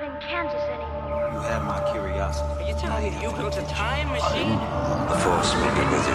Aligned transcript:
not 0.00 0.14
in 0.14 0.20
Kansas 0.20 0.62
anymore. 0.62 1.30
You 1.32 1.40
have 1.40 1.64
my 1.64 1.92
curiosity. 1.92 2.64
Are 2.64 2.68
you 2.68 2.74
telling 2.74 3.14
me 3.14 3.22
you 3.22 3.32
built 3.32 3.56
a 3.56 3.62
time 3.62 4.08
machine? 4.08 4.50
The 5.08 5.18
Force 5.18 5.54
will 5.54 5.74
be 5.74 5.84
with 5.90 6.06
you. 6.08 6.14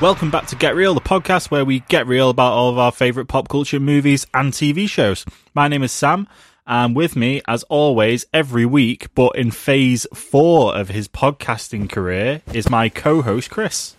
Welcome 0.00 0.30
back 0.30 0.46
to 0.46 0.56
Get 0.56 0.74
Real, 0.74 0.94
the 0.94 1.00
podcast 1.00 1.50
where 1.50 1.64
we 1.64 1.80
get 1.80 2.06
real 2.06 2.30
about 2.30 2.52
all 2.52 2.70
of 2.70 2.78
our 2.78 2.92
favourite 2.92 3.28
pop 3.28 3.48
culture 3.48 3.80
movies 3.80 4.26
and 4.32 4.52
TV 4.52 4.88
shows. 4.88 5.26
My 5.54 5.68
name 5.68 5.82
is 5.82 5.92
Sam, 5.92 6.26
and 6.66 6.96
with 6.96 7.16
me, 7.16 7.42
as 7.46 7.64
always, 7.64 8.24
every 8.32 8.64
week, 8.64 9.14
but 9.14 9.36
in 9.36 9.50
phase 9.50 10.06
four 10.14 10.74
of 10.74 10.88
his 10.88 11.06
podcasting 11.06 11.88
career, 11.90 12.40
is 12.54 12.70
my 12.70 12.88
co 12.88 13.20
host, 13.20 13.50
Chris. 13.50 13.94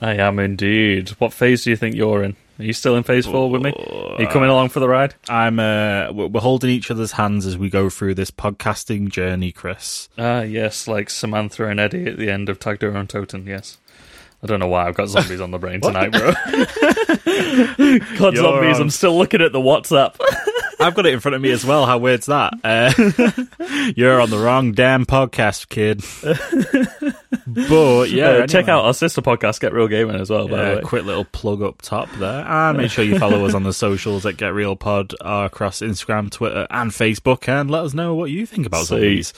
I 0.00 0.14
am 0.14 0.38
indeed. 0.38 1.10
What 1.10 1.32
phase 1.32 1.64
do 1.64 1.70
you 1.70 1.76
think 1.76 1.94
you're 1.94 2.22
in? 2.24 2.36
Are 2.62 2.64
you 2.64 2.72
still 2.72 2.94
in 2.94 3.02
phase 3.02 3.26
four 3.26 3.50
with 3.50 3.60
me? 3.60 3.72
Are 3.72 4.22
you 4.22 4.28
coming 4.28 4.48
along 4.48 4.68
for 4.68 4.78
the 4.78 4.88
ride? 4.88 5.16
I'm 5.28 5.58
uh, 5.58 6.12
we're 6.12 6.40
holding 6.40 6.70
each 6.70 6.92
other's 6.92 7.10
hands 7.10 7.44
as 7.44 7.58
we 7.58 7.68
go 7.68 7.90
through 7.90 8.14
this 8.14 8.30
podcasting 8.30 9.08
journey, 9.08 9.50
Chris. 9.50 10.08
Ah, 10.16 10.42
yes, 10.42 10.86
like 10.86 11.10
Samantha 11.10 11.66
and 11.66 11.80
Eddie 11.80 12.06
at 12.06 12.18
the 12.18 12.30
end 12.30 12.48
of 12.48 12.60
Tag 12.60 12.84
on 12.84 13.08
Toten, 13.08 13.48
yes. 13.48 13.78
I 14.44 14.46
don't 14.46 14.60
know 14.60 14.68
why 14.68 14.86
I've 14.86 14.94
got 14.94 15.08
zombies 15.08 15.40
on 15.40 15.50
the 15.50 15.58
brain 15.58 15.80
tonight, 15.82 16.12
bro. 16.12 16.30
got 18.16 18.32
You're 18.32 18.44
zombies, 18.44 18.76
on. 18.76 18.82
I'm 18.82 18.90
still 18.90 19.18
looking 19.18 19.40
at 19.40 19.50
the 19.50 19.58
WhatsApp. 19.58 20.14
I've 20.82 20.94
got 20.94 21.06
it 21.06 21.14
in 21.14 21.20
front 21.20 21.34
of 21.34 21.40
me 21.42 21.50
as 21.50 21.64
well. 21.64 21.86
How 21.86 21.98
weird's 21.98 22.26
that? 22.26 22.54
Uh, 22.64 22.92
you're 23.96 24.20
on 24.20 24.30
the 24.30 24.38
wrong 24.38 24.72
damn 24.72 25.06
podcast, 25.06 25.68
kid. 25.68 26.02
but 27.46 28.10
yeah, 28.10 28.28
Uh, 28.28 28.46
check 28.46 28.68
out 28.68 28.84
our 28.84 28.94
sister 28.94 29.22
podcast, 29.22 29.60
Get 29.60 29.72
Real 29.72 29.88
Gaming, 29.88 30.16
as 30.16 30.30
well, 30.30 30.48
by 30.48 30.74
Yeah, 30.74 30.80
quick 30.80 31.04
little 31.04 31.24
plug 31.24 31.62
up 31.62 31.82
top 31.82 32.10
there. 32.18 32.44
And 32.46 32.78
make 32.78 32.90
sure 32.90 33.04
you 33.04 33.18
follow 33.18 33.44
us 33.46 33.54
on 33.54 33.62
the 33.62 33.72
socials 33.72 34.26
at 34.26 34.36
Get 34.36 34.54
Real 34.54 34.76
Pod 34.76 35.14
uh, 35.20 35.48
across 35.50 35.80
Instagram, 35.80 36.30
Twitter, 36.30 36.66
and 36.70 36.90
Facebook. 36.90 37.48
And 37.48 37.70
let 37.70 37.84
us 37.84 37.94
know 37.94 38.14
what 38.14 38.30
you 38.30 38.46
think 38.46 38.66
about 38.66 38.86
zombies. 38.86 39.32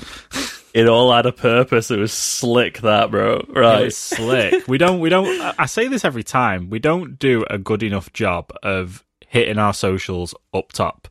It 0.74 0.88
all 0.88 1.12
had 1.12 1.26
a 1.26 1.32
purpose. 1.32 1.91
It 1.91 1.98
was 1.98 2.12
slick, 2.12 2.78
that, 2.80 3.10
bro. 3.10 3.44
Right. 3.48 3.92
Slick. 3.92 4.66
We 4.66 4.76
don't. 4.76 4.98
We 5.00 5.08
don't. 5.08 5.41
I 5.58 5.66
say 5.66 5.86
this 5.88 6.04
every 6.04 6.24
time. 6.24 6.69
We 6.69 6.80
don't 6.80 7.16
do 7.19 7.44
a 7.48 7.58
good 7.58 7.82
enough 7.84 8.12
job 8.12 8.50
of 8.62 9.04
hitting 9.28 9.58
our 9.58 9.72
socials 9.72 10.34
up 10.52 10.72
top. 10.72 11.06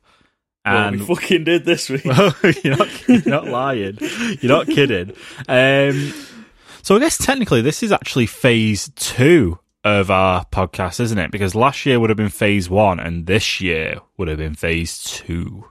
Well, 0.65 0.87
And 0.87 0.99
we 0.99 1.05
fucking 1.15 1.43
did 1.43 1.65
this 1.65 1.89
week. 1.89 2.05
you're, 2.05 2.77
not, 2.77 3.07
you're 3.07 3.21
not 3.25 3.47
lying. 3.47 3.97
You're 3.99 4.51
not 4.57 4.67
kidding. 4.67 5.13
Um, 5.47 6.13
so 6.81 6.95
I 6.95 6.99
guess 6.99 7.17
technically 7.17 7.61
this 7.61 7.83
is 7.83 7.91
actually 7.91 8.25
phase 8.27 8.89
two 8.95 9.59
of 9.83 10.09
our 10.09 10.45
podcast, 10.45 10.99
isn't 10.99 11.17
it? 11.17 11.31
Because 11.31 11.55
last 11.55 11.85
year 11.85 11.99
would 11.99 12.09
have 12.09 12.17
been 12.17 12.29
phase 12.29 12.69
one, 12.69 12.99
and 12.99 13.25
this 13.25 13.59
year 13.59 13.99
would 14.17 14.27
have 14.27 14.37
been 14.37 14.55
phase 14.55 15.03
two. 15.03 15.65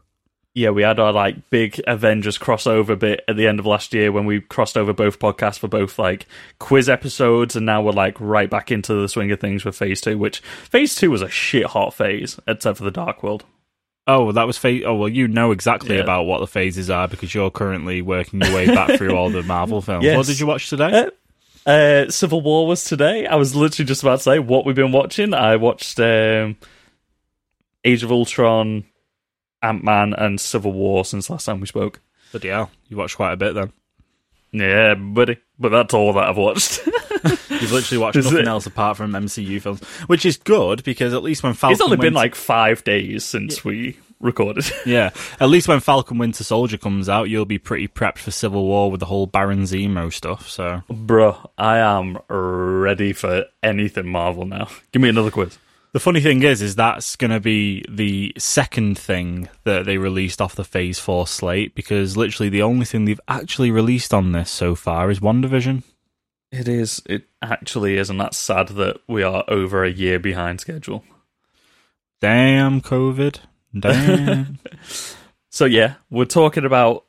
Yeah, 0.54 0.68
we 0.68 0.82
had 0.82 0.98
our 0.98 1.12
like 1.14 1.48
big 1.48 1.80
Avengers 1.86 2.36
crossover 2.36 2.98
bit 2.98 3.24
at 3.26 3.36
the 3.36 3.46
end 3.46 3.58
of 3.58 3.64
last 3.64 3.94
year 3.94 4.12
when 4.12 4.26
we 4.26 4.42
crossed 4.42 4.76
over 4.76 4.92
both 4.92 5.18
podcasts 5.18 5.58
for 5.58 5.68
both 5.68 5.98
like 5.98 6.26
quiz 6.58 6.90
episodes, 6.90 7.56
and 7.56 7.64
now 7.64 7.80
we're 7.82 7.92
like 7.92 8.20
right 8.20 8.50
back 8.50 8.70
into 8.70 8.92
the 8.94 9.08
swing 9.08 9.32
of 9.32 9.40
things 9.40 9.64
with 9.64 9.76
Phase 9.76 10.02
Two. 10.02 10.18
Which 10.18 10.40
Phase 10.40 10.94
Two 10.94 11.10
was 11.10 11.22
a 11.22 11.30
shit 11.30 11.66
hot 11.66 11.94
phase, 11.94 12.38
except 12.46 12.76
for 12.76 12.84
the 12.84 12.90
Dark 12.90 13.22
World. 13.22 13.44
Oh, 14.06 14.32
that 14.32 14.46
was 14.46 14.58
phase. 14.58 14.82
Oh, 14.84 14.94
well, 14.94 15.08
you 15.08 15.28
know 15.28 15.52
exactly 15.52 15.96
Yeah. 15.96 16.02
about 16.02 16.24
what 16.24 16.40
the 16.40 16.46
phases 16.46 16.90
are 16.90 17.06
because 17.06 17.34
you're 17.34 17.50
currently 17.50 18.02
working 18.02 18.40
your 18.40 18.54
way 18.54 18.66
back 18.66 18.98
through 18.98 19.14
all 19.16 19.30
the 19.30 19.42
Marvel 19.44 19.80
films. 19.80 20.04
Yes. 20.04 20.16
What 20.16 20.26
did 20.26 20.40
you 20.40 20.46
watch 20.46 20.68
today? 20.68 21.08
Uh, 21.66 21.70
uh, 21.70 22.10
Civil 22.10 22.40
War 22.40 22.66
was 22.66 22.82
today. 22.84 23.26
I 23.26 23.36
was 23.36 23.54
literally 23.54 23.86
just 23.86 24.02
about 24.02 24.16
to 24.16 24.22
say 24.22 24.38
what 24.40 24.66
we've 24.66 24.74
been 24.74 24.90
watching. 24.90 25.32
I 25.32 25.54
watched 25.56 26.00
um, 26.00 26.56
Age 27.84 28.02
of 28.02 28.10
Ultron, 28.10 28.84
Ant 29.62 29.84
Man, 29.84 30.14
and 30.14 30.40
Civil 30.40 30.72
War 30.72 31.04
since 31.04 31.30
last 31.30 31.44
time 31.44 31.60
we 31.60 31.68
spoke. 31.68 32.00
But 32.32 32.42
yeah, 32.42 32.66
you 32.88 32.96
watched 32.96 33.16
quite 33.16 33.32
a 33.34 33.36
bit 33.36 33.54
then. 33.54 33.72
Yeah, 34.50 34.94
buddy. 34.94 35.36
But 35.58 35.68
that's 35.68 35.94
all 35.94 36.12
that 36.14 36.28
I've 36.28 36.36
watched. 36.36 36.80
You've 37.62 37.72
literally 37.72 37.98
watched 38.02 38.16
nothing 38.16 38.38
it- 38.38 38.48
else 38.48 38.66
apart 38.66 38.96
from 38.96 39.12
MCU 39.12 39.60
films, 39.62 39.82
which 40.08 40.26
is 40.26 40.36
good 40.36 40.84
because 40.84 41.14
at 41.14 41.22
least 41.22 41.42
when 41.42 41.54
Falcon 41.54 41.72
it's 41.74 41.80
only 41.80 41.96
been 41.96 42.06
Winter- 42.14 42.16
like 42.18 42.34
five 42.34 42.84
days 42.84 43.24
since 43.24 43.64
we 43.64 43.96
recorded. 44.20 44.64
Yeah, 44.86 45.10
at 45.40 45.48
least 45.48 45.66
when 45.68 45.80
Falcon 45.80 46.18
Winter 46.18 46.44
Soldier 46.44 46.78
comes 46.78 47.08
out, 47.08 47.24
you'll 47.30 47.44
be 47.44 47.58
pretty 47.58 47.88
prepped 47.88 48.18
for 48.18 48.30
Civil 48.30 48.64
War 48.66 48.90
with 48.90 49.00
the 49.00 49.06
whole 49.06 49.26
Baron 49.26 49.62
Zemo 49.62 50.12
stuff. 50.12 50.48
So 50.48 50.82
Bruh, 50.90 51.48
I 51.58 51.78
am 51.78 52.18
ready 52.28 53.12
for 53.12 53.46
anything 53.62 54.08
Marvel 54.08 54.44
now. 54.46 54.68
Give 54.92 55.02
me 55.02 55.08
another 55.08 55.30
quiz. 55.30 55.58
the 55.92 56.00
funny 56.00 56.20
thing 56.20 56.42
is, 56.42 56.62
is 56.62 56.74
that's 56.76 57.16
going 57.16 57.30
to 57.32 57.40
be 57.40 57.84
the 57.88 58.32
second 58.38 58.96
thing 58.98 59.48
that 59.64 59.84
they 59.86 59.98
released 59.98 60.40
off 60.40 60.54
the 60.54 60.64
Phase 60.64 60.98
Four 60.98 61.26
slate 61.26 61.74
because 61.74 62.16
literally 62.16 62.48
the 62.48 62.62
only 62.62 62.84
thing 62.86 63.04
they've 63.04 63.20
actually 63.28 63.70
released 63.70 64.14
on 64.14 64.32
this 64.32 64.50
so 64.50 64.74
far 64.74 65.10
is 65.10 65.20
WandaVision. 65.20 65.82
It 66.52 66.68
is. 66.68 67.02
It 67.06 67.24
actually 67.40 67.96
is, 67.96 68.10
and 68.10 68.20
that's 68.20 68.36
sad 68.36 68.68
that 68.68 68.98
we 69.08 69.22
are 69.22 69.42
over 69.48 69.82
a 69.84 69.90
year 69.90 70.18
behind 70.20 70.60
schedule. 70.60 71.02
Damn 72.20 72.80
COVID. 72.80 73.38
Damn. 73.78 74.58
So 75.54 75.66
yeah, 75.66 75.96
we're 76.08 76.24
talking 76.24 76.64
about 76.64 77.04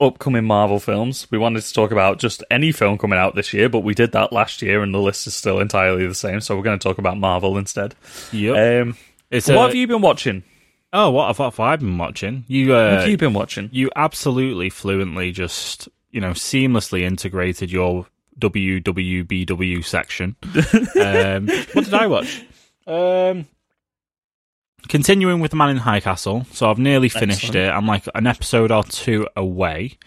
upcoming 0.00 0.44
Marvel 0.44 0.78
films. 0.78 1.26
We 1.32 1.36
wanted 1.38 1.62
to 1.64 1.72
talk 1.74 1.90
about 1.90 2.20
just 2.20 2.44
any 2.48 2.70
film 2.70 2.96
coming 2.96 3.18
out 3.18 3.34
this 3.34 3.52
year, 3.52 3.68
but 3.68 3.80
we 3.80 3.92
did 3.92 4.12
that 4.12 4.32
last 4.32 4.62
year, 4.62 4.84
and 4.84 4.94
the 4.94 5.00
list 5.00 5.26
is 5.26 5.34
still 5.34 5.58
entirely 5.58 6.06
the 6.06 6.14
same. 6.14 6.40
So 6.40 6.56
we're 6.56 6.62
going 6.62 6.78
to 6.78 6.82
talk 6.88 6.98
about 6.98 7.18
Marvel 7.18 7.58
instead. 7.58 7.96
yep. 8.30 8.84
Um, 8.86 8.96
it's 9.32 9.48
what 9.48 9.56
a- 9.56 9.60
have 9.62 9.74
you 9.74 9.88
been 9.88 10.00
watching? 10.00 10.44
Oh, 10.92 11.10
what 11.10 11.26
have, 11.26 11.40
what 11.40 11.46
have 11.54 11.58
I 11.58 11.74
been 11.74 11.98
watching? 11.98 12.44
You, 12.46 12.68
What 12.68 12.76
uh, 12.78 13.00
have 13.00 13.08
you 13.08 13.16
been 13.16 13.32
watching? 13.32 13.68
you 13.72 13.90
absolutely 13.96 14.70
fluently 14.70 15.32
just 15.32 15.88
you 16.12 16.20
know 16.20 16.30
seamlessly 16.30 17.00
integrated 17.00 17.72
your 17.72 18.06
WWBW 18.38 19.84
section. 19.84 20.36
um, 20.44 21.48
what 21.72 21.84
did 21.84 21.94
I 21.94 22.06
watch? 22.06 22.42
Um, 22.86 23.46
continuing 24.88 25.40
with 25.40 25.50
the 25.50 25.56
Man 25.56 25.70
in 25.70 25.76
High 25.78 26.00
Castle. 26.00 26.46
So 26.52 26.70
I've 26.70 26.78
nearly 26.78 27.08
finished 27.08 27.46
Excellent. 27.46 27.66
it. 27.68 27.70
I'm 27.70 27.86
like 27.86 28.04
an 28.14 28.26
episode 28.26 28.70
or 28.70 28.84
two 28.84 29.26
away. 29.36 29.98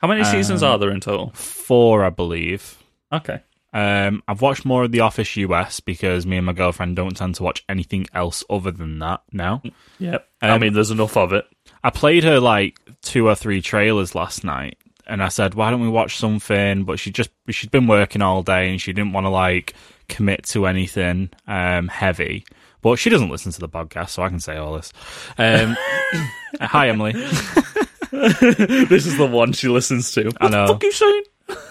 How 0.00 0.08
many 0.08 0.22
seasons 0.24 0.62
um, 0.62 0.70
are 0.72 0.78
there 0.78 0.90
in 0.90 1.00
total? 1.00 1.30
Four, 1.34 2.04
I 2.04 2.10
believe. 2.10 2.76
Okay. 3.12 3.40
Um, 3.72 4.22
I've 4.28 4.40
watched 4.40 4.64
more 4.64 4.84
of 4.84 4.92
The 4.92 5.00
Office 5.00 5.36
US 5.36 5.80
because 5.80 6.24
me 6.24 6.36
and 6.36 6.46
my 6.46 6.52
girlfriend 6.52 6.96
don't 6.96 7.16
tend 7.16 7.34
to 7.36 7.42
watch 7.42 7.64
anything 7.68 8.06
else 8.14 8.42
other 8.48 8.70
than 8.70 8.98
that 9.00 9.22
now. 9.32 9.62
Yep. 9.98 10.26
I 10.40 10.48
Um, 10.50 10.60
mean, 10.60 10.72
there's 10.72 10.90
enough 10.90 11.16
of 11.16 11.32
it. 11.32 11.44
I 11.84 11.90
played 11.90 12.24
her 12.24 12.40
like 12.40 12.78
two 13.02 13.28
or 13.28 13.34
three 13.34 13.60
trailers 13.60 14.14
last 14.14 14.42
night, 14.44 14.78
and 15.08 15.22
I 15.22 15.28
said, 15.28 15.54
"Why 15.54 15.70
don't 15.70 15.80
we 15.80 15.88
watch 15.88 16.16
something?" 16.16 16.84
But 16.84 16.98
she 16.98 17.10
just 17.10 17.30
she'd 17.48 17.70
been 17.70 17.86
working 17.86 18.22
all 18.22 18.42
day, 18.42 18.70
and 18.70 18.80
she 18.80 18.92
didn't 18.92 19.12
want 19.12 19.24
to 19.24 19.30
like 19.30 19.74
commit 20.08 20.44
to 20.46 20.66
anything 20.66 21.30
um, 21.46 21.88
heavy. 21.88 22.44
But 22.80 22.96
she 22.96 23.10
doesn't 23.10 23.30
listen 23.30 23.52
to 23.52 23.60
the 23.60 23.68
podcast, 23.68 24.10
so 24.10 24.22
I 24.22 24.28
can 24.28 24.40
say 24.40 24.56
all 24.56 24.74
this. 24.74 24.92
Um, 25.36 25.76
hi, 26.60 26.88
Emily. 26.88 27.12
this 28.12 29.06
is 29.06 29.16
the 29.16 29.28
one 29.30 29.52
she 29.52 29.68
listens 29.68 30.12
to. 30.12 30.30
I 30.40 30.48
know. 30.48 30.66
The 30.66 30.72
fuck 30.74 30.82
you 30.84 30.92
saying? 30.92 31.24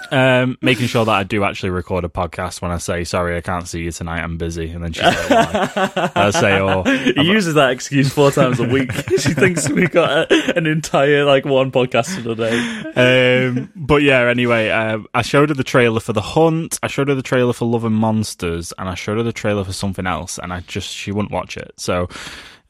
Um, 0.09 0.57
making 0.61 0.87
sure 0.87 1.03
that 1.03 1.11
I 1.11 1.23
do 1.23 1.43
actually 1.43 1.71
record 1.71 2.05
a 2.05 2.09
podcast 2.09 2.61
when 2.61 2.71
I 2.71 2.77
say, 2.77 3.03
"Sorry, 3.03 3.35
I 3.35 3.41
can't 3.41 3.67
see 3.67 3.81
you 3.81 3.91
tonight. 3.91 4.21
I'm 4.21 4.37
busy," 4.37 4.69
and 4.71 4.83
then 4.83 4.93
she's 4.93 5.03
like, 5.03 5.29
Why? 5.75 6.11
I 6.15 6.29
say, 6.31 6.59
"Oh, 6.59 6.83
He 7.15 7.23
uses 7.23 7.55
that 7.55 7.71
excuse 7.71 8.11
four 8.13 8.31
times 8.31 8.59
a 8.59 8.63
week. 8.67 8.91
she 9.19 9.33
thinks 9.33 9.69
we 9.69 9.87
got 9.87 10.31
a, 10.31 10.57
an 10.57 10.65
entire 10.65 11.25
like 11.25 11.43
one 11.43 11.71
podcast 11.71 12.17
in 12.17 12.31
a 12.31 12.35
day. 12.35 13.47
um, 13.47 13.69
but 13.75 14.01
yeah, 14.01 14.21
anyway, 14.21 14.69
uh, 14.69 14.99
I 15.13 15.23
showed 15.23 15.49
her 15.49 15.55
the 15.55 15.63
trailer 15.65 15.99
for 15.99 16.13
The 16.13 16.21
Hunt. 16.21 16.79
I 16.81 16.87
showed 16.87 17.09
her 17.09 17.15
the 17.15 17.21
trailer 17.21 17.51
for 17.51 17.65
Love 17.65 17.83
and 17.83 17.95
Monsters, 17.95 18.71
and 18.77 18.87
I 18.87 18.95
showed 18.95 19.17
her 19.17 19.23
the 19.23 19.33
trailer 19.33 19.65
for 19.65 19.73
something 19.73 20.07
else, 20.07 20.39
and 20.39 20.53
I 20.53 20.61
just 20.61 20.89
she 20.89 21.11
wouldn't 21.11 21.33
watch 21.33 21.57
it. 21.57 21.73
So. 21.77 22.07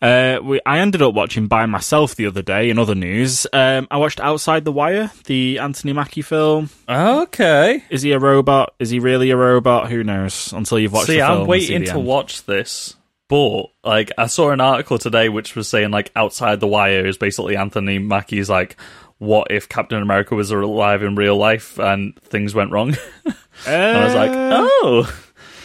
Uh, 0.01 0.39
we, 0.43 0.61
I 0.65 0.79
ended 0.79 1.01
up 1.01 1.13
watching 1.15 1.47
by 1.47 1.65
myself 1.65 2.15
the 2.15 2.27
other 2.27 2.41
day. 2.43 2.69
In 2.69 2.77
other 2.77 2.93
news, 2.95 3.47
um, 3.51 3.87
I 3.89 3.97
watched 3.97 4.19
Outside 4.19 4.63
the 4.63 4.71
Wire, 4.71 5.11
the 5.25 5.57
Anthony 5.59 5.93
Mackie 5.93 6.21
film. 6.21 6.69
Okay. 6.87 7.83
Is 7.89 8.03
he 8.03 8.11
a 8.11 8.19
robot? 8.19 8.75
Is 8.79 8.89
he 8.91 8.99
really 8.99 9.31
a 9.31 9.37
robot? 9.37 9.89
Who 9.89 10.03
knows? 10.03 10.53
Until 10.53 10.77
you've 10.79 10.93
watched 10.93 11.07
See, 11.07 11.19
the 11.19 11.25
film. 11.25 11.41
I'm 11.41 11.47
waiting 11.47 11.79
see 11.81 11.91
to 11.91 11.97
end. 11.97 12.05
watch 12.05 12.45
this. 12.45 12.95
But 13.27 13.65
like, 13.83 14.11
I 14.17 14.27
saw 14.27 14.51
an 14.51 14.61
article 14.61 14.97
today 14.99 15.29
which 15.29 15.55
was 15.55 15.67
saying 15.67 15.91
like, 15.91 16.11
outside 16.15 16.59
the 16.59 16.67
wire 16.67 17.05
is 17.05 17.17
basically 17.17 17.57
Anthony 17.57 17.97
Mackie's 17.99 18.49
like, 18.49 18.77
what 19.17 19.49
if 19.51 19.67
Captain 19.67 20.01
America 20.01 20.35
was 20.35 20.51
alive 20.51 21.01
in 21.01 21.15
real 21.15 21.35
life 21.35 21.79
and 21.79 22.15
things 22.21 22.53
went 22.53 22.71
wrong? 22.71 22.95
and 23.65 23.97
I 23.97 24.05
was 24.05 24.13
like, 24.13 24.29
Uh, 24.31 24.67
oh, 24.83 25.19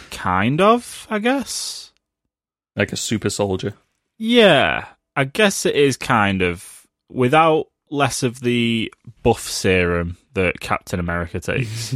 kind 0.09 0.59
of, 0.59 1.05
I 1.09 1.19
guess. 1.19 1.91
like 2.75 2.91
a 2.91 2.97
super 2.97 3.29
soldier. 3.29 3.75
Yeah, 4.17 4.85
I 5.15 5.25
guess 5.25 5.65
it 5.65 5.75
is 5.75 5.97
kind 5.97 6.41
of 6.41 6.87
without 7.09 7.67
less 7.89 8.23
of 8.23 8.39
the 8.39 8.93
buff 9.21 9.47
serum 9.47 10.17
that 10.33 10.59
Captain 10.59 10.99
America 10.99 11.39
takes. 11.39 11.95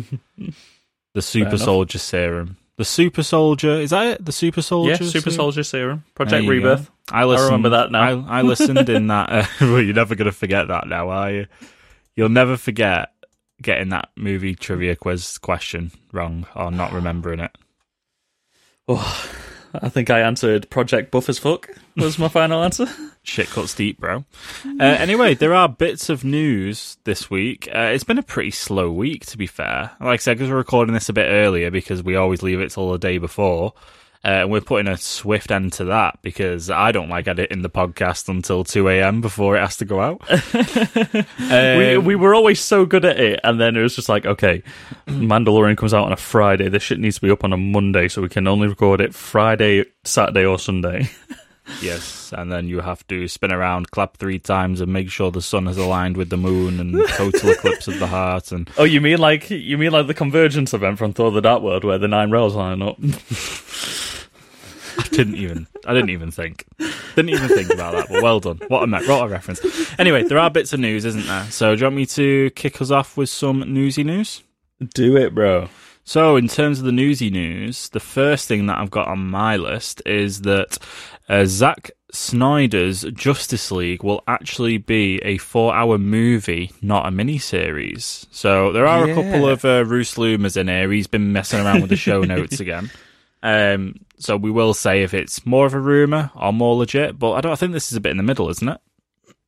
the 1.13 1.21
super 1.21 1.57
soldier 1.57 1.99
serum. 1.99 2.57
The 2.77 2.85
Super 2.85 3.23
Soldier 3.23 3.71
is 3.71 3.89
that 3.89 4.05
it? 4.05 4.25
The 4.25 4.31
Super 4.31 4.61
Soldier. 4.61 4.91
yeah, 4.91 4.97
Super 4.97 5.31
series? 5.31 5.35
Soldier 5.35 5.63
Serum, 5.63 6.03
Project 6.13 6.47
Rebirth. 6.47 6.85
go. 6.85 7.15
I, 7.17 7.23
listened, 7.25 7.45
remember 7.47 7.69
that 7.69 7.91
now. 7.91 8.23
I, 8.27 8.39
I 8.39 8.41
listened 8.43 8.87
in 8.87 9.07
that. 9.07 9.31
Uh, 9.31 9.45
well, 9.61 9.81
you're 9.81 9.95
never 9.95 10.13
gonna 10.13 10.31
forget 10.31 10.67
that 10.67 10.87
now, 10.87 11.09
are 11.09 11.31
you? 11.31 11.47
You'll 12.15 12.29
never 12.29 12.55
forget 12.55 13.13
getting 13.63 13.89
that 13.89 14.09
movie 14.15 14.53
trivia 14.53 14.95
quiz 14.95 15.39
question 15.39 15.91
wrong 16.11 16.45
or 16.55 16.69
not 16.69 16.91
remembering 16.93 17.39
it. 17.39 17.51
Oh, 18.87 19.27
I 19.81 19.89
think 19.89 20.09
I 20.09 20.21
answered 20.21 20.69
Project 20.69 21.11
Buff 21.11 21.29
as 21.29 21.39
fuck. 21.39 21.69
Was 21.95 22.19
my 22.19 22.27
final 22.27 22.63
answer? 22.63 22.87
Shit 23.23 23.47
cuts 23.47 23.73
deep, 23.73 23.99
bro. 23.99 24.23
Uh, 24.79 24.83
anyway, 24.83 25.33
there 25.33 25.53
are 25.53 25.67
bits 25.67 26.09
of 26.09 26.23
news 26.23 26.97
this 27.03 27.29
week. 27.29 27.67
Uh, 27.73 27.91
it's 27.93 28.03
been 28.03 28.17
a 28.17 28.23
pretty 28.23 28.51
slow 28.51 28.91
week, 28.91 29.25
to 29.25 29.37
be 29.37 29.47
fair. 29.47 29.91
Like 29.99 30.19
I 30.19 30.23
said, 30.23 30.37
because 30.37 30.49
we're 30.49 30.57
recording 30.57 30.93
this 30.93 31.09
a 31.09 31.13
bit 31.13 31.27
earlier 31.27 31.69
because 31.69 32.01
we 32.01 32.15
always 32.15 32.41
leave 32.41 32.61
it 32.61 32.71
till 32.71 32.91
the 32.91 32.97
day 32.97 33.17
before. 33.17 33.73
Uh, 34.27 34.41
and 34.41 34.51
we're 34.51 34.59
putting 34.59 34.91
a 34.91 34.97
swift 34.97 35.51
end 35.51 35.71
to 35.71 35.85
that 35.85 36.19
because 36.21 36.69
I 36.69 36.91
don't 36.91 37.07
like 37.07 37.29
editing 37.29 37.61
the 37.61 37.69
podcast 37.69 38.27
until 38.27 38.65
2 38.65 38.89
a.m. 38.89 39.21
before 39.21 39.55
it 39.55 39.61
has 39.61 39.77
to 39.77 39.85
go 39.85 40.01
out. 40.01 40.21
we, 40.53 41.95
Um, 41.95 42.03
we 42.03 42.15
were 42.15 42.35
always 42.35 42.59
so 42.59 42.85
good 42.85 43.05
at 43.05 43.17
it, 43.17 43.39
and 43.45 43.57
then 43.57 43.77
it 43.77 43.81
was 43.81 43.95
just 43.95 44.09
like, 44.09 44.25
okay, 44.25 44.63
Mandalorian 45.07 45.77
comes 45.77 45.93
out 45.93 46.03
on 46.07 46.11
a 46.11 46.17
Friday. 46.17 46.67
This 46.67 46.83
shit 46.83 46.99
needs 46.99 47.15
to 47.15 47.21
be 47.21 47.31
up 47.31 47.45
on 47.45 47.53
a 47.53 47.57
Monday, 47.57 48.09
so 48.09 48.21
we 48.21 48.27
can 48.27 48.47
only 48.47 48.67
record 48.67 48.99
it 48.99 49.15
Friday, 49.15 49.85
Saturday, 50.03 50.45
or 50.45 50.59
Sunday. 50.59 51.09
Yes, 51.81 52.31
and 52.33 52.49
then 52.49 52.69
you 52.69 52.79
have 52.79 53.05
to 53.07 53.27
spin 53.27 53.51
around, 53.51 53.91
clap 53.91 54.15
three 54.15 54.39
times, 54.39 54.79
and 54.79 54.93
make 54.93 55.09
sure 55.09 55.31
the 55.31 55.41
sun 55.41 55.67
is 55.67 55.75
aligned 55.75 56.15
with 56.15 56.29
the 56.29 56.37
moon, 56.37 56.79
and 56.79 57.05
total 57.09 57.49
eclipse 57.49 57.89
of 57.89 57.99
the 57.99 58.07
heart. 58.07 58.53
And 58.53 58.69
Oh, 58.77 58.85
you 58.85 59.01
mean 59.01 59.17
like 59.17 59.49
you 59.49 59.77
mean 59.77 59.91
like 59.91 60.07
the 60.07 60.13
convergence 60.13 60.73
event 60.73 60.97
from 60.97 61.11
Thor: 61.11 61.29
The 61.29 61.41
Dark 61.41 61.61
World, 61.61 61.83
where 61.83 61.97
the 61.97 62.07
nine 62.07 62.31
realms 62.31 62.55
line 62.55 62.81
up? 62.81 62.97
Didn't 65.11 65.35
even, 65.35 65.67
I 65.85 65.93
didn't 65.93 66.09
even 66.09 66.31
think, 66.31 66.65
didn't 67.15 67.29
even 67.29 67.47
think 67.49 67.73
about 67.73 67.93
that. 67.93 68.09
But 68.09 68.21
well 68.23 68.39
done. 68.39 68.59
What 68.67 68.83
a 68.83 68.87
me- 68.87 69.05
what 69.07 69.25
a 69.25 69.27
reference. 69.27 69.61
Anyway, 69.99 70.23
there 70.23 70.37
are 70.37 70.49
bits 70.49 70.73
of 70.73 70.79
news, 70.79 71.05
isn't 71.05 71.25
there? 71.25 71.45
So, 71.45 71.75
do 71.75 71.79
you 71.79 71.85
want 71.85 71.95
me 71.95 72.05
to 72.07 72.49
kick 72.51 72.81
us 72.81 72.91
off 72.91 73.17
with 73.17 73.29
some 73.29 73.73
newsy 73.73 74.03
news? 74.03 74.43
Do 74.93 75.17
it, 75.17 75.33
bro. 75.33 75.69
So, 76.03 76.35
in 76.35 76.47
terms 76.47 76.79
of 76.79 76.85
the 76.85 76.91
newsy 76.91 77.29
news, 77.29 77.89
the 77.89 77.99
first 77.99 78.47
thing 78.47 78.67
that 78.67 78.77
I've 78.77 78.91
got 78.91 79.07
on 79.07 79.27
my 79.29 79.57
list 79.57 80.01
is 80.05 80.41
that 80.41 80.77
uh, 81.27 81.45
Zack 81.45 81.91
Snyder's 82.11 83.01
Justice 83.13 83.71
League 83.71 84.03
will 84.03 84.23
actually 84.27 84.77
be 84.77 85.17
a 85.19 85.37
four-hour 85.37 85.97
movie, 85.97 86.71
not 86.81 87.05
a 87.07 87.11
mini-series. 87.11 88.25
So 88.31 88.71
there 88.71 88.87
are 88.87 89.09
a 89.09 89.13
couple 89.13 89.49
of 89.49 89.65
uh, 89.65 89.83
Loomis 90.17 90.55
in 90.55 90.67
here. 90.69 90.91
He's 90.91 91.07
been 91.07 91.33
messing 91.33 91.59
around 91.59 91.81
with 91.81 91.89
the 91.89 91.97
show 91.97 92.21
notes 92.21 92.59
again. 92.61 92.89
Um, 93.43 93.99
so 94.19 94.35
we 94.35 94.51
will 94.51 94.73
say 94.73 95.03
if 95.03 95.13
it's 95.13 95.45
more 95.45 95.65
of 95.65 95.73
a 95.73 95.79
rumor 95.79 96.31
or 96.35 96.51
more 96.51 96.75
legit, 96.75 97.19
but 97.19 97.33
I 97.33 97.41
don't. 97.41 97.51
I 97.51 97.55
think 97.55 97.73
this 97.73 97.91
is 97.91 97.97
a 97.97 98.01
bit 98.01 98.11
in 98.11 98.17
the 98.17 98.23
middle, 98.23 98.49
isn't 98.49 98.69
it? 98.69 98.79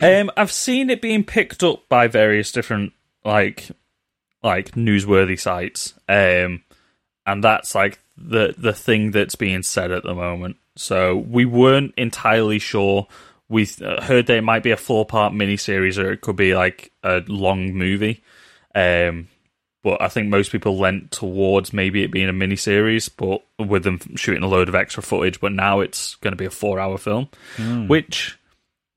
Um, 0.01 0.31
I've 0.37 0.51
seen 0.51 0.89
it 0.89 1.01
being 1.01 1.23
picked 1.23 1.63
up 1.63 1.89
by 1.89 2.07
various 2.07 2.51
different 2.51 2.93
like 3.25 3.69
like 4.43 4.71
newsworthy 4.71 5.39
sites, 5.39 5.93
um, 6.07 6.63
and 7.25 7.43
that's 7.43 7.75
like 7.75 7.99
the 8.17 8.53
the 8.57 8.73
thing 8.73 9.11
that's 9.11 9.35
being 9.35 9.63
said 9.63 9.91
at 9.91 10.03
the 10.03 10.13
moment. 10.13 10.57
So 10.75 11.17
we 11.17 11.45
weren't 11.45 11.93
entirely 11.97 12.59
sure. 12.59 13.07
We 13.49 13.67
uh, 13.83 14.01
heard 14.01 14.27
there 14.27 14.41
might 14.41 14.63
be 14.63 14.71
a 14.71 14.77
four 14.77 15.05
part 15.05 15.33
miniseries 15.33 16.01
or 16.01 16.11
it 16.11 16.21
could 16.21 16.35
be 16.35 16.55
like 16.55 16.91
a 17.03 17.23
long 17.27 17.73
movie. 17.73 18.23
Um, 18.75 19.27
but 19.83 20.01
I 20.01 20.09
think 20.09 20.27
most 20.27 20.51
people 20.51 20.77
lent 20.77 21.11
towards 21.11 21.71
maybe 21.73 22.03
it 22.03 22.11
being 22.11 22.29
a 22.29 22.33
mini 22.33 22.55
series, 22.55 23.07
but 23.09 23.43
with 23.57 23.83
them 23.83 23.99
shooting 24.15 24.43
a 24.43 24.47
load 24.47 24.67
of 24.67 24.75
extra 24.75 25.01
footage. 25.01 25.39
But 25.39 25.53
now 25.53 25.79
it's 25.79 26.15
going 26.15 26.33
to 26.33 26.37
be 26.37 26.45
a 26.45 26.51
four 26.51 26.79
hour 26.79 26.97
film, 26.97 27.29
hmm. 27.55 27.87
which 27.87 28.37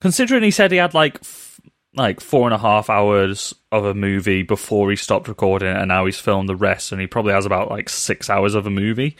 considering 0.01 0.43
he 0.43 0.51
said 0.51 0.73
he 0.73 0.79
had 0.79 0.95
like 0.95 1.19
f- 1.21 1.61
like 1.95 2.21
four 2.21 2.47
and 2.47 2.55
a 2.55 2.59
half 2.59 2.89
hours 2.91 3.55
of 3.71 3.85
a 3.85 3.95
movie 3.95 4.43
before 4.43 4.91
he 4.91 4.97
stopped 4.97 5.29
recording 5.29 5.69
and 5.69 5.89
now 5.89 6.05
he's 6.07 6.19
filmed 6.19 6.49
the 6.49 6.57
rest 6.57 6.91
and 6.91 7.01
he 7.01 7.07
probably 7.07 7.33
has 7.33 7.47
about 7.47 7.71
like 7.71 7.89
six 7.89 8.31
hours 8.31 8.55
of 8.55 8.67
a 8.67 8.71
movie 8.71 9.15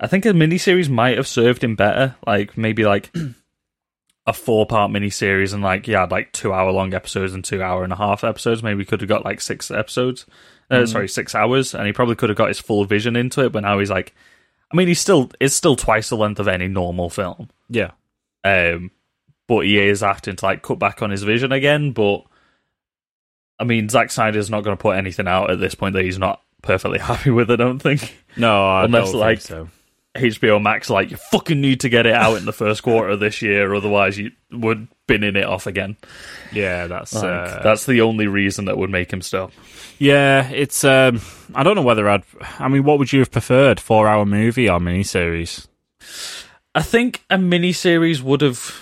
i 0.00 0.06
think 0.06 0.24
a 0.24 0.30
miniseries 0.30 0.88
might 0.88 1.16
have 1.16 1.28
served 1.28 1.62
him 1.62 1.76
better 1.76 2.16
like 2.26 2.56
maybe 2.56 2.84
like 2.84 3.14
a 4.26 4.32
four 4.32 4.64
part 4.66 4.90
miniseries 4.90 5.52
and 5.52 5.62
like 5.62 5.86
yeah 5.86 6.04
like 6.10 6.32
two 6.32 6.52
hour 6.52 6.72
long 6.72 6.94
episodes 6.94 7.34
and 7.34 7.44
two 7.44 7.62
hour 7.62 7.84
and 7.84 7.92
a 7.92 7.96
half 7.96 8.24
episodes 8.24 8.62
maybe 8.62 8.78
we 8.78 8.84
could 8.86 9.02
have 9.02 9.08
got 9.08 9.24
like 9.24 9.40
six 9.40 9.70
episodes 9.70 10.24
uh, 10.70 10.86
sorry 10.86 11.08
six 11.08 11.34
hours 11.34 11.74
and 11.74 11.86
he 11.86 11.92
probably 11.92 12.14
could 12.16 12.28
have 12.30 12.38
got 12.38 12.48
his 12.48 12.58
full 12.60 12.84
vision 12.84 13.16
into 13.16 13.44
it 13.44 13.52
but 13.52 13.60
now 13.62 13.78
he's 13.78 13.90
like 13.90 14.14
i 14.72 14.76
mean 14.76 14.88
he's 14.88 15.00
still 15.00 15.30
it's 15.40 15.54
still 15.54 15.76
twice 15.76 16.08
the 16.08 16.16
length 16.16 16.40
of 16.40 16.48
any 16.48 16.68
normal 16.68 17.10
film 17.10 17.48
Yeah. 17.68 17.90
um, 18.44 18.90
but 19.46 19.60
he 19.66 19.78
is 19.78 20.02
acting 20.02 20.36
to 20.36 20.44
like 20.44 20.62
cut 20.62 20.78
back 20.78 21.02
on 21.02 21.10
his 21.10 21.22
vision 21.22 21.52
again. 21.52 21.92
But 21.92 22.24
I 23.60 23.64
mean, 23.64 23.88
Zack 23.90 24.10
Snyder's 24.10 24.48
not 24.50 24.64
going 24.64 24.74
to 24.76 24.80
put 24.80 24.96
anything 24.96 25.28
out 25.28 25.50
at 25.50 25.60
this 25.60 25.74
point 25.74 25.92
that 25.94 26.04
he's 26.04 26.18
not 26.18 26.40
perfectly 26.62 26.98
happy 27.10 27.30
with. 27.30 27.50
I 27.50 27.56
don't 27.56 27.78
think 27.78 28.16
No, 28.38 28.66
I 28.66 28.84
Unless, 28.84 29.12
don't 29.12 29.20
like, 29.20 29.40
think 29.42 29.68
so. 29.68 29.68
HBO 30.16 30.62
Max 30.62 30.88
like 30.88 31.10
you 31.10 31.18
fucking 31.18 31.60
need 31.60 31.80
to 31.80 31.88
get 31.90 32.06
it 32.06 32.14
out 32.14 32.38
in 32.38 32.46
the 32.46 32.52
first 32.54 32.82
quarter 32.82 33.10
of 33.10 33.20
this 33.20 33.42
year, 33.42 33.74
otherwise 33.74 34.16
you 34.18 34.30
would 34.50 34.88
binning 35.06 35.36
it 35.36 35.44
off 35.44 35.66
again. 35.66 35.96
Yeah, 36.52 36.86
that's 36.86 37.12
Like, 37.14 37.24
uh, 37.24 37.62
that's 37.62 37.84
the 37.84 38.00
only 38.00 38.26
reason 38.28 38.64
that 38.66 38.78
would 38.78 38.90
make 38.90 39.12
him 39.12 39.20
stop. 39.22 39.52
Yeah, 39.98 40.48
it's. 40.50 40.84
Um, 40.84 41.20
I 41.54 41.62
don't 41.62 41.76
know 41.76 41.82
whether 41.82 42.08
I'd. 42.08 42.24
I 42.58 42.68
mean, 42.68 42.84
what 42.84 42.98
would 42.98 43.12
you 43.12 43.20
have 43.20 43.30
preferred? 43.30 43.80
Four 43.80 44.08
hour 44.08 44.26
movie 44.26 44.68
or 44.68 44.78
miniseries? 44.78 45.66
I 46.74 46.82
think 46.82 47.24
a 47.30 47.36
miniseries 47.36 48.20
would 48.20 48.40
have 48.40 48.80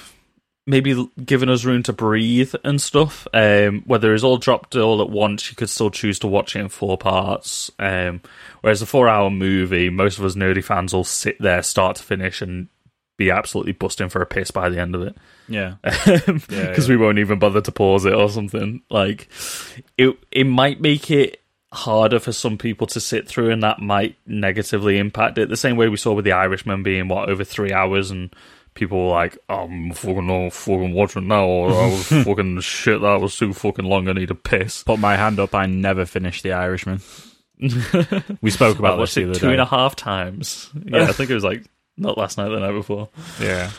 maybe 0.67 1.09
given 1.25 1.49
us 1.49 1.65
room 1.65 1.83
to 1.83 1.93
breathe 1.93 2.55
and 2.65 2.81
stuff. 2.81 3.27
Um, 3.35 3.83
whether 3.85 4.15
it's 4.15 4.25
all 4.25 4.39
dropped 4.39 4.77
all 4.77 5.03
at 5.03 5.11
once, 5.11 5.51
you 5.51 5.57
could 5.57 5.69
still 5.69 5.91
choose 5.91 6.19
to 6.21 6.29
watch 6.29 6.57
it 6.57 6.61
in 6.61 6.69
four 6.69 6.97
parts. 6.97 7.71
Um, 7.79 8.23
whereas 8.61 8.81
a 8.81 8.87
four-hour 8.87 9.31
movie, 9.31 9.91
most 9.91 10.19
of 10.19 10.25
us 10.25 10.35
nerdy 10.35 10.65
fans 10.65 10.95
will 10.95 11.05
sit 11.05 11.41
there 11.41 11.63
start 11.63 11.97
to 11.97 12.03
finish 12.03 12.41
and 12.41 12.69
be 13.19 13.31
absolutely 13.31 13.73
busting 13.73 14.09
for 14.09 14.23
a 14.23 14.27
piss 14.27 14.51
by 14.51 14.69
the 14.69 14.81
end 14.81 14.95
of 14.95 15.03
it 15.03 15.17
Yeah, 15.49 15.75
because 15.83 16.29
um, 16.29 16.41
yeah. 16.51 16.75
we 16.89 16.97
won't 16.97 17.19
even 17.19 17.39
bother 17.39 17.61
to 17.61 17.73
pause 17.73 18.05
it 18.05 18.15
or 18.15 18.29
something. 18.29 18.83
Like 18.91 19.29
it, 19.99 20.17
it 20.31 20.45
might 20.45 20.81
make 20.81 21.11
it 21.11 21.41
harder 21.73 22.19
for 22.21 22.33
some 22.33 22.59
people 22.59 22.87
to 22.89 23.01
sit 23.01 23.27
through, 23.29 23.51
and 23.51 23.63
that 23.63 23.81
might 23.81 24.17
negatively 24.27 24.99
impact 24.99 25.39
it. 25.39 25.49
The 25.49 25.57
same 25.57 25.77
way 25.77 25.89
we 25.89 25.97
saw 25.97 26.13
with 26.13 26.25
the 26.25 26.33
Irishman 26.33 26.83
being 26.83 27.09
what 27.09 27.29
over 27.29 27.45
three 27.45 27.73
hours, 27.73 28.11
and 28.11 28.35
people 28.75 29.05
were 29.07 29.11
like, 29.13 29.37
"Oh, 29.49 29.65
"I'm 29.65 29.93
fucking 29.93 30.27
not 30.27 30.53
fucking 30.53 30.93
watching 30.93 31.29
now," 31.29 31.45
or 31.45 31.71
"I 31.73 31.89
was 31.89 32.07
fucking 32.25 32.61
shit 32.61 33.01
that 33.01 33.21
was 33.21 33.37
too 33.37 33.53
fucking 33.53 33.85
long. 33.85 34.09
I 34.09 34.13
need 34.13 34.31
a 34.31 34.35
piss." 34.35 34.83
Put 34.85 34.99
my 34.99 35.17
hand 35.17 35.41
up. 35.41 35.55
I 35.55 35.67
never 35.67 36.05
finished 36.07 36.43
The 36.43 36.53
Irishman. 36.53 37.01
we 38.41 38.51
spoke 38.51 38.77
I 38.77 38.79
about 38.79 38.97
this 38.97 38.99
watched 38.99 39.15
the 39.15 39.21
it 39.23 39.31
other 39.31 39.39
two 39.39 39.47
day. 39.47 39.53
and 39.53 39.61
a 39.61 39.67
half 39.67 39.95
times. 39.95 40.71
Yeah, 40.85 41.05
I 41.05 41.13
think 41.13 41.31
it 41.31 41.35
was 41.35 41.45
like 41.45 41.65
not 41.97 42.19
last 42.19 42.37
night, 42.39 42.49
the 42.49 42.59
night 42.59 42.73
before. 42.73 43.09
Yeah, 43.41 43.71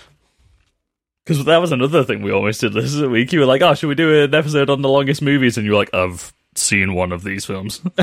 Because 1.26 1.46
that 1.46 1.58
was 1.60 1.72
another 1.72 2.04
thing 2.04 2.22
we 2.22 2.32
almost 2.32 2.60
did 2.62 2.74
this 2.74 2.96
week. 2.96 3.32
You 3.32 3.40
were 3.40 3.46
like, 3.46 3.62
"Oh, 3.62 3.74
should 3.76 3.88
we 3.88 3.96
do 3.96 4.24
an 4.24 4.34
episode 4.36 4.70
on 4.70 4.82
the 4.82 4.90
longest 4.90 5.22
movies?" 5.22 5.58
And 5.58 5.66
you 5.66 5.72
were 5.72 5.78
like, 5.78 5.94
"I've 5.94 6.34
seen 6.56 6.94
one 6.96 7.12
of 7.14 7.24
these 7.24 7.46
films," 7.46 7.78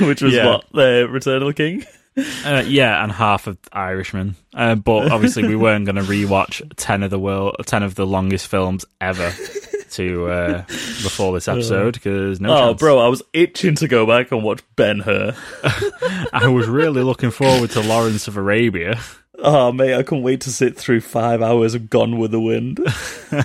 which 0.00 0.22
was 0.22 0.34
Yeah. 0.34 0.46
what 0.46 0.64
the 0.72 1.08
Return 1.10 1.42
of 1.42 1.48
the 1.48 1.54
King. 1.54 1.84
uh, 2.44 2.62
yeah, 2.66 3.02
and 3.02 3.10
half 3.10 3.46
of 3.48 3.58
Irishman. 3.72 4.36
Uh, 4.54 4.76
but 4.76 5.10
obviously, 5.10 5.48
we 5.48 5.56
weren't 5.56 5.84
going 5.84 5.96
to 5.96 6.02
rewatch 6.02 6.62
ten 6.76 7.02
of 7.02 7.10
the 7.10 7.18
world, 7.18 7.56
ten 7.66 7.82
of 7.82 7.96
the 7.96 8.06
longest 8.06 8.46
films 8.46 8.84
ever 9.00 9.32
to 9.90 10.26
uh, 10.28 10.62
before 10.66 11.32
this 11.34 11.48
episode 11.48 11.94
because 11.94 12.40
no. 12.40 12.54
oh, 12.54 12.68
chance. 12.68 12.78
bro, 12.80 12.98
I 13.00 13.08
was 13.08 13.22
itching 13.32 13.74
to 13.76 13.88
go 13.88 14.06
back 14.06 14.30
and 14.30 14.44
watch 14.44 14.60
Ben 14.76 15.00
Hur. 15.00 15.34
I 16.32 16.46
was 16.48 16.68
really 16.68 17.02
looking 17.02 17.30
forward 17.32 17.70
to 17.70 17.80
Lawrence 17.80 18.28
of 18.28 18.36
Arabia. 18.36 19.00
Oh, 19.38 19.72
mate, 19.72 19.94
I 19.94 20.02
can't 20.02 20.22
wait 20.22 20.42
to 20.42 20.50
sit 20.50 20.76
through 20.76 21.00
five 21.00 21.42
hours 21.42 21.74
of 21.74 21.90
Gone 21.90 22.18
with 22.18 22.30
the 22.30 22.40
Wind. 22.40 22.80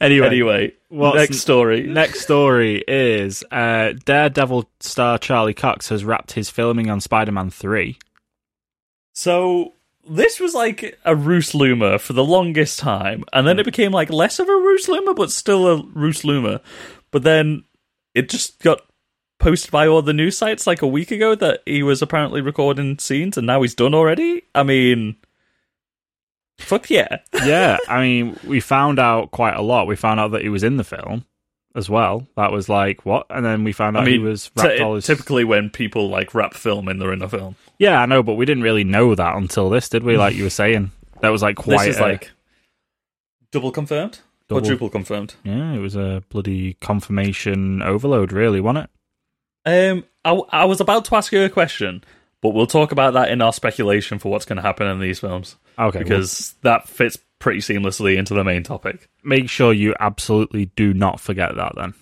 Anyway, 0.00 0.26
anyway, 0.26 0.72
next 0.90 1.38
story. 1.38 1.82
Next 1.82 2.22
story 2.22 2.82
is 2.88 3.44
uh, 3.50 3.92
Daredevil 4.04 4.68
star 4.80 5.18
Charlie 5.18 5.54
Cox 5.54 5.88
has 5.90 6.04
wrapped 6.04 6.32
his 6.32 6.50
filming 6.50 6.90
on 6.90 7.00
Spider 7.00 7.32
Man 7.32 7.50
3. 7.50 7.96
So 9.14 9.74
this 10.08 10.40
was 10.40 10.54
like 10.54 10.98
a 11.04 11.14
Roos 11.14 11.54
Luma 11.54 11.98
for 11.98 12.14
the 12.14 12.24
longest 12.24 12.78
time, 12.78 13.24
and 13.32 13.46
then 13.46 13.58
it 13.58 13.64
became 13.64 13.92
like 13.92 14.10
less 14.10 14.38
of 14.38 14.48
a 14.48 14.52
Roos 14.52 14.88
Luma, 14.88 15.14
but 15.14 15.30
still 15.30 15.68
a 15.68 15.82
Roos 15.94 16.24
Luma. 16.24 16.60
But 17.10 17.22
then 17.22 17.64
it 18.14 18.28
just 18.28 18.60
got 18.60 18.80
posted 19.38 19.70
by 19.70 19.86
all 19.86 20.02
the 20.02 20.12
news 20.12 20.36
sites 20.36 20.66
like 20.66 20.82
a 20.82 20.86
week 20.86 21.10
ago 21.10 21.34
that 21.34 21.62
he 21.66 21.82
was 21.82 22.02
apparently 22.02 22.40
recording 22.40 22.98
scenes, 22.98 23.36
and 23.36 23.46
now 23.46 23.62
he's 23.62 23.74
done 23.74 23.94
already. 23.94 24.42
I 24.54 24.62
mean, 24.64 25.16
fuck 26.58 26.90
yeah. 26.90 27.18
Yeah, 27.44 27.78
I 27.88 28.00
mean, 28.02 28.38
we 28.46 28.60
found 28.60 28.98
out 28.98 29.30
quite 29.30 29.54
a 29.56 29.62
lot. 29.62 29.86
We 29.86 29.96
found 29.96 30.20
out 30.20 30.32
that 30.32 30.42
he 30.42 30.48
was 30.48 30.64
in 30.64 30.76
the 30.76 30.84
film 30.84 31.24
as 31.74 31.88
well. 31.88 32.26
That 32.36 32.50
was 32.50 32.68
like 32.68 33.06
what, 33.06 33.26
and 33.30 33.44
then 33.44 33.62
we 33.64 33.72
found 33.72 33.96
out 33.96 34.02
I 34.02 34.06
mean, 34.06 34.14
he 34.14 34.18
was 34.18 34.50
wrapped 34.56 34.78
his. 34.80 35.06
typically 35.06 35.44
when 35.44 35.70
people 35.70 36.08
like 36.08 36.34
wrap 36.34 36.54
film 36.54 36.88
in, 36.88 36.98
they're 36.98 37.12
in 37.12 37.22
a 37.22 37.28
film. 37.28 37.54
yeah, 37.78 38.00
I 38.00 38.06
know, 38.06 38.22
but 38.22 38.34
we 38.34 38.44
didn't 38.44 38.64
really 38.64 38.84
know 38.84 39.14
that 39.14 39.36
until 39.36 39.70
this, 39.70 39.88
did 39.88 40.02
we? 40.02 40.16
Like 40.16 40.34
you 40.34 40.44
were 40.44 40.50
saying, 40.50 40.90
that 41.20 41.28
was 41.28 41.42
like 41.42 41.56
quite. 41.56 41.86
this 41.86 41.96
is 41.96 41.98
a- 41.98 42.02
like 42.02 42.30
double 43.52 43.70
confirmed, 43.70 44.18
Double- 44.48 44.60
quadruple 44.62 44.90
confirmed. 44.90 45.34
yeah, 45.44 45.72
it 45.74 45.78
was 45.78 45.94
a 45.94 46.22
bloody 46.28 46.74
confirmation 46.80 47.82
overload, 47.82 48.32
really, 48.32 48.60
wasn't 48.60 48.84
it? 48.86 48.90
Um, 49.66 50.04
I, 50.24 50.32
I 50.50 50.64
was 50.64 50.80
about 50.80 51.04
to 51.06 51.16
ask 51.16 51.32
you 51.32 51.42
a 51.44 51.48
question, 51.48 52.02
but 52.40 52.50
we'll 52.50 52.66
talk 52.66 52.92
about 52.92 53.14
that 53.14 53.30
in 53.30 53.42
our 53.42 53.52
speculation 53.52 54.18
for 54.18 54.30
what's 54.30 54.44
going 54.44 54.56
to 54.56 54.62
happen 54.62 54.86
in 54.86 55.00
these 55.00 55.18
films 55.18 55.56
Okay, 55.78 55.98
because 55.98 56.54
that 56.62 56.88
fits 56.88 57.18
pretty 57.38 57.60
seamlessly 57.60 58.16
into 58.16 58.34
the 58.34 58.44
main 58.44 58.62
topic. 58.62 59.08
make 59.22 59.48
sure 59.48 59.72
you 59.72 59.94
absolutely 60.00 60.66
do 60.76 60.92
not 60.94 61.20
forget 61.20 61.54
that. 61.56 61.72
Then 61.76 61.94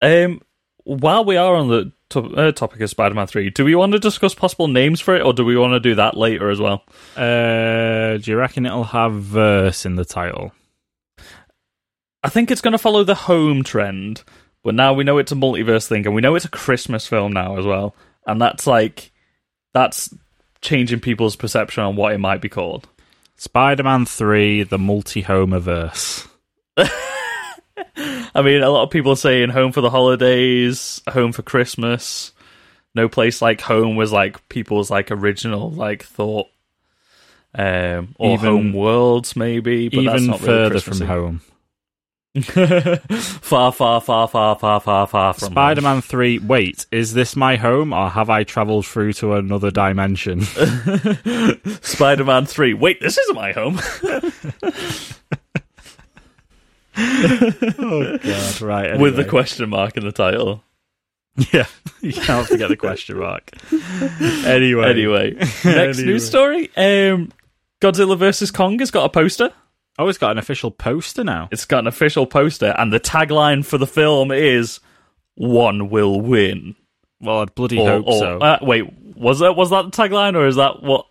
Um, 0.00 0.40
while 0.84 1.24
we 1.24 1.36
are 1.36 1.54
on 1.54 1.68
the 1.68 1.92
to- 2.10 2.34
uh, 2.36 2.52
topic 2.52 2.80
of 2.80 2.88
Spider-Man 2.88 3.26
Three, 3.26 3.50
do 3.50 3.64
we 3.64 3.74
want 3.74 3.92
to 3.92 3.98
discuss 3.98 4.34
possible 4.34 4.68
names 4.68 5.00
for 5.00 5.14
it, 5.14 5.22
or 5.22 5.32
do 5.34 5.44
we 5.44 5.56
want 5.58 5.72
to 5.74 5.80
do 5.80 5.94
that 5.96 6.16
later 6.16 6.48
as 6.50 6.60
well? 6.60 6.82
uh, 7.16 8.16
do 8.16 8.30
you 8.30 8.36
reckon 8.38 8.64
it'll 8.64 8.84
have 8.84 9.12
verse 9.14 9.84
in 9.84 9.96
the 9.96 10.04
title? 10.06 10.52
I 12.22 12.28
think 12.30 12.50
it's 12.50 12.60
going 12.62 12.72
to 12.72 12.78
follow 12.78 13.04
the 13.04 13.14
home 13.14 13.62
trend, 13.62 14.24
but 14.68 14.74
now 14.74 14.92
we 14.92 15.02
know 15.02 15.16
it's 15.16 15.32
a 15.32 15.34
multiverse 15.34 15.86
thing, 15.86 16.04
and 16.04 16.14
we 16.14 16.20
know 16.20 16.34
it's 16.34 16.44
a 16.44 16.50
Christmas 16.50 17.06
film 17.06 17.32
now 17.32 17.56
as 17.56 17.64
well, 17.64 17.94
and 18.26 18.38
that's 18.38 18.66
like 18.66 19.12
that's 19.72 20.14
changing 20.60 21.00
people's 21.00 21.36
perception 21.36 21.84
on 21.84 21.96
what 21.96 22.12
it 22.12 22.18
might 22.18 22.42
be 22.42 22.50
called. 22.50 22.86
Spider-Man 23.36 24.04
Three: 24.04 24.64
The 24.64 24.76
Multi-Homeverse. 24.76 26.28
I 26.76 28.42
mean, 28.42 28.62
a 28.62 28.68
lot 28.68 28.82
of 28.82 28.90
people 28.90 29.12
are 29.12 29.16
saying 29.16 29.48
home 29.48 29.72
for 29.72 29.80
the 29.80 29.88
holidays, 29.88 31.00
home 31.08 31.32
for 31.32 31.40
Christmas. 31.40 32.32
No 32.94 33.08
place 33.08 33.40
like 33.40 33.62
home 33.62 33.96
was 33.96 34.12
like 34.12 34.50
people's 34.50 34.90
like 34.90 35.10
original 35.10 35.70
like 35.70 36.02
thought. 36.02 36.48
Um, 37.54 38.14
or 38.18 38.34
Even- 38.34 38.44
home 38.44 38.72
worlds 38.74 39.34
maybe, 39.34 39.88
but 39.88 40.04
that's 40.04 40.16
Even 40.20 40.26
not 40.26 40.40
really 40.42 40.46
further 40.46 40.80
from 40.80 41.00
home. 41.06 41.40
far, 43.42 43.72
far, 43.72 44.00
far, 44.00 44.28
far, 44.28 44.56
far, 44.56 44.80
far, 44.80 45.06
far 45.06 45.34
from 45.34 45.50
Spider 45.50 45.80
Man 45.82 46.00
3. 46.00 46.38
Wait, 46.40 46.86
is 46.90 47.14
this 47.14 47.34
my 47.36 47.56
home 47.56 47.92
or 47.92 48.08
have 48.10 48.30
I 48.30 48.44
travelled 48.44 48.86
through 48.86 49.12
to 49.14 49.34
another 49.34 49.70
dimension? 49.70 50.42
Spider-Man 51.82 52.46
Three. 52.46 52.74
Wait, 52.74 53.00
this 53.00 53.18
isn't 53.18 53.34
my 53.36 53.52
home. 53.52 53.80
oh, 56.96 58.18
God. 58.18 58.60
Right. 58.60 58.98
With 58.98 59.16
the 59.16 59.24
question 59.24 59.68
mark 59.68 59.96
in 59.96 60.04
the 60.04 60.12
title. 60.12 60.62
Yeah. 61.52 61.66
You 62.00 62.12
can't 62.12 62.46
forget 62.48 62.68
the 62.68 62.76
question 62.76 63.18
mark. 63.18 63.50
Anyway. 64.44 64.88
Anyway, 64.88 65.34
next 65.34 65.64
Anyway. 65.64 66.02
news 66.04 66.26
story. 66.26 66.70
Um, 66.76 67.30
Godzilla 67.80 68.18
vs 68.18 68.50
Kong 68.50 68.78
has 68.80 68.90
got 68.90 69.04
a 69.04 69.08
poster. 69.08 69.52
Oh, 69.98 70.08
it's 70.08 70.18
got 70.18 70.30
an 70.32 70.38
official 70.38 70.70
poster 70.70 71.24
now. 71.24 71.48
It's 71.50 71.64
got 71.64 71.80
an 71.80 71.86
official 71.86 72.26
poster, 72.26 72.74
and 72.78 72.92
the 72.92 73.00
tagline 73.00 73.64
for 73.64 73.78
the 73.78 73.86
film 73.86 74.30
is 74.30 74.80
"One 75.34 75.88
will 75.90 76.20
win." 76.20 76.76
Well, 77.20 77.40
I'd 77.40 77.54
bloody 77.54 77.78
Or, 77.78 77.88
hope 77.88 78.06
or- 78.06 78.18
so. 78.18 78.38
uh, 78.38 78.58
wait, 78.62 78.84
was 79.16 79.40
that 79.40 79.54
was 79.56 79.70
that 79.70 79.82
the 79.82 79.90
tagline, 79.90 80.36
or 80.36 80.46
is 80.46 80.56
that 80.56 80.82
what 80.82 81.06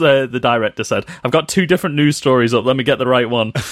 uh, 0.00 0.24
the 0.26 0.40
director 0.40 0.84
said? 0.84 1.04
I've 1.22 1.32
got 1.32 1.48
two 1.48 1.66
different 1.66 1.96
news 1.96 2.16
stories 2.16 2.54
up. 2.54 2.64
Let 2.64 2.76
me 2.76 2.84
get 2.84 2.98
the 2.98 3.06
right 3.06 3.28
one. 3.28 3.52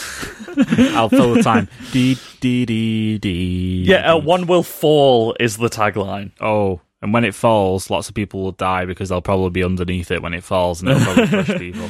I'll 0.79 1.09
fill 1.09 1.35
the 1.35 1.43
time. 1.43 1.69
Dee, 1.93 2.17
dee, 2.41 2.67
dee, 2.67 3.19
dee. 3.19 3.85
yeah, 3.87 4.13
uh, 4.15 4.17
"One 4.19 4.47
will 4.47 4.63
fall" 4.65 5.37
is 5.39 5.57
the 5.57 5.69
tagline. 5.69 6.33
Oh, 6.41 6.81
and 7.01 7.13
when 7.15 7.25
it 7.25 7.35
falls, 7.35 7.91
lots 7.91 8.09
of 8.09 8.15
people 8.17 8.43
will 8.43 8.53
die 8.53 8.85
because 8.85 9.09
they'll 9.09 9.21
probably 9.23 9.51
be 9.51 9.63
underneath 9.63 10.11
it 10.11 10.21
when 10.21 10.35
it 10.35 10.43
falls 10.43 10.83
and 10.83 10.91
it'll 10.91 11.05
probably 11.05 11.29
crush 11.29 11.59
people. 11.59 11.89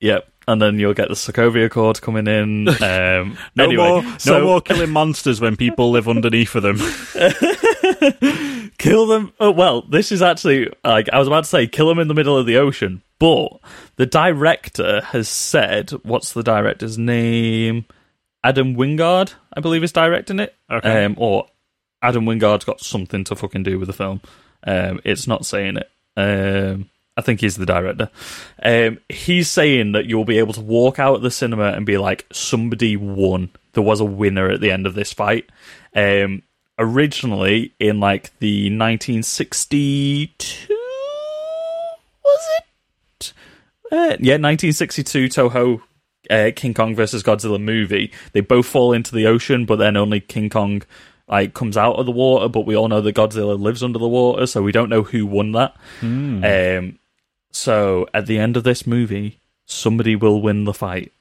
Yep, 0.00 0.28
and 0.48 0.62
then 0.62 0.78
you'll 0.78 0.94
get 0.94 1.08
the 1.08 1.14
Sokovia 1.14 1.66
Accord 1.66 2.00
coming 2.00 2.26
in. 2.26 2.68
Um, 2.82 3.38
No 3.54 3.64
anyway, 3.64 3.88
more, 3.88 4.04
no 4.26 4.44
more 4.44 4.60
killing 4.60 4.90
monsters 4.90 5.40
when 5.40 5.56
people 5.56 5.90
live 5.90 6.08
underneath 6.08 6.54
of 6.54 6.62
them. 6.62 6.78
kill 8.78 9.06
them. 9.06 9.32
Oh 9.40 9.50
well, 9.50 9.82
this 9.82 10.12
is 10.12 10.22
actually 10.22 10.72
like 10.84 11.08
I 11.12 11.18
was 11.18 11.28
about 11.28 11.44
to 11.44 11.50
say, 11.50 11.66
kill 11.66 11.88
them 11.88 11.98
in 11.98 12.08
the 12.08 12.14
middle 12.14 12.36
of 12.36 12.46
the 12.46 12.58
ocean. 12.58 13.02
But 13.18 13.48
the 13.96 14.06
director 14.06 15.00
has 15.00 15.28
said, 15.28 15.90
what's 16.02 16.32
the 16.32 16.42
director's 16.42 16.98
name? 16.98 17.86
Adam 18.44 18.76
Wingard, 18.76 19.32
I 19.52 19.60
believe, 19.60 19.82
is 19.82 19.92
directing 19.92 20.38
it. 20.38 20.54
Okay. 20.70 21.04
Um, 21.04 21.14
or 21.18 21.46
Adam 22.02 22.26
Wingard's 22.26 22.64
got 22.64 22.80
something 22.80 23.24
to 23.24 23.34
fucking 23.34 23.62
do 23.62 23.78
with 23.78 23.88
the 23.88 23.94
film. 23.94 24.20
Um, 24.64 25.00
it's 25.04 25.26
not 25.26 25.46
saying 25.46 25.78
it. 25.78 25.90
Um, 26.16 26.90
I 27.16 27.22
think 27.22 27.40
he's 27.40 27.56
the 27.56 27.66
director. 27.66 28.10
Um, 28.62 28.98
he's 29.08 29.48
saying 29.48 29.92
that 29.92 30.06
you'll 30.06 30.24
be 30.24 30.38
able 30.38 30.52
to 30.54 30.60
walk 30.60 30.98
out 30.98 31.16
of 31.16 31.22
the 31.22 31.30
cinema 31.30 31.72
and 31.72 31.86
be 31.86 31.96
like, 31.96 32.26
somebody 32.32 32.96
won. 32.96 33.50
There 33.72 33.82
was 33.82 34.00
a 34.00 34.04
winner 34.04 34.50
at 34.50 34.60
the 34.60 34.70
end 34.70 34.86
of 34.86 34.94
this 34.94 35.12
fight. 35.12 35.48
Um, 35.94 36.42
originally, 36.78 37.74
in 37.80 38.00
like 38.00 38.36
the 38.38 38.66
1962, 38.76 40.74
was 42.22 42.48
it? 42.58 43.32
Uh, 43.90 44.16
yeah, 44.20 44.36
1962 44.36 45.28
Toho 45.28 45.80
uh, 46.30 46.50
King 46.54 46.74
Kong 46.74 46.94
versus 46.94 47.22
Godzilla 47.22 47.60
movie. 47.60 48.12
They 48.32 48.40
both 48.40 48.66
fall 48.66 48.92
into 48.92 49.14
the 49.14 49.26
ocean, 49.26 49.64
but 49.64 49.76
then 49.76 49.96
only 49.96 50.20
King 50.20 50.50
Kong 50.50 50.82
like 51.28 51.54
comes 51.54 51.76
out 51.76 51.96
of 51.96 52.06
the 52.06 52.12
water. 52.12 52.48
But 52.48 52.66
we 52.66 52.76
all 52.76 52.88
know 52.88 53.00
that 53.00 53.16
Godzilla 53.16 53.58
lives 53.58 53.82
under 53.82 53.98
the 53.98 54.08
water, 54.08 54.46
so 54.46 54.62
we 54.62 54.72
don't 54.72 54.90
know 54.90 55.02
who 55.02 55.26
won 55.26 55.52
that. 55.52 55.76
Um, 56.78 56.98
so 57.56 58.06
at 58.14 58.26
the 58.26 58.38
end 58.38 58.56
of 58.56 58.64
this 58.64 58.86
movie, 58.86 59.40
somebody 59.64 60.14
will 60.14 60.40
win 60.42 60.64
the 60.64 60.74
fight. 60.74 61.12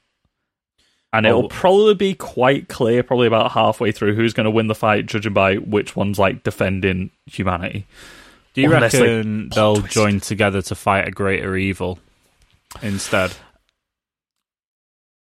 And 1.14 1.26
it'll 1.26 1.46
Oh. 1.46 1.48
probably 1.48 1.94
be 1.96 2.14
quite 2.14 2.68
clear, 2.68 3.02
probably 3.02 3.28
about 3.28 3.54
halfway 3.54 3.94
through, 3.94 4.16
who's 4.16 4.34
going 4.34 4.44
to 4.46 4.52
win 4.52 4.68
the 4.68 4.76
fight, 4.76 5.06
judging 5.06 5.32
by 5.34 5.56
which 5.56 5.96
one's 5.96 6.20
like 6.20 6.44
defending 6.44 7.10
humanity. 7.26 7.86
Do 8.54 8.62
you 8.62 8.74
Unless, 8.74 8.94
reckon 8.96 9.50
plot 9.50 9.56
they'll 9.56 9.80
twist. 9.82 9.94
join 9.94 10.20
together 10.20 10.62
to 10.64 10.76
fight 10.76 11.08
a 11.08 11.12
greater 11.12 11.56
evil 11.56 12.00
instead? 12.82 13.32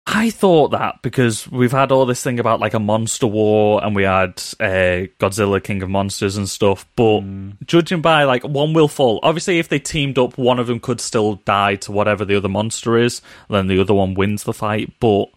I 0.06 0.32
thought 0.32 0.72
that 0.72 1.02
because 1.02 1.50
we've 1.50 1.72
had 1.72 1.92
all 1.92 2.06
this 2.06 2.22
thing 2.22 2.38
about 2.40 2.60
like 2.60 2.74
a 2.74 2.80
monster 2.80 3.26
war 3.26 3.82
and 3.84 3.96
we 3.96 4.04
had 4.04 4.32
uh, 4.60 5.08
Godzilla 5.18 5.64
King 5.64 5.82
of 5.82 5.90
Monsters 5.90 6.36
and 6.36 6.50
stuff, 6.50 6.86
but 6.98 7.22
judging 7.66 8.02
by 8.02 8.26
like 8.26 8.44
one 8.44 8.74
will 8.74 8.90
fall. 8.90 9.22
Obviously, 9.24 9.60
if 9.60 9.70
they 9.70 9.80
teamed 9.80 10.18
up, 10.20 10.38
one 10.38 10.60
of 10.60 10.68
them 10.68 10.82
could 10.82 11.00
still 11.00 11.36
die 11.46 11.78
to 11.78 11.94
whatever 11.94 12.26
the 12.26 12.36
other 12.36 12.50
monster 12.50 12.98
is, 12.98 13.22
then 13.50 13.68
the 13.68 13.80
other 13.80 13.94
one 13.94 14.14
wins 14.14 14.44
the 14.44 14.52
fight. 14.54 14.92
But 15.00 15.28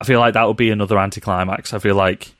I 0.00 0.04
feel 0.04 0.18
like 0.18 0.34
that 0.34 0.48
would 0.48 0.56
be 0.56 0.70
another 0.70 0.98
anticlimax. 0.98 1.72
I 1.72 1.78
feel 1.78 1.94
like 1.94 2.32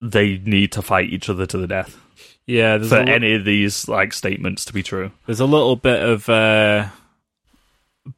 they 0.00 0.38
need 0.38 0.70
to 0.72 0.82
fight 0.82 1.10
each 1.10 1.28
other 1.28 1.46
to 1.46 1.58
the 1.58 1.66
death 1.66 1.98
Yeah, 2.46 2.78
for 2.78 3.04
li- 3.04 3.12
any 3.12 3.34
of 3.34 3.44
these 3.44 3.88
like 3.88 4.12
statements 4.12 4.64
to 4.66 4.72
be 4.72 4.82
true. 4.84 5.10
there's 5.26 5.40
a 5.40 5.46
little 5.46 5.74
bit 5.76 6.00
of 6.00 6.28
uh, 6.28 6.88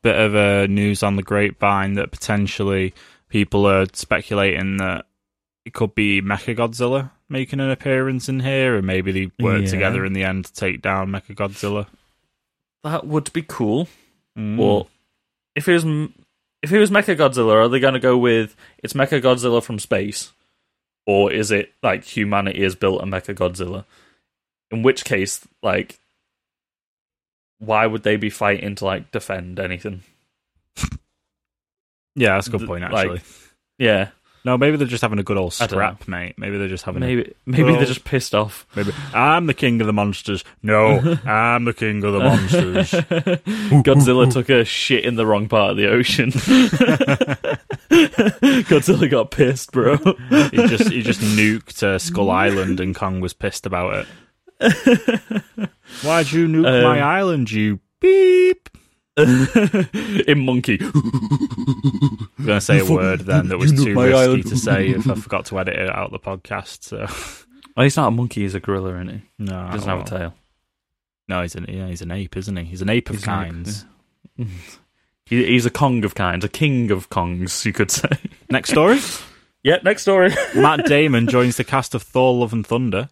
bit 0.02 0.16
of 0.16 0.34
uh, 0.34 0.66
news 0.66 1.02
on 1.02 1.16
the 1.16 1.22
grapevine 1.22 1.94
that 1.94 2.10
potentially 2.10 2.94
people 3.28 3.66
are 3.66 3.86
speculating 3.92 4.76
that 4.78 5.06
it 5.64 5.74
could 5.74 5.94
be 5.94 6.20
Mechagodzilla 6.22 7.10
making 7.28 7.60
an 7.60 7.70
appearance 7.70 8.28
in 8.28 8.40
here, 8.40 8.76
and 8.76 8.86
maybe 8.86 9.10
they 9.12 9.30
work 9.42 9.62
Yeah. 9.62 9.68
together 9.70 10.04
in 10.04 10.12
the 10.12 10.24
end 10.24 10.44
to 10.46 10.52
take 10.52 10.82
down 10.82 11.10
Mechagodzilla. 11.10 11.86
That 12.84 13.06
would 13.06 13.32
be 13.32 13.42
cool. 13.42 13.88
Mm. 14.38 14.56
Well, 14.58 14.88
if 15.54 15.68
it 15.68 15.72
was 15.72 15.84
m- 15.84 16.12
if 16.62 16.72
it 16.72 16.78
was 16.78 16.90
Mechagodzilla, 16.90 17.54
are 17.54 17.68
they 17.68 17.80
going 17.80 17.94
to 17.94 18.00
go 18.00 18.16
with 18.18 18.54
it's 18.82 18.92
Mechagodzilla 18.92 19.62
from 19.62 19.78
space, 19.78 20.32
or 21.06 21.32
is 21.32 21.50
it 21.50 21.72
like 21.82 22.04
humanity 22.04 22.62
has 22.62 22.74
built 22.74 23.02
a 23.02 23.06
Mechagodzilla? 23.06 23.84
In 24.70 24.82
which 24.82 25.04
case, 25.04 25.46
like, 25.62 25.98
why 27.62 27.86
would 27.86 28.02
they 28.02 28.16
be 28.16 28.30
fighting 28.30 28.74
to 28.76 28.84
like 28.84 29.10
defend 29.12 29.60
anything? 29.60 30.02
yeah, 32.14 32.34
that's 32.34 32.48
a 32.48 32.50
good 32.50 32.66
point. 32.66 32.82
like, 32.90 33.10
Actually, 33.10 33.20
Yeah, 33.78 34.08
no, 34.44 34.58
maybe 34.58 34.76
they're 34.76 34.88
just 34.88 35.02
having 35.02 35.20
a 35.20 35.22
good 35.22 35.36
old 35.36 35.52
scrap, 35.52 36.08
mate. 36.08 36.34
Maybe 36.36 36.58
they're 36.58 36.66
just 36.66 36.82
having 36.84 37.04
a 37.04 37.06
maybe 37.06 37.32
maybe 37.46 37.72
they're 37.74 37.84
just 37.84 38.02
pissed 38.04 38.34
off. 38.34 38.66
Maybe 38.74 38.92
I'm 39.14 39.46
the 39.46 39.54
king 39.54 39.80
of 39.80 39.86
the 39.86 39.92
monsters. 39.92 40.42
No, 40.62 40.98
I'm 41.24 41.64
the 41.64 41.72
king 41.72 42.02
of 42.02 42.12
the 42.12 42.18
monsters. 42.18 42.90
Godzilla 43.84 44.30
took 44.32 44.48
a 44.50 44.64
shit 44.64 45.04
in 45.04 45.14
the 45.14 45.26
wrong 45.26 45.48
part 45.48 45.70
of 45.70 45.76
the 45.76 45.88
ocean. 45.88 46.30
Godzilla 47.92 49.08
got 49.08 49.30
pissed, 49.30 49.70
bro. 49.70 49.96
he 49.96 50.66
just 50.66 50.90
he 50.90 51.02
just 51.02 51.20
nuked 51.20 51.80
uh, 51.84 52.00
Skull 52.00 52.30
Island, 52.30 52.80
and 52.80 52.96
Kong 52.96 53.20
was 53.20 53.34
pissed 53.34 53.64
about 53.64 53.94
it. 53.94 54.08
Why'd 56.02 56.32
you 56.32 56.46
nuke 56.48 56.66
Um, 56.78 56.82
my 56.84 57.00
island? 57.00 57.50
You 57.50 57.80
beep. 58.00 58.68
in 59.16 60.38
monkey. 60.46 60.78
I'm 60.80 62.46
going 62.46 62.58
to 62.58 62.60
say 62.62 62.78
a 62.78 62.84
word 62.90 63.20
then 63.20 63.48
that 63.48 63.58
was 63.58 63.70
too 63.72 63.94
risky 63.94 64.14
island. 64.14 64.46
to 64.46 64.56
say 64.56 64.88
if 64.88 65.08
I 65.08 65.14
forgot 65.16 65.44
to 65.46 65.58
edit 65.60 65.76
it 65.76 65.90
out 65.90 66.06
of 66.06 66.12
the 66.12 66.18
podcast. 66.18 66.84
So 66.84 67.06
Oh, 67.76 67.82
he's 67.82 67.96
not 67.96 68.08
a 68.08 68.10
monkey. 68.10 68.42
He's 68.42 68.54
a 68.54 68.60
gorilla, 68.60 68.94
isn't 68.94 69.08
he? 69.10 69.22
no, 69.38 69.66
He 69.66 69.72
doesn't 69.72 69.88
have 69.88 70.00
a 70.00 70.04
tail. 70.04 70.34
No, 71.28 71.42
he's 71.42 71.54
an 71.54 71.66
yeah, 71.68 71.88
he's 71.88 72.00
an 72.02 72.10
ape, 72.10 72.36
isn't 72.36 72.56
he? 72.56 72.64
He's 72.64 72.80
an 72.82 72.88
ape 72.90 73.08
of 73.10 73.16
He's 73.16 73.26
an 73.26 73.30
ape, 73.32 73.52
kinds. 73.52 73.84
He, 75.26 75.44
he's 75.46 75.66
a 75.66 75.70
Kong 75.70 76.04
of 76.04 76.14
kinds, 76.14 76.44
a 76.44 76.48
king 76.48 76.90
of 76.90 77.08
Kongs, 77.10 77.64
you 77.64 77.72
could 77.72 77.90
say. 77.90 78.08
Next 78.50 78.70
story: 78.70 78.98
yeah, 79.62 79.78
next 79.84 80.02
story. 80.02 80.30
Matt 80.54 80.86
Damon 80.86 81.28
joins 81.28 81.56
the 81.56 81.64
cast 81.64 81.94
of 81.94 82.02
Thor: 82.02 82.34
Love 82.34 82.52
and 82.52 82.66
Thunder. 82.66 83.08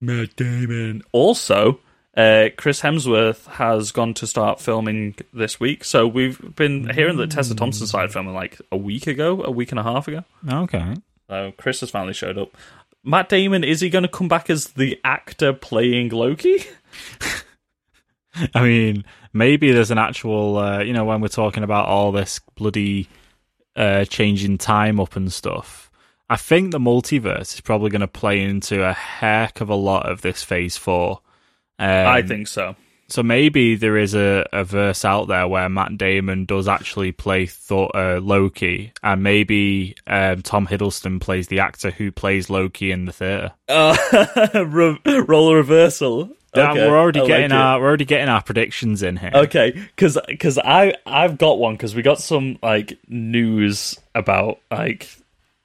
Matt 0.00 0.36
Damon. 0.36 1.02
Also, 1.12 1.80
uh, 2.16 2.48
Chris 2.56 2.80
Hemsworth 2.80 3.46
has 3.46 3.92
gone 3.92 4.14
to 4.14 4.26
start 4.26 4.60
filming 4.60 5.14
this 5.32 5.60
week. 5.60 5.84
So 5.84 6.06
we've 6.06 6.54
been 6.56 6.88
hearing 6.90 7.16
that 7.18 7.30
Tessa 7.30 7.54
Thompson 7.54 7.86
started 7.86 8.12
filming 8.12 8.34
like 8.34 8.60
a 8.72 8.76
week 8.76 9.06
ago, 9.06 9.42
a 9.44 9.50
week 9.50 9.70
and 9.72 9.78
a 9.78 9.82
half 9.82 10.08
ago. 10.08 10.24
Okay, 10.48 10.94
So 11.28 11.52
Chris 11.56 11.80
has 11.80 11.90
finally 11.90 12.14
showed 12.14 12.38
up. 12.38 12.56
Matt 13.04 13.28
Damon, 13.28 13.64
is 13.64 13.80
he 13.80 13.88
going 13.88 14.02
to 14.02 14.08
come 14.08 14.28
back 14.28 14.50
as 14.50 14.68
the 14.68 15.00
actor 15.04 15.52
playing 15.52 16.10
Loki? 16.10 16.64
I 18.54 18.62
mean, 18.62 19.04
maybe 19.32 19.72
there's 19.72 19.90
an 19.90 19.98
actual, 19.98 20.58
uh, 20.58 20.80
you 20.80 20.92
know, 20.92 21.04
when 21.04 21.20
we're 21.20 21.28
talking 21.28 21.62
about 21.62 21.86
all 21.86 22.12
this 22.12 22.40
bloody 22.56 23.08
uh, 23.76 24.04
changing 24.04 24.58
time 24.58 25.00
up 25.00 25.16
and 25.16 25.32
stuff. 25.32 25.89
I 26.30 26.36
think 26.36 26.70
the 26.70 26.78
multiverse 26.78 27.54
is 27.54 27.60
probably 27.60 27.90
going 27.90 28.00
to 28.02 28.08
play 28.08 28.40
into 28.40 28.82
a 28.88 28.92
heck 28.92 29.60
of 29.60 29.68
a 29.68 29.74
lot 29.74 30.08
of 30.08 30.22
this 30.22 30.42
Phase 30.44 30.76
Four. 30.76 31.20
Um, 31.78 31.88
I 32.06 32.22
think 32.22 32.46
so. 32.46 32.76
so. 33.08 33.22
Maybe 33.24 33.74
there 33.74 33.96
is 33.96 34.14
a, 34.14 34.46
a 34.52 34.62
verse 34.62 35.04
out 35.04 35.26
there 35.26 35.48
where 35.48 35.68
Matt 35.68 35.98
Damon 35.98 36.44
does 36.44 36.68
actually 36.68 37.10
play 37.10 37.46
Thor, 37.46 37.90
uh, 37.96 38.20
Loki, 38.20 38.92
and 39.02 39.22
maybe 39.24 39.96
um, 40.06 40.42
Tom 40.42 40.66
Hiddleston 40.68 41.20
plays 41.20 41.48
the 41.48 41.58
actor 41.58 41.90
who 41.90 42.12
plays 42.12 42.48
Loki 42.48 42.92
in 42.92 43.06
the 43.06 43.12
theater. 43.12 43.52
Uh, 43.68 43.96
re- 44.66 45.00
role 45.26 45.54
reversal. 45.54 46.30
Yeah, 46.54 46.72
Okay, 46.72 46.88
we're 46.88 46.98
already 46.98 47.20
I 47.20 47.26
getting 47.26 47.44
it. 47.46 47.52
our 47.52 47.80
we're 47.80 47.86
already 47.86 48.04
getting 48.04 48.28
our 48.28 48.42
predictions 48.42 49.02
in 49.02 49.16
here. 49.16 49.30
Okay, 49.34 49.70
because 49.70 50.18
because 50.26 50.58
I 50.58 50.94
I've 51.06 51.38
got 51.38 51.58
one 51.58 51.74
because 51.74 51.94
we 51.94 52.02
got 52.02 52.20
some 52.20 52.58
like 52.62 52.98
news 53.08 53.98
about 54.14 54.58
like 54.70 55.08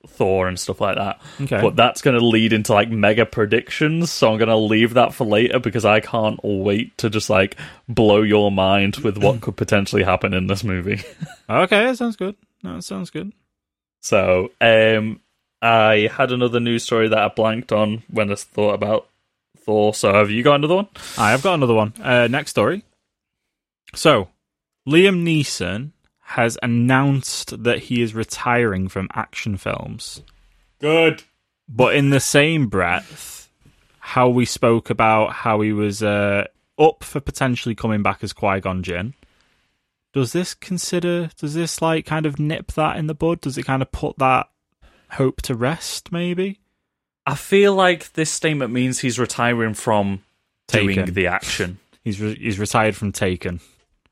Thor 0.09 0.47
and 0.47 0.59
stuff 0.59 0.81
like 0.81 0.95
that. 0.95 1.21
Okay. 1.41 1.62
but 1.62 1.75
that's 1.75 2.01
going 2.01 2.17
to 2.17 2.25
lead 2.25 2.53
into 2.53 2.74
like 2.74 2.89
mega 2.89 3.25
predictions, 3.25 4.12
so 4.12 4.31
I'm 4.31 4.38
going 4.38 4.50
to 4.50 4.55
leave 4.55 4.93
that 4.95 5.13
for 5.13 5.25
later 5.25 5.59
because 5.59 5.85
I 5.85 6.00
can't 6.00 6.39
wait 6.43 6.97
to 7.00 7.09
just 7.09 7.29
like 7.29 7.57
blow 7.88 8.21
your 8.21 8.51
mind 8.51 8.97
with 8.97 9.17
what 9.17 9.41
could 9.41 9.57
potentially 9.57 10.03
happen 10.03 10.33
in 10.33 10.47
this 10.47 10.63
movie. 10.63 11.01
Okay, 11.47 11.85
that 11.85 11.97
sounds 11.97 12.15
good. 12.15 12.35
No, 12.63 12.75
that 12.77 12.81
sounds 12.81 13.12
good. 13.12 13.31
So, 14.01 14.51
um, 14.59 15.19
I 15.62 16.09
had 16.12 16.31
another 16.31 16.59
news 16.59 16.83
story 16.83 17.07
that 17.07 17.17
I 17.19 17.27
blanked 17.27 17.71
on 17.71 18.01
when 18.09 18.31
I 18.31 18.35
thought 18.35 18.74
about 18.74 19.07
Thor. 19.59 19.93
So, 19.93 20.12
have 20.12 20.31
you 20.31 20.41
got 20.41 20.55
another 20.55 20.74
one? 20.75 20.88
I've 21.19 21.43
got 21.43 21.53
another 21.53 21.75
one. 21.75 21.93
Uh, 22.01 22.27
next 22.27 22.50
story. 22.50 22.83
So, 23.93 24.29
Liam 24.88 25.24
Neeson 25.24 25.91
has 26.29 26.58
announced 26.63 27.63
that 27.63 27.79
he 27.79 28.01
is 28.01 28.15
retiring 28.15 28.88
from 28.88 29.08
action 29.13 29.58
films. 29.58 30.24
Good. 30.79 31.24
But 31.70 31.96
in 31.96 32.10
the 32.10 32.20
same 32.20 32.67
breath, 32.67 33.48
how 34.00 34.29
we 34.29 34.46
spoke 34.46 34.89
about 34.89 35.34
how 35.34 35.62
he 35.62 35.72
was 35.72 36.01
uh, 36.01 36.46
up 36.79 37.03
for 37.03 37.20
potentially 37.20 37.75
coming 37.75 38.01
back 38.01 38.24
as 38.24 38.34
Qui 38.34 38.60
Gon 38.60 38.82
Jinn. 38.82 39.13
Does 40.13 40.32
this 40.32 40.55
consider? 40.55 41.29
Does 41.38 41.53
this 41.53 41.79
like 41.79 42.05
kind 42.05 42.25
of 42.25 42.39
nip 42.39 42.72
that 42.74 42.98
in 42.98 43.05
the 43.05 43.13
bud? 43.13 43.41
Does 43.41 43.58
it 43.58 43.63
kind 43.63 43.84
of 43.84 43.91
put 43.91 44.17
that 44.17 44.50
hope 45.12 45.44
to 45.44 45.53
rest? 45.53 46.12
Maybe. 46.12 46.60
I 47.27 47.36
feel 47.36 47.75
like 47.75 48.13
this 48.13 48.32
statement 48.32 48.74
means 48.74 49.00
he's 49.00 49.20
retiring 49.20 49.75
from 49.75 50.24
doing 50.67 51.05
the 51.05 51.27
action. 51.27 51.77
He's 52.03 52.20
re- 52.20 52.38
he's 52.39 52.58
retired 52.60 52.96
from 52.96 53.12
Taken. 53.12 53.60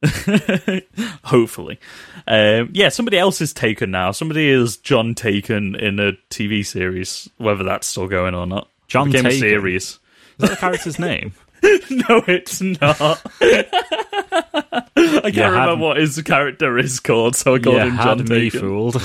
Hopefully. 1.24 1.79
Um, 2.27 2.69
yeah, 2.74 2.89
somebody 2.89 3.17
else 3.17 3.41
is 3.41 3.53
taken 3.53 3.91
now. 3.91 4.12
Somebody 4.12 4.50
is 4.50 4.77
John 4.77 5.15
Taken 5.15 5.75
in 5.75 6.00
a 6.00 6.13
TV 6.29 6.65
series, 6.65 7.30
whether 7.38 7.63
that's 7.63 7.88
still 7.88 8.08
going 8.08 8.36
or 8.36 8.45
not. 8.45 8.67
John 8.88 9.08
became 9.10 9.23
Taken? 9.25 9.39
series. 9.39 9.84
Is 9.84 9.99
that 10.39 10.49
the 10.51 10.56
character's 10.58 10.99
name? 10.99 11.34
no, 11.63 12.23
it's 12.27 12.62
not. 12.62 12.99
I 13.41 14.86
can't 14.95 15.36
You 15.36 15.41
had 15.43 15.49
remember 15.51 15.75
what 15.77 15.97
his 15.97 16.21
character 16.21 16.77
is 16.77 16.99
called, 16.99 17.36
so 17.36 17.56
I 17.56 17.60
called 17.60 17.77
him 17.77 17.95
John 17.97 18.17
had 18.19 18.30
me 18.30 18.49
Taken. 18.49 18.60
fooled. 18.60 18.95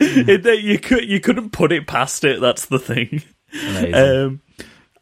It- 0.00 0.62
you 0.64 0.78
could 0.78 1.04
you 1.04 1.20
couldn't 1.20 1.50
put 1.50 1.72
it 1.72 1.86
past 1.86 2.24
it. 2.24 2.40
That's 2.40 2.66
the 2.66 2.78
thing. 2.78 3.22
Amazing. 3.52 3.94
Um, 3.94 4.40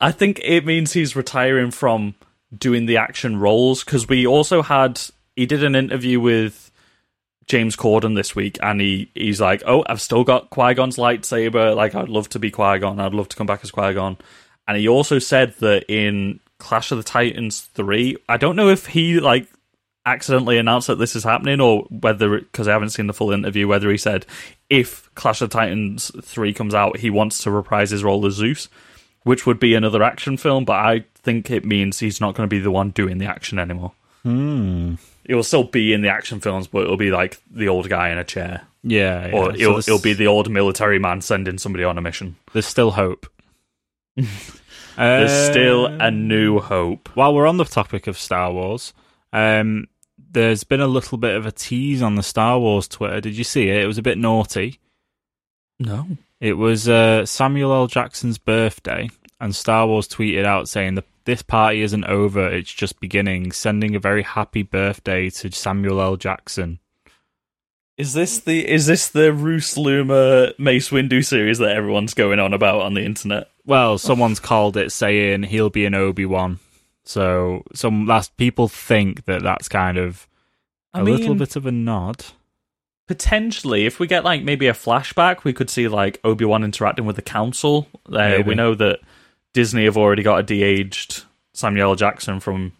I 0.00 0.10
think 0.12 0.40
it 0.42 0.64
means 0.64 0.92
he's 0.92 1.14
retiring 1.14 1.70
from 1.70 2.14
doing 2.56 2.86
the 2.86 2.96
action 2.96 3.38
roles 3.38 3.84
because 3.84 4.08
we 4.08 4.26
also 4.26 4.62
had 4.62 5.00
he 5.36 5.46
did 5.46 5.64
an 5.64 5.74
interview 5.74 6.20
with 6.20 6.70
James 7.46 7.76
Corden 7.76 8.14
this 8.14 8.34
week, 8.34 8.58
and 8.62 8.80
he 8.80 9.10
he's 9.14 9.40
like, 9.40 9.62
"Oh, 9.66 9.84
I've 9.86 10.00
still 10.00 10.24
got 10.24 10.50
Qui 10.50 10.74
Gon's 10.74 10.96
lightsaber. 10.96 11.74
Like, 11.74 11.94
I'd 11.94 12.08
love 12.08 12.28
to 12.30 12.38
be 12.38 12.50
Qui 12.50 12.78
Gon. 12.78 13.00
I'd 13.00 13.14
love 13.14 13.28
to 13.30 13.36
come 13.36 13.46
back 13.46 13.60
as 13.62 13.70
Qui 13.70 13.94
Gon." 13.94 14.16
And 14.68 14.76
he 14.76 14.88
also 14.88 15.18
said 15.18 15.54
that 15.58 15.84
in 15.88 16.40
Clash 16.58 16.92
of 16.92 16.98
the 16.98 17.04
Titans 17.04 17.60
three, 17.60 18.16
I 18.28 18.36
don't 18.36 18.56
know 18.56 18.68
if 18.68 18.86
he 18.86 19.18
like 19.20 19.48
accidentally 20.04 20.58
announced 20.58 20.88
that 20.88 20.98
this 20.98 21.14
is 21.14 21.24
happening 21.24 21.60
or 21.60 21.82
whether 21.90 22.40
because 22.40 22.66
I 22.66 22.72
haven't 22.72 22.90
seen 22.90 23.06
the 23.06 23.12
full 23.12 23.30
interview 23.30 23.68
whether 23.68 23.90
he 23.90 23.96
said 23.96 24.26
if 24.68 25.12
Clash 25.14 25.40
of 25.42 25.50
the 25.50 25.54
Titans 25.54 26.10
3 26.24 26.52
comes 26.52 26.74
out 26.74 26.96
he 26.96 27.08
wants 27.08 27.38
to 27.44 27.52
reprise 27.52 27.90
his 27.90 28.02
role 28.02 28.26
as 28.26 28.34
Zeus 28.34 28.68
which 29.24 29.46
would 29.46 29.58
be 29.60 29.74
another 29.74 30.02
action 30.02 30.36
film 30.36 30.64
but 30.64 30.76
I 30.76 31.04
think 31.14 31.50
it 31.50 31.64
means 31.64 31.98
he's 32.00 32.20
not 32.20 32.34
going 32.34 32.48
to 32.48 32.54
be 32.54 32.60
the 32.60 32.70
one 32.70 32.90
doing 32.90 33.18
the 33.18 33.26
action 33.26 33.58
anymore. 33.58 33.92
Hmm. 34.22 34.94
It 35.24 35.34
will 35.36 35.42
still 35.44 35.64
be 35.64 35.92
in 35.92 36.02
the 36.02 36.08
action 36.08 36.40
films 36.40 36.66
but 36.66 36.82
it'll 36.82 36.96
be 36.96 37.10
like 37.10 37.40
the 37.50 37.68
old 37.68 37.88
guy 37.88 38.10
in 38.10 38.18
a 38.18 38.24
chair 38.24 38.62
Yeah, 38.82 39.26
yeah. 39.28 39.32
or 39.34 39.54
it'll, 39.54 39.72
there's- 39.74 39.88
it'll 39.88 40.00
be 40.00 40.12
the 40.14 40.26
old 40.26 40.50
military 40.50 40.98
man 40.98 41.20
sending 41.20 41.58
somebody 41.58 41.84
on 41.84 41.98
a 41.98 42.00
mission. 42.00 42.36
There's 42.52 42.66
still 42.66 42.90
hope. 42.92 43.26
There's 44.96 45.50
still 45.50 45.86
a 45.86 46.10
new 46.10 46.58
hope. 46.60 47.08
While 47.14 47.34
we're 47.34 47.46
on 47.46 47.56
the 47.56 47.64
topic 47.64 48.06
of 48.06 48.18
Star 48.18 48.52
Wars, 48.52 48.92
um, 49.32 49.86
there's 50.18 50.64
been 50.64 50.82
a 50.82 50.86
little 50.86 51.16
bit 51.16 51.34
of 51.34 51.46
a 51.46 51.52
tease 51.52 52.02
on 52.02 52.14
the 52.16 52.22
Star 52.22 52.58
Wars 52.58 52.88
Twitter. 52.88 53.20
Did 53.20 53.36
you 53.36 53.44
see 53.44 53.68
it? 53.70 53.82
It 53.82 53.86
was 53.86 53.96
a 53.98 54.02
bit 54.02 54.18
naughty. 54.18 54.80
No. 55.78 56.06
It 56.42 56.54
was 56.54 56.88
uh, 56.88 57.24
Samuel 57.24 57.72
L. 57.72 57.86
Jackson's 57.86 58.36
birthday, 58.36 59.08
and 59.40 59.54
Star 59.54 59.86
Wars 59.86 60.08
tweeted 60.08 60.44
out 60.44 60.68
saying 60.68 60.96
that 60.96 61.04
this 61.24 61.40
party 61.40 61.82
isn't 61.82 62.04
over; 62.04 62.48
it's 62.48 62.72
just 62.72 62.98
beginning. 62.98 63.52
Sending 63.52 63.94
a 63.94 64.00
very 64.00 64.24
happy 64.24 64.64
birthday 64.64 65.30
to 65.30 65.52
Samuel 65.52 66.00
L. 66.00 66.16
Jackson. 66.16 66.80
Is 67.96 68.12
this 68.14 68.40
the 68.40 68.68
is 68.68 68.86
this 68.86 69.08
the 69.08 69.32
Roos 69.32 69.78
Luma 69.78 70.52
Mace 70.58 70.88
Windu 70.88 71.24
series 71.24 71.58
that 71.58 71.76
everyone's 71.76 72.12
going 72.12 72.40
on 72.40 72.52
about 72.52 72.80
on 72.80 72.94
the 72.94 73.04
internet? 73.04 73.48
Well, 73.64 73.96
someone's 73.96 74.40
called 74.40 74.76
it 74.76 74.90
saying 74.90 75.44
he'll 75.44 75.70
be 75.70 75.86
an 75.86 75.94
Obi 75.94 76.26
Wan. 76.26 76.58
So 77.04 77.62
some 77.72 78.04
last 78.08 78.36
people 78.36 78.66
think 78.66 79.26
that 79.26 79.44
that's 79.44 79.68
kind 79.68 79.96
of 79.96 80.26
a 80.92 80.98
I 80.98 81.02
little 81.02 81.36
bit 81.36 81.54
of 81.54 81.66
a 81.66 81.72
nod. 81.72 82.24
Potentially, 83.08 83.84
if 83.86 83.98
we 83.98 84.06
get 84.06 84.24
like 84.24 84.42
maybe 84.42 84.68
a 84.68 84.72
flashback, 84.72 85.44
we 85.44 85.52
could 85.52 85.68
see 85.68 85.88
like 85.88 86.20
Obi 86.24 86.44
Wan 86.44 86.64
interacting 86.64 87.04
with 87.04 87.16
the 87.16 87.22
Council. 87.22 87.88
Uh, 88.10 88.42
we 88.46 88.54
know 88.54 88.74
that 88.74 89.00
Disney 89.52 89.84
have 89.84 89.96
already 89.96 90.22
got 90.22 90.38
a 90.38 90.42
de-aged 90.42 91.24
Samuel 91.52 91.90
L. 91.90 91.96
Jackson 91.96 92.40
from 92.40 92.72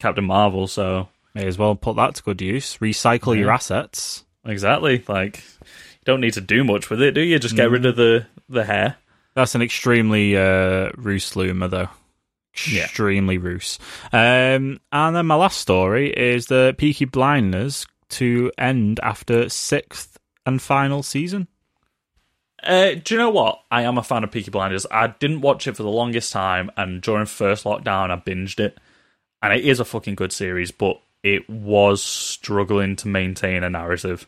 Captain 0.00 0.24
Marvel, 0.24 0.66
so 0.66 1.08
May 1.34 1.46
as 1.46 1.58
well 1.58 1.74
put 1.76 1.96
that 1.96 2.14
to 2.16 2.22
good 2.22 2.40
use. 2.40 2.78
Recycle 2.78 3.38
your 3.38 3.50
assets. 3.50 4.24
exactly 4.44 5.04
like 5.06 5.44
you 5.60 6.04
don't 6.04 6.20
need 6.22 6.32
to 6.34 6.40
do 6.40 6.64
much 6.64 6.88
with 6.88 7.02
it, 7.02 7.12
do 7.12 7.20
you? 7.20 7.38
Just 7.38 7.56
get 7.56 7.70
rid 7.70 7.84
of 7.84 7.96
the 7.96 8.26
the 8.48 8.64
hair. 8.64 8.96
That's 9.34 9.54
an 9.54 9.60
extremely 9.60 10.34
uh, 10.36 10.90
Roos 10.96 11.36
Luma, 11.36 11.68
though. 11.68 11.88
Yeah. 12.66 12.84
Extremely 12.84 13.36
Roos. 13.36 13.78
Um, 14.14 14.80
and 14.90 15.14
then 15.14 15.26
my 15.26 15.34
last 15.34 15.58
story 15.60 16.10
is 16.10 16.46
the 16.46 16.74
Peaky 16.78 17.04
Blinders 17.04 17.86
to 18.10 18.52
end 18.58 19.00
after 19.02 19.48
sixth 19.48 20.18
and 20.44 20.60
final 20.60 21.02
season. 21.02 21.48
Uh, 22.62 22.94
do 22.94 23.14
you 23.14 23.18
know 23.18 23.30
what? 23.30 23.60
I 23.70 23.82
am 23.82 23.98
a 23.98 24.02
fan 24.02 24.24
of 24.24 24.30
Peaky 24.30 24.50
Blinders. 24.50 24.86
I 24.90 25.08
didn't 25.08 25.42
watch 25.42 25.66
it 25.66 25.76
for 25.76 25.82
the 25.82 25.88
longest 25.88 26.32
time, 26.32 26.70
and 26.76 27.02
during 27.02 27.26
first 27.26 27.64
lockdown, 27.64 28.10
I 28.10 28.16
binged 28.16 28.60
it, 28.60 28.78
and 29.42 29.52
it 29.52 29.64
is 29.64 29.78
a 29.78 29.84
fucking 29.84 30.14
good 30.14 30.32
series. 30.32 30.70
But 30.70 31.00
it 31.22 31.48
was 31.50 32.02
struggling 32.02 32.96
to 32.96 33.08
maintain 33.08 33.62
a 33.62 33.70
narrative. 33.70 34.26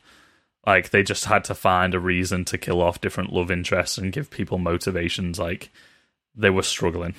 Like 0.67 0.91
they 0.91 1.03
just 1.03 1.25
had 1.25 1.45
to 1.45 1.55
find 1.55 1.95
a 1.95 2.01
reason 2.01 2.45
to 2.47 2.59
kill 2.59 2.83
off 2.83 3.01
different 3.01 3.33
love 3.33 3.51
interests 3.51 3.97
and 3.97 4.13
give 4.13 4.31
people 4.31 4.59
motivations. 4.59 5.39
Like 5.39 5.71
they 6.35 6.51
were 6.51 6.63
struggling. 6.63 7.15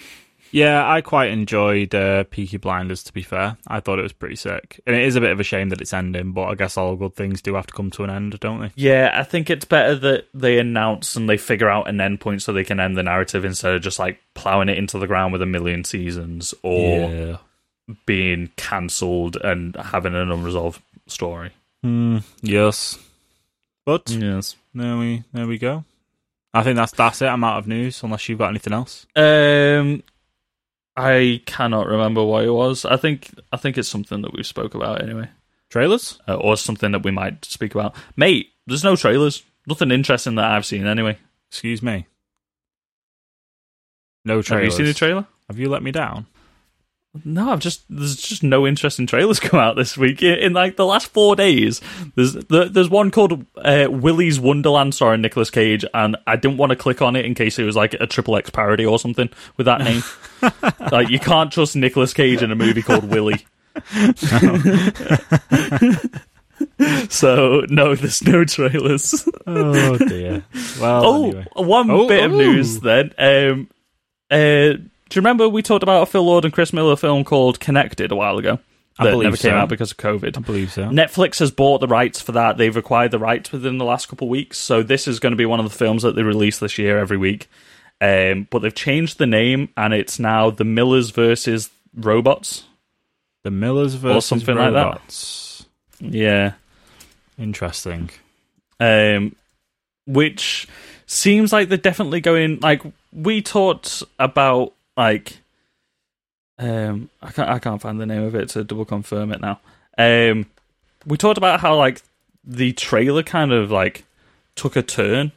Yeah, 0.51 0.89
I 0.89 1.01
quite 1.01 1.31
enjoyed 1.31 1.93
uh, 1.93 2.23
Peaky 2.25 2.57
Blinders. 2.57 3.03
To 3.03 3.13
be 3.13 3.21
fair, 3.21 3.57
I 3.67 3.79
thought 3.79 3.99
it 3.99 4.03
was 4.03 4.13
pretty 4.13 4.35
sick, 4.35 4.81
and 4.87 4.95
it 4.95 5.03
is 5.03 5.15
a 5.15 5.21
bit 5.21 5.31
of 5.31 5.39
a 5.39 5.43
shame 5.43 5.69
that 5.69 5.81
it's 5.81 5.93
ending. 5.93 6.31
But 6.31 6.45
I 6.45 6.55
guess 6.55 6.77
all 6.77 6.95
good 6.95 7.15
things 7.15 7.41
do 7.41 7.55
have 7.55 7.67
to 7.67 7.73
come 7.73 7.91
to 7.91 8.03
an 8.03 8.09
end, 8.09 8.39
don't 8.39 8.61
they? 8.61 8.71
Yeah, 8.75 9.11
I 9.13 9.23
think 9.23 9.49
it's 9.49 9.65
better 9.65 9.95
that 9.95 10.27
they 10.33 10.57
announce 10.59 11.15
and 11.15 11.29
they 11.29 11.37
figure 11.37 11.69
out 11.69 11.87
an 11.87 12.01
end 12.01 12.19
point 12.19 12.41
so 12.41 12.51
they 12.51 12.63
can 12.63 12.79
end 12.79 12.97
the 12.97 13.03
narrative 13.03 13.45
instead 13.45 13.73
of 13.73 13.81
just 13.81 13.99
like 13.99 14.19
plowing 14.33 14.69
it 14.69 14.77
into 14.77 14.97
the 14.97 15.07
ground 15.07 15.33
with 15.33 15.41
a 15.41 15.45
million 15.45 15.83
seasons 15.83 16.53
or 16.63 17.09
yeah. 17.11 17.37
being 18.05 18.49
cancelled 18.57 19.35
and 19.37 19.75
having 19.75 20.15
an 20.15 20.31
unresolved 20.31 20.81
story. 21.07 21.51
Mm, 21.85 22.23
yes. 22.41 22.97
But 23.85 24.09
Yes. 24.09 24.55
there 24.73 24.97
we 24.97 25.23
there 25.33 25.47
we 25.47 25.57
go. 25.57 25.83
I 26.53 26.63
think 26.63 26.75
that's 26.75 26.91
that's 26.91 27.21
it. 27.21 27.27
I'm 27.27 27.43
out 27.43 27.59
of 27.59 27.67
news 27.67 28.01
unless 28.03 28.27
you've 28.27 28.39
got 28.39 28.49
anything 28.49 28.73
else. 28.73 29.05
Um, 29.15 30.03
I 30.99 31.41
cannot 31.45 31.87
remember 31.87 32.23
what 32.23 32.43
it 32.43 32.49
was. 32.51 32.85
I 32.85 32.97
think 32.97 33.29
I 33.51 33.57
think 33.57 33.77
it's 33.77 33.87
something 33.87 34.21
that 34.21 34.33
we 34.33 34.43
spoke 34.43 34.75
about 34.75 35.01
anyway, 35.01 35.29
Trailers? 35.69 36.19
uh, 36.27 36.35
or 36.35 36.57
something 36.57 36.91
that 36.91 37.03
we 37.03 37.11
might 37.11 37.45
speak 37.45 37.73
about. 37.73 37.95
Mate, 38.15 38.49
there's 38.67 38.83
no 38.83 38.95
trailers. 38.95 39.43
Nothing 39.65 39.91
interesting 39.91 40.35
that 40.35 40.45
I've 40.51 40.65
seen 40.65 40.85
anyway. 40.85 41.17
Excuse 41.49 41.81
me. 41.81 42.05
No 44.25 44.41
trailers. 44.41 44.73
Have 44.73 44.79
you 44.79 44.85
seen 44.85 44.91
a 44.91 44.93
trailer? 44.93 45.25
Have 45.47 45.57
you 45.59 45.69
let 45.69 45.83
me 45.83 45.91
down? 45.91 46.25
No, 47.25 47.51
I've 47.51 47.59
just 47.59 47.83
there's 47.89 48.15
just 48.15 48.43
no 48.43 48.67
interesting 48.67 49.07
trailers 49.07 49.39
come 49.39 49.59
out 49.59 49.75
this 49.75 49.97
week. 49.97 50.21
In, 50.21 50.53
like 50.53 50.75
the 50.75 50.85
last 50.85 51.07
four 51.07 51.35
days, 51.35 51.81
there's 52.15 52.33
there's 52.33 52.89
one 52.89 53.09
called 53.09 53.45
uh, 53.57 53.87
Willy's 53.89 54.39
Wonderland 54.39 54.93
starring 54.93 55.21
Nicolas 55.21 55.49
Cage, 55.49 55.83
and 55.93 56.15
I 56.27 56.35
didn't 56.35 56.57
want 56.57 56.69
to 56.69 56.75
click 56.75 57.01
on 57.01 57.15
it 57.15 57.25
in 57.25 57.33
case 57.33 57.57
it 57.57 57.63
was 57.63 57.75
like 57.75 57.95
a 57.95 58.05
triple 58.05 58.37
X 58.37 58.51
parody 58.51 58.85
or 58.85 58.99
something 58.99 59.27
with 59.57 59.65
that 59.65 59.81
name. 59.81 60.03
like 60.91 61.09
you 61.09 61.19
can't 61.19 61.51
trust 61.51 61.75
Nicolas 61.75 62.13
Cage 62.13 62.43
in 62.43 62.51
a 62.51 62.55
movie 62.55 62.83
called 62.83 63.05
Willy. 63.05 63.43
so 67.09 67.61
no, 67.69 67.95
there's 67.95 68.21
no 68.23 68.45
trailers. 68.45 69.27
Oh 69.47 69.97
dear. 69.97 70.43
Well, 70.79 71.05
Oh, 71.05 71.23
anyway. 71.25 71.47
one 71.55 71.89
Oh, 71.89 72.07
bit 72.07 72.23
of 72.23 72.33
oh. 72.33 72.37
news 72.37 72.79
then. 72.81 73.13
Um, 73.17 73.67
uh, 74.29 74.73
do 75.09 75.17
you 75.17 75.21
remember 75.21 75.49
we 75.49 75.61
talked 75.61 75.83
about 75.83 76.03
a 76.03 76.05
Phil 76.05 76.23
Lord 76.23 76.45
and 76.45 76.53
Chris 76.53 76.71
Miller 76.71 76.95
film 76.95 77.23
called 77.23 77.59
Connected 77.59 78.11
a 78.11 78.15
while 78.15 78.37
ago? 78.37 78.59
I 78.97 79.05
That 79.05 79.11
believe 79.11 79.25
never 79.25 79.37
came 79.37 79.53
out 79.53 79.69
because 79.69 79.91
of 79.91 79.97
COVID. 79.97 80.37
I 80.37 80.41
believe 80.41 80.73
so. 80.73 80.83
Netflix 80.89 81.39
has 81.39 81.51
bought 81.51 81.79
the 81.79 81.87
rights 81.87 82.21
for 82.21 82.33
that. 82.33 82.57
They've 82.57 82.75
acquired 82.75 83.11
the 83.11 83.19
rights 83.19 83.51
within 83.51 83.77
the 83.77 83.85
last 83.85 84.09
couple 84.09 84.27
of 84.27 84.29
weeks. 84.29 84.57
So 84.57 84.83
this 84.83 85.07
is 85.07 85.19
going 85.19 85.31
to 85.31 85.37
be 85.37 85.45
one 85.45 85.59
of 85.59 85.69
the 85.69 85.75
films 85.75 86.03
that 86.03 86.15
they 86.15 86.23
release 86.23 86.59
this 86.59 86.77
year 86.77 86.99
every 86.99 87.17
week. 87.17 87.49
Um, 88.01 88.47
but 88.49 88.59
they've 88.59 88.75
changed 88.75 89.17
the 89.17 89.25
name 89.25 89.69
and 89.77 89.93
it's 89.93 90.19
now 90.19 90.49
The 90.49 90.65
Millers 90.65 91.11
versus 91.11 91.69
Robots. 91.95 92.65
The 93.43 93.51
Millers 93.51 93.93
versus 93.95 94.25
something 94.25 94.55
like 94.57 94.73
that. 94.73 94.83
robots. 94.85 95.65
Yeah. 96.01 96.53
Interesting. 97.37 98.09
um, 98.81 99.35
which 100.05 100.67
seems 101.05 101.53
like 101.53 101.69
they're 101.69 101.77
definitely 101.77 102.19
going. 102.19 102.59
Like 102.59 102.81
we 103.13 103.41
talked 103.41 104.03
about, 104.17 104.73
like 104.99 105.37
um, 106.59 107.09
I 107.21 107.31
can't 107.31 107.49
I 107.49 107.57
can't 107.57 107.81
find 107.81 108.01
the 108.01 108.05
name 108.05 108.23
of 108.23 108.35
it 108.35 108.49
to 108.49 108.65
double 108.65 108.83
confirm 108.83 109.31
it 109.31 109.39
now. 109.39 109.61
Um, 109.97 110.45
we 111.05 111.15
talked 111.15 111.37
about 111.37 111.61
how 111.61 111.77
like 111.77 112.01
the 112.43 112.73
trailer 112.73 113.23
kind 113.23 113.53
of 113.53 113.71
like 113.71 114.03
took 114.55 114.75
a 114.75 114.83
turn, 114.83 115.31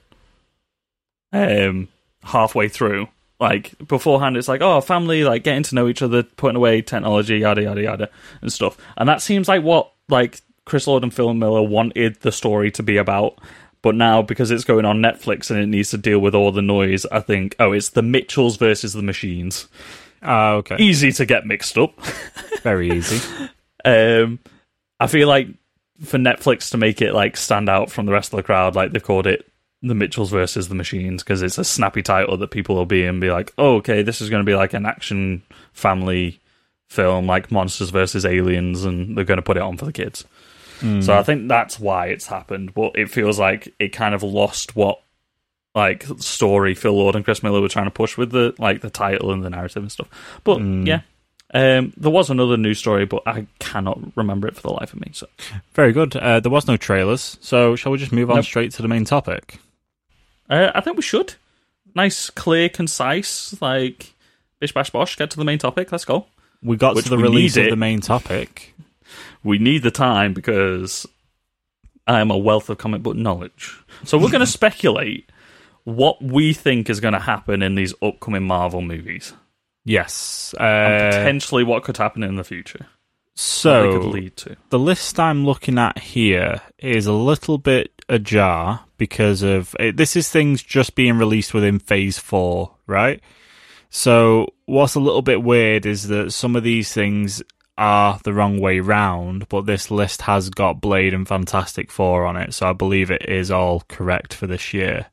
um, 1.33 1.89
halfway 2.25 2.69
through. 2.69 3.07
Like 3.39 3.79
beforehand, 3.87 4.37
it's 4.37 4.49
like 4.49 4.63
oh, 4.63 4.81
family, 4.81 5.23
like 5.23 5.45
getting 5.45 5.63
to 5.63 5.77
know 5.77 5.87
each 5.87 6.03
other, 6.03 6.25
putting 6.25 6.57
away 6.57 6.83
technology, 6.83 7.39
yada 7.39 7.63
yada 7.63 7.83
yada, 7.83 8.11
and 8.41 8.53
stuff. 8.53 8.77
And 8.97 9.09
that 9.09 9.23
seems 9.23 9.47
like 9.47 9.63
what 9.63 9.93
like 10.09 10.41
Chris 10.65 10.89
Lord 10.89 11.05
and 11.05 11.15
Phil 11.15 11.35
Miller 11.35 11.63
wanted 11.63 12.21
the 12.23 12.33
story 12.33 12.73
to 12.73 12.83
be 12.83 12.97
about. 12.97 13.39
But 13.83 13.97
now, 13.97 14.23
because 14.23 14.51
it's 14.53 14.65
going 14.65 14.85
on 14.85 14.99
Netflix 14.99 15.51
and 15.51 15.59
it 15.59 15.67
needs 15.67 15.91
to 15.91 15.99
deal 15.99 16.21
with 16.21 16.35
all 16.35 16.53
the 16.53 16.63
noise, 16.63 17.05
I 17.07 17.21
think, 17.21 17.57
oh, 17.59 17.73
it's 17.73 17.91
the 17.91 18.03
Mitchells 18.03 18.57
versus 18.57 18.93
the 18.93 19.03
Machines. 19.03 19.69
Ah, 20.23 20.53
okay. 20.53 20.77
Easy 20.79 21.11
to 21.13 21.27
get 21.27 21.47
mixed 21.47 21.77
up. 21.77 22.01
Very 22.63 22.93
easy. 22.93 23.21
Um, 23.85 24.39
I 25.01 25.09
feel 25.09 25.27
like 25.27 25.49
for 26.05 26.19
Netflix 26.19 26.71
to 26.71 26.79
make 26.79 27.03
it 27.03 27.13
like 27.13 27.37
stand 27.37 27.69
out 27.69 27.91
from 27.91 28.07
the 28.07 28.13
rest 28.13 28.33
of 28.33 28.37
the 28.37 28.45
crowd, 28.45 28.77
like 28.77 28.93
they've 28.93 29.03
called 29.03 29.27
it 29.27 29.51
the 29.83 29.95
Mitchells 29.95 30.31
versus 30.31 30.69
the 30.69 30.77
Machines 30.77 31.25
because 31.25 31.43
it's 31.43 31.59
a 31.59 31.65
snappy 31.65 32.03
title 32.03 32.37
that 32.37 32.53
people 32.53 32.77
will 32.77 32.87
be 32.87 33.05
and 33.05 33.21
be 33.21 33.31
like, 33.31 33.53
oh, 33.59 33.77
okay, 33.77 34.03
this 34.03 34.21
is 34.21 34.31
going 34.31 34.43
to 34.43 34.49
be 34.49 34.55
like 34.55 34.75
an 34.75 34.87
action 34.87 35.43
family 35.73 36.41
film, 36.89 37.27
like 37.27 37.51
Monsters 37.51 37.91
versus 37.91 38.25
Aliens, 38.25 38.85
and 38.85 39.17
they're 39.17 39.25
going 39.25 39.39
to 39.39 39.43
put 39.43 39.57
it 39.57 39.63
on 39.63 39.77
for 39.77 39.87
the 39.87 39.93
kids. 39.93 40.25
So 40.81 41.15
I 41.17 41.23
think 41.23 41.49
that's 41.49 41.79
why 41.79 42.07
it's 42.07 42.27
happened, 42.27 42.75
but 42.75 42.97
it 42.97 43.11
feels 43.11 43.39
like 43.39 43.73
it 43.79 43.89
kind 43.91 44.15
of 44.15 44.23
lost 44.23 44.75
what 44.75 45.01
like 45.75 46.05
story 46.19 46.75
Phil 46.75 46.93
Lord 46.93 47.15
and 47.15 47.25
Chris 47.25 47.43
Miller 47.43 47.61
were 47.61 47.69
trying 47.69 47.87
to 47.87 47.91
push 47.91 48.17
with 48.19 48.31
the 48.31 48.55
like 48.59 48.81
the 48.81 48.91
title 48.91 49.31
and 49.33 49.45
the 49.45 49.51
narrative 49.51 49.83
and 49.83 49.93
stuff. 49.93 50.09
But 50.45 50.61
yeah, 50.61 51.03
um, 51.55 51.93
there 51.97 52.11
was 52.11 52.31
another 52.31 52.57
news 52.57 52.79
story, 52.79 53.07
but 53.07 53.23
I 53.27 53.47
cannot 53.59 53.99
remember 54.17 54.49
it 54.49 54.57
for 54.57 54.63
the 54.63 54.73
life 54.73 54.93
of 54.93 55.01
me. 55.01 55.11
So 55.13 55.27
Very 55.75 55.93
good. 55.93 56.17
Uh, 56.17 56.41
there 56.41 56.51
was 56.51 56.67
no 56.67 56.77
trailers, 56.77 57.39
so 57.41 57.77
shall 57.77 57.93
we 57.93 57.99
just 57.99 58.13
move 58.13 58.31
on 58.31 58.37
Nope. 58.37 58.45
straight 58.45 58.73
to 58.73 58.83
the 58.83 58.89
main 58.89 59.05
topic? 59.05 59.59
uh, 60.51 60.73
I 60.75 60.81
think 60.81 60.97
we 60.97 61.03
should 61.03 61.35
nice, 61.95 62.31
clear, 62.31 62.69
concise, 62.69 63.61
like 63.61 64.15
bish 64.59 64.73
bash 64.73 64.91
bosh. 64.91 65.17
Get 65.17 65.31
to 65.31 65.37
the 65.37 65.45
main 65.45 65.59
topic. 65.59 65.93
Let's 65.93 66.05
go. 66.05 66.27
We 66.63 66.77
got 66.77 66.95
Which 66.95 67.05
to 67.05 67.11
the 67.11 67.19
release 67.19 67.57
of 67.57 67.71
the 67.71 67.77
main 67.77 68.01
topic. 68.01 68.75
We 69.43 69.59
need 69.59 69.83
the 69.83 69.91
time 69.91 70.35
because 70.35 71.07
I 72.07 72.21
am 72.21 72.31
a 72.31 72.39
wealth 72.39 72.71
of 72.71 72.79
comic 72.79 73.03
book 73.03 73.17
knowledge. 73.17 73.79
So 74.05 74.19
we're 74.19 74.31
going 74.31 74.41
to 74.45 74.47
speculate 74.47 75.31
what 75.85 76.23
we 76.23 76.53
think 76.53 76.89
is 76.89 77.01
going 77.01 77.15
to 77.15 77.21
happen 77.21 77.63
in 77.63 77.75
these 77.75 77.95
upcoming 78.03 78.45
Marvel 78.45 78.83
movies. 78.83 79.33
Yes. 79.85 80.55
and 80.59 81.03
Uh, 81.03 81.17
potentially 81.19 81.65
what 81.65 81.83
could 81.83 81.97
happen 81.97 82.23
in 82.23 82.37
the 82.37 82.45
future. 82.45 82.87
So 83.35 84.01
could 84.01 84.11
lead 84.11 84.37
to. 84.39 84.57
the 84.69 84.79
list 84.79 85.19
I'm 85.19 85.47
looking 85.47 85.79
at 85.79 85.99
here 85.99 86.61
is 86.79 87.07
a 87.07 87.13
little 87.13 87.57
bit 87.57 87.91
ajar 88.09 88.85
because 88.99 89.43
of 89.43 89.75
it, 89.81 89.97
this 89.97 90.17
is 90.17 90.29
things 90.29 90.63
just 90.63 90.95
being 90.95 91.17
released 91.17 91.55
within 91.55 91.79
Phase 91.79 92.19
Four, 92.19 92.73
right? 92.87 93.21
So 93.89 94.49
what's 94.67 94.95
a 94.95 95.01
little 95.01 95.23
bit 95.23 95.43
weird 95.43 95.87
is 95.87 96.09
that 96.09 96.33
some 96.33 96.57
of 96.57 96.63
these 96.63 96.93
things 96.93 97.43
are 97.79 98.21
the 98.25 98.33
wrong 98.33 98.61
way 98.61 98.81
round, 98.81 99.49
but 99.49 99.67
this 99.67 99.91
list 99.91 100.23
has 100.23 100.51
got 100.51 100.81
Blade 100.81 101.15
and 101.15 101.27
Fantastic 101.27 101.91
Four 101.91 102.27
on 102.27 102.37
it, 102.37 102.55
so 102.55 102.69
I 102.69 102.73
believe 102.73 103.11
it 103.11 103.29
is 103.29 103.51
all 103.51 103.83
correct 103.89 104.35
for 104.35 104.47
this 104.47 104.73
year. 104.75 105.07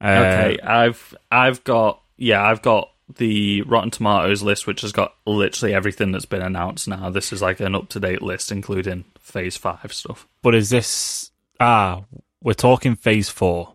Uh, 0.00 0.06
Okay, 0.06 0.58
I've 0.62 1.14
I've 1.30 1.62
got 1.64 2.00
yeah, 2.16 2.42
I've 2.42 2.62
got 2.62 2.90
the 3.16 3.62
Rotten 3.62 3.90
Tomatoes 3.90 4.42
list, 4.42 4.66
which 4.66 4.80
has 4.80 4.92
got 4.92 5.14
literally 5.26 5.74
everything 5.74 6.12
that's 6.12 6.24
been 6.26 6.42
announced 6.42 6.88
now. 6.88 7.08
This 7.10 7.32
is 7.32 7.40
like 7.42 7.60
an 7.60 7.74
up 7.74 7.88
to 7.90 8.00
date 8.00 8.22
list, 8.22 8.50
including 8.50 9.04
Phase 9.20 9.56
Five 9.56 9.92
stuff. 9.92 10.26
but 10.42 10.54
is 10.54 10.70
this 10.70 11.30
ah? 11.60 12.02
We're 12.42 12.52
talking 12.54 12.94
Phase 12.96 13.28
Four. 13.28 13.74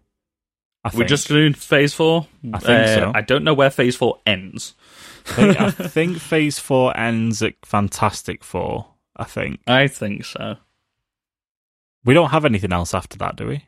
I 0.83 0.91
We're 0.95 1.05
just 1.05 1.27
doing 1.27 1.53
Phase 1.53 1.93
Four. 1.93 2.25
I 2.53 2.57
think 2.59 2.69
Uh, 2.87 2.95
so. 2.95 3.11
I 3.13 3.21
don't 3.21 3.43
know 3.43 3.53
where 3.53 3.69
Phase 3.69 3.95
Four 3.95 4.19
ends. 4.25 4.73
I 5.27 5.33
think, 5.33 5.61
I 5.61 5.71
think 5.71 6.17
Phase 6.17 6.59
Four 6.59 6.95
ends 6.97 7.41
at 7.41 7.53
Fantastic 7.65 8.43
Four. 8.43 8.87
I 9.15 9.23
think 9.25 9.59
I 9.67 9.87
think 9.87 10.25
so. 10.25 10.55
we 12.05 12.13
don't 12.13 12.29
have 12.31 12.45
anything 12.45 12.73
else 12.73 12.93
after 12.93 13.17
that, 13.19 13.35
do 13.35 13.47
we? 13.47 13.65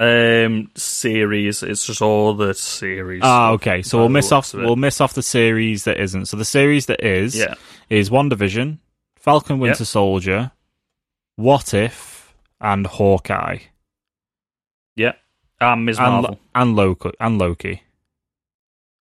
Um, 0.00 0.70
series. 0.76 1.62
It's 1.64 1.84
just 1.86 2.00
all 2.02 2.34
the 2.34 2.54
series. 2.54 3.22
Ah, 3.24 3.50
okay. 3.52 3.82
So 3.82 3.98
we'll 3.98 4.08
miss 4.08 4.30
off. 4.30 4.54
of. 4.54 4.60
We'll 4.60 4.76
miss 4.76 5.00
off 5.00 5.14
the 5.14 5.22
series 5.22 5.84
that 5.84 5.98
isn't. 5.98 6.26
So 6.26 6.36
the 6.36 6.44
series 6.44 6.86
that 6.86 7.04
is 7.04 7.36
yeah. 7.36 7.54
is 7.90 8.08
WandaVision, 8.10 8.78
Falcon 9.16 9.58
Winter 9.58 9.82
Yep. 9.82 9.88
Soldier, 9.88 10.52
What 11.36 11.74
If, 11.74 12.32
and 12.60 12.86
Hawkeye, 12.86 13.58
Yeah. 14.94 15.12
And 15.60 15.84
Ms. 15.86 15.98
Marvel. 15.98 16.30
Lo- 16.30 16.38
and 16.54 16.76
Loki 16.76 17.10
and 17.18 17.38
Loki. 17.38 17.82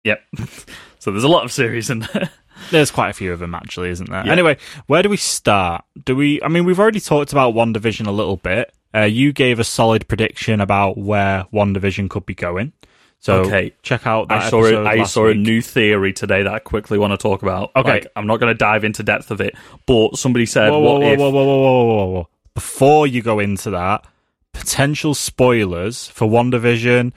Yep. 0.05 0.21
so 1.05 1.11
there's 1.11 1.23
a 1.23 1.27
lot 1.27 1.45
of 1.45 1.51
series 1.51 1.91
in 1.91 1.99
there. 1.99 2.31
There's 2.71 2.89
quite 2.89 3.09
a 3.09 3.13
few 3.13 3.31
of 3.31 3.37
them 3.37 3.53
actually, 3.53 3.89
isn't 3.91 4.09
there? 4.09 4.25
Yeah. 4.25 4.31
Anyway, 4.31 4.57
where 4.87 5.03
do 5.03 5.09
we 5.09 5.17
start? 5.17 5.85
Do 6.03 6.15
we? 6.15 6.41
I 6.41 6.47
mean, 6.47 6.65
we've 6.65 6.79
already 6.79 6.99
talked 6.99 7.31
about 7.31 7.53
WandaVision 7.53 8.07
a 8.07 8.11
little 8.11 8.37
bit. 8.37 8.73
Uh, 8.91 9.01
you 9.01 9.31
gave 9.31 9.59
a 9.59 9.63
solid 9.63 10.07
prediction 10.07 10.61
about 10.61 10.97
where 10.97 11.45
WandaVision 11.53 12.09
could 12.09 12.25
be 12.25 12.33
going. 12.33 12.73
So 13.19 13.41
Okay. 13.41 13.73
check 13.83 14.07
out 14.07 14.29
that 14.29 14.45
I 14.45 14.49
saw 14.49 14.65
a, 14.65 14.83
I 14.83 15.03
saw 15.03 15.27
a 15.27 15.35
new 15.35 15.61
theory 15.61 16.11
today 16.11 16.41
that 16.41 16.51
I 16.53 16.57
quickly 16.57 16.97
want 16.97 17.11
to 17.11 17.17
talk 17.17 17.43
about. 17.43 17.69
Okay. 17.75 17.89
Like, 17.91 18.07
I'm 18.15 18.25
not 18.25 18.39
going 18.39 18.51
to 18.51 18.57
dive 18.57 18.83
into 18.83 19.03
depth 19.03 19.29
of 19.29 19.41
it, 19.41 19.53
but 19.85 20.17
somebody 20.17 20.47
said, 20.47 20.71
Whoa, 20.71 20.79
whoa, 20.79 20.93
"What 20.93 21.01
whoa, 21.01 21.11
if?" 21.13 21.19
whoa, 21.19 21.29
whoa, 21.29 21.45
whoa, 21.45 21.57
whoa, 21.59 21.85
whoa, 21.85 22.05
whoa! 22.13 22.29
Before 22.55 23.05
you 23.05 23.21
go 23.21 23.39
into 23.39 23.69
that, 23.71 24.05
potential 24.53 25.13
spoilers 25.13 26.07
for 26.07 26.27
One 26.27 26.49
Division, 26.49 27.13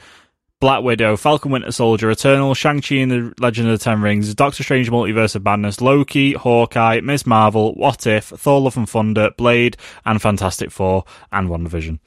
Black 0.61 0.83
Widow, 0.83 1.17
Falcon 1.17 1.53
Winter 1.53 1.71
Soldier, 1.71 2.11
Eternal, 2.11 2.53
Shang-Chi 2.53 2.97
and 2.97 3.11
the 3.13 3.33
Legend 3.39 3.69
of 3.69 3.79
the 3.79 3.85
Ten 3.85 4.03
Rings, 4.03 4.35
Doctor 4.35 4.65
Strange 4.65 4.91
Multiverse 4.91 5.37
of 5.37 5.45
Madness, 5.45 5.81
Loki, 5.81 6.33
Hawkeye, 6.33 7.01
Ms. 7.01 7.27
Marvel, 7.27 7.75
What 7.75 8.07
If, 8.09 8.25
Thor 8.25 8.61
Love 8.61 8.77
and 8.77 8.89
Thunder, 8.89 9.31
Blade, 9.37 9.77
and 10.05 10.21
Fantastic 10.21 10.73
Four, 10.73 11.05
and 11.31 11.49
WandaVision. 11.49 12.01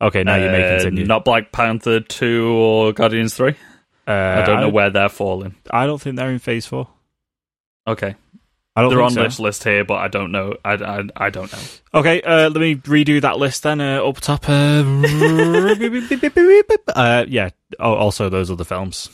Okay, 0.00 0.22
now 0.22 0.36
you 0.36 0.50
may 0.50 0.62
Uh, 0.62 0.76
continue. 0.78 1.04
Not 1.04 1.24
Black 1.24 1.50
Panther 1.50 1.98
2 2.00 2.46
or 2.46 2.92
Guardians 2.92 3.34
3? 3.34 3.54
uh, 4.06 4.10
I 4.12 4.42
don't 4.46 4.60
know 4.60 4.68
where 4.68 4.90
they're 4.90 5.08
falling. 5.08 5.56
I 5.70 5.86
don't 5.86 6.00
think 6.00 6.14
they're 6.16 6.30
in 6.30 6.38
Phase 6.38 6.66
4. 6.66 6.86
Okay. 7.88 8.14
I 8.76 8.82
don't 8.82 8.90
They're 8.90 9.02
on 9.02 9.12
so. 9.12 9.22
this 9.22 9.38
list 9.38 9.62
here, 9.62 9.84
but 9.84 9.98
I 9.98 10.08
don't 10.08 10.32
know. 10.32 10.56
I, 10.64 10.72
I, 10.72 11.02
I 11.16 11.30
don't 11.30 11.52
know. 11.52 11.58
Okay, 11.94 12.20
uh, 12.22 12.50
let 12.50 12.60
me 12.60 12.74
redo 12.74 13.20
that 13.20 13.38
list 13.38 13.62
then. 13.62 13.80
Uh, 13.80 14.02
up 14.02 14.20
top, 14.20 14.48
uh, 14.48 14.52
uh, 16.96 17.24
yeah. 17.28 17.50
Oh, 17.78 17.94
also 17.94 18.28
those 18.28 18.50
other 18.50 18.64
films. 18.64 19.10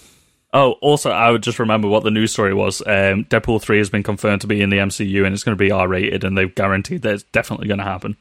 Oh, 0.53 0.73
also, 0.81 1.11
I 1.11 1.31
would 1.31 1.42
just 1.42 1.59
remember 1.59 1.88
what 1.88 2.05
the 2.05 2.11
news 2.11 2.33
story 2.33 2.55
was. 2.55 2.81
Um, 2.81 3.27
Deadpool 3.27 3.61
3 3.61 3.79
has 3.79 3.90
been 3.90 4.03
confirmed 4.03 4.40
to 4.40 4.46
be 4.46 4.62
in 4.62 4.70
the 4.70 4.79
MCU 4.79 5.25
and 5.25 5.35
it's 5.35 5.44
going 5.44 5.57
to 5.57 5.62
be 5.62 5.70
R 5.70 5.87
rated, 5.87 6.25
and 6.25 6.37
they've 6.37 6.55
guaranteed 6.55 7.03
that 7.03 7.14
it's 7.14 7.23
definitely 7.25 7.68
going 7.68 7.79
to 7.79 7.85
happen. 7.85 8.16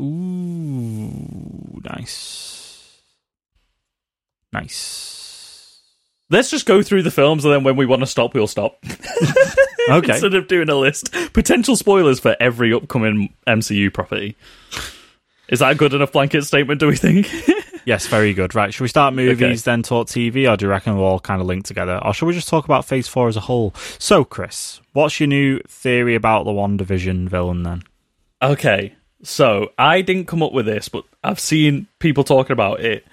Ooh, 0.00 1.80
nice, 1.84 2.98
nice. 4.52 5.11
Let's 6.32 6.50
just 6.50 6.64
go 6.64 6.82
through 6.82 7.02
the 7.02 7.10
films, 7.10 7.44
and 7.44 7.52
then 7.52 7.62
when 7.62 7.76
we 7.76 7.84
want 7.84 8.00
to 8.00 8.06
stop, 8.06 8.34
we'll 8.34 8.46
stop. 8.48 8.82
Okay, 9.88 10.12
Instead 10.12 10.34
of 10.34 10.46
doing 10.46 10.68
a 10.68 10.76
list. 10.76 11.12
Potential 11.32 11.74
spoilers 11.74 12.20
for 12.20 12.36
every 12.38 12.72
upcoming 12.72 13.34
MCU 13.48 13.92
property. 13.92 14.36
Is 15.48 15.58
that 15.58 15.72
a 15.72 15.74
good 15.74 15.92
enough 15.92 16.12
blanket 16.12 16.44
statement, 16.44 16.78
do 16.78 16.86
we 16.86 16.94
think? 16.94 17.28
yes, 17.84 18.06
very 18.06 18.32
good. 18.32 18.54
Right, 18.54 18.72
should 18.72 18.84
we 18.84 18.88
start 18.88 19.12
movies, 19.12 19.64
then 19.64 19.82
talk 19.82 20.06
TV, 20.06 20.48
or 20.48 20.56
do 20.56 20.66
you 20.66 20.70
reckon 20.70 20.96
we're 20.96 21.02
all 21.02 21.18
kind 21.18 21.40
of 21.40 21.48
linked 21.48 21.66
together, 21.66 22.00
or 22.04 22.14
should 22.14 22.26
we 22.26 22.32
just 22.32 22.46
talk 22.46 22.64
about 22.64 22.84
Phase 22.84 23.08
Four 23.08 23.26
as 23.26 23.36
a 23.36 23.40
whole? 23.40 23.74
So, 23.98 24.24
Chris, 24.24 24.80
what's 24.92 25.18
your 25.18 25.26
new 25.26 25.58
theory 25.66 26.14
about 26.14 26.44
the 26.44 26.52
WandaVision 26.52 27.28
villain 27.28 27.64
then? 27.64 27.82
Okay, 28.40 28.94
so 29.24 29.72
I 29.76 30.00
didn't 30.00 30.26
come 30.26 30.44
up 30.44 30.52
with 30.52 30.66
this, 30.66 30.88
but 30.88 31.04
I've 31.24 31.40
seen 31.40 31.88
people 31.98 32.22
talking 32.22 32.52
about 32.52 32.78
it. 32.80 33.04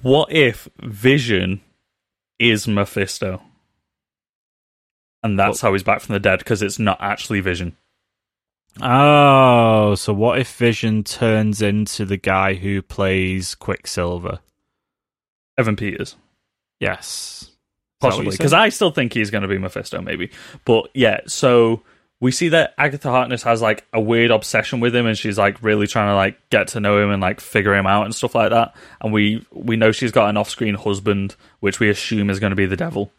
What 0.00 0.32
if 0.32 0.68
Vision 0.80 1.60
is 2.38 2.68
Mephisto? 2.68 3.42
And 5.22 5.38
that's 5.38 5.60
how 5.60 5.72
he's 5.72 5.82
back 5.82 6.00
from 6.00 6.12
the 6.12 6.20
dead 6.20 6.38
because 6.38 6.62
it's 6.62 6.78
not 6.78 6.98
actually 7.00 7.40
Vision. 7.40 7.76
Oh, 8.80 9.94
so 9.94 10.12
what 10.12 10.38
if 10.38 10.54
Vision 10.56 11.02
turns 11.02 11.62
into 11.62 12.04
the 12.04 12.16
guy 12.16 12.54
who 12.54 12.82
plays 12.82 13.54
Quicksilver? 13.54 14.40
Evan 15.58 15.76
Peters. 15.76 16.16
Yes. 16.78 17.50
Possibly. 18.00 18.30
Because? 18.30 18.52
I 18.52 18.68
still 18.68 18.90
think 18.90 19.14
he's 19.14 19.30
going 19.30 19.42
to 19.42 19.48
be 19.48 19.58
Mephisto, 19.58 20.00
maybe. 20.02 20.30
But 20.64 20.90
yeah, 20.94 21.20
so 21.26 21.82
we 22.20 22.32
see 22.32 22.48
that 22.50 22.74
Agatha 22.78 23.10
Harkness 23.10 23.42
has 23.42 23.60
like 23.60 23.84
a 23.92 24.00
weird 24.00 24.30
obsession 24.30 24.80
with 24.80 24.94
him 24.96 25.06
and 25.06 25.18
she's 25.18 25.36
like 25.36 25.62
really 25.62 25.86
trying 25.86 26.08
to 26.08 26.14
like 26.14 26.38
get 26.48 26.68
to 26.68 26.80
know 26.80 26.98
him 26.98 27.10
and 27.10 27.20
like 27.20 27.40
figure 27.40 27.74
him 27.74 27.86
out 27.86 28.04
and 28.04 28.14
stuff 28.14 28.34
like 28.34 28.50
that. 28.50 28.74
And 29.00 29.12
we 29.12 29.46
we 29.52 29.76
know 29.76 29.92
she's 29.92 30.12
got 30.12 30.30
an 30.30 30.36
off 30.36 30.48
screen 30.48 30.74
husband, 30.74 31.36
which 31.60 31.78
we 31.78 31.90
assume 31.90 32.30
is 32.30 32.40
going 32.40 32.50
to 32.50 32.56
be 32.56 32.66
the 32.66 32.76
devil. 32.76 33.12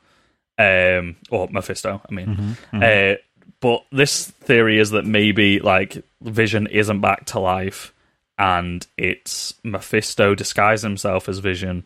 Um 0.58 1.16
or 1.30 1.48
Mephisto, 1.52 2.02
I 2.10 2.14
mean. 2.14 2.58
Uh 2.74 3.16
but 3.60 3.86
this 3.92 4.28
theory 4.28 4.80
is 4.80 4.92
that 4.92 5.06
maybe 5.06 5.60
like 5.60 6.04
Vision 6.22 6.68
isn't 6.68 7.02
back 7.02 7.26
to 7.28 7.40
life 7.40 7.94
and 8.40 8.86
it's 8.98 9.54
Mephisto 9.64 10.36
disguised 10.36 10.84
himself 10.84 11.30
as 11.30 11.40
Vision 11.40 11.86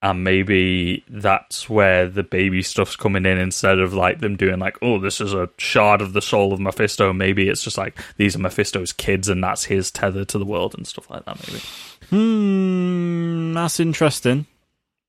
and 0.00 0.22
maybe 0.22 1.02
that's 1.08 1.68
where 1.68 2.06
the 2.08 2.22
baby 2.22 2.62
stuff's 2.62 2.94
coming 2.96 3.26
in 3.26 3.36
instead 3.38 3.78
of 3.80 3.92
like 3.94 4.20
them 4.20 4.36
doing 4.36 4.58
like 4.60 4.78
oh 4.80 4.98
this 5.00 5.20
is 5.20 5.34
a 5.34 5.48
shard 5.58 6.00
of 6.00 6.12
the 6.12 6.22
soul 6.22 6.52
of 6.52 6.60
mephisto 6.60 7.12
maybe 7.12 7.48
it's 7.48 7.62
just 7.64 7.76
like 7.76 7.98
these 8.16 8.36
are 8.36 8.38
mephisto's 8.38 8.92
kids 8.92 9.28
and 9.28 9.42
that's 9.42 9.64
his 9.64 9.90
tether 9.90 10.24
to 10.24 10.38
the 10.38 10.44
world 10.44 10.74
and 10.76 10.86
stuff 10.86 11.10
like 11.10 11.24
that 11.24 11.36
maybe 11.48 11.62
Hmm, 12.10 13.52
that's 13.52 13.80
interesting. 13.80 14.46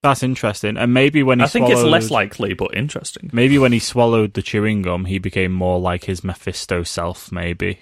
That's 0.01 0.21
interesting. 0.23 0.75
And 0.77 0.93
maybe 0.93 1.23
when 1.23 1.39
he 1.39 1.45
i 1.45 1.47
think 1.47 1.69
it's 1.69 1.81
less 1.83 2.09
likely 2.11 2.53
but 2.53 2.75
interesting 2.75 3.29
Maybe 3.31 3.57
when 3.57 3.71
he 3.71 3.79
swallowed 3.79 4.33
the 4.33 4.41
chewing 4.41 4.81
gum, 4.81 5.05
he 5.05 5.17
became 5.19 5.51
more 5.53 5.79
like 5.79 6.05
his 6.05 6.23
Mephisto 6.23 6.83
self. 6.83 7.31
Maybe. 7.31 7.79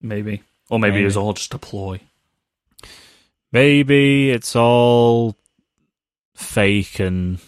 maybe 0.00 0.42
or 0.70 0.80
maybe, 0.80 0.92
Maybe. 0.94 1.02
it 1.02 1.06
was 1.06 1.16
all 1.16 1.34
just 1.34 1.54
a 1.54 1.58
ploy 1.58 2.00
Maybe 3.52 4.30
it's 4.30 4.56
all 4.56 5.36
fake 6.36 7.00
and. 7.00 7.38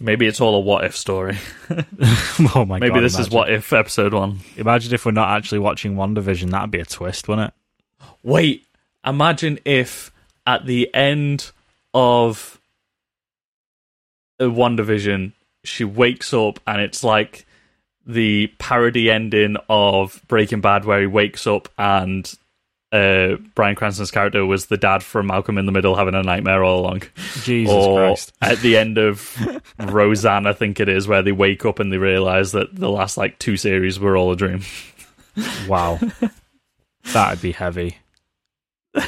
maybe 0.00 0.26
it's 0.26 0.40
all 0.40 0.54
a 0.54 0.60
what 0.60 0.84
if 0.84 0.96
story 0.96 1.36
oh 2.54 2.64
my 2.64 2.78
god! 2.78 2.80
maybe 2.80 3.00
this 3.00 3.18
is 3.18 3.28
what 3.30 3.50
if 3.50 3.72
episode 3.72 4.14
one 4.14 4.38
Imagine 4.56 4.94
if 4.94 5.04
we're 5.04 5.12
not 5.12 5.36
actually 5.36 5.58
watching 5.58 5.94
WandaVision. 5.94 6.50
That'd 6.50 6.70
be 6.70 6.80
a 6.80 6.84
twist, 6.84 7.28
wouldn't 7.28 7.48
it? 7.48 8.06
Wait, 8.22 8.64
imagine 9.04 9.58
if 9.64 10.12
at 10.46 10.66
the 10.66 10.92
end 10.94 11.50
of 11.94 12.60
uh, 14.40 14.44
WandaVision, 14.44 15.32
she 15.64 15.84
wakes 15.84 16.32
up 16.32 16.60
and 16.66 16.80
it's 16.80 17.04
like 17.04 17.46
the 18.06 18.48
parody 18.58 19.10
ending 19.10 19.56
of 19.68 20.22
Breaking 20.28 20.60
Bad, 20.60 20.84
where 20.84 21.00
he 21.00 21.06
wakes 21.06 21.46
up 21.46 21.68
and 21.76 22.32
uh, 22.92 23.36
Bryan 23.54 23.76
Cranston's 23.76 24.10
character 24.10 24.46
was 24.46 24.66
the 24.66 24.76
dad 24.76 25.02
from 25.02 25.26
Malcolm 25.26 25.58
in 25.58 25.66
the 25.66 25.72
Middle 25.72 25.94
having 25.94 26.14
a 26.14 26.22
nightmare 26.22 26.64
all 26.64 26.80
along. 26.80 27.02
Jesus 27.42 27.74
or 27.74 27.98
Christ! 27.98 28.32
at 28.40 28.58
the 28.58 28.76
end 28.76 28.98
of 28.98 29.36
Roseanne, 29.78 30.46
I 30.46 30.52
think 30.52 30.80
it 30.80 30.88
is, 30.88 31.06
where 31.06 31.22
they 31.22 31.32
wake 31.32 31.64
up 31.64 31.78
and 31.78 31.92
they 31.92 31.98
realize 31.98 32.52
that 32.52 32.74
the 32.74 32.90
last 32.90 33.16
like 33.16 33.38
two 33.38 33.56
series 33.56 34.00
were 34.00 34.16
all 34.16 34.32
a 34.32 34.36
dream. 34.36 34.62
Wow, 35.68 36.00
that'd 37.12 37.40
be 37.40 37.52
heavy. 37.52 37.98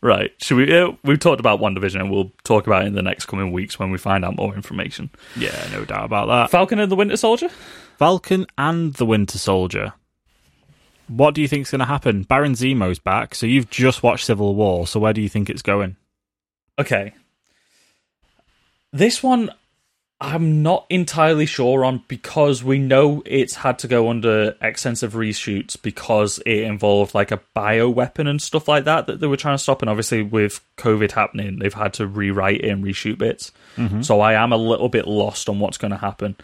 Right. 0.00 0.30
Should 0.40 0.56
we? 0.58 0.78
Uh, 0.78 0.92
we've 1.02 1.18
talked 1.18 1.40
about 1.40 1.60
WandaVision, 1.60 2.00
and 2.00 2.10
we'll 2.10 2.30
talk 2.44 2.66
about 2.68 2.82
it 2.82 2.86
in 2.86 2.94
the 2.94 3.02
next 3.02 3.26
coming 3.26 3.50
weeks 3.50 3.78
when 3.80 3.90
we 3.90 3.98
find 3.98 4.24
out 4.24 4.36
more 4.36 4.54
information. 4.54 5.10
Yeah, 5.36 5.68
no 5.72 5.84
doubt 5.84 6.04
about 6.04 6.28
that. 6.28 6.50
Falcon 6.50 6.78
and 6.78 6.90
the 6.90 6.94
Winter 6.94 7.16
Soldier. 7.16 7.48
Falcon 7.98 8.46
and 8.56 8.94
the 8.94 9.04
Winter 9.04 9.38
Soldier. 9.38 9.94
What 11.08 11.34
do 11.34 11.42
you 11.42 11.48
think 11.48 11.62
is 11.62 11.70
going 11.70 11.80
to 11.80 11.84
happen? 11.86 12.22
Baron 12.22 12.52
Zemo's 12.52 12.98
back, 12.98 13.34
so 13.34 13.46
you've 13.46 13.70
just 13.70 14.02
watched 14.02 14.24
Civil 14.26 14.54
War. 14.54 14.86
So 14.86 15.00
where 15.00 15.12
do 15.12 15.20
you 15.20 15.28
think 15.28 15.50
it's 15.50 15.62
going? 15.62 15.96
Okay. 16.78 17.12
This 18.92 19.22
one, 19.22 19.50
I'm 20.20 20.62
not 20.62 20.86
entirely 20.90 21.46
sure 21.46 21.84
on 21.84 22.02
because 22.08 22.64
we 22.64 22.78
know 22.78 23.22
it's 23.24 23.54
had 23.54 23.78
to 23.80 23.88
go 23.88 24.10
under 24.10 24.56
extensive 24.60 25.12
reshoots 25.12 25.80
because 25.80 26.38
it 26.44 26.62
involved 26.62 27.14
like 27.14 27.30
a 27.30 27.40
bio 27.54 27.88
weapon 27.88 28.26
and 28.26 28.40
stuff 28.40 28.66
like 28.66 28.84
that 28.84 29.06
that 29.06 29.20
they 29.20 29.26
were 29.26 29.36
trying 29.36 29.56
to 29.56 29.62
stop. 29.62 29.82
And 29.82 29.88
obviously, 29.88 30.22
with 30.22 30.60
COVID 30.76 31.12
happening, 31.12 31.58
they've 31.58 31.72
had 31.72 31.94
to 31.94 32.06
rewrite 32.06 32.62
it 32.62 32.68
and 32.68 32.84
reshoot 32.84 33.18
bits. 33.18 33.52
So 34.02 34.20
I 34.20 34.34
am 34.34 34.52
a 34.52 34.56
little 34.56 34.88
bit 34.88 35.06
lost 35.06 35.48
on 35.48 35.60
what's 35.60 35.78
going 35.78 35.92
to 35.92 35.96
happen. 35.96 36.36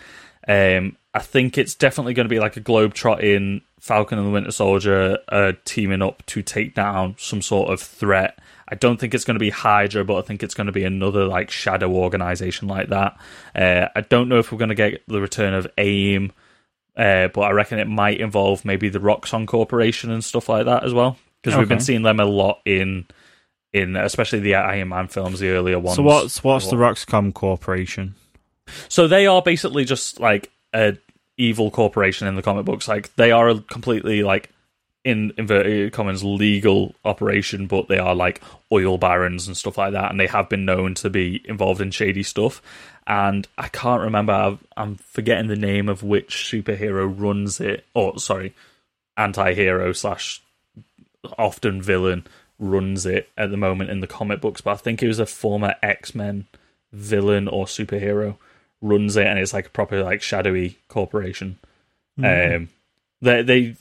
Um, 0.46 0.96
I 1.12 1.20
think 1.20 1.58
it's 1.58 1.74
definitely 1.74 2.14
going 2.14 2.26
to 2.26 2.34
be 2.34 2.40
like 2.40 2.56
a 2.56 2.60
globe 2.60 2.94
trotting 2.94 3.62
Falcon 3.84 4.16
and 4.16 4.28
the 4.28 4.30
Winter 4.30 4.50
Soldier 4.50 5.18
uh, 5.28 5.52
teaming 5.66 6.00
up 6.00 6.24
to 6.24 6.40
take 6.40 6.74
down 6.74 7.16
some 7.18 7.42
sort 7.42 7.70
of 7.70 7.82
threat. 7.82 8.38
I 8.66 8.76
don't 8.76 8.98
think 8.98 9.12
it's 9.12 9.26
going 9.26 9.34
to 9.34 9.40
be 9.40 9.50
Hydra, 9.50 10.06
but 10.06 10.16
I 10.16 10.22
think 10.22 10.42
it's 10.42 10.54
going 10.54 10.68
to 10.68 10.72
be 10.72 10.84
another 10.84 11.26
like 11.26 11.50
shadow 11.50 11.92
organization 11.92 12.66
like 12.66 12.88
that. 12.88 13.18
Uh, 13.54 13.88
I 13.94 14.00
don't 14.00 14.30
know 14.30 14.38
if 14.38 14.50
we're 14.50 14.56
going 14.56 14.70
to 14.70 14.74
get 14.74 15.02
the 15.06 15.20
return 15.20 15.52
of 15.52 15.66
AIM, 15.76 16.32
uh, 16.96 17.28
but 17.28 17.42
I 17.42 17.50
reckon 17.50 17.78
it 17.78 17.86
might 17.86 18.22
involve 18.22 18.64
maybe 18.64 18.88
the 18.88 19.00
Roxxon 19.00 19.46
Corporation 19.46 20.10
and 20.10 20.24
stuff 20.24 20.48
like 20.48 20.64
that 20.64 20.82
as 20.82 20.94
well, 20.94 21.18
because 21.42 21.58
we've 21.58 21.68
been 21.68 21.78
seeing 21.78 22.04
them 22.04 22.20
a 22.20 22.24
lot 22.24 22.62
in 22.64 23.04
in 23.74 23.96
especially 23.96 24.40
the 24.40 24.54
Iron 24.54 24.88
Man 24.88 25.08
films, 25.08 25.40
the 25.40 25.50
earlier 25.50 25.78
ones. 25.78 25.96
So 25.96 26.02
what's 26.02 26.42
what's 26.42 26.68
the 26.68 26.76
Roxxon 26.76 27.34
Corporation? 27.34 28.14
So 28.88 29.08
they 29.08 29.26
are 29.26 29.42
basically 29.42 29.84
just 29.84 30.20
like 30.20 30.50
a 30.72 30.96
evil 31.36 31.70
corporation 31.70 32.28
in 32.28 32.36
the 32.36 32.42
comic 32.42 32.64
books. 32.64 32.88
Like 32.88 33.14
they 33.16 33.32
are 33.32 33.48
a 33.48 33.60
completely 33.60 34.22
like 34.22 34.50
in 35.04 35.32
inverted 35.36 35.92
commas 35.92 36.24
legal 36.24 36.94
operation, 37.04 37.66
but 37.66 37.88
they 37.88 37.98
are 37.98 38.14
like 38.14 38.42
oil 38.72 38.96
barons 38.96 39.46
and 39.46 39.56
stuff 39.56 39.78
like 39.78 39.92
that, 39.92 40.10
and 40.10 40.18
they 40.18 40.26
have 40.26 40.48
been 40.48 40.64
known 40.64 40.94
to 40.94 41.10
be 41.10 41.42
involved 41.44 41.80
in 41.80 41.90
shady 41.90 42.22
stuff. 42.22 42.62
And 43.06 43.46
I 43.58 43.68
can't 43.68 44.00
remember. 44.00 44.32
I've, 44.32 44.58
I'm 44.76 44.96
forgetting 44.96 45.48
the 45.48 45.56
name 45.56 45.90
of 45.90 46.02
which 46.02 46.36
superhero 46.50 47.12
runs 47.14 47.60
it. 47.60 47.84
Or 47.92 48.18
sorry, 48.18 48.54
anti-hero 49.16 49.92
slash 49.92 50.42
often 51.36 51.82
villain 51.82 52.26
runs 52.58 53.04
it 53.04 53.28
at 53.36 53.50
the 53.50 53.58
moment 53.58 53.90
in 53.90 54.00
the 54.00 54.06
comic 54.06 54.40
books. 54.40 54.62
But 54.62 54.72
I 54.72 54.76
think 54.76 55.02
it 55.02 55.08
was 55.08 55.18
a 55.18 55.26
former 55.26 55.74
X 55.82 56.14
Men 56.14 56.46
villain 56.92 57.46
or 57.46 57.66
superhero 57.66 58.36
runs 58.84 59.16
it, 59.16 59.26
and 59.26 59.38
it's 59.38 59.52
like 59.52 59.66
a 59.66 59.70
proper 59.70 60.02
like 60.04 60.22
shadowy 60.22 60.78
corporation. 60.88 61.58
Um, 62.18 62.68
they 63.20 63.42
they 63.42 63.76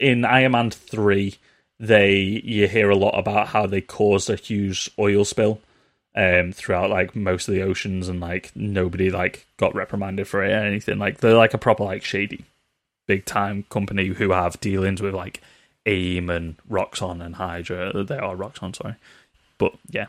in 0.00 0.24
Iron 0.24 0.52
Man 0.52 0.70
three, 0.70 1.36
they 1.78 2.16
you 2.16 2.66
hear 2.66 2.90
a 2.90 2.96
lot 2.96 3.18
about 3.18 3.48
how 3.48 3.66
they 3.66 3.80
caused 3.80 4.30
a 4.30 4.36
huge 4.36 4.90
oil 4.98 5.24
spill 5.24 5.60
um, 6.16 6.52
throughout 6.52 6.90
like 6.90 7.14
most 7.14 7.46
of 7.46 7.54
the 7.54 7.62
oceans, 7.62 8.08
and 8.08 8.20
like 8.20 8.50
nobody 8.56 9.10
like 9.10 9.46
got 9.58 9.74
reprimanded 9.74 10.26
for 10.26 10.42
it 10.42 10.52
or 10.52 10.64
anything. 10.64 10.98
Like 10.98 11.18
they're 11.18 11.34
like 11.34 11.54
a 11.54 11.58
proper 11.58 11.84
like 11.84 12.02
shady, 12.02 12.44
big 13.06 13.24
time 13.24 13.64
company 13.70 14.08
who 14.08 14.30
have 14.30 14.60
dealings 14.60 15.02
with 15.02 15.14
like 15.14 15.42
AIM 15.86 16.30
and 16.30 16.56
Roxxon 16.68 17.24
and 17.24 17.36
Hydra. 17.36 18.02
They 18.02 18.18
are 18.18 18.34
Roxxon 18.34 18.74
sorry, 18.74 18.96
but 19.58 19.74
yeah. 19.90 20.06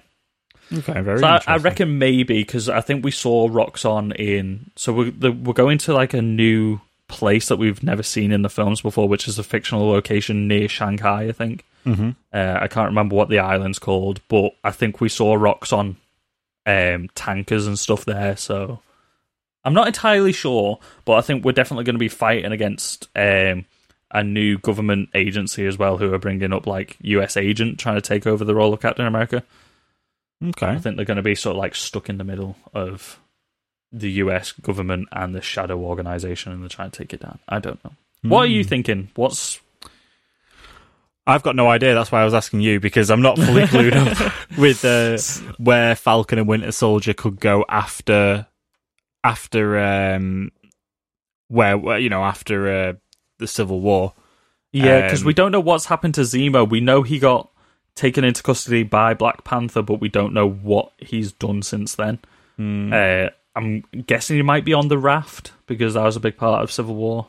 Okay, 0.72 1.02
very 1.02 1.20
So 1.20 1.28
I, 1.28 1.42
I 1.48 1.58
reckon 1.58 1.98
maybe 1.98 2.40
because 2.42 2.70
I 2.70 2.82
think 2.82 3.04
we 3.04 3.12
saw 3.12 3.50
Roxxon 3.50 4.16
in. 4.16 4.72
So 4.76 4.94
we're 4.94 5.12
the, 5.12 5.32
we're 5.32 5.54
going 5.54 5.78
to 5.80 5.94
like 5.94 6.14
a 6.14 6.22
new 6.22 6.80
place 7.08 7.48
that 7.48 7.58
we've 7.58 7.82
never 7.82 8.04
seen 8.04 8.32
in 8.32 8.44
the 8.44 8.50
films 8.50 8.82
before, 8.82 9.08
which 9.08 9.28
is 9.28 9.40
a 9.40 9.44
fictional 9.44 9.90
location 9.90 10.48
near 10.48 10.68
Shanghai. 10.70 11.24
I 11.24 11.32
think. 11.32 11.66
Mhm. 11.86 12.16
Uh, 12.34 12.60
I 12.62 12.68
can't 12.68 12.90
remember 12.90 13.16
what 13.16 13.30
the 13.30 13.40
island's 13.40 13.80
called, 13.80 14.22
but 14.28 14.52
I 14.64 14.72
think 14.72 15.02
we 15.02 15.10
saw 15.10 15.36
Roxxon 15.38 15.96
um, 16.66 17.08
tankers 17.16 17.66
and 17.66 17.80
stuff 17.80 18.06
there. 18.06 18.38
So 18.38 18.80
I'm 19.64 19.74
not 19.74 19.88
entirely 19.88 20.34
sure, 20.34 20.80
but 21.06 21.14
I 21.14 21.22
think 21.22 21.44
we're 21.44 21.52
definitely 21.54 21.86
going 21.86 21.96
to 21.96 22.00
be 22.00 22.10
fighting 22.10 22.52
against 22.52 23.08
um, 23.16 23.66
a 24.12 24.24
new 24.24 24.58
government 24.60 25.10
agency 25.16 25.66
as 25.66 25.78
well, 25.80 25.98
who 25.98 26.14
are 26.14 26.20
bringing 26.20 26.54
up 26.54 26.68
like 26.68 26.98
U.S. 27.02 27.38
agent 27.38 27.80
trying 27.80 27.96
to 27.96 28.02
take 28.02 28.28
over 28.28 28.44
the 28.46 28.56
role 28.56 28.74
of 28.74 28.82
Captain 28.82 29.06
America. 29.08 29.44
Okay. 30.44 30.68
I 30.68 30.78
think 30.78 30.96
they're 30.96 31.06
going 31.06 31.18
to 31.18 31.24
be 31.24 31.36
sort 31.36 31.56
of 31.56 31.60
like 31.60 31.76
stuck 31.76 32.10
in 32.10 32.18
the 32.18 32.24
middle 32.24 32.56
of 32.74 33.20
the 33.92 34.12
US 34.24 34.52
government 34.54 35.08
and 35.12 35.34
the 35.36 35.42
shadow 35.42 35.80
organization 35.80 36.52
and 36.54 36.62
they're 36.62 36.70
trying 36.70 36.92
to 36.92 36.98
take 36.98 37.14
it 37.14 37.22
down. 37.22 37.40
I 37.50 37.60
don't 37.60 37.84
know. 37.84 37.92
What 38.22 38.42
are 38.44 38.48
you 38.48 38.64
Hmm. 38.64 38.70
thinking? 38.70 39.10
What's 39.16 39.60
I've 41.28 41.44
got 41.44 41.56
no 41.56 41.68
idea. 41.70 41.94
That's 41.94 42.12
why 42.12 42.22
I 42.22 42.26
was 42.26 42.34
asking 42.34 42.62
you 42.62 42.80
because 42.80 43.12
I'm 43.12 43.22
not 43.22 43.38
fully 43.38 43.64
clued 43.64 43.94
up 43.96 44.34
with 44.58 44.84
uh, 44.84 45.18
where 45.58 45.96
Falcon 45.96 46.40
and 46.40 46.48
Winter 46.48 46.72
Soldier 46.72 47.14
could 47.14 47.40
go 47.40 47.66
after 47.70 48.48
after 49.24 49.78
um 49.78 50.52
where, 51.50 51.78
where 51.78 52.00
you 52.00 52.10
know 52.10 52.24
after 52.24 52.70
uh, 52.72 52.94
the 53.38 53.48
Civil 53.48 53.82
War. 53.82 54.14
Yeah, 54.72 55.02
because 55.02 55.22
Um, 55.22 55.28
we 55.28 55.34
don't 55.34 55.52
know 55.52 55.60
what's 55.60 55.86
happened 55.86 56.16
to 56.16 56.22
Zemo. 56.22 56.68
We 56.68 56.80
know 56.80 57.02
he 57.04 57.20
got 57.20 57.50
taken 58.00 58.24
into 58.24 58.42
custody 58.42 58.84
by 58.84 59.14
Black 59.14 59.44
Panther, 59.44 59.82
but 59.82 60.00
we 60.00 60.08
don't 60.08 60.34
know 60.34 60.50
what 60.50 60.94
he's 61.00 61.34
done 61.34 61.62
since 61.62 61.96
then. 61.96 62.20
Hmm. 62.56 62.94
Uh, 62.94 63.28
I'm 63.58 63.84
guessing 64.08 64.38
he 64.38 64.42
might 64.42 64.64
be 64.64 64.74
on 64.74 64.88
the 64.88 64.98
raft 64.98 65.52
because 65.68 65.96
that 65.96 66.04
was 66.04 66.16
a 66.16 66.22
big 66.22 66.38
part 66.38 66.64
of 66.64 66.72
Civil 66.72 66.96
War. 66.96 67.28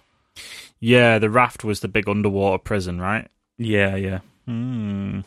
Yeah, 0.78 1.18
the 1.18 1.28
raft 1.28 1.64
was 1.64 1.80
the 1.80 1.88
big 1.88 2.08
underwater 2.08 2.58
prison, 2.58 3.00
right? 3.00 3.28
Yeah, 3.58 3.96
yeah. 3.96 4.20
Hmm. 4.46 5.20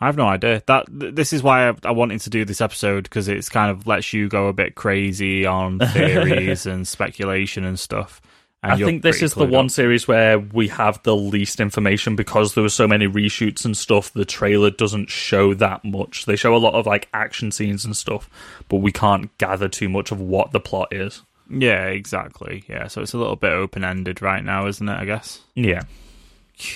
I 0.00 0.06
have 0.06 0.16
no 0.16 0.26
idea. 0.26 0.62
That 0.66 0.86
th- 0.98 1.14
this 1.14 1.34
is 1.34 1.42
why 1.42 1.68
I, 1.68 1.74
I 1.84 1.90
wanted 1.90 2.22
to 2.22 2.30
do 2.30 2.46
this 2.46 2.62
episode 2.62 3.04
because 3.04 3.28
it's 3.28 3.50
kind 3.50 3.70
of 3.70 3.86
lets 3.86 4.14
you 4.14 4.28
go 4.28 4.48
a 4.48 4.54
bit 4.54 4.76
crazy 4.76 5.44
on 5.44 5.78
theories 5.92 6.64
and 6.64 6.88
speculation 6.88 7.64
and 7.64 7.78
stuff. 7.78 8.22
And 8.62 8.72
I 8.72 8.76
think 8.76 9.02
this 9.02 9.22
is 9.22 9.34
the 9.34 9.46
clued 9.46 9.50
one 9.50 9.64
up. 9.66 9.70
series 9.70 10.08
where 10.08 10.38
we 10.38 10.66
have 10.68 11.00
the 11.04 11.14
least 11.14 11.60
information 11.60 12.16
because 12.16 12.54
there 12.54 12.62
were 12.62 12.68
so 12.68 12.88
many 12.88 13.06
reshoots 13.06 13.64
and 13.64 13.76
stuff. 13.76 14.12
The 14.12 14.24
trailer 14.24 14.70
doesn't 14.70 15.10
show 15.10 15.54
that 15.54 15.84
much. 15.84 16.26
They 16.26 16.34
show 16.34 16.56
a 16.56 16.58
lot 16.58 16.74
of 16.74 16.84
like 16.84 17.08
action 17.14 17.52
scenes 17.52 17.84
and 17.84 17.96
stuff, 17.96 18.28
but 18.68 18.78
we 18.78 18.90
can't 18.90 19.36
gather 19.38 19.68
too 19.68 19.88
much 19.88 20.10
of 20.10 20.20
what 20.20 20.50
the 20.50 20.58
plot 20.58 20.92
is. 20.92 21.22
Yeah, 21.48 21.86
exactly. 21.86 22.64
Yeah, 22.68 22.88
so 22.88 23.00
it's 23.00 23.14
a 23.14 23.18
little 23.18 23.36
bit 23.36 23.52
open 23.52 23.84
ended 23.84 24.20
right 24.20 24.44
now, 24.44 24.66
isn't 24.66 24.88
it? 24.88 24.98
I 24.98 25.04
guess. 25.04 25.40
Yeah. 25.54 25.82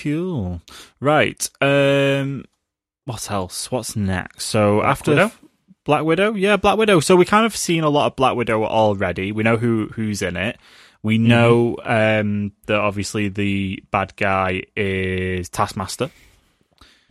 Cool. 0.01 0.61
Right. 1.01 1.49
Um. 1.59 2.45
What 3.05 3.29
else? 3.29 3.69
What's 3.69 3.97
next? 3.97 4.45
So 4.45 4.77
Black 4.77 4.89
after 4.89 5.11
Widow? 5.11 5.31
Black 5.83 6.03
Widow, 6.05 6.33
yeah, 6.33 6.55
Black 6.55 6.77
Widow. 6.77 7.01
So 7.01 7.17
we 7.17 7.25
kind 7.25 7.45
of 7.45 7.55
seen 7.55 7.83
a 7.83 7.89
lot 7.89 8.07
of 8.07 8.15
Black 8.15 8.35
Widow 8.35 8.63
already. 8.63 9.33
We 9.33 9.43
know 9.43 9.57
who 9.57 9.89
who's 9.93 10.21
in 10.21 10.37
it. 10.37 10.57
We 11.03 11.17
Mm-hmm. 11.17 11.27
know 11.27 11.77
um, 11.83 12.53
that 12.65 12.79
obviously 12.79 13.27
the 13.29 13.83
bad 13.91 14.15
guy 14.15 14.63
is 14.75 15.49
Taskmaster. 15.49 16.09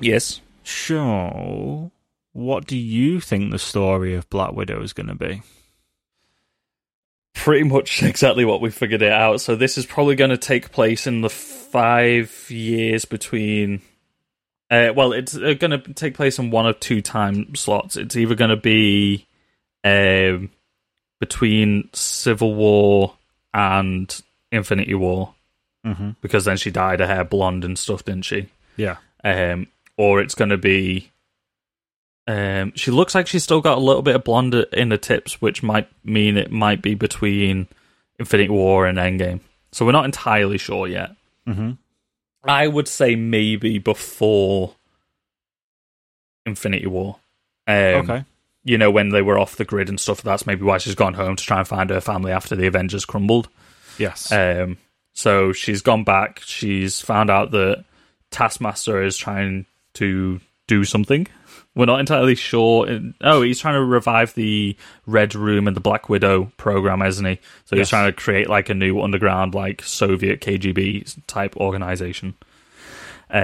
Yes. 0.01 0.41
So, 0.65 1.93
what 2.33 2.67
do 2.67 2.77
you 2.77 3.21
think 3.21 3.51
the 3.51 3.59
story 3.59 4.15
of 4.15 4.29
Black 4.31 4.53
Widow 4.53 4.83
is 4.83 4.93
going 4.95 5.09
to 5.09 5.15
be? 5.15 5.43
Pretty 7.35 7.65
much 7.65 8.03
exactly 8.03 8.45
what 8.45 8.61
we 8.61 8.71
figured 8.71 9.03
it 9.03 9.13
out. 9.13 9.41
So 9.41 9.57
this 9.57 9.77
is 9.77 9.87
probably 9.87 10.15
going 10.17 10.31
to 10.31 10.39
take 10.39 10.73
place 10.73 11.07
in 11.07 11.21
the 11.21 11.31
five 11.31 12.47
years 12.49 13.05
between. 13.05 13.83
Uh, 14.71 14.93
well, 14.97 15.13
it's 15.13 15.37
uh, 15.37 15.53
going 15.59 15.71
to 15.71 15.93
take 15.93 16.15
place 16.15 16.39
in 16.39 16.51
one 16.51 16.67
of 16.67 16.81
two 16.81 17.03
time 17.03 17.55
slots. 17.55 17.97
It's 17.97 18.17
either 18.17 18.35
going 18.35 18.51
to 18.51 18.57
be 18.57 19.27
um, 19.85 20.51
between 21.21 21.91
Civil 21.93 22.55
War 22.55 23.15
and 23.55 24.21
Infinity 24.51 24.95
War, 24.95 25.35
Mm-hmm. 25.87 26.11
because 26.21 26.45
then 26.45 26.57
she 26.57 26.71
dyed 26.71 27.01
her 27.01 27.07
hair 27.09 27.25
blonde 27.25 27.65
and 27.65 27.77
stuff, 27.77 28.05
didn't 28.05 28.25
she? 28.25 28.47
Yeah. 28.77 28.99
Um, 29.25 29.67
or 29.97 30.21
it's 30.21 30.35
going 30.37 30.51
to 30.51 30.57
be. 30.57 31.11
Um, 32.29 32.73
she 32.77 32.93
looks 32.93 33.17
like 33.17 33.27
she's 33.27 33.43
still 33.43 33.61
got 33.61 33.79
a 33.79 33.81
little 33.81 34.03
bit 34.03 34.15
of 34.15 34.23
blonde 34.23 34.55
in 34.73 34.91
the 34.91 34.97
tips, 34.99 35.43
which 35.43 35.61
might 35.65 35.89
mean 36.05 36.37
it 36.37 36.53
might 36.53 36.83
be 36.83 36.95
between 36.95 37.67
Infinity 38.21 38.51
War 38.51 38.87
and 38.87 38.97
Endgame. 38.97 39.41
So 39.73 39.85
we're 39.85 39.91
not 39.91 40.05
entirely 40.05 40.57
sure 40.57 40.87
yet. 40.87 41.17
Mm-hmm. 41.49 41.73
I 42.45 42.69
would 42.69 42.87
say 42.87 43.17
maybe 43.17 43.79
before 43.79 44.77
Infinity 46.47 46.87
War. 46.87 47.17
Um, 47.67 47.75
okay. 47.75 48.25
You 48.65 48.79
know, 48.79 48.91
when 48.91 49.09
they 49.09 49.23
were 49.23 49.39
off 49.39 49.57
the 49.57 49.65
grid 49.65 49.89
and 49.89 49.99
stuff. 49.99 50.23
That's 50.23 50.47
maybe 50.47 50.63
why 50.63 50.79
she's 50.79 50.95
gone 50.95 51.15
home 51.15 51.35
to 51.37 51.45
try 51.45 51.59
and 51.59 51.67
find 51.69 51.91
her 51.91 52.01
family 52.01 52.31
after 52.33 52.55
the 52.55 52.67
Avengers 52.69 53.05
crumbled. 53.05 53.49
Yes. 53.99 54.31
Um, 54.31 54.79
so 55.13 55.53
she's 55.53 55.83
gone 55.83 56.05
back. 56.05 56.41
She's 56.45 57.01
found 57.01 57.29
out 57.29 57.51
that 57.51 57.85
Taskmaster 58.31 59.03
is 59.03 59.17
trying 59.17 59.67
to 59.95 60.41
do 60.69 60.85
something. 60.85 61.27
We're 61.75 61.87
not 61.87 62.01
entirely 62.01 62.35
sure. 62.35 62.87
Oh, 63.23 63.43
he's 63.43 63.59
trying 63.59 63.75
to 63.75 63.85
revive 63.85 64.35
the 64.35 64.77
Red 65.07 65.35
Room 65.35 65.67
and 65.67 65.75
the 65.77 65.81
Black 65.81 66.09
Widow 66.09 66.53
program, 66.57 67.03
isn't 67.03 67.25
he? 67.25 67.37
So 67.65 67.77
Yes. 67.77 67.87
he's 67.87 67.89
trying 67.91 68.13
to 68.13 68.17
create 68.17 68.49
like 68.49 68.69
a 68.69 68.75
new 68.75 69.01
underground, 69.01 69.55
like 69.55 69.83
Soviet 69.83 70.41
KGB 70.41 71.17
type 71.27 71.57
organization. 71.57 72.35
Um, 73.31 73.41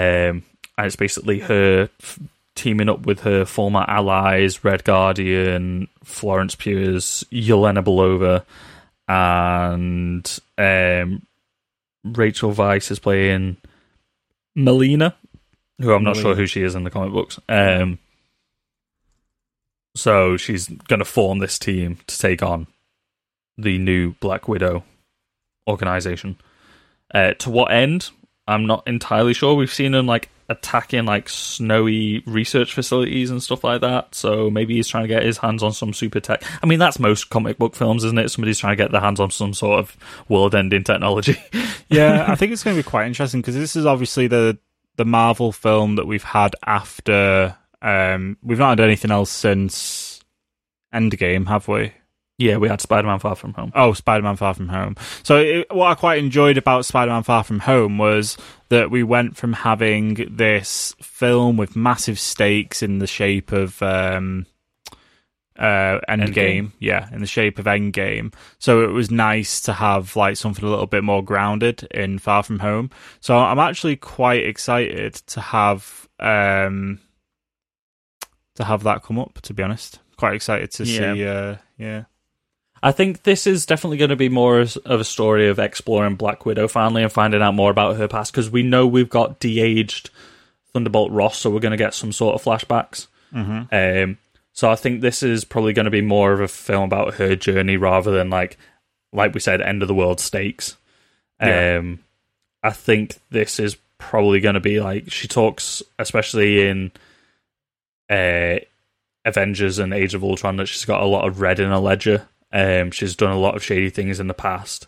and 0.76 0.86
it's 0.86 0.96
basically 0.96 1.40
her 1.40 1.88
teaming 2.58 2.88
up 2.88 3.06
with 3.06 3.20
her 3.20 3.44
former 3.44 3.84
allies, 3.86 4.64
Red 4.64 4.84
Guardian, 4.84 5.88
Florence 6.02 6.54
Pugh's 6.54 7.24
Yelena 7.30 7.84
Belova, 7.84 8.44
and 9.06 10.38
um, 10.58 11.22
Rachel 12.04 12.52
Weisz 12.52 12.90
is 12.90 12.98
playing 12.98 13.56
Melina, 14.56 15.16
who 15.80 15.94
I'm 15.94 16.02
not 16.02 16.16
Melina. 16.16 16.22
sure 16.22 16.34
who 16.34 16.46
she 16.46 16.62
is 16.62 16.74
in 16.74 16.84
the 16.84 16.90
comic 16.90 17.12
books. 17.12 17.38
Um, 17.48 17.98
so 19.94 20.36
she's 20.36 20.68
going 20.68 20.98
to 20.98 21.04
form 21.04 21.38
this 21.38 21.58
team 21.58 21.98
to 22.06 22.18
take 22.18 22.42
on 22.42 22.66
the 23.56 23.78
new 23.78 24.14
Black 24.20 24.48
Widow 24.48 24.84
organization. 25.66 26.36
Uh, 27.14 27.32
to 27.34 27.50
what 27.50 27.72
end? 27.72 28.10
I'm 28.46 28.66
not 28.66 28.86
entirely 28.86 29.34
sure. 29.34 29.54
We've 29.54 29.72
seen 29.72 29.94
him 29.94 30.06
like 30.06 30.30
attacking 30.48 31.04
like 31.04 31.28
snowy 31.28 32.22
research 32.26 32.72
facilities 32.72 33.30
and 33.30 33.42
stuff 33.42 33.64
like 33.64 33.82
that. 33.82 34.14
So 34.14 34.50
maybe 34.50 34.74
he's 34.74 34.88
trying 34.88 35.04
to 35.04 35.08
get 35.08 35.22
his 35.22 35.38
hands 35.38 35.62
on 35.62 35.72
some 35.72 35.92
super 35.92 36.20
tech. 36.20 36.42
I 36.62 36.66
mean, 36.66 36.78
that's 36.78 36.98
most 36.98 37.28
comic 37.30 37.58
book 37.58 37.74
films, 37.74 38.04
isn't 38.04 38.18
it? 38.18 38.30
Somebody's 38.30 38.58
trying 38.58 38.76
to 38.76 38.82
get 38.82 38.90
their 38.90 39.00
hands 39.00 39.20
on 39.20 39.30
some 39.30 39.52
sort 39.52 39.78
of 39.78 39.96
world-ending 40.28 40.84
technology. 40.84 41.36
yeah, 41.88 42.24
I 42.28 42.34
think 42.34 42.52
it's 42.52 42.64
going 42.64 42.76
to 42.76 42.82
be 42.82 42.88
quite 42.88 43.06
interesting 43.06 43.40
because 43.40 43.54
this 43.54 43.76
is 43.76 43.86
obviously 43.86 44.26
the 44.26 44.58
the 44.96 45.04
Marvel 45.04 45.52
film 45.52 45.96
that 45.96 46.06
we've 46.06 46.24
had 46.24 46.56
after. 46.66 47.56
Um, 47.80 48.36
we've 48.42 48.58
not 48.58 48.70
had 48.70 48.80
anything 48.80 49.12
else 49.12 49.30
since 49.30 50.20
Endgame, 50.92 51.46
have 51.46 51.68
we? 51.68 51.92
Yeah, 52.38 52.56
we 52.56 52.68
had 52.68 52.80
Spider-Man 52.80 53.18
Far 53.18 53.34
From 53.34 53.52
Home. 53.54 53.72
Oh, 53.74 53.92
Spider-Man: 53.92 54.36
Far 54.36 54.54
From 54.54 54.68
Home. 54.68 54.94
So, 55.24 55.36
it, 55.38 55.66
what 55.74 55.88
I 55.90 55.94
quite 55.94 56.18
enjoyed 56.18 56.56
about 56.56 56.84
Spider-Man: 56.84 57.24
Far 57.24 57.42
From 57.44 57.58
Home 57.60 57.98
was 57.98 58.36
that 58.68 58.90
we 58.90 59.02
went 59.02 59.36
from 59.36 59.52
having 59.52 60.14
this 60.36 60.94
film 61.02 61.56
with 61.56 61.74
massive 61.76 62.18
stakes 62.18 62.82
in 62.82 62.98
the 63.00 63.06
shape 63.08 63.50
of 63.50 63.82
um, 63.82 64.46
uh, 65.58 65.98
Endgame, 66.08 66.28
Endgame. 66.32 66.72
yeah, 66.78 67.08
in 67.12 67.20
the 67.20 67.26
shape 67.26 67.58
of 67.58 67.64
Endgame. 67.64 68.32
So 68.60 68.84
it 68.84 68.92
was 68.92 69.10
nice 69.10 69.60
to 69.62 69.72
have 69.72 70.14
like 70.14 70.36
something 70.36 70.64
a 70.64 70.68
little 70.68 70.86
bit 70.86 71.02
more 71.02 71.24
grounded 71.24 71.88
in 71.90 72.18
Far 72.20 72.44
From 72.44 72.60
Home. 72.60 72.90
So 73.20 73.36
I'm 73.36 73.58
actually 73.58 73.96
quite 73.96 74.44
excited 74.46 75.14
to 75.14 75.40
have 75.40 76.08
um, 76.20 77.00
to 78.54 78.64
have 78.64 78.84
that 78.84 79.02
come 79.02 79.18
up. 79.18 79.40
To 79.42 79.54
be 79.54 79.62
honest, 79.64 79.98
quite 80.16 80.34
excited 80.34 80.70
to 80.72 80.84
Yeah. 80.84 81.14
see. 81.14 81.26
Uh, 81.26 81.56
yeah. 81.78 82.04
I 82.82 82.92
think 82.92 83.22
this 83.22 83.46
is 83.46 83.66
definitely 83.66 83.96
going 83.96 84.10
to 84.10 84.16
be 84.16 84.28
more 84.28 84.60
of 84.60 84.76
a 84.86 85.04
story 85.04 85.48
of 85.48 85.58
exploring 85.58 86.14
Black 86.16 86.46
Widow 86.46 86.68
finally 86.68 87.02
and 87.02 87.12
finding 87.12 87.42
out 87.42 87.54
more 87.54 87.70
about 87.70 87.96
her 87.96 88.08
past 88.08 88.32
because 88.32 88.50
we 88.50 88.62
know 88.62 88.86
we've 88.86 89.08
got 89.08 89.40
de-aged 89.40 90.10
Thunderbolt 90.72 91.10
Ross, 91.10 91.38
so 91.38 91.50
we're 91.50 91.60
going 91.60 91.72
to 91.72 91.76
get 91.76 91.94
some 91.94 92.12
sort 92.12 92.34
of 92.34 92.42
flashbacks. 92.42 93.08
Mm-hmm. 93.34 93.74
Um, 94.10 94.18
So 94.52 94.68
I 94.68 94.74
think 94.74 95.00
this 95.00 95.22
is 95.22 95.44
probably 95.44 95.72
going 95.72 95.84
to 95.84 95.90
be 95.90 96.00
more 96.02 96.32
of 96.32 96.40
a 96.40 96.48
film 96.48 96.84
about 96.84 97.14
her 97.14 97.36
journey 97.36 97.76
rather 97.76 98.10
than 98.10 98.28
like, 98.28 98.58
like 99.12 99.32
we 99.32 99.40
said, 99.40 99.60
end 99.60 99.82
of 99.82 99.88
the 99.88 99.94
world 99.94 100.18
stakes. 100.18 100.76
Yeah. 101.40 101.78
Um, 101.78 102.00
I 102.62 102.70
think 102.70 103.18
this 103.30 103.60
is 103.60 103.76
probably 103.98 104.40
going 104.40 104.54
to 104.54 104.60
be 104.60 104.80
like 104.80 105.12
she 105.12 105.28
talks, 105.28 105.80
especially 105.98 106.66
in 106.68 106.90
uh, 108.10 108.58
Avengers 109.24 109.78
and 109.78 109.94
Age 109.94 110.14
of 110.14 110.24
Ultron, 110.24 110.56
that 110.56 110.66
she's 110.66 110.84
got 110.84 111.02
a 111.02 111.06
lot 111.06 111.28
of 111.28 111.40
red 111.40 111.60
in 111.60 111.70
her 111.70 111.78
ledger. 111.78 112.26
Um, 112.52 112.90
she's 112.90 113.16
done 113.16 113.32
a 113.32 113.38
lot 113.38 113.56
of 113.56 113.62
shady 113.62 113.90
things 113.90 114.20
in 114.20 114.28
the 114.28 114.34
past, 114.34 114.86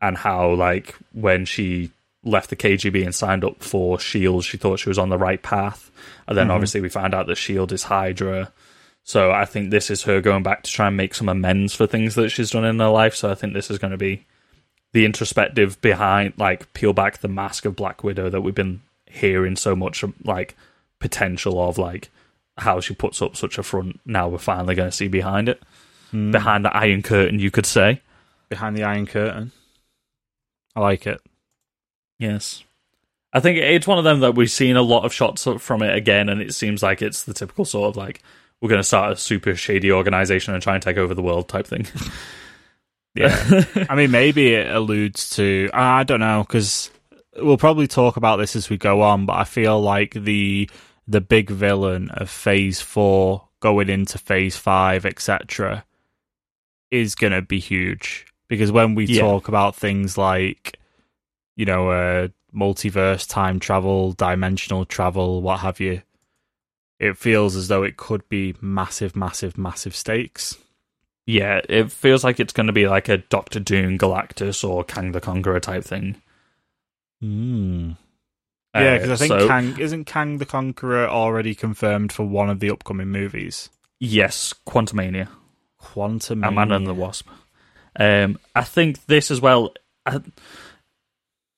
and 0.00 0.16
how 0.16 0.52
like 0.52 0.94
when 1.12 1.44
she 1.44 1.90
left 2.22 2.50
the 2.50 2.56
KGB 2.56 3.04
and 3.04 3.14
signed 3.14 3.44
up 3.44 3.62
for 3.62 3.98
Shield, 3.98 4.44
she 4.44 4.56
thought 4.56 4.78
she 4.78 4.88
was 4.88 4.98
on 4.98 5.10
the 5.10 5.18
right 5.18 5.42
path, 5.42 5.90
and 6.26 6.36
then 6.36 6.50
obviously 6.50 6.80
we 6.80 6.88
found 6.88 7.14
out 7.14 7.26
that 7.26 7.36
Shield 7.36 7.72
is 7.72 7.84
Hydra. 7.84 8.52
So 9.06 9.30
I 9.30 9.44
think 9.44 9.70
this 9.70 9.90
is 9.90 10.04
her 10.04 10.22
going 10.22 10.42
back 10.42 10.62
to 10.62 10.70
try 10.70 10.86
and 10.86 10.96
make 10.96 11.14
some 11.14 11.28
amends 11.28 11.74
for 11.74 11.86
things 11.86 12.14
that 12.14 12.30
she's 12.30 12.50
done 12.50 12.64
in 12.64 12.78
her 12.78 12.88
life. 12.88 13.14
So 13.14 13.30
I 13.30 13.34
think 13.34 13.52
this 13.52 13.70
is 13.70 13.76
going 13.78 13.90
to 13.90 13.98
be 13.98 14.24
the 14.94 15.04
introspective 15.04 15.78
behind, 15.82 16.32
like, 16.38 16.72
peel 16.72 16.94
back 16.94 17.18
the 17.18 17.28
mask 17.28 17.66
of 17.66 17.76
Black 17.76 18.02
Widow 18.02 18.30
that 18.30 18.40
we've 18.40 18.54
been 18.54 18.80
hearing 19.06 19.56
so 19.56 19.76
much, 19.76 20.02
like, 20.24 20.56
potential 21.00 21.60
of, 21.60 21.76
like, 21.76 22.10
how 22.56 22.80
she 22.80 22.94
puts 22.94 23.20
up 23.20 23.36
such 23.36 23.58
a 23.58 23.62
front. 23.62 24.00
Now 24.06 24.28
we're 24.28 24.38
finally 24.38 24.74
going 24.74 24.88
to 24.88 24.96
see 24.96 25.08
behind 25.08 25.48
it, 25.48 25.62
Hmm. 26.14 26.30
behind 26.30 26.64
the 26.64 26.76
Iron 26.76 27.02
Curtain, 27.02 27.40
you 27.40 27.50
could 27.50 27.66
say. 27.66 28.00
Behind 28.48 28.76
the 28.76 28.84
Iron 28.84 29.04
Curtain. 29.04 29.50
I 30.76 30.80
like 30.80 31.08
it. 31.08 31.20
Yes. 32.20 32.62
I 33.32 33.40
think 33.40 33.58
it's 33.58 33.88
one 33.88 33.98
of 33.98 34.04
them 34.04 34.20
that 34.20 34.36
we've 34.36 34.50
seen 34.50 34.76
a 34.76 34.82
lot 34.82 35.04
of 35.04 35.12
shots 35.12 35.48
from 35.58 35.82
it 35.82 35.92
again, 35.92 36.28
and 36.28 36.40
it 36.40 36.54
seems 36.54 36.84
like 36.84 37.02
it's 37.02 37.24
the 37.24 37.34
typical 37.34 37.64
sort 37.64 37.88
of 37.88 37.96
like 37.96 38.22
we're 38.60 38.68
going 38.68 38.78
to 38.78 38.84
start 38.84 39.12
a 39.12 39.16
super 39.16 39.56
shady 39.56 39.90
organization 39.90 40.54
and 40.54 40.62
try 40.62 40.74
and 40.74 40.82
take 40.84 40.98
over 40.98 41.14
the 41.14 41.22
world 41.22 41.48
type 41.48 41.66
thing. 41.66 41.86
Yeah. 43.16 43.64
I 43.88 43.94
mean, 43.94 44.10
maybe 44.10 44.54
it 44.54 44.74
alludes 44.74 45.30
to. 45.36 45.70
I 45.72 46.02
don't 46.02 46.18
know 46.18 46.42
because 46.44 46.90
we'll 47.36 47.56
probably 47.56 47.86
talk 47.86 48.16
about 48.16 48.38
this 48.38 48.56
as 48.56 48.68
we 48.68 48.76
go 48.76 49.02
on, 49.02 49.24
but 49.24 49.34
I 49.34 49.44
feel 49.44 49.80
like 49.80 50.14
the 50.14 50.68
the 51.06 51.20
big 51.20 51.48
villain 51.48 52.10
of 52.10 52.28
Phase 52.28 52.80
Four 52.80 53.46
going 53.60 53.88
into 53.88 54.18
Phase 54.18 54.56
Five, 54.56 55.06
etc., 55.06 55.84
is 56.94 57.14
going 57.14 57.32
to 57.32 57.42
be 57.42 57.58
huge 57.58 58.26
because 58.48 58.70
when 58.70 58.94
we 58.94 59.04
Yeah. 59.06 59.20
talk 59.22 59.48
about 59.48 59.74
things 59.76 60.16
like, 60.18 60.78
you 61.56 61.64
know, 61.64 61.90
uh, 61.90 62.28
multiverse, 62.54 63.28
time 63.28 63.58
travel, 63.58 64.12
dimensional 64.12 64.84
travel, 64.84 65.42
what 65.42 65.60
have 65.60 65.80
you, 65.80 66.02
it 67.00 67.16
feels 67.18 67.56
as 67.56 67.68
though 67.68 67.82
it 67.82 67.96
could 67.96 68.28
be 68.28 68.54
massive, 68.60 69.16
massive, 69.16 69.58
massive 69.58 69.94
stakes. 69.96 70.56
yeah, 71.26 71.60
it 71.70 71.90
feels 71.90 72.22
like 72.22 72.38
it's 72.38 72.52
going 72.52 72.66
to 72.66 72.72
be 72.72 72.86
like 72.86 73.08
a 73.08 73.16
Doctor 73.16 73.58
Doom, 73.58 73.96
Galactus, 73.98 74.62
or 74.62 74.84
Kang 74.84 75.12
the 75.12 75.20
Conqueror 75.22 75.58
type 75.58 75.82
thing. 75.82 76.16
Mm. 77.22 77.96
Yeah, 78.74 78.98
because 78.98 79.10
I 79.10 79.14
Uh, 79.14 79.16
think 79.16 79.40
so- 79.40 79.48
Kang 79.48 79.78
isn't 79.78 80.04
Kang 80.04 80.36
the 80.38 80.44
Conqueror 80.46 81.08
already 81.08 81.54
confirmed 81.54 82.12
for 82.12 82.24
one 82.24 82.50
of 82.50 82.60
the 82.60 82.70
upcoming 82.70 83.08
movies. 83.08 83.70
yes, 84.00 84.52
Quantumania. 84.66 85.28
Quantum 85.84 86.42
Ant 86.42 86.54
Man 86.54 86.72
and 86.72 86.86
the 86.86 86.94
Wasp. 86.94 87.28
Um, 87.98 88.38
I 88.54 88.64
think 88.64 89.04
this 89.06 89.30
as 89.30 89.40
well. 89.40 89.74
I, 90.06 90.20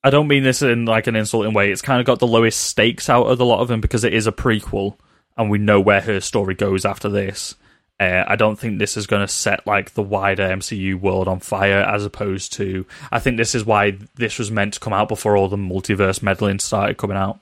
I 0.02 0.10
don't 0.10 0.28
mean 0.28 0.42
this 0.42 0.62
in 0.62 0.84
like 0.84 1.06
an 1.06 1.16
insulting 1.16 1.54
way. 1.54 1.70
It's 1.70 1.82
kind 1.82 2.00
of 2.00 2.06
got 2.06 2.18
the 2.18 2.26
lowest 2.26 2.60
stakes 2.60 3.08
out 3.08 3.26
of 3.26 3.40
a 3.40 3.44
lot 3.44 3.60
of 3.60 3.68
them 3.68 3.80
because 3.80 4.04
it 4.04 4.12
is 4.12 4.26
a 4.26 4.32
prequel, 4.32 4.96
and 5.36 5.50
we 5.50 5.58
know 5.58 5.80
where 5.80 6.00
her 6.00 6.20
story 6.20 6.54
goes 6.54 6.84
after 6.84 7.08
this. 7.08 7.54
Uh, 7.98 8.24
I 8.26 8.36
don't 8.36 8.58
think 8.58 8.78
this 8.78 8.96
is 8.96 9.06
going 9.06 9.26
to 9.26 9.32
set 9.32 9.66
like 9.66 9.94
the 9.94 10.02
wider 10.02 10.46
MCU 10.46 11.00
world 11.00 11.28
on 11.28 11.40
fire, 11.40 11.80
as 11.80 12.04
opposed 12.04 12.52
to. 12.54 12.84
I 13.10 13.20
think 13.20 13.36
this 13.36 13.54
is 13.54 13.64
why 13.64 13.98
this 14.16 14.38
was 14.38 14.50
meant 14.50 14.74
to 14.74 14.80
come 14.80 14.92
out 14.92 15.08
before 15.08 15.36
all 15.36 15.48
the 15.48 15.56
multiverse 15.56 16.22
meddling 16.22 16.58
started 16.58 16.98
coming 16.98 17.16
out. 17.16 17.40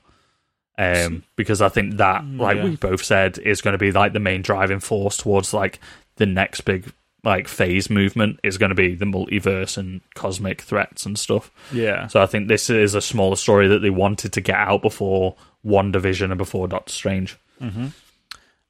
Um, 0.77 1.23
because 1.35 1.61
I 1.61 1.69
think 1.69 1.97
that, 1.97 2.25
like 2.25 2.57
yeah. 2.57 2.63
we 2.65 2.75
both 2.75 3.03
said, 3.03 3.37
is 3.37 3.61
going 3.61 3.73
to 3.73 3.77
be 3.77 3.91
like 3.91 4.13
the 4.13 4.19
main 4.19 4.41
driving 4.41 4.79
force 4.79 5.17
towards 5.17 5.53
like 5.53 5.79
the 6.17 6.25
next 6.25 6.61
big 6.61 6.91
like 7.23 7.47
phase 7.47 7.89
movement 7.89 8.39
is 8.43 8.57
going 8.59 8.69
to 8.69 8.75
be 8.75 8.93
the 8.93 9.05
multiverse 9.05 9.77
and 9.77 10.01
cosmic 10.13 10.61
threats 10.61 11.07
and 11.07 11.17
stuff. 11.17 11.51
Yeah. 11.73 12.05
So 12.07 12.21
I 12.21 12.27
think 12.27 12.47
this 12.47 12.69
is 12.69 12.93
a 12.93 13.01
smaller 13.01 13.35
story 13.35 13.67
that 13.69 13.79
they 13.79 13.89
wanted 13.89 14.33
to 14.33 14.41
get 14.41 14.57
out 14.57 14.83
before 14.83 15.35
WandaVision 15.65 16.29
and 16.29 16.37
before 16.37 16.67
Doctor 16.67 16.93
Strange. 16.93 17.35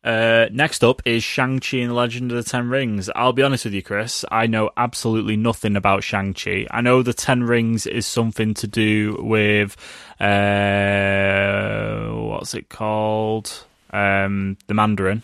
Uh, 0.06 0.48
next 0.52 0.84
up 0.84 1.02
is 1.04 1.24
Shang-Chi 1.24 1.78
and 1.78 1.90
the 1.90 1.96
Legend 1.96 2.32
of 2.32 2.38
the 2.38 2.50
Ten 2.50 2.70
Rings. 2.70 3.10
I'll 3.16 3.34
be 3.34 3.42
honest 3.42 3.66
with 3.66 3.74
you, 3.74 3.82
Chris. 3.82 4.24
I 4.32 4.46
know 4.48 4.70
absolutely 4.78 5.36
nothing 5.36 5.76
about 5.76 6.04
Shang-Chi. 6.04 6.68
I 6.72 6.82
know 6.82 7.02
the 7.02 7.12
Ten 7.12 7.44
Rings 7.44 7.88
is 7.88 8.06
something 8.06 8.54
to 8.54 8.68
do 8.68 9.18
with, 9.20 9.76
uh, 10.22 12.06
what's 12.12 12.54
it 12.54 12.70
called? 12.70 13.52
Um, 13.90 14.58
the 14.68 14.76
Mandarin. 14.76 15.24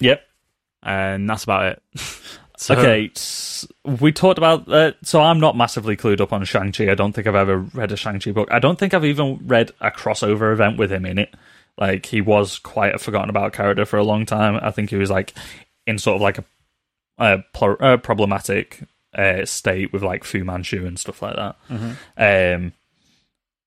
Yep. 0.00 0.25
And 0.86 1.28
that's 1.28 1.44
about 1.44 1.66
it. 1.66 1.82
So- 2.58 2.74
Okay, 2.74 3.10
we 4.00 4.12
talked 4.12 4.38
about 4.38 4.64
that. 4.68 4.96
So 5.02 5.20
I'm 5.20 5.38
not 5.40 5.58
massively 5.58 5.94
clued 5.94 6.22
up 6.22 6.32
on 6.32 6.42
Shang 6.46 6.72
Chi. 6.72 6.90
I 6.90 6.94
don't 6.94 7.12
think 7.12 7.26
I've 7.26 7.34
ever 7.34 7.58
read 7.58 7.92
a 7.92 7.98
Shang 7.98 8.18
Chi 8.18 8.30
book. 8.32 8.48
I 8.50 8.60
don't 8.60 8.78
think 8.78 8.94
I've 8.94 9.04
even 9.04 9.46
read 9.46 9.72
a 9.82 9.90
crossover 9.90 10.54
event 10.54 10.78
with 10.78 10.90
him 10.90 11.04
in 11.04 11.18
it. 11.18 11.34
Like 11.76 12.06
he 12.06 12.22
was 12.22 12.58
quite 12.58 12.94
a 12.94 12.98
forgotten 12.98 13.28
about 13.28 13.52
character 13.52 13.84
for 13.84 13.98
a 13.98 14.02
long 14.04 14.24
time. 14.24 14.58
I 14.62 14.70
think 14.70 14.88
he 14.88 14.96
was 14.96 15.10
like 15.10 15.34
in 15.86 15.98
sort 15.98 16.14
of 16.16 16.22
like 16.22 16.38
a, 16.38 16.44
a, 17.18 17.42
a 17.92 17.98
problematic 17.98 18.82
uh, 19.14 19.44
state 19.44 19.92
with 19.92 20.02
like 20.02 20.24
Fu 20.24 20.42
Manchu 20.42 20.86
and 20.86 20.98
stuff 20.98 21.20
like 21.20 21.36
that. 21.36 21.56
Um, 22.56 22.72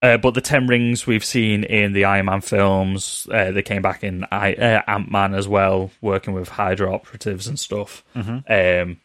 uh, 0.01 0.17
but 0.17 0.33
the 0.33 0.41
Ten 0.41 0.67
Rings 0.67 1.05
we've 1.07 1.25
seen 1.25 1.63
in 1.63 1.93
the 1.93 2.05
Iron 2.05 2.27
Man 2.27 2.41
films, 2.41 3.27
uh, 3.31 3.51
they 3.51 3.61
came 3.61 3.81
back 3.81 4.03
in 4.03 4.25
I- 4.31 4.53
uh, 4.53 4.81
Ant 4.87 5.11
Man 5.11 5.33
as 5.33 5.47
well, 5.47 5.91
working 6.01 6.33
with 6.33 6.49
Hydra 6.49 6.93
operatives 6.93 7.47
and 7.47 7.59
stuff. 7.59 8.03
Um, 8.49 8.97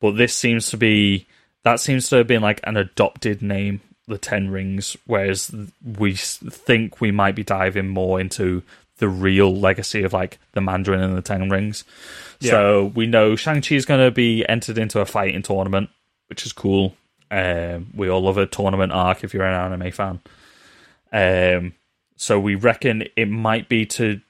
but 0.00 0.12
this 0.12 0.34
seems 0.34 0.70
to 0.70 0.76
be 0.76 1.26
that 1.64 1.80
seems 1.80 2.08
to 2.08 2.16
have 2.16 2.26
been 2.26 2.40
like 2.42 2.60
an 2.64 2.76
adopted 2.76 3.42
name, 3.42 3.80
the 4.06 4.16
Ten 4.18 4.50
Rings, 4.50 4.96
whereas 5.06 5.52
we 5.84 6.14
think 6.14 7.00
we 7.00 7.10
might 7.10 7.34
be 7.34 7.42
diving 7.44 7.88
more 7.88 8.20
into 8.20 8.62
the 8.98 9.08
real 9.08 9.54
legacy 9.54 10.02
of 10.02 10.12
like 10.12 10.38
the 10.52 10.60
Mandarin 10.60 11.00
and 11.00 11.16
the 11.16 11.22
Ten 11.22 11.48
Rings. 11.50 11.84
So 12.50 12.92
we 12.94 13.06
know 13.06 13.36
Shang 13.36 13.60
Chi 13.60 13.74
is 13.74 13.84
going 13.84 14.04
to 14.04 14.10
be 14.10 14.48
entered 14.48 14.78
into 14.78 15.00
a 15.00 15.04
fighting 15.06 15.42
tournament, 15.42 15.90
which 16.28 16.46
is 16.46 16.52
cool. 16.52 16.96
Um, 17.30 17.88
we 17.94 18.08
all 18.08 18.22
love 18.22 18.38
a 18.38 18.46
tournament 18.46 18.90
arc 18.92 19.22
if 19.24 19.34
you're 19.34 19.44
an 19.44 19.72
anime 19.72 19.92
fan. 19.92 20.20
Um, 21.12 21.74
so 22.16 22.38
we 22.38 22.54
reckon 22.54 23.04
it 23.16 23.28
might 23.28 23.68
be 23.68 23.86
to 23.86 24.20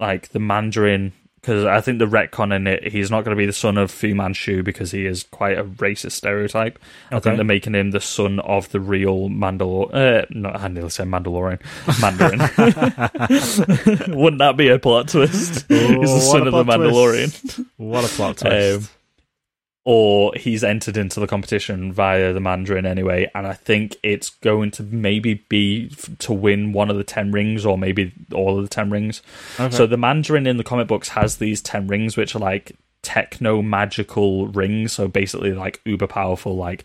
like 0.00 0.28
the 0.30 0.40
Mandarin 0.40 1.12
because 1.40 1.64
I 1.64 1.80
think 1.80 1.98
the 1.98 2.06
retcon 2.06 2.54
in 2.54 2.66
it, 2.66 2.88
he's 2.88 3.10
not 3.10 3.24
going 3.24 3.34
to 3.36 3.38
be 3.38 3.46
the 3.46 3.52
son 3.52 3.78
of 3.78 3.90
Fu 3.90 4.14
Manchu 4.14 4.62
because 4.62 4.90
he 4.90 5.06
is 5.06 5.22
quite 5.22 5.56
a 5.56 5.64
racist 5.64 6.12
stereotype. 6.12 6.78
I 7.10 7.20
think 7.20 7.36
they're 7.36 7.44
making 7.44 7.74
him 7.74 7.92
the 7.92 8.00
son 8.00 8.40
of 8.40 8.68
the 8.70 8.80
real 8.80 9.28
Mandalor. 9.28 9.94
Uh, 9.94 10.26
no, 10.30 10.50
I 10.50 10.68
nearly 10.68 10.90
said 10.90 11.06
Mandalorian. 11.06 11.60
Mandarin. 12.00 12.40
Wouldn't 14.18 14.40
that 14.40 14.56
be 14.56 14.68
a 14.68 14.78
plot 14.78 15.08
twist? 15.08 15.64
he's 15.68 16.10
the 16.10 16.20
son 16.20 16.46
of 16.48 16.52
the 16.52 16.64
plot 16.64 16.76
twist. 16.76 17.46
Mandalorian 17.46 17.66
What 17.76 18.04
a 18.04 18.08
plot 18.08 18.38
twist. 18.38 18.90
Um, 18.90 18.97
or 19.88 20.32
he's 20.36 20.62
entered 20.62 20.98
into 20.98 21.18
the 21.18 21.26
competition 21.26 21.92
via 21.92 22.34
the 22.34 22.40
Mandarin 22.40 22.84
anyway, 22.84 23.30
and 23.34 23.46
I 23.46 23.54
think 23.54 23.96
it's 24.02 24.28
going 24.30 24.70
to 24.72 24.82
maybe 24.82 25.34
be 25.48 25.88
f- 25.90 26.18
to 26.18 26.32
win 26.32 26.72
one 26.72 26.90
of 26.90 26.96
the 26.96 27.04
ten 27.04 27.32
rings, 27.32 27.64
or 27.64 27.78
maybe 27.78 28.12
all 28.34 28.58
of 28.58 28.64
the 28.64 28.68
ten 28.68 28.90
rings. 28.90 29.22
So 29.70 29.86
the 29.86 29.96
Mandarin 29.96 30.46
in 30.46 30.58
the 30.58 30.64
comic 30.64 30.88
books 30.88 31.08
has 31.10 31.38
these 31.38 31.62
ten 31.62 31.86
rings, 31.86 32.16
which 32.16 32.34
are 32.34 32.40
like 32.40 32.76
techno 33.02 33.62
magical 33.62 34.48
rings. 34.48 34.92
So 34.92 35.08
basically, 35.08 35.52
like 35.52 35.80
uber 35.84 36.06
powerful, 36.06 36.54
like 36.56 36.84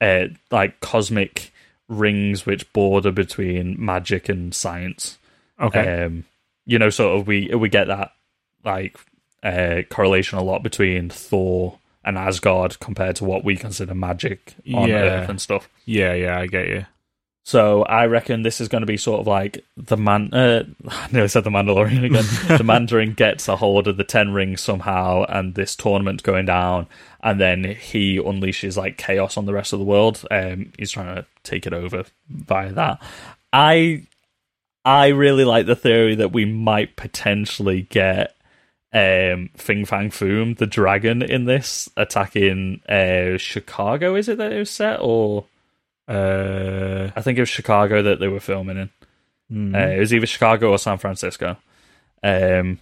uh, 0.00 0.28
like 0.50 0.80
cosmic 0.80 1.52
rings 1.88 2.46
which 2.46 2.72
border 2.72 3.10
between 3.10 3.76
magic 3.78 4.30
and 4.30 4.54
science 4.54 5.18
okay. 5.62 6.04
um, 6.04 6.24
you 6.66 6.78
know, 6.78 6.90
sort 6.90 7.18
of 7.18 7.26
we 7.26 7.48
we 7.54 7.68
get 7.68 7.88
that 7.88 8.12
like 8.64 8.96
uh, 9.42 9.82
correlation 9.90 10.38
a 10.38 10.42
lot 10.42 10.62
between 10.62 11.10
Thor 11.10 11.78
and 12.04 12.18
Asgard 12.18 12.78
compared 12.80 13.16
to 13.16 13.24
what 13.24 13.44
we 13.44 13.56
consider 13.56 13.94
magic 13.94 14.54
on 14.74 14.88
Yeah. 14.88 14.96
Earth 14.96 15.28
and 15.28 15.40
stuff. 15.40 15.68
yeah, 15.84 16.14
yeah, 16.14 16.38
I 16.38 16.46
get 16.46 16.68
you. 16.68 16.86
So 17.44 17.82
I 17.82 18.06
reckon 18.06 18.42
this 18.42 18.60
is 18.60 18.68
going 18.68 18.82
to 18.82 18.86
be 18.86 18.96
sort 18.96 19.20
of 19.20 19.26
like 19.26 19.64
the 19.76 19.96
man. 19.96 20.32
Uh, 20.32 20.62
I 20.88 21.08
nearly 21.10 21.26
said 21.28 21.42
the 21.42 21.50
Mandalorian 21.50 22.04
again. 22.04 22.24
the 22.58 22.62
Mandarin 22.64 23.14
gets 23.14 23.48
a 23.48 23.56
hold 23.56 23.88
of 23.88 23.96
the 23.96 24.04
Ten 24.04 24.30
Rings 24.32 24.60
somehow, 24.60 25.24
and 25.28 25.54
this 25.56 25.74
tournament's 25.74 26.22
going 26.22 26.46
down, 26.46 26.86
and 27.20 27.40
then 27.40 27.64
he 27.64 28.18
unleashes 28.18 28.76
like 28.76 28.96
chaos 28.96 29.36
on 29.36 29.46
the 29.46 29.52
rest 29.52 29.72
of 29.72 29.80
the 29.80 29.84
world. 29.84 30.24
Um, 30.30 30.72
he's 30.78 30.92
trying 30.92 31.16
to 31.16 31.26
take 31.42 31.66
it 31.66 31.72
over 31.72 32.04
via 32.28 32.72
that. 32.74 33.02
I 33.52 34.06
I 34.84 35.08
really 35.08 35.44
like 35.44 35.66
the 35.66 35.74
theory 35.76 36.14
that 36.14 36.32
we 36.32 36.44
might 36.44 36.94
potentially 36.94 37.82
get 37.82 38.36
um, 38.92 39.50
Fing 39.56 39.84
Fang 39.84 40.10
Foom, 40.10 40.56
the 40.58 40.66
dragon 40.66 41.22
in 41.22 41.44
this, 41.46 41.88
attacking 41.96 42.80
uh, 42.88 43.38
Chicago. 43.38 44.14
Is 44.14 44.28
it 44.28 44.38
that 44.38 44.52
it 44.52 44.58
was 44.58 44.70
set, 44.70 44.98
or 45.00 45.46
Uh, 46.08 47.10
I 47.16 47.22
think 47.22 47.38
it 47.38 47.42
was 47.42 47.48
Chicago 47.48 48.02
that 48.02 48.18
they 48.18 48.28
were 48.28 48.40
filming 48.40 48.76
in. 48.76 48.90
hmm. 49.48 49.74
Uh, 49.74 49.78
it 49.78 50.00
was 50.00 50.12
either 50.12 50.26
Chicago 50.26 50.70
or 50.70 50.78
San 50.78 50.98
Francisco. 50.98 51.56
Um, 52.22 52.80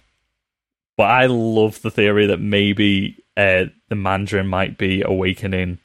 but 0.97 1.09
I 1.09 1.27
love 1.27 1.81
the 1.81 1.91
theory 1.91 2.27
that 2.27 2.39
maybe 2.39 3.23
uh, 3.37 3.65
the 3.89 3.95
Mandarin 3.95 4.47
might 4.47 4.77
be 4.77 5.01
awakening 5.03 5.79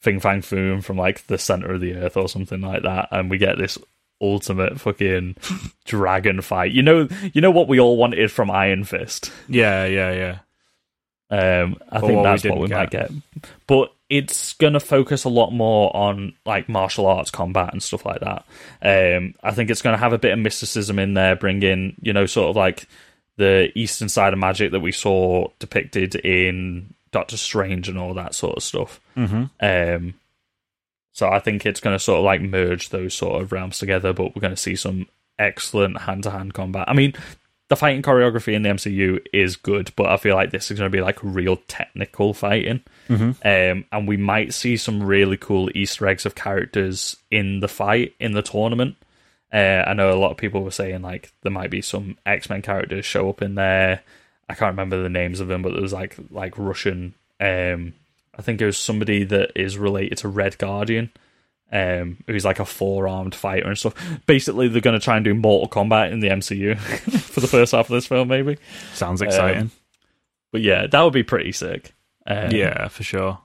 Fing 0.00 0.20
Fang 0.20 0.40
Foom 0.40 0.82
from 0.82 0.96
like 0.96 1.26
the 1.26 1.38
center 1.38 1.74
of 1.74 1.80
the 1.80 1.94
earth 1.94 2.16
or 2.16 2.28
something 2.28 2.60
like 2.60 2.82
that, 2.82 3.08
and 3.10 3.28
we 3.28 3.38
get 3.38 3.58
this 3.58 3.76
ultimate 4.22 4.80
fucking 4.80 5.36
dragon 5.84 6.40
fight. 6.40 6.72
You 6.72 6.82
know, 6.82 7.08
you 7.34 7.40
know 7.40 7.50
what 7.50 7.68
we 7.68 7.80
all 7.80 7.96
wanted 7.96 8.30
from 8.30 8.50
Iron 8.50 8.84
Fist. 8.84 9.32
yeah, 9.48 9.84
yeah, 9.84 10.12
yeah. 10.12 10.38
Um, 11.30 11.76
I 11.90 12.00
But 12.00 12.06
think 12.06 12.16
what 12.16 12.22
we 12.22 12.22
that's 12.22 12.44
what 12.44 12.50
didn't 12.50 12.60
we 12.60 12.68
might 12.68 12.90
get. 12.90 13.10
But 13.66 13.92
it's 14.10 14.52
going 14.52 14.74
to 14.74 14.80
focus 14.80 15.24
a 15.24 15.30
lot 15.30 15.50
more 15.50 15.94
on 15.96 16.34
like 16.44 16.68
martial 16.68 17.06
arts 17.06 17.30
combat 17.30 17.72
and 17.72 17.82
stuff 17.82 18.04
like 18.04 18.20
that. 18.20 18.44
Um, 18.82 19.34
I 19.42 19.52
think 19.52 19.70
it's 19.70 19.80
going 19.80 19.94
to 19.94 20.00
have 20.00 20.12
a 20.12 20.18
bit 20.18 20.32
of 20.32 20.38
mysticism 20.38 20.98
in 20.98 21.14
there, 21.14 21.34
bring 21.34 21.62
in, 21.62 21.96
you 22.02 22.12
know, 22.12 22.26
sort 22.26 22.50
of 22.50 22.56
like 22.56 22.86
the 23.38 23.72
eastern 23.74 24.10
side 24.10 24.34
of 24.34 24.38
magic 24.38 24.72
that 24.72 24.80
we 24.80 24.92
saw 24.92 25.48
depicted 25.58 26.16
in 26.16 26.92
Doctor 27.12 27.38
Strange 27.38 27.88
and 27.88 27.98
all 27.98 28.12
that 28.12 28.34
sort 28.34 28.58
of 28.58 28.62
stuff. 28.62 29.00
Mm-hmm. 29.16 29.44
Um, 29.60 30.14
so 31.12 31.28
I 31.28 31.38
think 31.38 31.66
it's 31.66 31.80
going 31.80 31.94
to 31.94 32.02
sort 32.02 32.18
of 32.18 32.24
like 32.24 32.40
merge 32.40 32.88
those 32.88 33.14
sort 33.14 33.42
of 33.42 33.52
realms 33.52 33.78
together, 33.78 34.12
but 34.12 34.34
we're 34.34 34.40
going 34.40 34.54
to 34.54 34.56
see 34.56 34.76
some 34.76 35.06
excellent 35.38 36.02
hand 36.02 36.22
to 36.24 36.30
hand 36.30 36.54
combat. 36.54 36.88
I 36.88 36.94
mean, 36.94 37.14
the 37.68 37.76
fighting 37.76 38.02
choreography 38.02 38.54
in 38.54 38.62
the 38.62 38.70
MCU 38.70 39.24
is 39.32 39.56
good, 39.56 39.92
but 39.96 40.06
I 40.06 40.16
feel 40.16 40.34
like 40.34 40.50
this 40.50 40.70
is 40.70 40.78
going 40.78 40.90
to 40.90 40.94
be 40.96 41.02
like 41.02 41.18
real 41.22 41.56
technical 41.68 42.34
fighting. 42.34 42.82
Um, 43.44 43.84
and 43.92 44.06
we 44.08 44.16
might 44.16 44.54
see 44.54 44.76
some 44.76 45.02
really 45.02 45.36
cool 45.36 45.70
Easter 45.74 46.06
eggs 46.06 46.26
of 46.26 46.34
characters 46.34 47.16
in 47.30 47.60
the 47.60 47.68
fight 47.68 48.14
in 48.20 48.32
the 48.32 48.42
tournament. 48.42 48.96
Uh, 49.52 49.84
I 49.86 49.92
know 49.92 50.12
a 50.12 50.20
lot 50.20 50.30
of 50.30 50.38
people 50.38 50.62
were 50.62 50.70
saying 50.70 51.02
like 51.02 51.32
there 51.42 51.52
might 51.52 51.70
be 51.70 51.82
some 51.82 52.16
X 52.24 52.48
Men 52.48 52.62
characters 52.62 53.04
show 53.04 53.28
up 53.28 53.42
in 53.42 53.54
there. 53.54 54.02
I 54.48 54.54
can't 54.54 54.72
remember 54.72 55.02
the 55.02 55.08
names 55.08 55.40
of 55.40 55.48
them, 55.48 55.62
but 55.62 55.72
there 55.72 55.82
was 55.82 55.92
like 55.92 56.16
like 56.30 56.58
Russian. 56.58 57.14
Um, 57.40 57.94
I 58.38 58.42
think 58.42 58.60
it 58.60 58.66
was 58.66 58.78
somebody 58.78 59.24
that 59.24 59.52
is 59.54 59.76
related 59.78 60.18
to 60.18 60.28
Red 60.28 60.56
Guardian, 60.58 61.10
um, 61.70 62.18
who's 62.26 62.44
like 62.44 62.58
a 62.60 62.64
four 62.64 63.06
armed 63.08 63.34
fighter 63.34 63.68
and 63.68 63.76
stuff. 63.78 63.94
Basically, 64.26 64.68
they're 64.68 64.80
going 64.80 64.98
to 64.98 65.04
try 65.04 65.16
and 65.16 65.24
do 65.24 65.34
Mortal 65.34 65.68
Kombat 65.68 66.12
in 66.12 66.20
the 66.20 66.28
MCU 66.28 66.78
for 67.20 67.40
the 67.40 67.46
first 67.46 67.72
half 67.72 67.90
of 67.90 67.94
this 67.94 68.06
film, 68.06 68.28
maybe. 68.28 68.58
Sounds 68.94 69.20
exciting. 69.22 69.70
But 70.50 70.60
yeah, 70.62 70.86
that 70.86 71.02
would 71.02 71.12
be 71.12 71.22
pretty 71.22 71.52
sick. 71.52 71.94
Um, 72.26 72.50
yeah, 72.52 72.88
for 72.88 73.02
sure. 73.02 73.38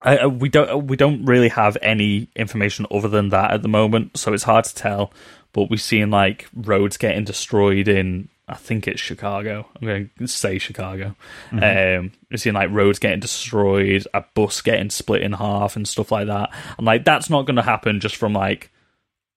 I, 0.00 0.18
I- 0.18 0.26
we 0.26 0.48
don't 0.48 0.86
we 0.86 0.96
don't 0.96 1.24
really 1.24 1.48
have 1.48 1.76
any 1.82 2.28
information 2.36 2.86
other 2.90 3.08
than 3.08 3.30
that 3.30 3.50
at 3.52 3.62
the 3.62 3.68
moment, 3.68 4.16
so 4.16 4.32
it's 4.32 4.44
hard 4.44 4.64
to 4.64 4.74
tell. 4.74 5.12
But 5.52 5.70
we've 5.70 5.80
seen 5.80 6.10
like 6.10 6.46
roads 6.54 6.96
getting 6.96 7.24
destroyed 7.24 7.88
in 7.88 8.28
I 8.48 8.54
think 8.54 8.88
it's 8.88 9.00
Chicago. 9.00 9.66
I'm 9.76 9.86
going 9.86 10.10
to 10.18 10.26
say 10.26 10.58
Chicago. 10.58 11.14
Um, 11.52 12.12
we've 12.30 12.40
seen 12.40 12.54
like 12.54 12.70
roads 12.70 12.98
getting 12.98 13.20
destroyed, 13.20 14.06
a 14.14 14.24
bus 14.34 14.62
getting 14.62 14.90
split 14.90 15.22
in 15.22 15.32
half, 15.32 15.76
and 15.76 15.86
stuff 15.86 16.10
like 16.10 16.28
that. 16.28 16.54
And 16.78 16.86
like 16.86 17.04
that's 17.04 17.28
not 17.28 17.46
going 17.46 17.56
to 17.56 17.62
happen 17.62 18.00
just 18.00 18.16
from 18.16 18.32
like 18.32 18.70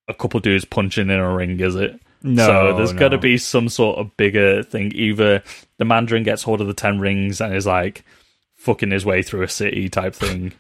a 0.07 0.14
couple 0.14 0.39
dudes 0.39 0.66
punching 0.66 1.09
in 1.09 1.20
a 1.20 1.36
ring, 1.36 1.59
is 1.59 1.76
it? 1.76 1.99
No, 2.24 2.45
so 2.45 2.78
there's 2.78 2.93
no. 2.93 2.99
got 2.99 3.09
to 3.09 3.18
be 3.18 3.38
some 3.38 3.68
sort 3.68 3.97
of 3.97 4.16
bigger 4.16 4.64
thing. 4.64 4.91
Either 4.93 5.43
the 5.78 5.86
Mandarin 5.86 6.24
gets 6.24 6.43
hold 6.43 6.62
of 6.62 6.68
the 6.68 6.74
Ten 6.74 6.99
Rings 6.99 7.41
and 7.41 7.55
is 7.55 7.66
like 7.66 8.05
fucking 8.55 8.91
his 8.91 9.05
way 9.05 9.24
through 9.24 9.41
a 9.41 9.49
city 9.49 9.89
type 9.89 10.14
thing. 10.14 10.53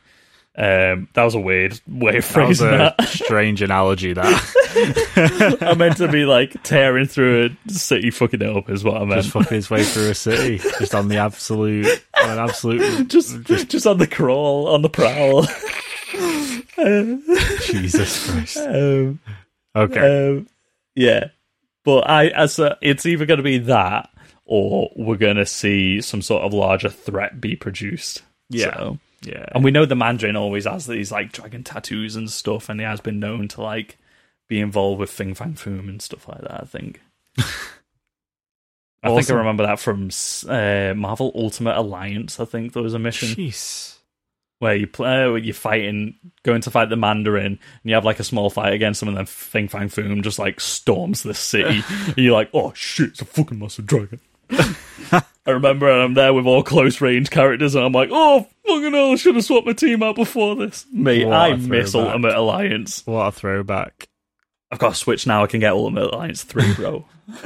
Um, 0.53 1.07
that 1.13 1.23
was 1.23 1.33
a 1.33 1.39
weird 1.39 1.79
way 1.87 2.17
of 2.17 2.27
That 2.33 2.47
was 2.47 2.59
phrasing 2.59 2.67
a 2.73 2.77
that. 2.97 3.01
strange 3.07 3.61
analogy. 3.61 4.11
That 4.13 5.57
I 5.61 5.73
meant 5.75 5.97
to 5.97 6.09
be 6.09 6.25
like 6.25 6.61
tearing 6.63 7.05
through 7.07 7.51
a 7.67 7.71
city, 7.71 8.11
fucking 8.11 8.41
it 8.41 8.49
up 8.57 8.69
is 8.69 8.83
what 8.83 8.97
I 9.01 9.05
meant. 9.05 9.21
just 9.21 9.31
fucking 9.31 9.55
his 9.55 9.69
way 9.69 9.83
through 9.85 10.09
a 10.09 10.15
city, 10.15 10.57
just 10.77 10.93
on 10.93 11.07
the 11.07 11.17
absolute, 11.17 11.87
on 12.21 12.29
an 12.31 12.37
absolute. 12.39 13.07
Just, 13.07 13.41
just, 13.43 13.87
on 13.87 13.97
the 13.97 14.07
crawl, 14.07 14.67
on 14.67 14.81
the 14.81 14.89
prowl. 14.89 15.43
Jesus 17.65 18.29
Christ. 18.29 18.57
um, 18.57 19.19
Okay. 19.75 20.29
um, 20.37 20.47
yeah, 20.95 21.29
but 21.85 22.09
I 22.09 22.27
as 22.27 22.59
a, 22.59 22.77
it's 22.81 23.05
either 23.05 23.25
going 23.25 23.37
to 23.37 23.43
be 23.43 23.59
that 23.59 24.09
or 24.45 24.89
we're 24.97 25.15
going 25.15 25.37
to 25.37 25.45
see 25.45 26.01
some 26.01 26.21
sort 26.21 26.43
of 26.43 26.53
larger 26.53 26.89
threat 26.89 27.39
be 27.39 27.55
produced. 27.55 28.21
Yeah. 28.49 28.73
So- 28.75 28.99
yeah. 29.21 29.45
And 29.53 29.63
we 29.63 29.71
know 29.71 29.85
the 29.85 29.95
Mandarin 29.95 30.35
always 30.35 30.65
has 30.65 30.87
these 30.87 31.11
like 31.11 31.31
dragon 31.31 31.63
tattoos 31.63 32.15
and 32.15 32.29
stuff, 32.29 32.69
and 32.69 32.79
he 32.79 32.85
has 32.85 33.01
been 33.01 33.19
known 33.19 33.47
to 33.49 33.61
like 33.61 33.97
be 34.47 34.59
involved 34.59 34.99
with 34.99 35.09
Fing 35.09 35.33
Fang 35.33 35.53
Foom 35.53 35.89
and 35.89 36.01
stuff 36.01 36.27
like 36.27 36.41
that. 36.41 36.61
I 36.61 36.65
think. 36.65 37.01
I 39.03 39.15
think 39.15 39.31
I 39.31 39.33
remember 39.33 39.65
that 39.65 39.79
from 39.79 40.09
uh, 40.47 40.93
Marvel 40.95 41.31
Ultimate 41.33 41.75
Alliance. 41.75 42.39
I 42.39 42.45
think 42.45 42.73
there 42.73 42.83
was 42.83 42.93
a 42.93 42.99
mission 42.99 43.29
Jeez. 43.29 43.97
where 44.59 44.75
you 44.75 44.85
play, 44.85 45.27
where 45.27 45.39
you're 45.39 45.55
fighting, 45.55 46.15
going 46.43 46.61
to 46.61 46.71
fight 46.71 46.89
the 46.89 46.97
Mandarin, 46.97 47.45
and 47.45 47.59
you 47.83 47.95
have 47.95 48.05
like 48.05 48.19
a 48.19 48.23
small 48.23 48.51
fight 48.51 48.73
against 48.73 49.01
him, 49.01 49.07
and 49.07 49.17
then 49.17 49.25
Fing 49.25 49.67
Fang 49.67 49.89
Foom 49.89 50.21
just 50.21 50.37
like 50.37 50.59
storms 50.59 51.23
the 51.23 51.33
city, 51.33 51.83
and 51.89 52.17
you're 52.17 52.33
like, 52.33 52.51
oh 52.53 52.73
shit, 52.75 53.09
it's 53.09 53.21
a 53.21 53.25
fucking 53.25 53.57
monster 53.57 53.81
dragon. 53.81 54.19
I 55.45 55.51
remember 55.51 55.89
I'm 55.89 56.13
there 56.13 56.33
with 56.33 56.45
all 56.45 56.63
close 56.63 57.01
range 57.01 57.29
characters, 57.29 57.75
and 57.75 57.83
I'm 57.83 57.91
like, 57.91 58.09
oh 58.11 58.47
fucking 58.65 58.93
hell, 58.93 59.11
I 59.11 59.15
should 59.15 59.35
have 59.35 59.43
swapped 59.43 59.65
my 59.65 59.73
team 59.73 60.03
out 60.03 60.15
before 60.15 60.55
this. 60.55 60.85
Mate, 60.91 61.25
What 61.25 61.33
I 61.33 61.55
miss. 61.55 61.95
Ultimate 61.95 62.35
Alliance. 62.35 63.05
What 63.05 63.27
a 63.27 63.31
throwback. 63.31 64.07
I've 64.71 64.79
got 64.79 64.93
a 64.93 64.95
Switch 64.95 65.27
now. 65.27 65.43
I 65.43 65.47
can 65.47 65.59
get 65.59 65.73
Ultimate 65.73 66.13
Alliance 66.13 66.43
three, 66.43 66.73
bro. 66.73 67.05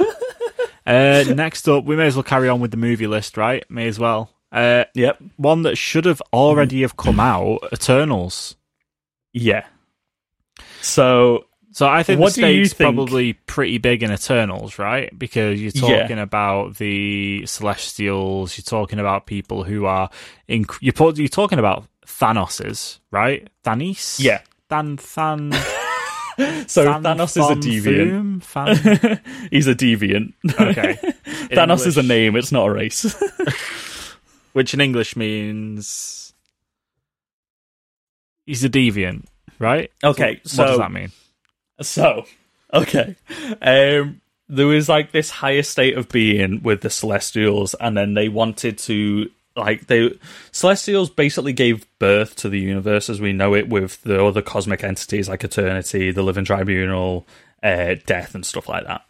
Uh, 0.86 1.24
next 1.34 1.68
up, 1.68 1.84
we 1.84 1.96
may 1.96 2.06
as 2.06 2.14
well 2.14 2.22
carry 2.22 2.48
on 2.48 2.60
with 2.60 2.70
the 2.70 2.76
movie 2.76 3.08
list, 3.08 3.36
right? 3.36 3.68
May 3.68 3.88
as 3.88 3.98
well. 3.98 4.30
Uh, 4.52 4.84
yep. 4.94 5.20
one 5.36 5.62
that 5.62 5.76
should 5.76 6.04
have 6.04 6.22
already 6.32 6.82
have 6.82 6.96
come 6.96 7.18
out, 7.18 7.58
Eternals. 7.72 8.54
Yeah. 9.32 9.66
So 10.80 11.46
So 11.76 11.86
I 11.86 12.02
think 12.04 12.20
What 12.20 12.28
the 12.28 12.40
stakes 12.40 12.72
think- 12.72 12.94
probably 12.96 13.34
pretty 13.34 13.76
big 13.76 14.02
in 14.02 14.10
Eternals, 14.10 14.78
right? 14.78 15.10
Because 15.18 15.60
you're 15.60 15.72
Yeah. 15.74 16.00
talking 16.04 16.18
about 16.18 16.76
the 16.78 17.44
Celestials, 17.44 18.56
you're 18.56 18.62
talking 18.62 18.98
about 18.98 19.26
people 19.26 19.62
who 19.62 19.84
are 19.84 20.08
in. 20.48 20.64
You're, 20.80 20.94
you're 21.16 21.28
talking 21.28 21.58
about 21.58 21.84
Thanoses, 22.06 22.98
right? 23.10 23.46
Thanis, 23.62 24.18
Yeah. 24.18 24.40
Than 24.70 24.96
Than. 24.96 25.52
so 26.66 26.84
Than 26.84 27.02
Thanos 27.02 27.36
is 27.36 27.50
a 27.50 27.56
deviant. 27.56 28.42
Fan- 28.42 29.20
He's 29.50 29.66
a 29.66 29.74
deviant. 29.74 30.32
Okay. 30.58 30.94
Thanos 31.54 31.86
is 31.86 31.98
a 31.98 32.02
name. 32.02 32.36
It's 32.36 32.52
not 32.52 32.68
a 32.68 32.72
race. 32.72 33.04
which 34.54 34.72
in 34.72 34.80
English 34.80 35.14
means 35.14 36.32
he's 38.46 38.64
a 38.64 38.70
deviant, 38.70 39.26
right? 39.58 39.90
Okay, 40.02 40.40
So 40.46 40.62
what 40.62 40.68
does 40.70 40.78
that 40.78 40.90
mean? 40.92 41.12
So, 41.80 42.24
okay. 42.72 43.16
Um, 43.60 44.20
there 44.48 44.66
was 44.66 44.88
like 44.88 45.12
this 45.12 45.30
higher 45.30 45.62
state 45.62 45.96
of 45.96 46.08
being 46.08 46.62
with 46.62 46.80
the 46.80 46.90
Celestials, 46.90 47.74
and 47.80 47.96
then 47.96 48.14
they 48.14 48.28
wanted 48.28 48.78
to 48.78 49.30
like 49.56 49.86
they 49.86 50.10
Celestials 50.52 51.10
basically 51.10 51.52
gave 51.52 51.86
birth 51.98 52.36
to 52.36 52.48
the 52.48 52.60
universe 52.60 53.08
as 53.08 53.20
we 53.20 53.32
know 53.32 53.54
it 53.54 53.68
with 53.68 54.02
the 54.02 54.22
other 54.22 54.42
cosmic 54.42 54.84
entities 54.84 55.28
like 55.28 55.44
Eternity, 55.44 56.10
the 56.10 56.22
Living 56.22 56.44
Tribunal, 56.44 57.26
uh, 57.62 57.94
Death, 58.06 58.34
and 58.34 58.44
stuff 58.44 58.68
like 58.68 58.84
that. 58.86 59.02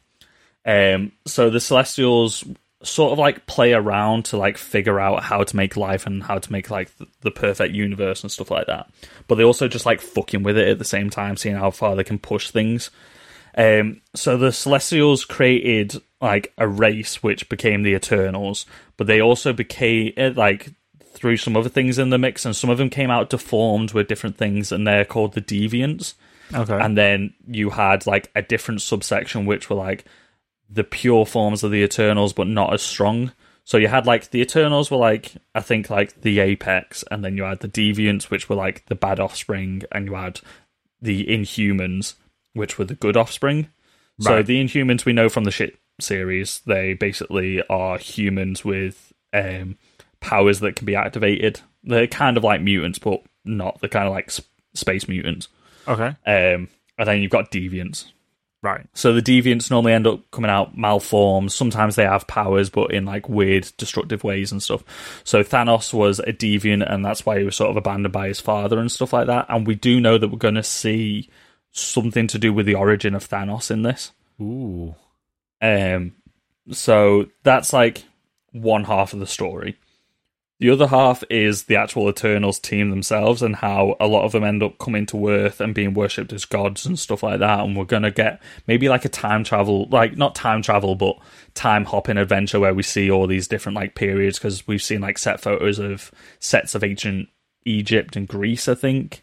Um, 0.64 1.12
so 1.26 1.50
the 1.50 1.60
Celestials 1.60 2.44
sort 2.82 3.12
of 3.12 3.18
like 3.18 3.46
play 3.46 3.72
around 3.72 4.26
to 4.26 4.36
like 4.36 4.58
figure 4.58 5.00
out 5.00 5.22
how 5.22 5.42
to 5.42 5.56
make 5.56 5.76
life 5.76 6.06
and 6.06 6.22
how 6.22 6.38
to 6.38 6.52
make 6.52 6.70
like 6.70 6.94
the, 6.98 7.06
the 7.22 7.30
perfect 7.30 7.74
universe 7.74 8.22
and 8.22 8.30
stuff 8.30 8.50
like 8.50 8.66
that. 8.66 8.90
But 9.28 9.36
they 9.36 9.44
also 9.44 9.66
just 9.68 9.86
like 9.86 10.00
fucking 10.00 10.42
with 10.42 10.58
it 10.58 10.68
at 10.68 10.78
the 10.78 10.84
same 10.84 11.10
time, 11.10 11.36
seeing 11.36 11.56
how 11.56 11.70
far 11.70 11.96
they 11.96 12.04
can 12.04 12.18
push 12.18 12.50
things. 12.50 12.90
Um, 13.56 14.02
so 14.14 14.36
the 14.36 14.52
Celestials 14.52 15.24
created 15.24 16.00
like 16.20 16.52
a 16.58 16.68
race 16.68 17.22
which 17.22 17.48
became 17.48 17.82
the 17.82 17.94
Eternals, 17.94 18.66
but 18.96 19.06
they 19.06 19.20
also 19.20 19.52
became 19.52 20.12
eh, 20.16 20.32
like 20.36 20.70
threw 21.14 21.38
some 21.38 21.56
other 21.56 21.70
things 21.70 21.98
in 21.98 22.10
the 22.10 22.18
mix, 22.18 22.44
and 22.44 22.54
some 22.54 22.68
of 22.68 22.76
them 22.76 22.90
came 22.90 23.10
out 23.10 23.30
deformed 23.30 23.92
with 23.94 24.08
different 24.08 24.36
things, 24.36 24.70
and 24.70 24.86
they're 24.86 25.06
called 25.06 25.32
the 25.32 25.40
Deviants 25.40 26.14
Okay. 26.54 26.78
and 26.78 26.96
then 26.96 27.34
you 27.48 27.70
had 27.70 28.06
like 28.06 28.30
a 28.36 28.42
different 28.42 28.80
subsection 28.80 29.46
which 29.46 29.68
were 29.68 29.74
like 29.76 30.04
the 30.68 30.84
pure 30.84 31.26
forms 31.26 31.62
of 31.62 31.70
the 31.70 31.82
Eternals, 31.82 32.32
but 32.32 32.46
not 32.46 32.72
as 32.72 32.82
strong. 32.82 33.32
So 33.64 33.78
you 33.78 33.88
had 33.88 34.06
like 34.06 34.30
the 34.30 34.40
Eternals 34.40 34.90
were 34.90 34.96
like 34.96 35.32
I 35.54 35.60
think 35.60 35.90
like 35.90 36.20
the 36.22 36.40
apex, 36.40 37.04
and 37.10 37.24
then 37.24 37.36
you 37.36 37.42
had 37.44 37.60
the 37.60 37.68
Deviants, 37.68 38.24
which 38.24 38.48
were 38.48 38.56
like 38.56 38.86
the 38.86 38.94
bad 38.94 39.20
offspring, 39.20 39.82
and 39.92 40.06
you 40.06 40.14
had 40.14 40.40
the 41.00 41.24
Inhumans, 41.26 42.14
which 42.52 42.78
were 42.78 42.84
the 42.84 42.94
good 42.94 43.16
offspring. 43.16 43.68
So 44.18 44.42
the 44.42 44.62
Inhumans 44.64 45.04
we 45.04 45.12
know 45.12 45.28
from 45.28 45.44
the 45.44 45.50
shit 45.50 45.78
series. 46.00 46.60
They 46.60 46.94
basically 46.94 47.62
are 47.68 47.98
humans 47.98 48.64
with 48.64 49.12
um, 49.32 49.76
powers 50.20 50.60
that 50.60 50.76
can 50.76 50.86
be 50.86 50.96
activated. 50.96 51.60
They're 51.84 52.06
kind 52.06 52.36
of 52.36 52.44
like 52.44 52.60
mutants, 52.60 52.98
but 52.98 53.22
not. 53.44 53.80
They're 53.80 53.90
kind 53.90 54.06
of 54.06 54.12
like 54.12 54.30
sp- 54.32 54.48
space 54.74 55.08
mutants. 55.08 55.48
Okay. 55.86 56.14
Um, 56.26 56.68
and 56.98 57.06
then 57.06 57.22
you've 57.22 57.30
got 57.30 57.50
deviants. 57.50 58.06
Right. 58.62 58.86
So 58.94 59.12
the 59.12 59.22
deviants 59.22 59.70
normally 59.70 59.92
end 59.92 60.06
up 60.06 60.28
coming 60.30 60.50
out 60.50 60.76
malformed. 60.76 61.52
Sometimes 61.52 61.94
they 61.94 62.04
have 62.04 62.26
powers, 62.26 62.68
but 62.68 62.92
in 62.92 63.04
like 63.04 63.28
weird, 63.28 63.70
destructive 63.76 64.24
ways 64.24 64.50
and 64.50 64.62
stuff. 64.62 64.82
So 65.24 65.42
Thanos 65.42 65.92
was 65.92 66.18
a 66.18 66.32
deviant, 66.32 66.90
and 66.90 67.04
that's 67.04 67.24
why 67.24 67.38
he 67.38 67.44
was 67.44 67.54
sort 67.54 67.70
of 67.70 67.76
abandoned 67.76 68.12
by 68.12 68.28
his 68.28 68.40
father 68.40 68.78
and 68.78 68.90
stuff 68.90 69.12
like 69.12 69.28
that. 69.28 69.46
And 69.48 69.66
we 69.66 69.74
do 69.74 70.00
know 70.00 70.18
that 70.18 70.28
we're 70.28 70.38
going 70.38 70.54
to 70.54 70.62
see 70.62 71.28
something 71.70 72.26
to 72.28 72.38
do 72.38 72.52
with 72.52 72.66
the 72.66 72.74
origin 72.74 73.14
of 73.14 73.28
Thanos 73.28 73.70
in 73.70 73.82
this. 73.82 74.12
Ooh. 74.40 74.94
Um, 75.60 76.14
so 76.72 77.26
that's 77.42 77.72
like 77.72 78.04
one 78.52 78.84
half 78.84 79.12
of 79.12 79.20
the 79.20 79.26
story. 79.26 79.76
The 80.58 80.70
other 80.70 80.86
half 80.86 81.22
is 81.28 81.64
the 81.64 81.76
actual 81.76 82.08
Eternals 82.08 82.58
team 82.58 82.88
themselves 82.88 83.42
and 83.42 83.56
how 83.56 83.94
a 84.00 84.06
lot 84.06 84.24
of 84.24 84.32
them 84.32 84.42
end 84.42 84.62
up 84.62 84.78
coming 84.78 85.04
to 85.06 85.28
Earth 85.28 85.60
and 85.60 85.74
being 85.74 85.92
worshipped 85.92 86.32
as 86.32 86.46
gods 86.46 86.86
and 86.86 86.98
stuff 86.98 87.22
like 87.22 87.40
that. 87.40 87.60
And 87.60 87.76
we're 87.76 87.84
gonna 87.84 88.10
get 88.10 88.40
maybe 88.66 88.88
like 88.88 89.04
a 89.04 89.10
time 89.10 89.44
travel, 89.44 89.86
like 89.90 90.16
not 90.16 90.34
time 90.34 90.62
travel, 90.62 90.94
but 90.94 91.16
time 91.52 91.84
hopping 91.84 92.16
adventure 92.16 92.58
where 92.58 92.72
we 92.72 92.82
see 92.82 93.10
all 93.10 93.26
these 93.26 93.48
different 93.48 93.76
like 93.76 93.94
periods 93.94 94.38
because 94.38 94.66
we've 94.66 94.82
seen 94.82 95.02
like 95.02 95.18
set 95.18 95.40
photos 95.40 95.78
of 95.78 96.10
sets 96.38 96.74
of 96.74 96.82
ancient 96.82 97.28
Egypt 97.66 98.16
and 98.16 98.26
Greece, 98.26 98.66
I 98.66 98.74
think. 98.74 99.22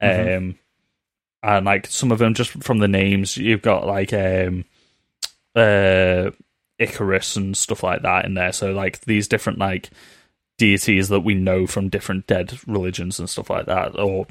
Um, 0.00 0.58
and 1.42 1.66
like 1.66 1.88
some 1.88 2.10
of 2.10 2.18
them 2.18 2.32
just 2.32 2.50
from 2.62 2.78
the 2.78 2.88
names, 2.88 3.36
you've 3.36 3.60
got 3.60 3.86
like 3.86 4.14
um, 4.14 4.64
uh, 5.54 6.30
Icarus 6.78 7.36
and 7.36 7.54
stuff 7.54 7.82
like 7.82 8.00
that 8.00 8.24
in 8.24 8.32
there. 8.32 8.52
So 8.52 8.72
like 8.72 9.02
these 9.02 9.28
different 9.28 9.58
like 9.58 9.90
deities 10.60 11.08
that 11.08 11.20
we 11.20 11.34
know 11.34 11.66
from 11.66 11.88
different 11.88 12.26
dead 12.26 12.58
religions 12.66 13.18
and 13.18 13.30
stuff 13.30 13.48
like 13.48 13.64
that, 13.64 13.98
or 13.98 14.26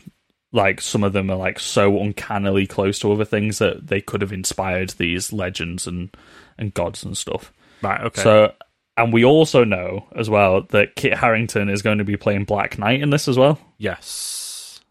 like 0.51 0.79
some 0.79 1.03
of 1.03 1.11
them 1.11 1.31
are 1.31 1.37
like 1.37 1.59
so 1.59 1.99
uncannily 1.99 2.67
close 2.67 2.99
to 2.99 3.11
other 3.11 3.25
things 3.25 3.57
that 3.57 3.87
they 3.87 3.99
could 3.99 4.21
have 4.21 4.31
inspired 4.31 4.91
these 4.91 5.33
legends 5.33 5.87
and 5.87 6.15
and 6.59 6.75
gods 6.75 7.03
and 7.03 7.17
stuff. 7.17 7.51
Right. 7.81 8.01
Okay. 8.01 8.21
So, 8.21 8.53
and 8.95 9.11
we 9.11 9.25
also 9.25 9.63
know 9.63 10.05
as 10.15 10.29
well 10.29 10.61
that 10.69 10.95
Kit 10.95 11.17
Harington 11.17 11.67
is 11.67 11.81
going 11.81 11.97
to 11.97 12.03
be 12.03 12.15
playing 12.15 12.45
Black 12.45 12.77
Knight 12.77 13.01
in 13.01 13.09
this 13.09 13.27
as 13.27 13.37
well. 13.37 13.59
yes. 13.79 14.81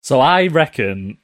So 0.00 0.20
I 0.20 0.46
reckon 0.46 1.18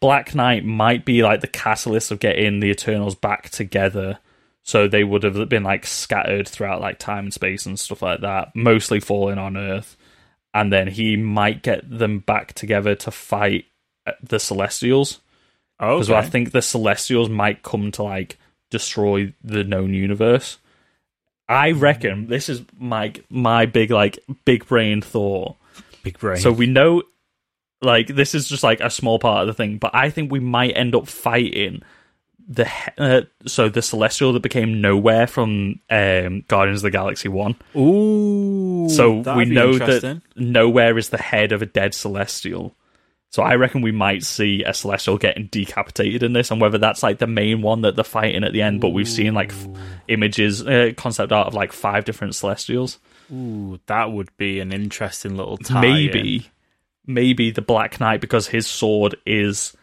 Black 0.00 0.34
Knight 0.34 0.64
might 0.64 1.04
be 1.04 1.22
like 1.22 1.40
the 1.42 1.46
catalyst 1.46 2.10
of 2.10 2.18
getting 2.18 2.58
the 2.58 2.70
Eternals 2.70 3.14
back 3.14 3.50
together. 3.50 4.18
So 4.64 4.86
they 4.86 5.02
would 5.02 5.24
have 5.24 5.48
been 5.48 5.64
like 5.64 5.86
scattered 5.86 6.48
throughout 6.48 6.80
like 6.80 6.98
time 6.98 7.24
and 7.24 7.34
space 7.34 7.66
and 7.66 7.78
stuff 7.78 8.02
like 8.02 8.20
that, 8.20 8.54
mostly 8.54 9.00
falling 9.00 9.38
on 9.38 9.56
Earth. 9.56 9.96
And 10.54 10.72
then 10.72 10.86
he 10.86 11.16
might 11.16 11.62
get 11.62 11.88
them 11.88 12.20
back 12.20 12.52
together 12.52 12.94
to 12.96 13.10
fight 13.10 13.64
uh, 14.06 14.12
the 14.22 14.38
Celestials. 14.38 15.20
Oh. 15.80 15.96
Because 15.96 16.10
I 16.10 16.22
think 16.22 16.52
the 16.52 16.62
Celestials 16.62 17.28
might 17.28 17.62
come 17.62 17.90
to 17.92 18.02
like 18.02 18.38
destroy 18.70 19.34
the 19.42 19.64
known 19.64 19.94
universe. 19.94 20.58
I 21.48 21.72
reckon 21.72 22.28
this 22.28 22.48
is 22.48 22.62
my 22.78 23.12
my 23.28 23.66
big 23.66 23.90
like 23.90 24.18
big 24.44 24.66
brain 24.66 25.02
thought. 25.02 25.56
big 26.02 26.18
brain. 26.18 26.40
So 26.40 26.52
we 26.52 26.66
know, 26.66 27.02
like, 27.80 28.06
this 28.06 28.34
is 28.34 28.48
just 28.48 28.62
like 28.62 28.80
a 28.80 28.90
small 28.90 29.18
part 29.18 29.42
of 29.42 29.46
the 29.48 29.54
thing, 29.54 29.78
but 29.78 29.94
I 29.94 30.10
think 30.10 30.30
we 30.30 30.40
might 30.40 30.76
end 30.76 30.94
up 30.94 31.08
fighting 31.08 31.82
the 32.48 32.68
uh, 32.98 33.22
so 33.46 33.68
the 33.68 33.82
celestial 33.82 34.32
that 34.32 34.40
became 34.40 34.82
Knowhere 34.82 35.28
from 35.28 35.80
um, 35.90 36.44
Guardians 36.48 36.80
of 36.80 36.84
the 36.84 36.90
Galaxy 36.90 37.28
One. 37.28 37.56
Ooh. 37.76 38.88
So 38.88 39.10
we 39.36 39.44
know 39.44 39.78
that 39.78 40.20
Knowhere 40.36 40.98
is 40.98 41.10
the 41.10 41.18
head 41.18 41.52
of 41.52 41.62
a 41.62 41.66
dead 41.66 41.94
celestial. 41.94 42.74
So 43.30 43.42
I 43.42 43.54
reckon 43.54 43.80
we 43.80 43.92
might 43.92 44.24
see 44.24 44.62
a 44.62 44.74
celestial 44.74 45.16
getting 45.16 45.46
decapitated 45.46 46.22
in 46.22 46.34
this, 46.34 46.50
and 46.50 46.60
whether 46.60 46.76
that's 46.76 47.02
like 47.02 47.18
the 47.18 47.26
main 47.26 47.62
one 47.62 47.80
that 47.82 47.96
they're 47.96 48.04
fighting 48.04 48.44
at 48.44 48.52
the 48.52 48.60
end. 48.60 48.80
But 48.82 48.90
we've 48.90 49.08
seen 49.08 49.32
like 49.32 49.52
f- 49.52 49.68
images, 50.08 50.66
uh, 50.66 50.92
concept 50.96 51.32
art 51.32 51.46
of 51.46 51.54
like 51.54 51.72
five 51.72 52.04
different 52.04 52.34
celestials. 52.34 52.98
Ooh, 53.32 53.80
that 53.86 54.12
would 54.12 54.36
be 54.36 54.60
an 54.60 54.70
interesting 54.70 55.36
little 55.36 55.56
tie. 55.56 55.80
maybe 55.80 56.50
maybe 57.06 57.50
the 57.50 57.62
black 57.62 58.00
knight 58.00 58.20
because 58.20 58.46
his 58.46 58.66
sword 58.66 59.16
is 59.26 59.74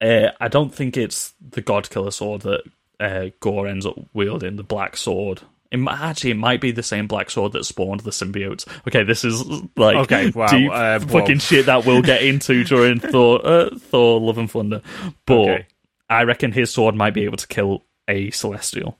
uh, 0.00 0.30
i 0.40 0.48
don't 0.48 0.74
think 0.74 0.96
it's 0.96 1.34
the 1.50 1.60
god 1.60 1.88
killer 1.90 2.10
sword 2.10 2.42
that 2.42 2.62
uh, 3.00 3.30
Gorr 3.40 3.66
ends 3.66 3.86
up 3.86 3.94
wielding 4.12 4.56
the 4.56 4.62
black 4.62 4.94
sword. 4.94 5.40
It 5.70 5.78
might, 5.78 5.98
actually 5.98 6.32
it 6.32 6.36
might 6.36 6.60
be 6.60 6.70
the 6.70 6.82
same 6.82 7.06
black 7.06 7.30
sword 7.30 7.52
that 7.52 7.64
spawned 7.64 8.00
the 8.00 8.10
symbiotes. 8.10 8.66
Okay 8.86 9.04
this 9.04 9.24
is 9.24 9.42
like 9.74 9.96
Okay, 9.96 10.30
wow, 10.34 10.48
deep 10.48 10.70
uh, 10.70 10.98
fucking 11.00 11.38
shit 11.38 11.64
that 11.64 11.86
we'll 11.86 12.02
get 12.02 12.22
into 12.22 12.62
during 12.62 13.00
thor 13.00 13.40
uh, 13.42 13.70
thor 13.74 14.20
love 14.20 14.36
and 14.36 14.50
thunder. 14.50 14.82
But 15.24 15.34
Okay. 15.38 15.66
i 16.10 16.24
reckon 16.24 16.52
his 16.52 16.70
sword 16.70 16.94
might 16.94 17.14
be 17.14 17.24
able 17.24 17.38
to 17.38 17.46
kill 17.46 17.84
a 18.06 18.30
celestial 18.32 18.98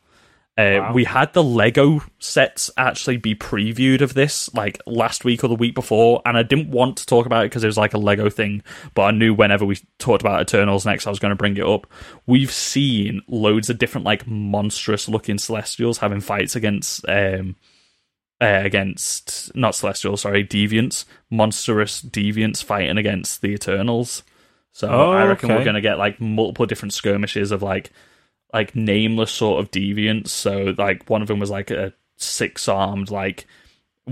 uh, 0.60 0.80
Wow. 0.80 0.92
We 0.92 1.04
had 1.04 1.32
the 1.32 1.42
Lego 1.42 2.02
sets 2.18 2.70
actually 2.76 3.16
be 3.16 3.34
previewed 3.34 4.00
of 4.00 4.14
this 4.14 4.52
like 4.54 4.80
last 4.86 5.24
week 5.24 5.42
or 5.44 5.48
the 5.48 5.54
week 5.54 5.74
before, 5.74 6.22
and 6.24 6.36
I 6.36 6.42
didn't 6.42 6.70
want 6.70 6.96
to 6.98 7.06
talk 7.06 7.26
about 7.26 7.44
it 7.44 7.50
because 7.50 7.64
it 7.64 7.68
was 7.68 7.78
like 7.78 7.94
a 7.94 7.98
Lego 7.98 8.28
thing. 8.30 8.62
But 8.94 9.02
I 9.02 9.10
knew 9.12 9.34
whenever 9.34 9.64
we 9.64 9.78
talked 9.98 10.22
about 10.22 10.40
Eternals 10.40 10.86
next, 10.86 11.06
I 11.06 11.10
was 11.10 11.18
going 11.18 11.30
to 11.30 11.36
bring 11.36 11.56
it 11.56 11.64
up. 11.64 11.86
We've 12.26 12.52
seen 12.52 13.22
loads 13.28 13.70
of 13.70 13.78
different 13.78 14.04
like 14.04 14.26
monstrous 14.26 15.08
looking 15.08 15.38
Celestials 15.38 15.98
having 15.98 16.20
fights 16.20 16.56
against 16.56 17.08
um 17.08 17.56
uh, 18.40 18.62
against 18.64 19.54
not 19.54 19.74
Celestials, 19.74 20.22
sorry, 20.22 20.44
Deviants, 20.46 21.04
monstrous 21.30 22.00
Deviants 22.02 22.64
fighting 22.64 22.96
against 22.96 23.42
the 23.42 23.48
Eternals. 23.48 24.22
So 24.72 24.88
Oh, 24.88 25.10
I 25.10 25.26
reckon 25.26 25.48
we're 25.50 25.64
going 25.64 25.74
to 25.74 25.80
get 25.80 25.98
like 25.98 26.20
multiple 26.20 26.64
different 26.64 26.94
skirmishes 26.94 27.50
of 27.50 27.62
like 27.62 27.90
like 28.52 28.74
nameless 28.74 29.30
sort 29.30 29.62
of 29.62 29.70
deviants. 29.70 30.28
So 30.28 30.74
like 30.76 31.08
one 31.08 31.22
of 31.22 31.28
them 31.28 31.38
was 31.38 31.50
like 31.50 31.70
a 31.70 31.92
six 32.16 32.68
armed 32.68 33.10
like 33.10 33.46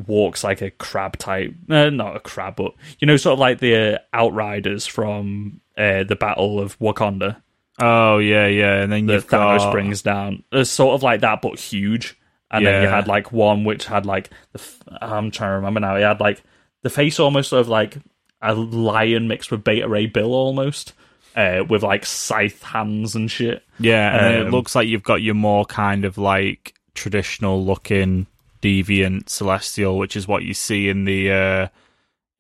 walks 0.07 0.45
like 0.45 0.62
a 0.62 0.70
crab 0.70 1.16
type, 1.18 1.55
uh, 1.68 1.91
not 1.91 2.16
a 2.16 2.20
crab, 2.20 2.57
but 2.57 2.72
you 2.99 3.07
know, 3.07 3.16
sort 3.16 3.34
of 3.34 3.39
like 3.39 3.59
the 3.59 3.95
uh, 3.95 3.99
outriders 4.12 4.86
from 4.86 5.61
uh, 5.76 6.05
the 6.05 6.16
Battle 6.16 6.61
of 6.61 6.78
Wakanda 6.78 7.43
Oh 7.80 8.18
yeah, 8.18 8.47
yeah. 8.47 8.82
And 8.82 8.93
then 8.93 9.07
that 9.07 9.12
you've 9.12 9.26
Thanos 9.26 9.59
got 9.59 9.72
brings 9.72 10.03
down. 10.03 10.43
It's 10.51 10.70
sort 10.70 10.95
of 10.95 11.03
like 11.03 11.20
that, 11.20 11.43
but 11.43 11.59
huge. 11.59 12.18
And 12.51 12.64
then 12.64 12.82
you 12.82 12.89
had 12.89 13.07
like 13.07 13.30
one 13.30 13.64
which 13.64 13.84
had 13.84 14.07
like 14.07 14.30
the 14.53 14.59
f- 14.59 14.82
I'm 15.03 15.30
trying 15.30 15.51
to 15.51 15.57
remember 15.57 15.80
now. 15.80 15.97
He 15.97 16.03
had 16.03 16.18
like 16.18 16.43
the 16.82 16.91
face 16.91 17.20
almost 17.20 17.53
of 17.53 17.68
like 17.68 17.99
a 18.41 18.55
lion 18.55 19.28
mixed 19.28 19.51
with 19.51 19.64
Beta 19.64 19.86
Ray 19.86 20.07
Bill 20.07 20.32
almost, 20.32 20.95
uh, 21.39 21.64
with 21.68 21.82
like 21.82 22.05
scythe 22.05 22.62
hands 22.62 23.14
and 23.14 23.30
shit. 23.30 23.62
Yeah, 23.78 24.11
and 24.12 24.20
then 24.24 24.34
it 24.43 24.47
Um, 24.47 24.51
looks 24.53 24.74
like 24.74 24.89
you've 24.89 25.03
got 25.05 25.22
your 25.22 25.34
more 25.34 25.64
kind 25.64 26.05
of 26.05 26.18
like 26.18 26.74
traditional 26.95 27.64
looking 27.64 28.26
deviant 28.61 29.28
celestial, 29.28 29.97
which 29.99 30.16
is 30.16 30.26
what 30.26 30.43
you 30.43 30.53
see 30.53 30.89
in 30.89 31.05
the 31.05 31.30
uh 31.30 31.68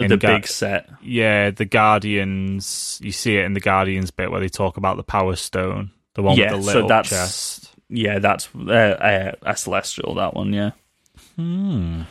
in 0.00 0.08
the 0.10 0.16
Ga- 0.16 0.34
big 0.36 0.46
set. 0.48 0.88
yeah 1.02 1.50
the 1.50 1.64
Guardians. 1.64 3.00
You 3.02 3.12
see 3.12 3.36
it 3.36 3.44
in 3.44 3.52
the 3.54 3.60
Guardians 3.60 4.10
bit 4.10 4.30
where 4.30 4.40
they 4.40 4.48
talk 4.48 4.76
about 4.76 4.96
the 4.96 5.02
Power 5.04 5.36
Stone, 5.36 5.90
the 6.14 6.22
one 6.22 6.36
Yeah, 6.36 6.54
with 6.54 6.66
the 6.66 6.72
so 6.72 6.86
that's- 6.88 7.08
chest. 7.10 7.70
Yeah, 7.90 8.18
that's 8.18 8.48
uh, 8.54 8.70
uh, 8.70 9.32
a 9.42 9.56
celestial. 9.56 10.14
That 10.16 10.34
one, 10.34 10.52
yeah. 10.52 10.72
Hmm. 11.36 12.02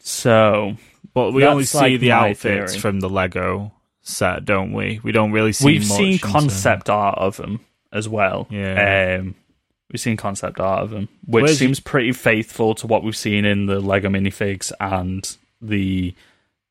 So 0.00 0.76
But 1.14 1.32
we 1.32 1.44
only 1.44 1.64
see 1.64 1.78
like 1.78 2.00
the 2.00 2.12
outfits 2.12 2.72
theory. 2.72 2.80
from 2.80 3.00
the 3.00 3.08
Lego 3.08 3.72
set, 4.04 4.44
don't 4.44 4.72
we? 4.72 5.00
We 5.02 5.10
don't 5.10 5.32
really 5.32 5.52
see. 5.52 5.64
we've 5.66 5.84
seen 5.84 6.18
concept 6.20 6.88
art 6.88 7.18
of 7.18 7.36
them 7.36 7.60
as 7.92 8.08
well. 8.08 8.46
Yeah. 8.50 9.16
Um, 9.20 9.34
we've 9.90 10.00
seen 10.00 10.16
concept 10.16 10.60
art 10.60 10.82
of 10.84 10.90
them, 10.90 11.08
which 11.26 11.42
Where's- 11.42 11.58
seems 11.58 11.80
pretty 11.80 12.12
faithful 12.12 12.74
to 12.76 12.86
what 12.86 13.02
we've 13.02 13.16
seen 13.16 13.44
in 13.44 13.66
the 13.66 13.80
Lego 13.80 14.08
minifigs 14.08 14.70
and 14.78 15.36
the 15.60 16.14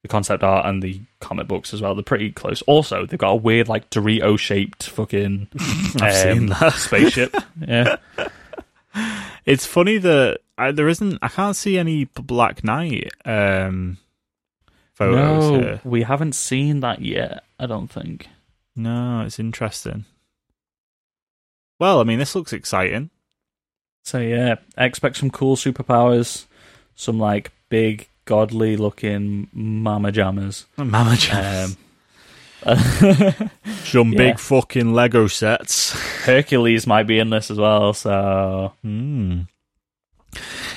the 0.03 0.09
concept 0.09 0.43
art 0.43 0.65
and 0.65 0.83
the 0.83 0.99
comic 1.21 1.47
books 1.47 1.73
as 1.73 1.81
well. 1.81 1.95
They're 1.95 2.03
pretty 2.03 2.29
close. 2.31 2.61
Also, 2.63 3.05
they've 3.05 3.17
got 3.17 3.29
a 3.31 3.35
weird 3.37 3.69
like 3.69 3.89
Dorito 3.89 4.37
shaped 4.37 4.83
fucking 4.89 5.47
um, 6.01 6.53
spaceship. 6.71 7.33
yeah. 7.65 7.95
It's 9.45 9.65
funny 9.65 9.97
that 9.97 10.39
uh, 10.57 10.71
there 10.71 10.87
isn't. 10.87 11.19
I 11.21 11.27
can't 11.29 11.55
see 11.55 11.77
any 11.77 12.05
Black 12.05 12.63
Knight 12.63 13.11
um, 13.25 13.97
photos 14.93 15.51
No, 15.51 15.59
here. 15.59 15.81
we 15.83 16.03
haven't 16.03 16.33
seen 16.33 16.79
that 16.81 17.01
yet. 17.01 17.43
I 17.59 17.65
don't 17.65 17.87
think. 17.89 18.27
No, 18.75 19.21
it's 19.21 19.39
interesting. 19.39 20.05
Well, 21.79 21.99
I 21.99 22.03
mean, 22.03 22.19
this 22.19 22.35
looks 22.35 22.53
exciting. 22.53 23.09
So 24.03 24.19
yeah, 24.19 24.55
expect 24.77 25.17
some 25.17 25.29
cool 25.31 25.55
superpowers, 25.55 26.45
some 26.95 27.19
like 27.19 27.51
big 27.69 28.07
godly 28.25 28.77
looking 28.77 29.47
mama 29.53 30.11
jammers. 30.11 30.65
Mama 30.77 31.15
Jam. 31.17 31.75
Um, 32.65 32.77
Some 33.83 34.13
Yeah. 34.13 34.17
big 34.17 34.39
fucking 34.39 34.93
Lego 34.93 35.27
sets. 35.27 35.91
Hercules 36.25 36.87
might 36.87 37.03
be 37.03 37.19
in 37.19 37.29
this 37.29 37.51
as 37.51 37.57
well. 37.57 37.93
So 37.93 38.71
you 38.83 39.45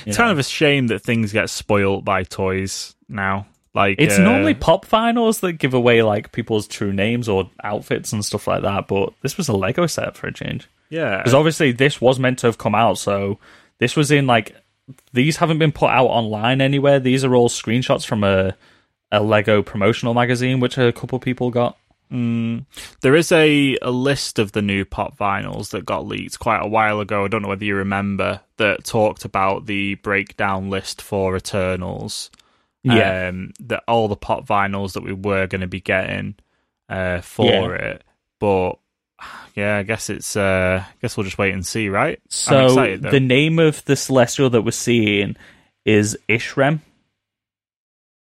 It's 0.05 0.07
know. 0.07 0.13
kind 0.15 0.31
of 0.31 0.39
a 0.39 0.43
shame 0.43 0.87
that 0.87 0.99
things 1.03 1.31
get 1.31 1.49
spoilt 1.49 2.03
by 2.03 2.23
toys 2.23 2.95
now. 3.07 3.47
Like 3.77 3.97
It's 3.99 4.17
uh, 4.17 4.23
normally 4.23 4.55
pop 4.55 4.87
vinyls 4.87 5.41
that 5.41 5.53
give 5.53 5.75
away 5.75 6.01
like 6.01 6.31
people's 6.31 6.67
true 6.67 6.91
names 6.91 7.29
or 7.29 7.49
outfits 7.63 8.11
and 8.11 8.25
stuff 8.25 8.47
like 8.47 8.63
that, 8.63 8.87
but 8.87 9.13
this 9.21 9.37
was 9.37 9.47
a 9.49 9.53
Lego 9.53 9.85
set 9.85 10.17
for 10.17 10.25
a 10.25 10.33
change. 10.33 10.67
yeah. 10.89 11.17
Because 11.17 11.35
obviously 11.35 11.71
this 11.71 12.01
was 12.01 12.17
meant 12.17 12.39
to 12.39 12.47
have 12.47 12.57
come 12.57 12.73
out, 12.73 12.97
so 12.97 13.37
this 13.77 13.95
was 13.95 14.09
in 14.09 14.25
like 14.25 14.55
these 15.13 15.37
haven't 15.37 15.59
been 15.59 15.71
put 15.71 15.91
out 15.91 16.07
online 16.07 16.59
anywhere. 16.59 16.99
These 16.99 17.23
are 17.23 17.35
all 17.35 17.49
screenshots 17.49 18.03
from 18.03 18.23
a 18.23 18.55
a 19.11 19.21
Lego 19.21 19.61
promotional 19.61 20.15
magazine, 20.15 20.59
which 20.59 20.77
a 20.79 20.91
couple 20.91 21.19
people 21.19 21.51
got. 21.51 21.77
There 23.01 23.15
is 23.15 23.31
a, 23.31 23.77
a 23.81 23.91
list 23.91 24.39
of 24.39 24.53
the 24.53 24.61
new 24.61 24.85
pop 24.85 25.17
vinyls 25.17 25.69
that 25.71 25.85
got 25.85 26.07
leaked 26.07 26.39
quite 26.39 26.63
a 26.63 26.67
while 26.67 26.99
ago. 26.99 27.25
I 27.25 27.27
don't 27.27 27.41
know 27.41 27.49
whether 27.49 27.65
you 27.65 27.75
remember 27.75 28.39
that 28.57 28.85
talked 28.85 29.25
about 29.25 29.65
the 29.65 29.95
breakdown 29.95 30.69
list 30.69 31.01
for 31.01 31.35
Eternals. 31.35 32.31
Yeah. 32.83 33.27
Um, 33.29 33.51
that 33.61 33.83
all 33.87 34.07
the 34.07 34.15
pop 34.15 34.45
vinyls 34.47 34.93
that 34.93 35.03
we 35.03 35.13
were 35.13 35.47
going 35.47 35.61
to 35.61 35.67
be 35.67 35.81
getting 35.81 36.35
uh, 36.89 37.21
for 37.21 37.45
Yeah. 37.75 37.85
it, 37.85 38.03
but 38.39 38.73
yeah, 39.55 39.77
I 39.77 39.83
guess 39.83 40.09
it's. 40.09 40.35
Uh, 40.37 40.83
I 40.87 40.93
guess 41.01 41.17
we'll 41.17 41.23
just 41.23 41.37
wait 41.39 41.53
and 41.53 41.65
see, 41.65 41.89
right? 41.89 42.17
I'm 42.17 42.29
So 42.29 42.65
excited, 42.65 43.01
the 43.01 43.19
name 43.19 43.57
of 43.59 43.83
the 43.85 43.95
celestial 43.95 44.49
that 44.51 44.61
we're 44.61 44.71
seeing 44.71 45.35
is 45.85 46.17
Ishrem. 46.29 46.79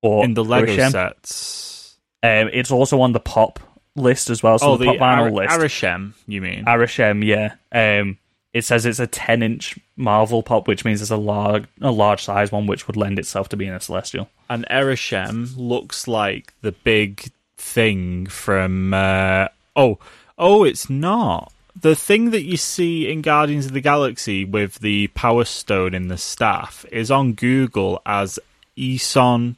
Or 0.02 0.24
in 0.26 0.34
the 0.34 0.44
Lego 0.44 0.72
Arishem. 0.76 0.92
sets. 0.92 1.96
Um, 2.24 2.50
it's 2.52 2.72
also 2.72 3.02
on 3.02 3.12
the 3.14 3.20
pop 3.20 3.60
list 3.96 4.30
as 4.32 4.42
well. 4.42 4.58
So 4.58 4.72
oh, 4.72 4.78
the, 4.78 4.86
the 4.86 4.98
pop 4.98 5.20
vinyl 5.20 5.24
Ar- 5.26 5.32
list. 5.32 5.54
Arishem, 5.60 6.14
you 6.28 6.42
mean? 6.42 6.66
Arishem, 6.66 7.24
yeah. 7.24 7.54
Um, 7.72 8.18
it 8.54 8.66
says 8.66 8.86
it's 8.86 9.00
a 9.00 9.08
10 9.08 9.44
inch 9.44 9.80
Marvel 9.96 10.44
pop, 10.44 10.68
which 10.68 10.84
means 10.84 11.02
it's 11.02 11.12
a 11.12 11.18
large, 11.18 11.66
a 11.82 11.92
large 11.92 12.24
size 12.24 12.52
one, 12.52 12.68
which 12.68 12.88
would 12.88 12.98
lend 12.98 13.20
itself 13.20 13.50
to 13.50 13.58
being 13.58 13.72
a 13.72 13.80
celestial. 13.80 14.30
and 14.50 14.66
Erishem 14.70 15.54
looks 15.56 16.08
like 16.08 16.54
the 16.62 16.72
big 16.72 17.32
thing 17.58 18.26
from. 18.26 18.94
Uh, 18.94 19.48
oh, 19.76 20.00
oh, 20.38 20.64
it's 20.64 20.90
not 20.90 21.52
the 21.80 21.96
thing 21.96 22.32
that 22.32 22.44
you 22.44 22.58
see 22.58 23.10
in 23.10 23.22
Guardians 23.22 23.66
of 23.66 23.74
the 23.74 23.82
Galaxy 23.82 24.46
with 24.46 24.80
the 24.80 25.08
Power 25.08 25.46
Stone 25.46 25.94
in 25.94 26.08
the 26.08 26.18
staff 26.18 26.86
is 26.92 27.10
on 27.10 27.34
Google 27.34 28.02
as 28.06 28.40
Eson 28.78 29.56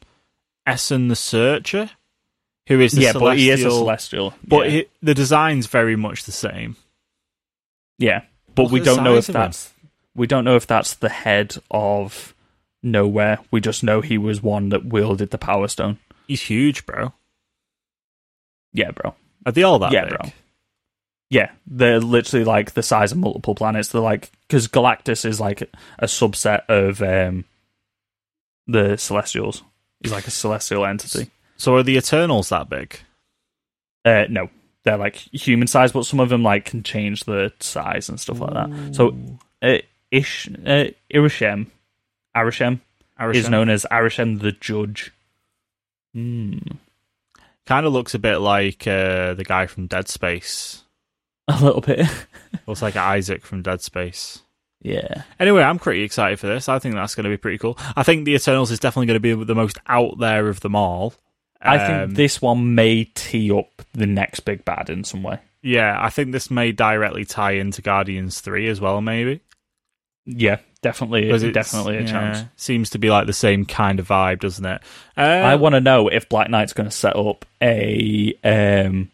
Essen 0.65 1.07
the 1.07 1.15
Searcher, 1.15 1.89
who 2.67 2.79
is 2.79 2.93
the 2.93 3.01
yeah, 3.01 3.11
celestial. 3.11 3.29
but 3.29 3.37
he 3.37 3.49
is 3.49 3.65
a 3.65 3.71
celestial. 3.71 4.33
But 4.47 4.71
yeah. 4.71 4.81
the 5.01 5.13
design's 5.13 5.67
very 5.67 5.95
much 5.95 6.23
the 6.23 6.31
same. 6.31 6.75
yeah. 7.97 8.21
But 8.55 8.71
we 8.71 8.79
don't 8.79 9.03
know 9.03 9.15
if 9.15 9.29
of 9.29 9.35
him. 9.35 9.41
that's 9.41 9.71
we 10.15 10.27
don't 10.27 10.45
know 10.45 10.55
if 10.55 10.67
that's 10.67 10.93
the 10.95 11.09
head 11.09 11.55
of 11.71 12.33
Knowhere. 12.85 13.43
We 13.51 13.61
just 13.61 13.83
know 13.83 14.01
he 14.01 14.17
was 14.17 14.43
one 14.43 14.69
that 14.69 14.85
wielded 14.85 15.31
the 15.31 15.37
Power 15.37 15.67
Stone. 15.67 15.97
He's 16.27 16.41
huge, 16.43 16.85
bro. 16.85 17.13
Yeah, 18.73 18.91
bro. 18.91 19.15
Are 19.45 19.51
they 19.51 19.63
all 19.63 19.79
that 19.79 19.91
Yeah, 19.91 20.05
big? 20.05 20.17
bro. 20.19 20.31
Yeah, 21.29 21.51
they're 21.65 21.99
literally 21.99 22.45
like 22.45 22.73
the 22.73 22.83
size 22.83 23.11
of 23.11 23.17
multiple 23.17 23.55
planets. 23.55 23.87
They're 23.89 24.01
like 24.01 24.31
because 24.47 24.67
Galactus 24.67 25.25
is 25.25 25.39
like 25.39 25.61
a 25.99 26.05
subset 26.05 26.63
of 26.69 27.01
um 27.01 27.45
the 28.67 28.97
Celestials. 28.97 29.63
He's 30.01 30.11
like 30.11 30.27
a 30.27 30.31
celestial 30.31 30.85
entity. 30.85 31.31
So 31.57 31.75
are 31.75 31.83
the 31.83 31.97
Eternals 31.97 32.49
that 32.49 32.69
big? 32.69 32.99
Uh, 34.05 34.25
no, 34.29 34.49
they're 34.83 34.97
like 34.97 35.15
human 35.15 35.67
size, 35.67 35.91
but 35.91 36.05
some 36.05 36.19
of 36.19 36.29
them 36.29 36.43
like 36.43 36.65
can 36.65 36.83
change 36.83 37.23
the 37.23 37.51
size 37.59 38.09
and 38.09 38.19
stuff 38.19 38.39
like 38.39 38.53
that. 38.53 38.95
So, 38.95 39.15
uh, 39.61 39.77
Ish, 40.11 40.47
uh, 40.65 40.85
Irishem, 41.13 41.67
Arishem 42.35 42.79
is 43.33 43.49
known 43.49 43.69
as 43.69 43.85
Arishem 43.91 44.39
the 44.41 44.51
Judge. 44.51 45.11
Hmm. 46.13 46.57
Kind 47.65 47.85
of 47.85 47.93
looks 47.93 48.13
a 48.13 48.19
bit 48.19 48.37
like 48.37 48.85
uh, 48.87 49.33
the 49.35 49.45
guy 49.45 49.67
from 49.67 49.87
Dead 49.87 50.09
Space. 50.09 50.83
A 51.47 51.63
little 51.63 51.81
bit. 51.81 52.05
Looks 52.67 52.81
like 52.81 52.95
Isaac 52.95 53.45
from 53.45 53.61
Dead 53.61 53.81
Space. 53.81 54.41
yeah. 54.81 55.23
Anyway, 55.39 55.61
I'm 55.61 55.79
pretty 55.79 56.03
excited 56.03 56.39
for 56.39 56.47
this. 56.47 56.69
I 56.69 56.79
think 56.79 56.95
that's 56.95 57.15
going 57.15 57.23
to 57.25 57.29
be 57.29 57.37
pretty 57.37 57.57
cool. 57.57 57.77
I 57.95 58.03
think 58.03 58.25
the 58.25 58.35
Eternals 58.35 58.71
is 58.71 58.79
definitely 58.79 59.07
going 59.07 59.21
to 59.21 59.37
be 59.37 59.45
the 59.45 59.55
most 59.55 59.77
out 59.87 60.19
there 60.19 60.47
of 60.47 60.59
them 60.59 60.75
all. 60.75 61.13
I 61.63 61.77
Um, 61.77 62.07
think 62.07 62.17
this 62.17 62.41
one 62.41 62.75
may 62.75 63.05
tee 63.05 63.51
up 63.51 63.69
the 63.93 64.05
next 64.05 64.41
big 64.41 64.65
bad 64.65 64.89
in 64.89 65.03
some 65.03 65.23
way. 65.23 65.39
Yeah, 65.61 65.97
I 65.99 66.09
think 66.09 66.31
this 66.33 66.51
may 66.51 66.71
directly 66.73 67.23
tie 67.25 67.51
into 67.53 67.81
Guardians 67.81 68.41
3 68.41 68.67
as 68.67 68.81
well, 68.81 68.99
maybe. 69.01 69.39
Yeah, 70.25 70.57
definitely, 70.81 71.29
definitely 71.51 71.97
a 71.97 72.01
yeah, 72.01 72.05
chance. 72.07 72.49
Seems 72.57 72.89
to 72.91 72.97
be 72.97 73.09
like 73.09 73.27
the 73.27 73.33
same 73.33 73.65
kind 73.65 73.99
of 73.99 74.07
vibe, 74.07 74.39
doesn't 74.41 74.65
it? 74.65 74.81
Uh, 75.17 75.21
I 75.21 75.55
want 75.55 75.75
to 75.75 75.81
know 75.81 76.09
if 76.09 76.27
Black 76.29 76.49
Knight's 76.49 76.73
going 76.73 76.89
to 76.89 76.95
set 76.95 77.15
up 77.15 77.45
a 77.61 78.33
um, 78.43 79.09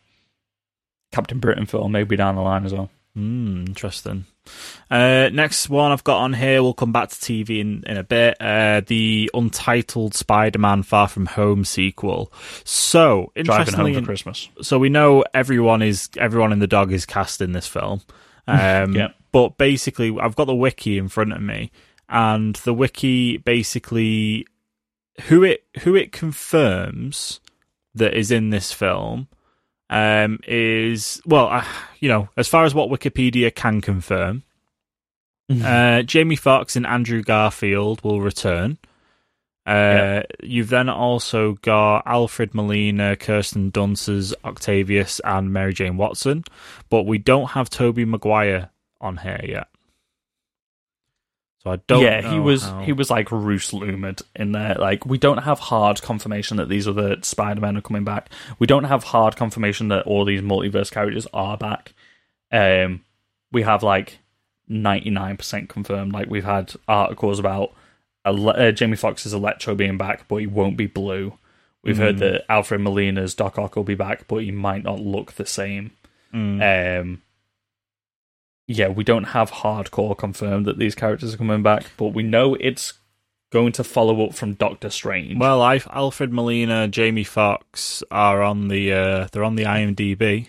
Captain 1.11 1.39
Britain 1.39 1.65
film, 1.65 1.91
maybe 1.91 2.15
down 2.15 2.35
the 2.35 2.41
line 2.41 2.65
as 2.65 2.73
well. 2.73 2.89
Hmm, 3.19 3.65
interesting. 3.67 4.23
Uh, 4.89 5.27
next 5.33 5.67
one 5.69 5.91
I've 5.91 6.05
got 6.05 6.19
on 6.19 6.31
here, 6.31 6.63
we'll 6.63 6.73
come 6.73 6.93
back 6.93 7.09
to 7.09 7.15
TV 7.15 7.59
in, 7.59 7.83
in 7.85 7.97
a 7.97 8.03
bit. 8.03 8.37
Uh, 8.39 8.81
the 8.87 9.29
untitled 9.33 10.15
Spider 10.15 10.57
Man 10.57 10.83
Far 10.83 11.09
From 11.09 11.25
Home 11.25 11.65
sequel. 11.65 12.31
So, 12.63 13.33
Driving 13.35 13.41
interestingly, 13.41 13.93
home 13.93 14.03
for 14.03 14.07
Christmas. 14.07 14.47
so 14.61 14.79
we 14.79 14.87
know 14.87 15.25
everyone 15.33 15.81
is 15.81 16.09
everyone 16.17 16.53
in 16.53 16.59
the 16.59 16.67
dog 16.67 16.93
is 16.93 17.05
cast 17.05 17.41
in 17.41 17.51
this 17.51 17.67
film. 17.67 18.01
Um, 18.47 18.95
Yep. 18.95 19.15
But 19.31 19.57
basically, 19.59 20.17
I've 20.19 20.35
got 20.35 20.45
the 20.45 20.55
wiki 20.55 20.97
in 20.97 21.07
front 21.07 21.33
of 21.33 21.41
me, 21.41 21.71
and 22.07 22.55
the 22.55 22.73
wiki 22.73 23.37
basically 23.37 24.47
who 25.27 25.43
it 25.43 25.65
who 25.81 25.93
it 25.95 26.11
confirms 26.11 27.41
that 27.93 28.15
is 28.15 28.31
in 28.31 28.49
this 28.49 28.71
film 28.71 29.27
um, 29.89 30.39
is 30.47 31.21
well, 31.25 31.47
uh, 31.47 31.65
you 31.99 32.09
know, 32.09 32.29
as 32.37 32.47
far 32.47 32.65
as 32.65 32.73
what 32.73 32.89
Wikipedia 32.89 33.53
can 33.53 33.81
confirm, 33.81 34.43
uh, 35.63 36.03
Jamie 36.03 36.35
Foxx 36.35 36.75
and 36.75 36.85
Andrew 36.85 37.23
Garfield 37.23 38.03
will 38.03 38.21
return. 38.21 38.77
Uh, 39.65 40.21
You've 40.41 40.69
then 40.69 40.89
also 40.89 41.53
got 41.61 42.03
Alfred 42.05 42.53
Molina, 42.55 43.15
Kirsten 43.15 43.71
Dunst 43.71 44.09
as 44.15 44.33
Octavius, 44.43 45.19
and 45.23 45.51
Mary 45.53 45.73
Jane 45.73 45.97
Watson, 45.97 46.43
but 46.89 47.03
we 47.03 47.17
don't 47.17 47.49
have 47.51 47.69
Tobey 47.69 48.05
Maguire 48.05 48.69
on 49.01 49.17
here 49.17 49.41
yet. 49.43 49.67
So 51.63 51.71
I 51.71 51.75
don't. 51.87 52.01
yeah, 52.01 52.31
he 52.31 52.39
was 52.39 52.63
how- 52.63 52.81
he 52.83 52.93
was 52.93 53.09
like 53.09 53.31
Roos 53.31 53.73
Lumed 53.73 54.21
in 54.35 54.53
there. 54.53 54.75
Like 54.75 55.05
we 55.05 55.17
don't 55.17 55.39
have 55.39 55.59
hard 55.59 56.01
confirmation 56.01 56.55
that 56.57 56.69
these 56.69 56.87
other 56.87 57.17
Spider 57.21 57.59
Men 57.61 57.75
are 57.77 57.81
coming 57.81 58.05
back. 58.05 58.29
We 58.59 58.65
don't 58.67 58.85
have 58.85 59.03
hard 59.03 59.35
confirmation 59.35 59.89
that 59.89 60.05
all 60.05 60.23
these 60.23 60.41
multiverse 60.41 60.89
characters 60.91 61.27
are 61.33 61.57
back. 61.57 61.93
Um, 62.51 63.03
we 63.51 63.63
have 63.63 63.83
like 63.83 64.19
ninety 64.69 65.09
nine 65.09 65.35
percent 65.37 65.67
confirmed. 65.69 66.13
Like 66.13 66.29
we've 66.29 66.45
had 66.45 66.73
articles 66.87 67.39
about 67.39 67.73
Ele- 68.25 68.49
uh, 68.49 68.71
Jamie 68.71 68.95
Foxx's 68.97 69.33
Electro 69.33 69.75
being 69.75 69.97
back, 69.97 70.27
but 70.27 70.37
he 70.37 70.47
won't 70.47 70.77
be 70.77 70.87
blue. 70.87 71.33
We've 71.83 71.97
heard 71.97 72.17
Mm. 72.17 72.19
that 72.19 72.45
Alfred 72.51 72.81
Molina's 72.81 73.33
Doc 73.33 73.57
Ock 73.57 73.75
will 73.75 73.83
be 73.85 73.95
back, 73.95 74.27
but 74.27 74.43
he 74.43 74.51
might 74.51 74.83
not 74.83 74.99
look 74.99 75.33
the 75.33 75.45
same. 75.45 75.91
Mm. 76.33 77.01
Um, 77.01 77.21
yeah, 78.69 78.87
we 78.87 79.03
don't 79.03 79.23
have 79.23 79.49
hardcore 79.49 80.15
confirmed 80.15 80.67
that 80.67 80.77
these 80.77 80.93
characters 80.93 81.33
are 81.33 81.37
coming 81.37 81.63
back, 81.63 81.85
but 81.97 82.09
we 82.09 82.21
know 82.21 82.53
it's 82.53 82.93
going 83.51 83.71
to 83.71 83.83
follow 83.83 84.23
up 84.23 84.35
from 84.35 84.53
Doctor 84.53 84.91
Strange. 84.91 85.39
Well, 85.39 85.59
I, 85.59 85.81
Alfred 85.89 86.31
Molina, 86.31 86.87
Jamie 86.87 87.23
Foxx 87.23 88.03
are 88.11 88.43
on 88.43 88.67
the 88.67 88.93
uh, 88.93 89.27
they're 89.31 89.43
on 89.43 89.55
the 89.55 89.63
IMDb. 89.63 90.47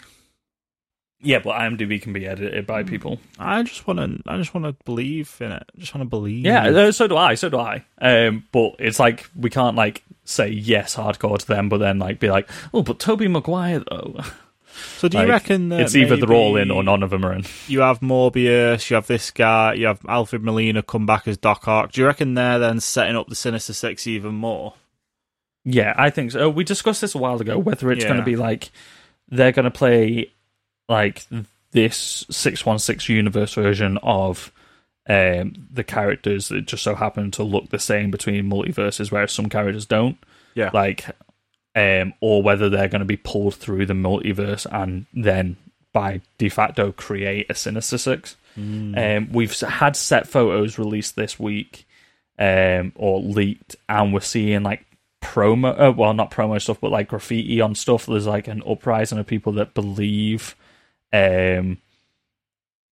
yeah, 1.22 1.38
but 1.38 1.58
IMDb 1.58 2.00
can 2.02 2.12
be 2.12 2.26
edited 2.26 2.66
by 2.66 2.82
people. 2.82 3.18
I 3.38 3.62
just 3.62 3.86
want 3.86 4.00
to 4.00 4.20
I 4.30 4.36
just 4.36 4.52
want 4.52 4.66
to 4.66 4.84
believe 4.84 5.34
in 5.40 5.52
it. 5.52 5.62
I 5.74 5.80
just 5.80 5.94
want 5.94 6.02
to 6.04 6.10
believe. 6.10 6.44
Yeah, 6.44 6.90
so 6.90 7.08
do 7.08 7.16
I. 7.16 7.36
So 7.36 7.48
do 7.48 7.58
I. 7.58 7.86
Um, 8.02 8.44
but 8.52 8.74
it's 8.78 9.00
like 9.00 9.30
we 9.34 9.48
can't 9.48 9.76
like 9.76 10.02
say 10.24 10.50
yes 10.50 10.94
hardcore 10.94 11.38
to 11.38 11.46
them, 11.46 11.70
but 11.70 11.78
then 11.78 11.98
like 11.98 12.20
be 12.20 12.28
like, 12.28 12.50
oh, 12.74 12.82
but 12.82 12.98
Tobey 12.98 13.28
Maguire 13.28 13.82
though. 13.90 14.20
So 14.98 15.08
do 15.08 15.16
you 15.18 15.24
Like, 15.24 15.30
reckon 15.32 15.68
that 15.70 15.80
it's 15.80 15.94
either 15.96 16.16
they're 16.16 16.32
all 16.32 16.56
in 16.56 16.70
or 16.70 16.82
none 16.82 17.02
of 17.02 17.10
them 17.10 17.24
are 17.24 17.32
in. 17.32 17.44
You 17.68 17.80
have 17.80 18.00
Morbius, 18.00 18.88
you 18.90 18.94
have 18.96 19.06
this 19.06 19.30
guy, 19.30 19.74
you 19.74 19.86
have 19.86 20.00
Alfred 20.08 20.42
Molina 20.42 20.82
come 20.82 21.06
back 21.06 21.26
as 21.28 21.36
Doc 21.36 21.66
Ock. 21.68 21.92
Do 21.92 22.00
you 22.00 22.06
reckon 22.06 22.34
they're 22.34 22.58
then 22.58 22.80
setting 22.80 23.16
up 23.16 23.28
the 23.28 23.34
Sinister 23.34 23.72
Six 23.72 24.06
even 24.06 24.34
more? 24.34 24.74
Yeah, 25.64 25.94
I 25.96 26.10
think 26.10 26.32
so. 26.32 26.48
We 26.48 26.64
discussed 26.64 27.00
this 27.02 27.14
a 27.14 27.18
while 27.18 27.40
ago 27.40 27.58
whether 27.58 27.90
it's 27.92 28.02
Yeah. 28.02 28.08
going 28.08 28.20
to 28.20 28.24
be 28.26 28.36
like 28.36 28.70
they're 29.28 29.52
going 29.52 29.64
to 29.64 29.70
play 29.70 30.30
like 30.88 31.24
this 31.72 32.24
616 32.30 33.14
universe 33.14 33.54
version 33.54 33.98
of 34.02 34.50
um, 35.08 35.54
the 35.72 35.84
characters 35.84 36.48
that 36.48 36.66
just 36.66 36.82
so 36.82 36.94
happen 36.94 37.30
to 37.32 37.42
look 37.42 37.68
the 37.70 37.78
same 37.78 38.10
between 38.10 38.50
multiverses, 38.50 39.10
whereas 39.12 39.32
some 39.32 39.48
characters 39.48 39.86
don't. 39.86 40.18
Yeah. 40.54 40.70
Like, 40.74 41.04
um, 41.80 42.12
or 42.20 42.42
whether 42.42 42.68
they're 42.68 42.88
going 42.88 43.00
to 43.00 43.06
be 43.06 43.16
pulled 43.16 43.54
through 43.54 43.86
the 43.86 43.94
multiverse 43.94 44.66
and 44.70 45.06
then 45.14 45.56
by 45.92 46.20
de 46.38 46.48
facto 46.48 46.92
create 46.92 47.46
a 47.50 47.54
Sinister 47.54 47.98
Six. 47.98 48.36
Um, 48.98 49.32
we've 49.32 49.58
had 49.60 49.96
set 49.96 50.26
photos 50.28 50.78
released 50.78 51.16
this 51.16 51.38
week 51.38 51.86
um, 52.38 52.92
or 52.94 53.20
leaked, 53.20 53.76
and 53.88 54.12
we're 54.12 54.20
seeing 54.20 54.62
like 54.62 54.84
promo, 55.22 55.78
uh, 55.78 55.92
well, 55.92 56.14
not 56.14 56.30
promo 56.30 56.60
stuff, 56.60 56.80
but 56.80 56.90
like 56.90 57.08
graffiti 57.08 57.60
on 57.60 57.74
stuff. 57.74 58.06
There's 58.06 58.26
like 58.26 58.48
an 58.48 58.62
uprising 58.66 59.18
of 59.18 59.26
people 59.26 59.52
that 59.54 59.74
believe 59.74 60.54
um, 61.12 61.78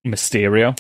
Mysterio. 0.07 0.79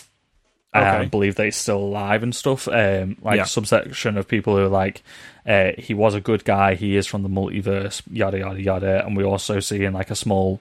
Okay. 0.77 1.03
And 1.03 1.11
believe 1.11 1.37
that 1.37 1.45
he's 1.47 1.57
still 1.57 1.79
alive 1.79 2.23
and 2.23 2.35
stuff. 2.35 2.69
Um, 2.69 3.16
like 3.23 3.39
Yeah. 3.39 3.45
subsection 3.45 4.19
of 4.19 4.29
people 4.29 4.57
who 4.57 4.64
are 4.64 4.69
like, 4.69 5.03
uh, 5.47 5.71
he 5.79 5.95
was 5.95 6.14
a 6.14 6.21
good 6.21 6.45
guy. 6.45 6.75
He 6.75 6.97
is 6.97 7.07
from 7.07 7.23
the 7.23 7.29
multiverse. 7.29 8.03
Yada 8.12 8.39
yada 8.39 8.61
yada. 8.61 9.07
And 9.07 9.16
we 9.16 9.25
also 9.25 9.61
see 9.61 9.85
in 9.85 9.95
like 9.95 10.11
a 10.11 10.14
small 10.14 10.61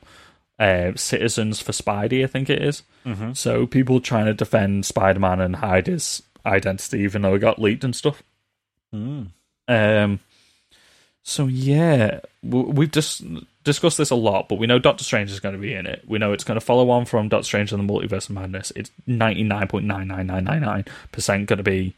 uh, 0.59 0.93
citizens 0.95 1.59
for 1.61 1.71
Spidey, 1.73 2.23
I 2.23 2.27
think 2.27 2.49
it 2.49 2.61
is. 2.61 2.83
Mm-hmm. 3.05 3.33
So 3.33 3.67
people 3.67 3.99
trying 3.99 4.25
to 4.25 4.33
defend 4.33 4.85
Spider 4.85 5.19
Man 5.19 5.41
and 5.41 5.57
hide 5.57 5.87
his 5.87 6.23
identity, 6.45 6.99
even 6.99 7.21
though 7.21 7.35
it 7.35 7.39
got 7.39 7.61
leaked 7.61 7.83
and 7.83 7.95
stuff. 7.95 8.23
Mm. 8.95 9.27
Um, 9.67 10.19
so 11.21 11.47
yeah, 11.47 12.21
we've 12.41 12.91
just 12.91 13.21
discussed 13.67 13.99
this 13.99 14.09
a 14.09 14.15
lot, 14.15 14.49
but 14.49 14.57
we 14.57 14.65
know 14.65 14.79
Doctor 14.79 15.03
Strange 15.03 15.29
is 15.31 15.39
going 15.39 15.53
to 15.53 15.61
be 15.61 15.75
in 15.75 15.85
it. 15.85 16.03
We 16.07 16.17
know 16.17 16.33
it's 16.33 16.43
going 16.43 16.59
to 16.59 16.65
follow 16.65 16.89
on 16.89 17.05
from 17.05 17.29
Doctor 17.29 17.43
Strange 17.43 17.71
and 17.71 17.87
the 17.87 17.93
Multiverse 17.93 18.29
of 18.29 18.31
Madness. 18.31 18.71
It's 18.75 18.89
ninety 19.05 19.43
nine 19.43 19.67
point 19.67 19.85
nine 19.85 20.07
nine 20.07 20.25
nine 20.25 20.45
nine 20.45 20.61
nine 20.61 20.85
percent 21.11 21.45
going 21.45 21.57
to 21.57 21.63
be 21.63 21.93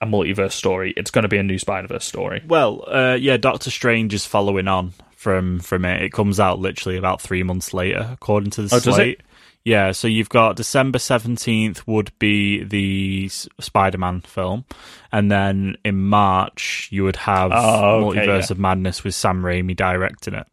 a 0.00 0.06
multiverse 0.06 0.52
story. 0.52 0.94
It's 0.96 1.10
going 1.10 1.24
to 1.24 1.28
be 1.28 1.36
a 1.36 1.42
new 1.42 1.58
Spider 1.58 1.88
Verse 1.88 2.06
story. 2.06 2.42
Well, 2.48 2.84
uh, 2.86 3.18
yeah, 3.20 3.36
Doctor 3.36 3.70
Strange 3.70 4.14
is 4.14 4.24
following 4.24 4.66
on 4.66 4.94
from 5.16 5.60
from 5.60 5.84
it. 5.84 6.02
It 6.02 6.12
comes 6.12 6.40
out 6.40 6.58
literally 6.58 6.96
about 6.96 7.20
three 7.20 7.42
months 7.42 7.74
later, 7.74 8.08
according 8.10 8.50
to 8.52 8.62
the 8.62 8.74
Oh, 8.74 8.78
slate. 8.78 9.20
Yeah, 9.62 9.92
so 9.92 10.08
you've 10.08 10.30
got 10.30 10.56
December 10.56 10.98
seventeenth 10.98 11.86
would 11.86 12.18
be 12.18 12.64
the 12.64 13.28
Spider-Man 13.28 14.22
film, 14.22 14.64
and 15.12 15.30
then 15.30 15.76
in 15.84 16.00
March 16.00 16.88
you 16.90 17.04
would 17.04 17.16
have 17.16 17.52
Oh, 17.52 18.08
okay, 18.08 18.20
Multiverse 18.20 18.48
yeah. 18.48 18.52
of 18.54 18.58
Madness 18.58 19.04
with 19.04 19.14
Sam 19.14 19.42
Raimi 19.42 19.76
directing 19.76 20.32
it. 20.32 20.46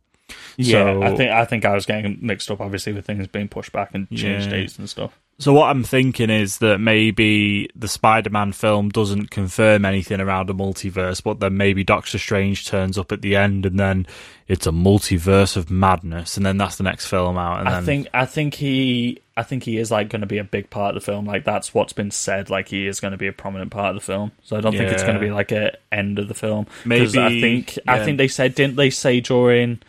Yeah, 0.58 0.94
So- 0.94 1.04
I 1.04 1.16
think 1.16 1.32
I 1.32 1.46
think 1.46 1.66
I 1.66 1.74
was 1.76 1.86
getting 1.86 2.18
mixed 2.22 2.50
up, 2.50 2.60
obviously, 2.62 2.92
with 2.94 3.06
things 3.06 3.28
being 3.28 3.48
pushed 3.48 3.72
back 3.72 3.92
and 3.94 4.10
changed 4.10 4.48
Yeah. 4.48 4.58
dates 4.58 4.78
and 4.80 4.90
stuff. 4.90 5.18
So 5.40 5.54
what 5.54 5.70
I'm 5.70 5.84
thinking 5.84 6.32
is 6.32 6.58
that 6.58 6.80
maybe 6.80 7.70
the 7.76 7.88
Spider-Man 7.88 8.54
film 8.54 8.90
doesn't 8.90 9.30
confirm 9.30 9.86
anything 9.86 10.20
around 10.20 10.50
a 10.50 10.54
multiverse, 10.54 11.22
but 11.24 11.40
then 11.40 11.56
maybe 11.58 11.84
Doctor 11.84 12.18
Strange 12.18 12.66
turns 12.66 12.98
up 12.98 13.12
at 13.12 13.22
the 13.22 13.36
end, 13.36 13.68
and 13.68 13.80
then 13.80 14.08
it's 14.48 14.66
a 14.66 14.72
multiverse 14.72 15.56
of 15.56 15.70
madness, 15.70 16.38
and 16.38 16.46
then 16.46 16.58
that's 16.58 16.78
the 16.78 16.84
next 16.84 17.06
film 17.06 17.38
out. 17.38 17.60
And 17.60 17.70
I 17.70 17.74
then 17.76 17.84
think 17.84 18.08
I 18.16 18.26
think 18.26 18.56
he 18.56 19.20
I 19.36 19.44
think 19.44 19.62
he 19.62 19.78
is 19.78 19.92
like 19.92 20.10
going 20.10 20.22
to 20.22 20.26
be 20.28 20.40
a 20.40 20.44
big 20.44 20.72
part 20.72 20.96
of 20.96 21.04
the 21.04 21.06
film. 21.06 21.26
Like 21.28 21.44
that's 21.44 21.72
what's 21.72 21.94
been 21.94 22.10
said. 22.10 22.50
Like 22.50 22.70
he 22.70 22.88
is 22.88 23.00
going 23.00 23.12
to 23.12 23.18
be 23.18 23.28
a 23.28 23.32
prominent 23.34 23.70
part 23.70 23.90
of 23.90 23.96
the 23.96 24.02
film. 24.06 24.32
So 24.42 24.58
I 24.58 24.62
don't 24.62 24.76
think 24.76 24.92
it's 24.92 25.04
going 25.04 25.14
to 25.14 25.22
be 25.22 25.30
like 25.30 25.52
a 25.52 25.78
end 25.92 26.18
of 26.18 26.30
the 26.30 26.34
film. 26.34 26.66
'Cause 26.66 27.16
I 27.16 27.30
Maybe- 27.30 27.42
think 27.42 27.78
I 27.88 28.04
think 28.04 28.18
they 28.18 28.28
said 28.28 28.56
didn't 28.56 28.78
they 28.78 28.90
say 28.90 29.20
during 29.22 29.82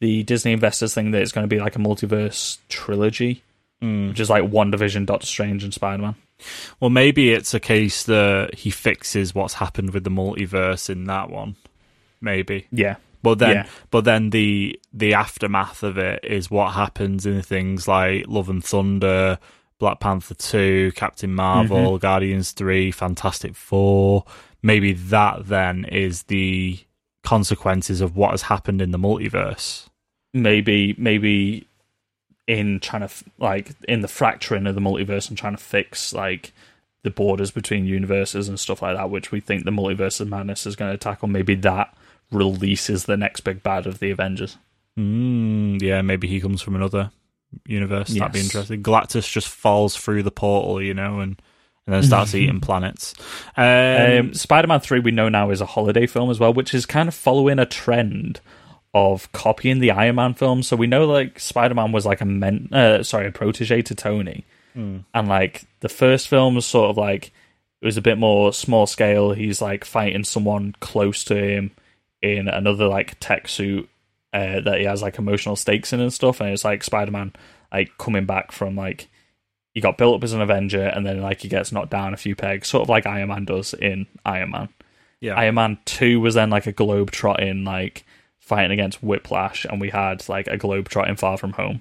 the 0.00 0.22
Disney 0.24 0.52
investors 0.52 0.94
thing 0.94 1.10
that 1.12 1.22
it's 1.22 1.32
going 1.32 1.44
to 1.48 1.54
be 1.54 1.60
like 1.60 1.76
a 1.76 1.78
multiverse 1.80 2.58
trilogy, 2.68 3.42
Hmm. 3.80 4.08
which 4.08 4.20
is 4.20 4.28
like 4.30 4.42
WandaVision, 4.44 5.06
Doctor 5.06 5.26
Strange, 5.26 5.64
and 5.64 5.72
Spider 5.72 6.02
Man. 6.02 6.14
Well, 6.80 6.90
maybe 6.90 7.32
it's 7.32 7.52
a 7.54 7.60
case 7.60 8.02
that 8.04 8.54
he 8.54 8.70
fixes 8.70 9.34
what's 9.34 9.54
happened 9.54 9.92
with 9.92 10.04
the 10.04 10.10
multiverse 10.10 10.88
in 10.90 11.04
that 11.04 11.30
one. 11.30 11.56
Maybe, 12.20 12.66
Yeah, 12.72 12.96
but 13.22 13.38
then, 13.38 13.50
Yeah. 13.50 13.66
but 13.90 14.04
then 14.04 14.30
the 14.30 14.78
the 14.92 15.14
aftermath 15.14 15.82
of 15.82 15.96
it 15.98 16.24
is 16.24 16.50
what 16.50 16.72
happens 16.72 17.24
in 17.26 17.40
things 17.42 17.86
like 17.88 18.24
Love 18.28 18.48
and 18.50 18.62
Thunder, 18.64 19.38
Black 19.78 20.00
Panther 20.00 20.34
two, 20.34 20.92
Captain 20.96 21.34
Marvel, 21.34 21.92
Mm-hmm. 21.92 22.02
Guardians 22.02 22.52
three, 22.52 22.90
Fantastic 22.90 23.54
Four. 23.54 24.24
Maybe 24.62 24.92
that 24.94 25.46
then 25.48 25.84
is 25.86 26.24
the 26.24 26.78
consequences 27.22 28.00
of 28.00 28.16
what 28.16 28.30
has 28.32 28.42
happened 28.42 28.80
in 28.82 28.90
the 28.90 28.98
multiverse. 28.98 29.86
Maybe 30.32 30.94
maybe 30.98 31.66
in 32.46 32.80
trying 32.80 33.00
to 33.00 33.06
f- 33.06 33.24
like 33.38 33.70
in 33.88 34.00
the 34.00 34.08
fracturing 34.08 34.66
of 34.66 34.74
the 34.74 34.80
multiverse 34.80 35.28
and 35.28 35.38
trying 35.38 35.56
to 35.56 35.62
fix 35.62 36.12
like 36.12 36.52
the 37.02 37.10
borders 37.10 37.50
between 37.50 37.84
universes 37.86 38.48
and 38.48 38.58
stuff 38.60 38.82
like 38.82 38.96
that, 38.96 39.08
which 39.10 39.32
we 39.32 39.40
think 39.40 39.64
the 39.64 39.70
multiverse 39.70 40.20
of 40.20 40.28
madness 40.28 40.66
is 40.66 40.76
going 40.76 40.90
to 40.92 40.98
tackle. 40.98 41.28
Maybe 41.28 41.54
that 41.56 41.96
releases 42.30 43.04
the 43.04 43.16
next 43.16 43.40
big 43.40 43.62
bad 43.62 43.86
of 43.86 43.98
the 44.00 44.10
Avengers. 44.10 44.56
Mm, 44.98 45.80
yeah, 45.80 46.02
maybe 46.02 46.28
he 46.28 46.40
comes 46.40 46.60
from 46.60 46.74
another 46.76 47.10
universe. 47.66 48.08
That'd 48.08 48.32
be 48.32 48.40
interesting. 48.40 48.82
Galactus 48.82 49.30
just 49.30 49.48
falls 49.48 49.96
through 49.96 50.22
the 50.24 50.30
portal, 50.30 50.82
you 50.82 50.94
know, 50.94 51.20
and 51.20 51.40
and 51.86 51.94
then 51.94 52.02
starts 52.02 52.34
eating 52.34 52.60
planets. 52.60 53.14
Um, 53.56 53.64
Um, 54.26 54.34
Spider-Man 54.34 54.80
Three 54.80 55.00
we 55.00 55.10
know 55.10 55.28
now 55.28 55.50
is 55.50 55.60
a 55.60 55.66
holiday 55.66 56.06
film 56.06 56.30
as 56.30 56.38
well, 56.38 56.52
which 56.52 56.74
is 56.74 56.84
kind 56.84 57.08
of 57.08 57.14
following 57.14 57.58
a 57.58 57.66
trend 57.66 58.40
of 58.92 59.30
copying 59.32 59.78
the 59.78 59.90
Iron 59.92 60.16
Man 60.16 60.34
films. 60.34 60.66
So 60.66 60.76
we 60.76 60.86
know 60.86 61.06
like 61.06 61.38
Spider-Man 61.38 61.92
was 61.92 62.04
like 62.06 62.20
a 62.20 62.24
men- 62.24 62.68
uh, 62.72 63.02
sorry 63.02 63.26
a 63.26 63.32
protege 63.32 63.82
to 63.82 63.94
Tony, 63.94 64.44
and 65.14 65.28
like 65.28 65.64
the 65.80 65.88
first 65.88 66.28
film 66.28 66.54
was 66.54 66.66
sort 66.66 66.90
of 66.90 66.96
like 66.96 67.32
it 67.82 67.86
was 67.86 67.96
a 67.96 68.02
bit 68.02 68.18
more 68.18 68.52
small 68.52 68.86
scale. 68.86 69.32
He's 69.32 69.60
like 69.62 69.84
fighting 69.84 70.24
someone 70.24 70.74
close 70.80 71.24
to 71.24 71.34
him 71.36 71.70
in 72.22 72.48
another 72.48 72.86
like 72.88 73.18
tech 73.20 73.48
suit 73.48 73.88
uh, 74.32 74.60
that 74.60 74.78
he 74.78 74.84
has 74.84 75.02
like 75.02 75.18
emotional 75.18 75.56
stakes 75.56 75.92
in 75.92 76.00
and 76.00 76.12
stuff, 76.12 76.40
and 76.40 76.50
it's 76.50 76.64
like 76.64 76.84
Spider-Man 76.84 77.32
like 77.72 77.96
coming 77.98 78.26
back 78.26 78.52
from 78.52 78.76
like 78.76 79.08
he 79.72 79.80
got 79.80 79.96
built 79.98 80.16
up 80.16 80.24
as 80.24 80.32
an 80.32 80.40
Avenger, 80.40 80.82
and 80.84 81.06
then 81.06 81.22
like 81.22 81.40
he 81.42 81.48
gets 81.48 81.70
knocked 81.70 81.90
down 81.90 82.12
a 82.12 82.16
few 82.16 82.34
pegs, 82.34 82.66
sort 82.68 82.82
of 82.82 82.88
like 82.88 83.06
Iron 83.06 83.28
Man 83.28 83.44
does 83.44 83.72
in 83.74 84.06
Iron 84.26 84.50
Man. 84.50 84.68
yeah, 85.20 85.34
Iron 85.34 85.54
Man 85.54 85.78
Two 85.84 86.20
was 86.20 86.34
then 86.34 86.50
like 86.50 86.66
a 86.66 86.72
globe 86.72 87.12
trotting, 87.12 87.64
like 87.64 88.04
fighting 88.50 88.72
against 88.72 89.02
Whiplash, 89.02 89.64
and 89.64 89.80
we 89.80 89.88
had 89.90 90.28
like 90.28 90.46
a 90.48 90.56
globe 90.56 90.88
trotting 90.88 91.16
Far 91.16 91.36
From 91.38 91.52
Home. 91.52 91.80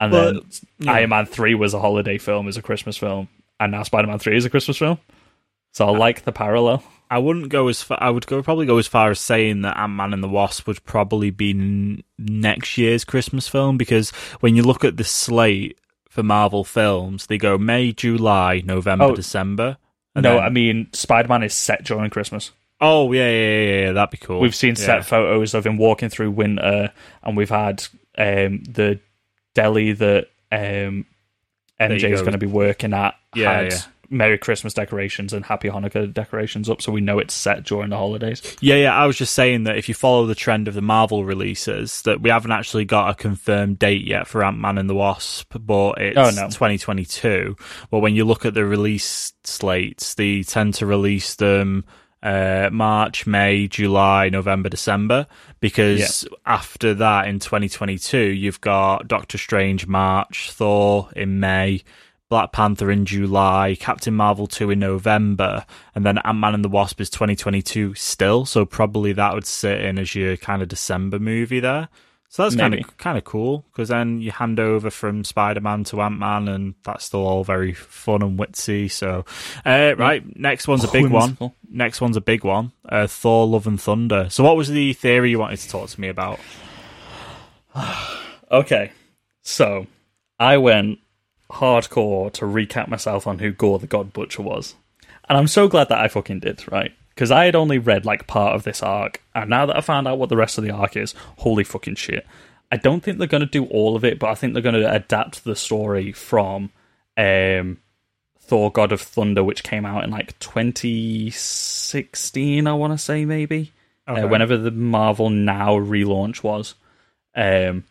And 0.00 0.12
But- 0.12 0.32
then 0.34 0.42
yeah. 0.80 0.92
Iron 0.92 1.10
Man 1.10 1.26
Three 1.26 1.54
was 1.54 1.72
a 1.74 1.80
holiday 1.80 2.18
film, 2.18 2.48
is 2.48 2.56
a 2.56 2.62
Christmas 2.62 2.96
film, 2.96 3.28
and 3.58 3.72
now 3.72 3.82
Spider 3.84 4.08
Man 4.08 4.18
Three 4.18 4.36
is 4.36 4.44
a 4.44 4.50
Christmas 4.50 4.76
film. 4.78 4.98
So 5.72 5.86
I 5.86 5.90
uh, 5.90 5.98
like 5.98 6.24
the 6.24 6.32
parallel. 6.32 6.82
I 7.10 7.18
wouldn't 7.18 7.48
go 7.48 7.68
as 7.68 7.82
far. 7.82 7.96
I 8.02 8.10
would 8.10 8.26
go 8.26 8.42
probably 8.42 8.66
go 8.66 8.78
as 8.78 8.86
far 8.86 9.10
as 9.10 9.18
saying 9.20 9.62
that 9.62 9.76
Ant 9.78 9.92
Man 9.94 10.12
and 10.12 10.22
the 10.22 10.28
Wasp 10.28 10.66
would 10.66 10.84
probably 10.84 11.30
be 11.30 11.50
n- 11.50 12.02
next 12.18 12.76
year's 12.76 13.04
Christmas 13.04 13.48
film 13.48 13.78
because 13.78 14.10
when 14.40 14.54
you 14.56 14.62
look 14.62 14.84
at 14.84 14.96
the 14.98 15.04
slate 15.04 15.78
for 16.08 16.22
Marvel 16.22 16.64
films, 16.64 17.26
they 17.26 17.38
go 17.38 17.56
May, 17.56 17.92
July, 17.92 18.62
November, 18.64 19.06
Oh. 19.06 19.14
December. 19.14 19.78
and 20.14 20.22
no, 20.24 20.34
then- 20.34 20.42
I 20.44 20.48
mean 20.50 20.88
Spider 20.92 21.28
Man 21.28 21.42
is 21.42 21.54
set 21.54 21.84
during 21.84 22.10
Christmas. 22.10 22.50
Oh 22.80 23.10
yeah, 23.12 23.28
yeah, 23.30 23.60
yeah, 23.60 23.80
yeah, 23.86 23.92
that'd 23.92 24.10
be 24.10 24.18
cool. 24.24 24.40
We've 24.40 24.54
seen 24.54 24.70
Yeah. 24.70 24.86
set 24.86 25.04
photos 25.06 25.54
of 25.54 25.66
him 25.66 25.76
walking 25.78 26.08
through 26.08 26.30
winter, 26.32 26.92
and 27.22 27.36
we've 27.36 27.50
had 27.50 27.84
um, 28.16 28.62
the 28.64 29.00
deli 29.54 29.92
that 29.92 30.28
um, 30.52 31.06
MJ 31.80 32.10
is 32.12 32.20
going 32.20 32.32
to 32.32 32.38
be 32.38 32.46
working 32.46 32.92
at. 32.92 33.14
Yeah, 33.34 33.52
had 33.52 33.72
yeah. 33.72 33.78
Merry 34.10 34.38
Christmas 34.38 34.72
decorations 34.72 35.34
and 35.34 35.44
Happy 35.44 35.68
Hanukkah 35.68 36.12
decorations 36.12 36.70
up, 36.70 36.80
so 36.80 36.90
we 36.90 37.02
know 37.02 37.18
it's 37.18 37.34
set 37.34 37.64
during 37.64 37.90
the 37.90 37.96
holidays. 37.96 38.56
Yeah, 38.60 38.76
yeah. 38.76 38.96
I 38.96 39.06
was 39.06 39.18
just 39.18 39.34
saying 39.34 39.64
that 39.64 39.76
if 39.76 39.86
you 39.86 39.94
follow 39.94 40.24
the 40.24 40.34
trend 40.34 40.66
of 40.66 40.72
the 40.74 40.80
Marvel 40.80 41.26
releases, 41.26 42.00
that 42.02 42.22
we 42.22 42.30
haven't 42.30 42.52
actually 42.52 42.86
got 42.86 43.10
a 43.10 43.14
confirmed 43.14 43.78
date 43.78 44.06
yet 44.06 44.26
for 44.26 44.42
Ant 44.42 44.58
Man 44.58 44.78
and 44.78 44.88
the 44.88 44.94
Wasp, 44.94 45.52
but 45.60 45.98
it's 46.00 46.16
Oh, 46.16 46.30
no. 46.30 46.46
2022. 46.48 47.54
But 47.90 47.98
when 47.98 48.14
you 48.14 48.24
look 48.24 48.46
at 48.46 48.54
the 48.54 48.64
release 48.64 49.34
slates, 49.44 50.14
they 50.14 50.42
tend 50.42 50.72
to 50.74 50.86
release 50.86 51.34
them 51.34 51.84
uh, 52.22 52.68
March, 52.72 53.26
May, 53.26 53.68
July, 53.68 54.28
November, 54.28 54.68
December, 54.68 55.26
because 55.60 56.26
after 56.46 56.94
that 56.94 57.28
in 57.28 57.38
2022, 57.38 58.18
you've 58.18 58.60
got 58.60 59.08
Doctor 59.08 59.38
Strange 59.38 59.86
March, 59.86 60.50
Thor 60.50 61.08
in 61.14 61.40
May. 61.40 61.82
Black 62.30 62.52
Panther 62.52 62.90
in 62.90 63.06
July, 63.06 63.74
Captain 63.80 64.12
Marvel 64.12 64.46
2 64.46 64.72
in 64.72 64.80
November, 64.80 65.64
and 65.94 66.04
then 66.04 66.18
Ant 66.18 66.38
Man 66.38 66.52
and 66.52 66.62
the 66.62 66.68
Wasp 66.68 67.00
is 67.00 67.08
2022 67.08 67.94
still. 67.94 68.44
So 68.44 68.66
probably 68.66 69.14
that 69.14 69.32
would 69.32 69.46
sit 69.46 69.80
in 69.80 69.98
as 69.98 70.14
your 70.14 70.36
kind 70.36 70.60
of 70.60 70.68
December 70.68 71.18
movie 71.18 71.60
there. 71.60 71.88
So 72.30 72.42
that's 72.42 72.56
kind 72.56 72.74
of 72.74 72.96
kind 72.98 73.16
of 73.16 73.24
cool 73.24 73.64
because 73.72 73.88
then 73.88 74.20
you 74.20 74.30
hand 74.30 74.60
over 74.60 74.90
from 74.90 75.24
Spider 75.24 75.62
Man 75.62 75.84
to 75.84 76.02
Ant 76.02 76.18
Man, 76.18 76.46
and 76.46 76.74
that's 76.84 77.06
still 77.06 77.26
all 77.26 77.42
very 77.42 77.72
fun 77.72 78.22
and 78.22 78.38
witsy. 78.38 78.90
So, 78.90 79.24
uh, 79.64 79.94
right, 79.96 80.22
next 80.38 80.68
one's 80.68 80.84
a 80.84 80.88
big 80.88 81.08
one. 81.08 81.38
Next 81.70 82.02
one's 82.02 82.18
a 82.18 82.20
big 82.20 82.44
one. 82.44 82.72
Uh, 82.86 83.06
Thor: 83.06 83.46
Love 83.46 83.66
and 83.66 83.80
Thunder. 83.80 84.28
So, 84.28 84.44
what 84.44 84.58
was 84.58 84.68
the 84.68 84.92
theory 84.92 85.30
you 85.30 85.38
wanted 85.38 85.60
to 85.60 85.68
talk 85.70 85.88
to 85.90 86.00
me 86.00 86.08
about? 86.08 86.38
Okay, 88.50 88.92
so 89.42 89.86
I 90.40 90.56
went 90.56 91.00
hardcore 91.52 92.32
to 92.32 92.46
recap 92.46 92.88
myself 92.88 93.26
on 93.26 93.40
who 93.40 93.52
Gorr 93.52 93.78
the 93.78 93.86
God 93.86 94.14
Butcher 94.14 94.40
was, 94.40 94.74
and 95.28 95.36
I'm 95.36 95.48
so 95.48 95.68
glad 95.68 95.90
that 95.90 95.98
I 95.98 96.08
fucking 96.08 96.40
did, 96.40 96.64
right? 96.72 96.92
Because 97.18 97.32
I 97.32 97.46
had 97.46 97.56
only 97.56 97.78
read 97.78 98.06
like 98.06 98.28
part 98.28 98.54
of 98.54 98.62
this 98.62 98.80
arc, 98.80 99.20
and 99.34 99.50
now 99.50 99.66
that 99.66 99.76
I 99.76 99.80
found 99.80 100.06
out 100.06 100.18
what 100.18 100.28
the 100.28 100.36
rest 100.36 100.56
of 100.56 100.62
the 100.62 100.70
arc 100.70 100.96
is, 100.96 101.16
holy 101.38 101.64
fucking 101.64 101.96
shit! 101.96 102.24
I 102.70 102.76
don't 102.76 103.02
think 103.02 103.18
they're 103.18 103.26
going 103.26 103.40
to 103.40 103.46
do 103.46 103.64
all 103.64 103.96
of 103.96 104.04
it, 104.04 104.20
but 104.20 104.30
I 104.30 104.36
think 104.36 104.52
they're 104.52 104.62
going 104.62 104.80
to 104.80 104.94
adapt 104.94 105.42
the 105.42 105.56
story 105.56 106.12
from 106.12 106.70
um, 107.16 107.78
Thor: 108.38 108.70
God 108.70 108.92
of 108.92 109.00
Thunder, 109.00 109.42
which 109.42 109.64
came 109.64 109.84
out 109.84 110.04
in 110.04 110.12
like 110.12 110.38
2016, 110.38 112.68
I 112.68 112.72
want 112.72 112.92
to 112.92 112.98
say 112.98 113.24
maybe, 113.24 113.72
Okay. 114.06 114.22
uh, 114.22 114.28
whenever 114.28 114.56
the 114.56 114.70
Marvel 114.70 115.28
Now 115.28 115.76
relaunch 115.76 116.44
was. 116.44 116.76
Um, 117.34 117.82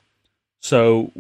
so 0.62 1.12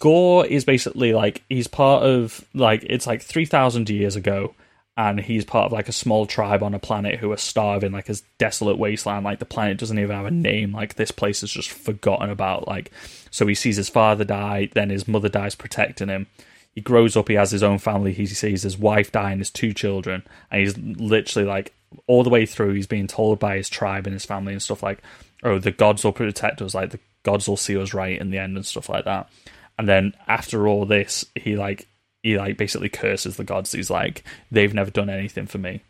Gorr 0.00 0.44
is 0.44 0.64
basically 0.64 1.12
like 1.12 1.44
he's 1.48 1.68
part 1.68 2.02
of 2.02 2.44
like 2.52 2.84
it's 2.88 3.06
like 3.06 3.22
three 3.22 3.46
thousand 3.46 3.88
years 3.90 4.16
ago, 4.16 4.56
and 4.96 5.18
he's 5.18 5.44
part 5.44 5.66
of 5.66 5.72
like 5.72 5.88
a 5.88 5.92
small 5.92 6.24
tribe 6.26 6.62
on 6.62 6.74
a 6.74 6.78
planet 6.78 7.18
who 7.18 7.32
are 7.32 7.36
starving, 7.36 7.92
like 7.92 8.08
a 8.08 8.14
desolate 8.38 8.78
wasteland. 8.78 9.24
Like 9.24 9.40
the 9.40 9.44
planet 9.44 9.78
doesn't 9.78 9.98
even 9.98 10.14
have 10.14 10.26
a 10.26 10.30
name. 10.30 10.72
Like 10.72 10.94
this 10.94 11.10
place 11.10 11.42
is 11.42 11.52
just 11.52 11.70
forgotten 11.70 12.30
about. 12.30 12.68
Like 12.68 12.92
so, 13.30 13.46
he 13.46 13.54
sees 13.54 13.76
his 13.76 13.88
father 13.88 14.24
die, 14.24 14.68
then 14.74 14.90
his 14.90 15.08
mother 15.08 15.28
dies 15.28 15.56
protecting 15.56 16.08
him. 16.08 16.28
He 16.72 16.80
grows 16.80 17.16
up. 17.16 17.28
He 17.28 17.34
has 17.34 17.50
his 17.50 17.62
own 17.62 17.78
family. 17.78 18.12
He 18.12 18.26
sees 18.26 18.62
his 18.62 18.78
wife 18.78 19.10
die 19.10 19.32
and 19.32 19.40
his 19.40 19.50
two 19.50 19.72
children, 19.72 20.22
and 20.50 20.60
he's 20.60 20.78
literally 20.78 21.48
like 21.48 21.72
all 22.06 22.22
the 22.22 22.30
way 22.30 22.46
through. 22.46 22.74
He's 22.74 22.86
being 22.86 23.06
told 23.06 23.40
by 23.40 23.56
his 23.56 23.68
tribe 23.68 24.06
and 24.06 24.14
his 24.14 24.24
family 24.24 24.52
and 24.52 24.62
stuff 24.62 24.82
like, 24.82 25.00
"Oh, 25.42 25.58
the 25.58 25.72
gods 25.72 26.04
will 26.04 26.12
protect 26.12 26.62
us. 26.62 26.74
Like 26.74 26.90
the 26.90 27.00
gods 27.24 27.48
will 27.48 27.56
see 27.56 27.76
us 27.76 27.94
right 27.94 28.20
in 28.20 28.30
the 28.30 28.38
end 28.38 28.56
and 28.56 28.66
stuff 28.66 28.88
like 28.88 29.04
that." 29.06 29.28
And 29.76 29.88
then 29.88 30.14
after 30.28 30.68
all 30.68 30.86
this, 30.86 31.24
he 31.34 31.56
like 31.56 31.88
he 32.24 32.36
like 32.36 32.56
basically 32.56 32.88
curses 32.88 33.36
the 33.36 33.44
gods. 33.44 33.70
He's 33.70 33.90
like, 33.90 34.24
"They've 34.50 34.74
never 34.74 34.90
done 34.90 35.10
anything 35.10 35.46
for 35.46 35.58
me." 35.58 35.82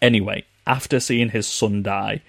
Anyway, 0.00 0.44
after 0.66 1.00
seeing 1.00 1.30
his 1.30 1.48
son 1.48 1.82
die, 1.82 2.22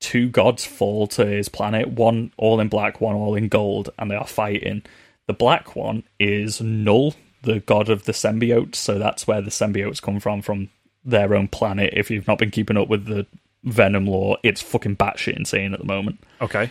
two 0.00 0.28
gods 0.28 0.66
fall 0.66 1.06
to 1.06 1.24
his 1.24 1.48
planet, 1.48 1.88
one 1.88 2.32
all 2.36 2.60
in 2.60 2.68
black, 2.68 3.00
one 3.00 3.14
all 3.14 3.34
in 3.34 3.48
gold, 3.48 3.90
and 3.98 4.10
they 4.10 4.16
are 4.16 4.26
fighting. 4.26 4.82
The 5.26 5.34
black 5.34 5.76
one 5.76 6.02
is 6.18 6.60
Null, 6.60 7.14
the 7.42 7.60
god 7.60 7.88
of 7.88 8.04
the 8.04 8.12
symbiotes, 8.12 8.76
so 8.76 8.98
that's 8.98 9.26
where 9.26 9.40
the 9.40 9.50
symbiotes 9.50 10.02
come 10.02 10.20
from, 10.20 10.42
from 10.42 10.68
their 11.04 11.34
own 11.34 11.48
planet. 11.48 11.94
If 11.96 12.10
you've 12.10 12.26
not 12.26 12.38
been 12.38 12.50
keeping 12.50 12.76
up 12.76 12.88
with 12.88 13.06
the 13.06 13.26
Venom 13.64 14.06
lore, 14.06 14.38
it's 14.42 14.62
fucking 14.62 14.96
batshit 14.96 15.36
insane 15.36 15.74
at 15.74 15.80
the 15.80 15.86
moment. 15.86 16.18
Okay. 16.40 16.70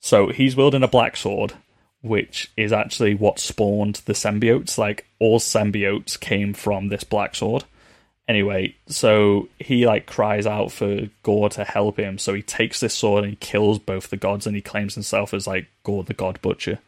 So 0.00 0.28
he's 0.28 0.56
wielding 0.56 0.82
a 0.82 0.88
black 0.88 1.16
sword, 1.16 1.54
which 2.06 2.50
is 2.56 2.72
actually 2.72 3.14
what 3.14 3.38
spawned 3.38 3.96
the 4.06 4.12
symbiotes. 4.12 4.78
Like 4.78 5.06
all 5.18 5.38
symbiotes 5.38 6.18
came 6.18 6.54
from 6.54 6.88
this 6.88 7.04
black 7.04 7.34
sword. 7.34 7.64
Anyway, 8.28 8.74
so 8.88 9.48
he 9.60 9.86
like 9.86 10.06
cries 10.06 10.46
out 10.46 10.72
for 10.72 11.08
Gorr 11.22 11.48
to 11.50 11.64
help 11.64 11.98
him. 11.98 12.18
So 12.18 12.34
he 12.34 12.42
takes 12.42 12.80
this 12.80 12.94
sword 12.94 13.24
and 13.24 13.32
he 13.32 13.36
kills 13.36 13.78
both 13.78 14.10
the 14.10 14.16
gods, 14.16 14.46
and 14.46 14.56
he 14.56 14.62
claims 14.62 14.94
himself 14.94 15.32
as 15.32 15.46
like 15.46 15.68
Gorr 15.84 16.02
the 16.02 16.14
God 16.14 16.40
Butcher. 16.42 16.80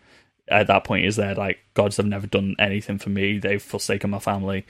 At 0.48 0.66
that 0.66 0.84
point, 0.84 1.04
is 1.04 1.16
there 1.16 1.34
like 1.34 1.58
gods 1.74 1.98
have 1.98 2.06
never 2.06 2.26
done 2.26 2.56
anything 2.58 2.98
for 2.98 3.10
me? 3.10 3.38
They've 3.38 3.62
forsaken 3.62 4.10
my 4.10 4.18
family. 4.18 4.66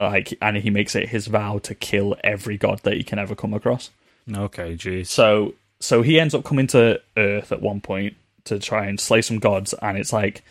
Like, 0.00 0.36
and 0.40 0.56
he 0.56 0.70
makes 0.70 0.94
it 0.94 1.08
his 1.08 1.26
vow 1.26 1.58
to 1.58 1.74
kill 1.74 2.16
every 2.22 2.58
god 2.58 2.80
that 2.84 2.94
he 2.94 3.02
can 3.02 3.18
ever 3.18 3.34
come 3.34 3.54
across. 3.54 3.90
Okay, 4.32 4.74
jeez. 4.74 5.08
So 5.08 5.54
so 5.80 6.00
he 6.02 6.18
ends 6.18 6.34
up 6.34 6.44
coming 6.44 6.66
to 6.68 7.00
Earth 7.16 7.52
at 7.52 7.60
one 7.60 7.80
point 7.80 8.16
to 8.46 8.58
try 8.58 8.86
and 8.86 8.98
slay 8.98 9.22
some 9.22 9.38
gods, 9.38 9.74
and 9.82 9.96
it's 9.98 10.12
like 10.12 10.42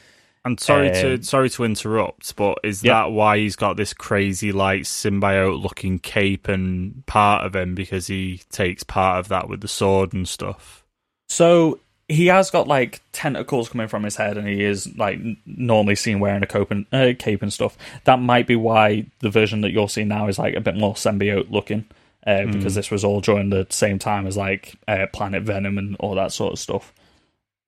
And 0.43 0.59
sorry 0.59 0.91
to 0.91 1.13
Um, 1.15 1.23
sorry 1.23 1.49
to 1.49 1.63
interrupt, 1.63 2.35
but 2.35 2.59
is 2.63 2.83
Yeah. 2.83 2.93
that 2.93 3.11
why 3.11 3.39
he's 3.39 3.55
got 3.55 3.77
this 3.77 3.93
crazy 3.93 4.51
like 4.51 4.83
symbiote 4.83 5.59
looking 5.61 5.97
cape 5.97 6.47
and 6.47 7.03
part 7.07 7.45
of 7.45 7.55
him 7.55 7.73
because 7.73 8.05
he 8.07 8.41
takes 8.51 8.83
part 8.83 9.19
of 9.19 9.27
that 9.29 9.49
with 9.49 9.61
the 9.61 9.67
sword 9.67 10.13
and 10.13 10.27
stuff? 10.27 10.83
so 11.27 11.79
he 12.07 12.27
has 12.27 12.51
got 12.51 12.67
like 12.67 13.01
tentacles 13.13 13.67
coming 13.69 13.87
from 13.87 14.03
his 14.03 14.15
head, 14.17 14.37
and 14.37 14.47
he 14.47 14.63
is 14.63 14.95
like 14.95 15.19
normally 15.47 15.95
seen 15.95 16.19
wearing 16.19 16.43
a 16.43 16.45
cape 16.45 16.69
and, 16.69 16.85
uh, 16.93 17.13
cape 17.17 17.41
and 17.41 17.51
stuff. 17.51 17.75
That 18.03 18.19
might 18.19 18.45
be 18.45 18.55
why 18.55 19.07
the 19.21 19.31
version 19.31 19.61
that 19.61 19.71
you're 19.71 19.89
seeing 19.89 20.09
now 20.09 20.27
is 20.27 20.37
like 20.37 20.53
a 20.53 20.61
bit 20.61 20.75
more 20.75 20.93
symbiote 20.93 21.49
looking. 21.49 21.85
Uh, 22.27 22.45
because 22.45 22.73
this 22.75 22.89
was 22.91 23.03
all 23.03 23.21
during 23.21 23.49
the 23.51 23.65
same 23.69 23.97
time 23.99 24.25
as 24.27 24.35
like 24.37 24.75
uh, 24.87 25.05
Planet 25.13 25.43
Venom 25.43 25.77
and 25.79 25.95
all 25.99 26.13
that 26.15 26.31
sort 26.31 26.53
of 26.53 26.59
stuff. 26.59 26.91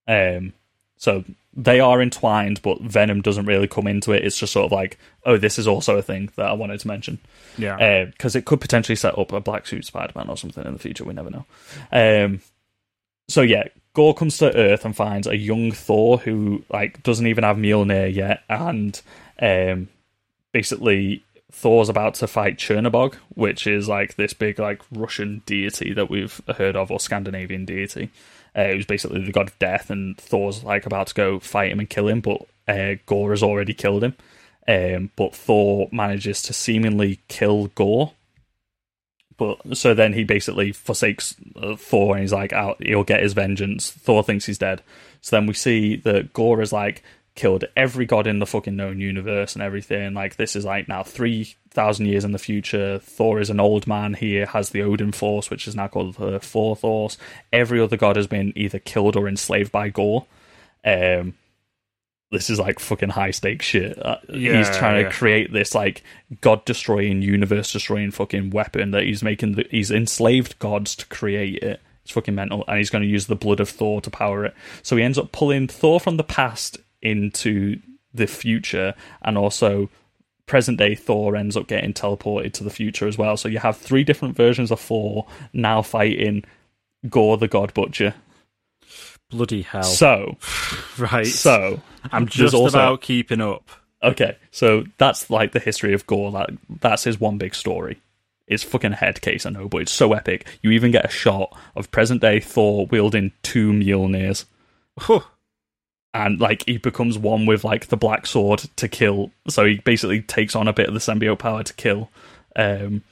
Um, 0.08 0.54
so 0.98 1.24
they 1.56 1.80
are 1.80 2.02
entwined, 2.02 2.62
but 2.62 2.82
Venom 2.82 3.22
doesn't 3.22 3.46
really 3.46 3.68
come 3.68 3.88
into 3.88 4.12
it. 4.12 4.24
It's 4.24 4.38
just 4.38 4.54
sort 4.54 4.66
of 4.66 4.72
like, 4.72 4.98
oh, 5.26 5.38
this 5.38 5.58
is 5.58 5.68
also 5.68 5.98
a 5.98 6.02
thing 6.02 6.30
that 6.36 6.46
I 6.46 6.54
wanted 6.54 6.80
to 6.80 6.88
mention. 6.88 7.20
Yeah. 7.58 8.06
because 8.06 8.36
it 8.36 8.46
could 8.46 8.62
potentially 8.62 8.96
set 8.96 9.18
up 9.18 9.34
a 9.34 9.40
black 9.40 9.66
suit 9.66 9.86
Spider-Man 9.86 10.30
or 10.30 10.38
something 10.38 10.66
in 10.66 10.74
the 10.74 10.80
future. 10.80 11.04
We 11.04 11.14
never 11.14 11.32
know. 11.32 11.46
Um, 11.92 12.42
so 13.28 13.42
yeah, 13.42 13.66
Gorr 13.94 14.14
comes 14.14 14.38
to 14.38 14.56
Earth 14.56 14.86
and 14.86 14.96
finds 14.96 15.28
a 15.28 15.36
young 15.36 15.72
Thor 15.72 16.20
who 16.20 16.64
like 16.70 17.02
doesn't 17.04 17.26
even 17.28 17.44
have 17.44 17.58
Mjolnir 17.58 18.14
yet, 18.14 18.44
and 18.48 19.02
um, 19.42 19.90
basically 20.52 21.24
Thor's 21.52 21.90
about 21.90 22.14
to 22.16 22.28
fight 22.28 22.58
Chernobog, 22.58 23.16
which 23.34 23.66
is 23.66 23.88
like 23.88 24.16
this 24.16 24.34
big 24.34 24.60
like 24.60 24.82
Russian 24.92 25.42
deity 25.48 25.94
that 25.94 26.10
we've 26.10 26.40
heard 26.58 26.76
of 26.76 26.92
or 26.92 27.00
Scandinavian 27.00 27.66
deity. 27.66 28.12
Uh, 28.58 28.70
who's 28.70 28.88
basically 28.88 29.24
the 29.24 29.32
god 29.32 29.50
of 29.50 29.60
death, 29.60 29.92
and 29.92 30.18
Thor's 30.18 30.64
like 30.64 30.88
about 30.88 31.08
to 31.08 31.14
go 31.14 31.40
fight 31.40 31.72
him 31.72 31.80
and 31.80 31.90
kill 31.90 32.08
him, 32.08 32.22
but 32.22 32.42
uh, 32.68 32.96
Gorr 33.06 33.30
has 33.30 33.44
already 33.44 33.76
killed 33.76 34.04
him. 34.04 34.16
Um, 34.68 35.12
but 35.16 35.36
Thor 35.36 35.88
manages 35.92 36.42
to 36.42 36.54
seemingly 36.54 37.20
kill 37.28 37.68
Gorr. 37.68 38.14
But 39.38 39.78
so 39.78 39.94
then 39.94 40.14
he 40.14 40.24
basically 40.24 40.72
forsakes 40.72 41.36
uh, 41.56 41.76
Thor 41.76 42.16
and 42.16 42.22
he's 42.22 42.34
like, 42.34 42.52
out, 42.52 42.84
he'll 42.84 43.04
get 43.04 43.22
his 43.22 43.34
vengeance. 43.34 43.92
Thor 43.92 44.24
thinks 44.24 44.48
he's 44.48 44.58
dead. 44.58 44.82
So 45.22 45.36
then 45.36 45.46
we 45.46 45.54
see 45.54 45.96
that 45.98 46.34
Gorr 46.34 46.62
is 46.62 46.74
like 46.74 47.04
killed 47.38 47.64
every 47.78 48.06
god 48.06 48.28
in 48.28 48.40
the 48.40 48.46
fucking 48.46 48.76
known 48.76 49.00
universe 49.00 49.54
and 49.54 49.64
everything. 49.64 50.14
Like 50.14 50.36
this 50.36 50.56
is 50.56 50.66
like 50.66 50.90
now 50.90 51.04
three 51.04 51.56
thousand 51.70 52.08
years 52.08 52.26
in 52.26 52.34
the 52.34 52.40
future. 52.40 53.00
Thor 53.00 53.40
is 53.40 53.50
an 53.50 53.62
old 53.62 53.88
man. 53.88 54.16
He 54.16 54.34
has 54.36 54.72
the 54.72 54.82
Odin 54.82 55.14
Force, 55.14 55.50
which 55.50 55.68
is 55.68 55.76
now 55.76 55.88
called 55.88 56.16
the 56.16 56.40
Thor 56.40 56.76
Force. 56.76 57.18
Every 57.54 57.80
other 57.80 57.96
god 57.96 58.18
has 58.18 58.28
been 58.28 58.52
either 58.58 58.80
killed 58.80 59.16
or 59.16 59.30
enslaved 59.30 59.72
by 59.72 59.88
Gorr. 59.88 60.26
Um, 60.84 61.36
this 62.32 62.50
is 62.50 62.60
like 62.60 62.80
fucking 62.80 63.10
high 63.10 63.32
stakes 63.32 63.66
shit. 63.66 63.98
Uh, 64.04 64.18
he's 64.28 64.76
trying 64.76 65.02
yeah. 65.02 65.10
to 65.10 65.16
create 65.16 65.54
this 65.54 65.74
like 65.74 66.04
god 66.42 66.66
destroying, 66.66 67.22
universe 67.22 67.72
destroying 67.72 68.12
fucking 68.12 68.50
weapon 68.50 68.92
that 68.92 69.04
he's 69.04 69.24
making. 69.24 69.54
The, 69.54 69.68
he's 69.72 69.92
enslaved 69.92 70.60
gods 70.60 70.96
to 70.98 71.06
create 71.06 71.64
it. 71.64 71.80
It's 72.04 72.14
fucking 72.14 72.36
mental, 72.36 72.64
and 72.68 72.78
he's 72.78 72.90
going 72.90 73.04
to 73.04 73.08
use 73.08 73.28
the 73.28 73.36
blood 73.36 73.60
of 73.60 73.70
Thor 73.70 74.02
to 74.02 74.10
power 74.10 74.46
it. 74.46 74.56
So 74.82 74.96
he 74.96 75.04
ends 75.04 75.18
up 75.18 75.32
pulling 75.32 75.68
Thor 75.68 76.00
from 76.00 76.18
the 76.18 76.24
past 76.24 76.78
into 77.02 77.80
the 78.14 78.28
future, 78.28 78.94
and 79.22 79.38
also 79.38 79.90
present 80.46 80.78
day 80.78 80.96
Thor 80.96 81.36
ends 81.36 81.58
up 81.58 81.68
getting 81.68 81.94
teleported 81.94 82.54
to 82.54 82.64
the 82.64 82.70
future 82.70 83.08
as 83.08 83.18
well. 83.18 83.38
So 83.38 83.50
you 83.50 83.60
have 83.60 83.78
three 83.78 84.04
different 84.04 84.36
versions 84.36 84.72
of 84.72 84.80
Thor 84.80 85.28
now 85.54 85.82
fighting 85.82 86.44
Gorr 87.10 87.38
the 87.38 87.48
God 87.48 87.74
Butcher. 87.74 88.16
Bloody 89.30 89.62
hell. 89.62 89.84
So, 89.84 90.38
right. 90.98 91.28
so 91.28 91.82
I'm 92.12 92.28
just 92.28 92.54
also- 92.54 92.78
about 92.78 93.02
keeping 93.02 93.42
up. 93.42 93.70
Okay, 94.04 94.38
so 94.52 94.84
that's 95.00 95.30
like 95.32 95.54
the 95.54 95.60
history 95.60 95.94
of 95.94 96.06
Gorr. 96.06 96.32
That 96.32 96.52
that's 96.82 97.04
his 97.04 97.20
one 97.20 97.40
big 97.40 97.56
story. 97.56 98.00
It's 98.46 98.64
fucking 98.64 98.94
head 98.94 99.22
case, 99.22 99.46
I 99.46 99.50
know, 99.50 99.68
but 99.68 99.82
it's 99.82 99.92
so 99.92 100.14
epic. 100.14 100.46
You 100.62 100.72
even 100.72 100.92
get 100.92 101.04
a 101.04 101.10
shot 101.10 101.58
of 101.76 101.92
present 101.92 102.22
day 102.22 102.40
Thor 102.40 102.86
wielding 102.86 103.34
two 103.42 103.72
Mjolnirs. 103.72 104.46
And 106.14 106.40
like 106.40 106.64
he 106.66 106.78
becomes 106.78 107.18
one 107.18 107.46
with 107.46 107.64
like 107.64 107.88
the 107.88 107.98
black 107.98 108.26
sword 108.26 108.60
to 108.78 108.88
kill. 108.88 109.32
So 109.48 109.66
he 109.66 109.78
basically 109.78 110.22
takes 110.22 110.56
on 110.56 110.68
a 110.68 110.74
bit 110.74 110.88
of 110.88 110.94
the 110.94 111.00
symbiote 111.00 111.40
power 111.40 111.64
to 111.64 111.74
kill 111.74 112.10
um, 112.56 113.04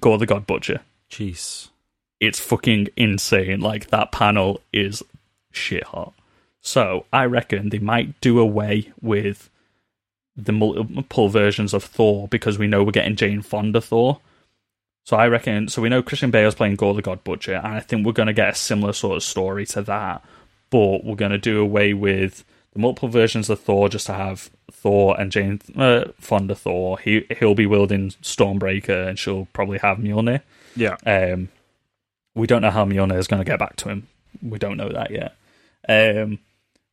Gorr 0.00 0.18
the 0.18 0.26
God 0.26 0.46
Butcher. 0.46 0.80
Jeez. 1.10 1.68
It's 2.20 2.40
fucking 2.40 2.88
insane. 2.96 3.60
Like 3.60 3.88
that 3.88 4.12
panel 4.12 4.60
is 4.72 5.02
shit 5.52 5.84
hot. 5.84 6.14
So 6.60 7.06
I 7.12 7.24
reckon 7.26 7.68
they 7.68 7.78
might 7.78 8.20
do 8.20 8.38
away 8.38 8.92
with 9.00 9.50
the 10.36 10.52
multiple 10.52 11.28
versions 11.28 11.74
of 11.74 11.84
Thor 11.84 12.28
because 12.28 12.58
we 12.58 12.66
know 12.66 12.82
we're 12.82 12.92
getting 12.92 13.16
Jane 13.16 13.42
Fonda 13.42 13.80
Thor. 13.80 14.20
So 15.04 15.16
I 15.16 15.26
reckon. 15.28 15.68
So 15.68 15.80
we 15.80 15.88
know 15.88 16.02
Christian 16.02 16.30
Bale's 16.30 16.54
playing 16.54 16.76
Gorr 16.76 16.94
the 16.94 17.02
God 17.02 17.24
Butcher, 17.24 17.54
and 17.54 17.74
I 17.74 17.80
think 17.80 18.04
we're 18.04 18.12
going 18.12 18.26
to 18.26 18.32
get 18.32 18.50
a 18.50 18.54
similar 18.54 18.92
sort 18.92 19.16
of 19.16 19.22
story 19.22 19.64
to 19.66 19.82
that. 19.82 20.22
But 20.70 21.04
we're 21.04 21.16
going 21.16 21.32
to 21.32 21.38
do 21.38 21.60
away 21.60 21.94
with 21.94 22.44
the 22.72 22.78
multiple 22.78 23.08
versions 23.08 23.48
of 23.48 23.60
Thor 23.60 23.88
just 23.88 24.06
to 24.06 24.12
have 24.12 24.50
Thor 24.70 25.18
and 25.18 25.32
Jane 25.32 25.60
uh, 25.76 26.04
Fonda 26.20 26.54
Thor. 26.54 26.98
He 26.98 27.26
he'll 27.38 27.54
be 27.54 27.66
wielding 27.66 28.10
Stormbreaker, 28.22 29.08
and 29.08 29.18
she'll 29.18 29.46
probably 29.52 29.78
have 29.78 29.98
Mjolnir. 29.98 30.42
Yeah. 30.76 30.96
Um, 31.06 31.48
we 32.34 32.46
don't 32.46 32.62
know 32.62 32.70
how 32.70 32.84
Mjolnir 32.84 33.18
is 33.18 33.26
going 33.26 33.40
to 33.40 33.50
get 33.50 33.58
back 33.58 33.76
to 33.76 33.88
him. 33.88 34.06
We 34.42 34.58
don't 34.58 34.76
know 34.76 34.90
that 34.90 35.10
yet. 35.10 35.34
Um, 35.88 36.38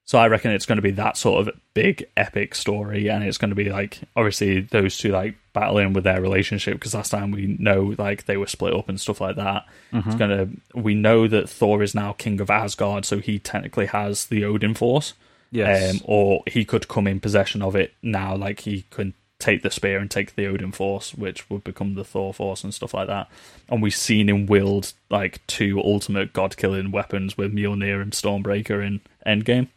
So 0.05 0.19
I 0.19 0.27
reckon 0.27 0.51
it's 0.51 0.67
going 0.67 0.77
to 0.77 0.83
be 0.83 0.91
that 0.91 1.17
sort 1.17 1.47
of 1.47 1.59
big 1.73 2.05
epic 2.15 2.53
story, 2.53 3.09
and 3.09 3.23
it's 3.23 3.39
going 3.39 3.49
to 3.49 3.55
be 3.55 3.69
like 3.69 3.99
obviously 4.15 4.61
those 4.61 4.97
two 4.97 5.09
like 5.09 5.35
battling 5.51 5.93
with 5.93 6.03
their 6.03 6.21
relationship 6.21 6.75
because 6.75 6.93
last 6.93 7.09
time 7.09 7.31
we 7.31 7.57
know 7.59 7.95
like 7.97 8.25
they 8.25 8.37
were 8.37 8.45
split 8.45 8.73
up 8.73 8.87
and 8.87 9.01
stuff 9.01 9.19
like 9.19 9.35
that. 9.37 9.65
Mm-hmm. 9.91 10.09
It's 10.09 10.17
gonna 10.17 10.49
we 10.75 10.93
know 10.93 11.27
that 11.27 11.49
Thor 11.49 11.81
is 11.81 11.95
now 11.95 12.13
king 12.13 12.39
of 12.39 12.51
Asgard, 12.51 13.03
so 13.03 13.17
he 13.17 13.39
technically 13.39 13.87
has 13.87 14.27
the 14.27 14.45
Odin 14.45 14.75
Force. 14.75 15.15
Yes. 15.51 15.95
Um, 15.95 16.01
or 16.03 16.43
he 16.47 16.65
could 16.65 16.87
come 16.87 17.07
in 17.07 17.19
possession 17.19 17.61
of 17.61 17.75
it 17.75 17.93
now, 18.03 18.35
like 18.35 18.61
he 18.61 18.83
could 18.91 19.13
take 19.45 19.61
the 19.61 19.69
spear 19.69 19.99
and 19.99 20.09
take 20.09 20.35
the 20.35 20.47
Odin 20.47 20.71
Force, 20.71 21.13
which 21.13 21.47
would 21.49 21.63
become 21.63 21.93
the 21.93 22.03
Thor 22.03 22.33
Force 22.33 22.63
and 22.63 22.73
stuff 22.73 22.95
like 22.95 23.07
that. 23.07 23.29
And 23.69 23.81
we've 23.81 23.95
seen 23.95 24.27
him 24.27 24.47
wield 24.47 24.93
like 25.11 25.45
two 25.45 25.79
ultimate 25.79 26.33
god 26.33 26.57
killing 26.57 26.91
weapons 26.91 27.37
with 27.37 27.53
Mjolnir 27.53 28.01
and 28.01 28.11
Stormbreaker 28.11 28.85
in 28.85 29.01
Endgame. 29.25 29.67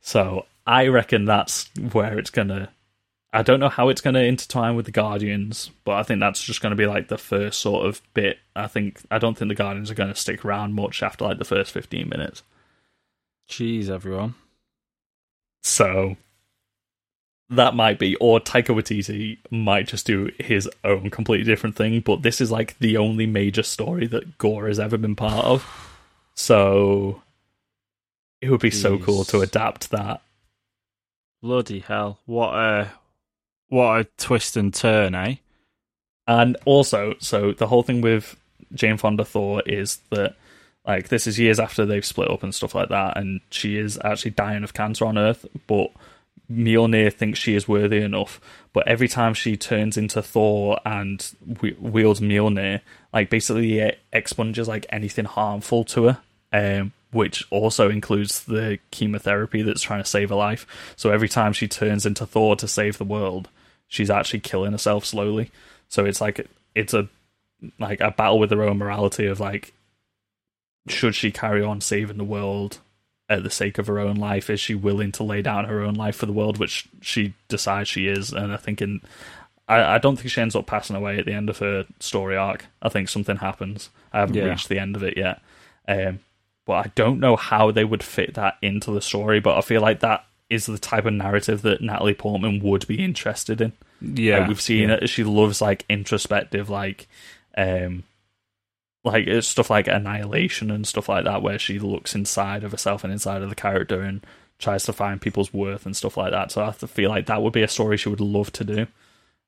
So 0.00 0.46
I 0.66 0.88
reckon 0.88 1.24
that's 1.24 1.70
where 1.92 2.18
it's 2.18 2.30
gonna. 2.30 2.70
I 3.32 3.42
don't 3.42 3.60
know 3.60 3.68
how 3.68 3.88
it's 3.88 4.00
gonna 4.00 4.20
intertwine 4.20 4.74
with 4.74 4.86
the 4.86 4.92
Guardians, 4.92 5.70
but 5.84 5.92
I 5.92 6.02
think 6.02 6.18
that's 6.18 6.42
just 6.42 6.60
gonna 6.60 6.74
be 6.74 6.86
like 6.86 7.06
the 7.06 7.18
first 7.18 7.60
sort 7.60 7.86
of 7.86 8.02
bit. 8.14 8.38
I 8.56 8.66
think 8.66 9.00
I 9.12 9.18
don't 9.18 9.38
think 9.38 9.48
the 9.48 9.54
Guardians 9.54 9.92
are 9.92 9.94
gonna 9.94 10.16
stick 10.16 10.44
around 10.44 10.74
much 10.74 11.04
after 11.04 11.24
like 11.24 11.38
the 11.38 11.44
first 11.44 11.70
fifteen 11.70 12.08
minutes. 12.08 12.42
Jeez, 13.48 13.88
everyone. 13.88 14.34
So 15.62 16.16
that 17.50 17.74
might 17.74 17.98
be, 17.98 18.14
or 18.16 18.40
Taika 18.40 18.74
Waititi 18.74 19.38
might 19.50 19.86
just 19.86 20.06
do 20.06 20.30
his 20.38 20.68
own 20.84 21.10
completely 21.10 21.44
different 21.44 21.76
thing. 21.76 22.00
But 22.00 22.22
this 22.22 22.40
is 22.40 22.50
like 22.50 22.78
the 22.78 22.96
only 22.96 23.26
major 23.26 23.62
story 23.62 24.06
that 24.08 24.38
Gorr 24.38 24.68
has 24.68 24.78
ever 24.78 24.98
been 24.98 25.16
part 25.16 25.44
of. 25.44 25.66
So 26.34 27.22
it 28.40 28.50
would 28.50 28.60
be 28.60 28.70
so 28.70 28.98
cool 28.98 29.24
to 29.24 29.40
adapt 29.40 29.90
that. 29.90 30.20
Bloody 31.42 31.80
hell! 31.80 32.18
What 32.26 32.54
a 32.54 32.92
what 33.68 34.00
a 34.00 34.04
twist 34.18 34.56
and 34.56 34.74
turn, 34.74 35.14
eh? 35.14 35.36
And 36.26 36.56
also, 36.66 37.14
so 37.20 37.52
the 37.52 37.66
whole 37.66 37.82
thing 37.82 38.02
with 38.02 38.36
Jane 38.74 38.98
Fonda 38.98 39.24
Thor 39.24 39.62
is 39.64 39.98
that 40.10 40.36
like 40.86 41.08
this 41.08 41.26
is 41.26 41.38
years 41.38 41.58
after 41.58 41.86
they've 41.86 42.04
split 42.04 42.30
up 42.30 42.42
and 42.42 42.54
stuff 42.54 42.74
like 42.74 42.90
that, 42.90 43.16
and 43.16 43.40
she 43.50 43.78
is 43.78 43.98
actually 44.04 44.32
dying 44.32 44.64
of 44.64 44.74
cancer 44.74 45.06
on 45.06 45.16
Earth, 45.16 45.46
but 45.66 45.90
Mjolnir 46.50 47.12
thinks 47.12 47.38
she 47.38 47.54
is 47.54 47.68
worthy 47.68 47.98
enough. 47.98 48.40
But 48.72 48.88
every 48.88 49.08
time 49.08 49.34
she 49.34 49.56
turns 49.56 49.96
into 49.96 50.22
Thor 50.22 50.78
and 50.84 51.24
wields 51.78 52.20
Mjolnir, 52.20 52.80
like 53.12 53.30
basically 53.30 53.78
it 53.78 53.98
expunges 54.12 54.68
like 54.68 54.86
anything 54.90 55.24
harmful 55.24 55.84
to 55.84 56.04
her. 56.04 56.18
Um, 56.52 56.92
which 57.10 57.46
also 57.50 57.88
includes 57.88 58.44
the 58.44 58.78
chemotherapy 58.90 59.62
that's 59.62 59.82
trying 59.82 60.02
to 60.02 60.08
save 60.08 60.28
her 60.28 60.34
life. 60.34 60.94
So 60.96 61.10
every 61.10 61.28
time 61.28 61.52
she 61.52 61.66
turns 61.66 62.04
into 62.04 62.26
Thor 62.26 62.56
to 62.56 62.68
save 62.68 62.98
the 62.98 63.04
world, 63.04 63.48
she's 63.86 64.10
actually 64.10 64.40
killing 64.40 64.72
herself 64.72 65.04
slowly. 65.04 65.50
So 65.88 66.04
it's 66.04 66.20
like 66.20 66.46
it's 66.74 66.92
a 66.92 67.08
like 67.78 68.00
a 68.00 68.10
battle 68.10 68.38
with 68.38 68.50
her 68.50 68.62
own 68.62 68.78
morality 68.78 69.26
of 69.26 69.40
like 69.40 69.72
should 70.86 71.14
she 71.14 71.30
carry 71.30 71.62
on 71.62 71.80
saving 71.80 72.18
the 72.18 72.24
world 72.24 72.78
at 73.28 73.42
the 73.42 73.50
sake 73.50 73.78
of 73.78 73.86
her 73.86 73.98
own 73.98 74.16
life? 74.16 74.48
Is 74.50 74.60
she 74.60 74.74
willing 74.74 75.12
to 75.12 75.22
lay 75.22 75.42
down 75.42 75.66
her 75.66 75.82
own 75.82 75.94
life 75.94 76.16
for 76.16 76.26
the 76.26 76.32
world, 76.32 76.58
which 76.58 76.88
she 77.00 77.34
decides 77.48 77.88
she 77.88 78.06
is? 78.08 78.32
And 78.32 78.52
I 78.52 78.56
think 78.56 78.80
in 78.82 79.00
I, 79.68 79.96
I 79.96 79.98
don't 79.98 80.16
think 80.16 80.30
she 80.30 80.40
ends 80.40 80.56
up 80.56 80.66
passing 80.66 80.96
away 80.96 81.18
at 81.18 81.26
the 81.26 81.34
end 81.34 81.50
of 81.50 81.58
her 81.58 81.84
story 82.00 82.36
arc. 82.36 82.64
I 82.80 82.88
think 82.88 83.08
something 83.10 83.36
happens. 83.36 83.90
I 84.12 84.20
haven't 84.20 84.36
Yeah. 84.36 84.44
reached 84.44 84.68
the 84.70 84.78
end 84.78 84.96
of 84.96 85.02
it 85.02 85.16
yet. 85.18 85.42
Um, 85.86 86.20
but 86.64 86.86
I 86.86 86.90
don't 86.94 87.20
know 87.20 87.36
how 87.36 87.70
they 87.70 87.84
would 87.84 88.02
fit 88.02 88.34
that 88.34 88.56
into 88.62 88.90
the 88.92 89.02
story. 89.02 89.40
But 89.40 89.58
I 89.58 89.60
feel 89.60 89.82
like 89.82 90.00
that 90.00 90.24
is 90.48 90.64
the 90.64 90.78
type 90.78 91.04
of 91.04 91.12
narrative 91.12 91.60
that 91.62 91.82
Natalie 91.82 92.14
Portman 92.14 92.60
would 92.60 92.86
be 92.86 93.04
interested 93.04 93.60
in. 93.60 93.72
Yeah, 94.00 94.38
Like, 94.38 94.48
we've 94.48 94.60
seen 94.60 94.88
yeah. 94.88 94.94
it. 95.02 95.08
She 95.10 95.22
loves 95.24 95.60
like 95.60 95.84
introspective, 95.90 96.70
like, 96.70 97.06
um, 97.56 98.04
like 99.04 99.26
it's 99.26 99.46
stuff 99.46 99.70
like 99.70 99.86
annihilation 99.88 100.70
and 100.70 100.86
stuff 100.86 101.08
like 101.08 101.24
that, 101.24 101.42
where 101.42 101.58
she 101.58 101.78
looks 101.78 102.14
inside 102.14 102.64
of 102.64 102.72
herself 102.72 103.04
and 103.04 103.12
inside 103.12 103.42
of 103.42 103.48
the 103.48 103.54
character 103.54 104.00
and 104.02 104.24
tries 104.58 104.82
to 104.84 104.92
find 104.92 105.20
people's 105.20 105.52
worth 105.54 105.86
and 105.86 105.96
stuff 105.96 106.16
like 106.16 106.32
that. 106.32 106.50
So 106.50 106.62
I 106.64 106.72
feel 106.72 107.10
like 107.10 107.26
that 107.26 107.42
would 107.42 107.52
be 107.52 107.62
a 107.62 107.68
story 107.68 107.96
she 107.96 108.08
would 108.08 108.20
love 108.20 108.52
to 108.54 108.64
do. 108.64 108.86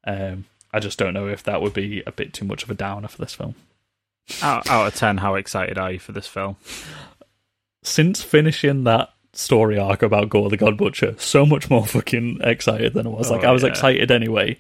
Um, 0.05 0.45
I 0.73 0.79
just 0.79 0.99
don't 0.99 1.15
know 1.15 1.27
if 1.27 1.43
that 1.43 1.61
would 1.61 1.75
be 1.75 2.03
a 2.07 2.13
bit 2.13 2.33
too 2.33 2.45
much 2.45 2.63
of 2.63 2.71
a 2.71 2.75
downer 2.75 3.09
for 3.09 3.19
this 3.19 3.35
film. 3.35 3.55
Out, 4.41 4.71
out 4.71 4.87
of 4.87 4.95
ten, 4.95 5.17
how 5.19 5.35
excited 5.35 5.77
are 5.79 5.91
you 5.93 5.99
for 5.99 6.13
this 6.13 6.29
film? 6.29 6.57
Since 7.83 8.23
finishing 8.23 8.85
that 8.85 9.11
story 9.33 9.79
arc 9.79 10.03
about 10.03 10.29
Gorr 10.29 10.51
the 10.51 10.57
God 10.57 10.77
Butcher, 10.77 11.15
so 11.19 11.47
much 11.47 11.71
more 11.71 11.87
fucking 11.89 12.39
excited 12.43 12.95
than 12.95 13.07
I 13.07 13.11
was. 13.11 13.31
Like 13.31 13.45
Oh, 13.45 13.49
I 13.49 13.53
was 13.53 13.63
yeah. 13.63 13.71
excited 13.71 14.11
anyway, 14.11 14.59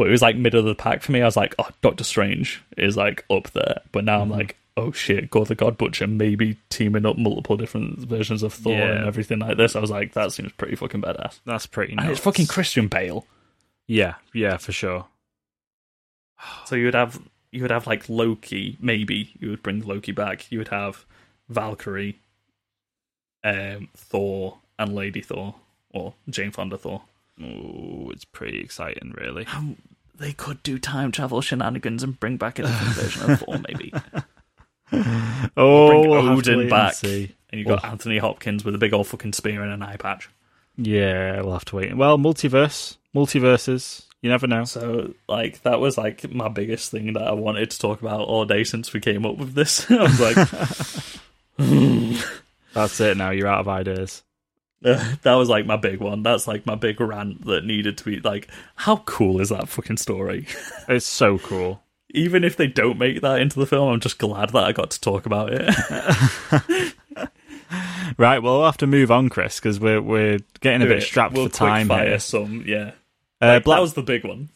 but 0.00 0.08
it 0.08 0.12
was 0.12 0.22
like 0.22 0.34
middle 0.36 0.60
of 0.60 0.64
the 0.64 0.74
pack 0.74 1.02
for 1.02 1.12
me. 1.12 1.20
I 1.20 1.26
was 1.26 1.36
like, 1.36 1.54
oh, 1.58 1.68
Doctor 1.82 2.04
Strange 2.04 2.62
is 2.78 2.96
like 2.96 3.22
up 3.30 3.50
there, 3.50 3.82
but 3.92 4.02
now 4.04 4.20
Mm-hmm. 4.22 4.32
I'm 4.32 4.38
like, 4.38 4.56
oh 4.78 4.92
shit, 4.92 5.28
Gorr 5.28 5.44
the 5.44 5.54
God 5.54 5.76
Butcher, 5.76 6.06
maybe 6.06 6.56
teaming 6.70 7.04
up 7.04 7.18
multiple 7.18 7.58
different 7.58 7.98
versions 7.98 8.42
of 8.42 8.54
Thor 8.54 8.72
Yeah. 8.72 8.92
and 8.92 9.06
everything 9.06 9.40
like 9.40 9.58
this. 9.58 9.76
I 9.76 9.80
was 9.80 9.90
like, 9.90 10.14
that 10.14 10.32
seems 10.32 10.52
pretty 10.52 10.74
fucking 10.74 11.02
badass. 11.02 11.40
That's 11.44 11.66
pretty. 11.66 11.92
And 11.98 12.08
it's 12.10 12.18
fucking 12.20 12.46
Christian 12.46 12.88
Bale, 12.88 13.26
Yeah, 13.86 14.14
yeah, 14.32 14.56
for 14.56 14.72
sure. 14.72 15.04
so 16.64 16.76
you 16.76 16.86
would 16.86 16.94
have 16.94 17.20
you 17.52 17.60
would 17.62 17.70
have 17.70 17.86
like 17.86 18.08
Loki. 18.08 18.78
Maybe 18.80 19.34
you 19.38 19.50
would 19.50 19.62
bring 19.62 19.80
Loki 19.82 20.12
back. 20.12 20.50
You 20.50 20.58
would 20.58 20.68
have 20.68 21.04
Valkyrie, 21.50 22.18
um, 23.44 23.88
Thor, 23.94 24.58
and 24.78 24.94
Lady 24.94 25.20
Thor, 25.20 25.56
or 25.90 26.14
Jane 26.28 26.52
Fonda 26.52 26.78
Thor. 26.78 27.02
Oh, 27.42 28.10
it's 28.10 28.24
pretty 28.24 28.60
exciting, 28.60 29.14
really. 29.16 29.46
They 30.20 30.32
could 30.32 30.62
do 30.62 30.78
time 30.78 31.10
travel 31.10 31.40
shenanigans 31.40 32.04
and 32.04 32.20
bring 32.20 32.36
back 32.36 32.58
a 32.58 32.62
different 32.62 32.92
version 32.94 33.30
of 33.30 33.40
Thor, 33.40 33.60
maybe. 33.68 33.92
Oh, 35.56 35.88
bring 35.88 36.10
we'll 36.10 36.28
Odin 36.30 36.56
wait 36.56 36.62
and 36.62 36.70
back. 36.70 36.94
see. 36.94 37.32
And 37.50 37.60
you 37.60 37.64
got 37.64 37.84
Anthony 37.84 38.18
Hopkins 38.18 38.64
with 38.64 38.74
a 38.74 38.78
big 38.78 38.92
old 38.92 39.06
fucking 39.06 39.32
spear 39.34 39.62
and 39.62 39.72
an 39.72 39.82
eye 39.82 39.96
patch. 39.96 40.28
Yeah, 40.76 41.40
we'll 41.42 41.52
have 41.52 41.64
to 41.66 41.76
wait. 41.76 41.96
Well, 41.96 42.18
multiverse, 42.18 42.96
multiverses. 43.14 44.06
You 44.20 44.30
never 44.30 44.48
know. 44.48 44.64
So, 44.64 45.14
like, 45.28 45.62
that 45.62 45.78
was 45.78 45.96
like 45.96 46.28
my 46.32 46.48
biggest 46.48 46.90
thing 46.90 47.12
that 47.12 47.22
I 47.22 47.32
wanted 47.32 47.70
to 47.70 47.78
talk 47.78 48.00
about 48.00 48.22
all 48.22 48.44
day 48.44 48.64
since 48.64 48.92
we 48.92 48.98
came 49.00 49.24
up 49.24 49.36
with 49.36 49.54
this. 49.54 49.88
I 49.90 50.02
was 50.02 50.20
like, 50.20 50.36
That's 52.74 53.00
it. 53.00 53.16
Now 53.16 53.30
you're 53.30 53.46
out 53.48 53.60
of 53.60 53.68
ideas. 53.68 54.22
Uh, 54.84 55.14
that 55.22 55.34
was 55.34 55.48
like 55.48 55.66
my 55.66 55.76
big 55.76 56.00
one. 56.00 56.22
That's 56.22 56.46
like 56.46 56.66
my 56.66 56.74
big 56.74 57.00
rant 57.00 57.44
that 57.46 57.64
needed 57.64 57.98
to 57.98 58.04
be 58.04 58.20
like, 58.20 58.48
how 58.76 58.96
cool 58.98 59.40
is 59.40 59.48
that 59.50 59.68
fucking 59.68 59.98
story? 59.98 60.46
It's 60.88 61.06
so 61.06 61.38
cool. 61.38 61.82
Even 62.12 62.42
if 62.42 62.56
they 62.56 62.66
don't 62.66 62.98
make 62.98 63.20
that 63.20 63.40
into 63.40 63.60
the 63.60 63.66
film, 63.66 63.88
I'm 63.92 64.00
just 64.00 64.18
glad 64.18 64.50
that 64.50 64.64
I 64.64 64.72
got 64.72 64.90
to 64.90 65.00
talk 65.00 65.26
about 65.26 65.50
it. 65.52 66.94
Right, 68.18 68.42
well, 68.42 68.58
we'll 68.58 68.66
have 68.66 68.76
to 68.78 68.86
move 68.86 69.10
on, 69.12 69.28
Chris, 69.28 69.60
because 69.60 69.78
we're 69.78 70.02
we're 70.02 70.38
getting 70.60 70.82
a 70.82 70.86
bit 70.86 71.02
strapped 71.02 71.34
we'll 71.34 71.48
for 71.48 71.54
time 71.54 71.86
fire 71.88 72.08
here. 72.08 72.18
some, 72.18 72.64
yeah. 72.66 72.92
Uh, 73.40 73.46
Like, 73.46 73.64
Black, 73.64 73.76
that 73.76 73.80
was 73.82 73.94
the 73.94 74.02
big 74.02 74.24
one. 74.24 74.48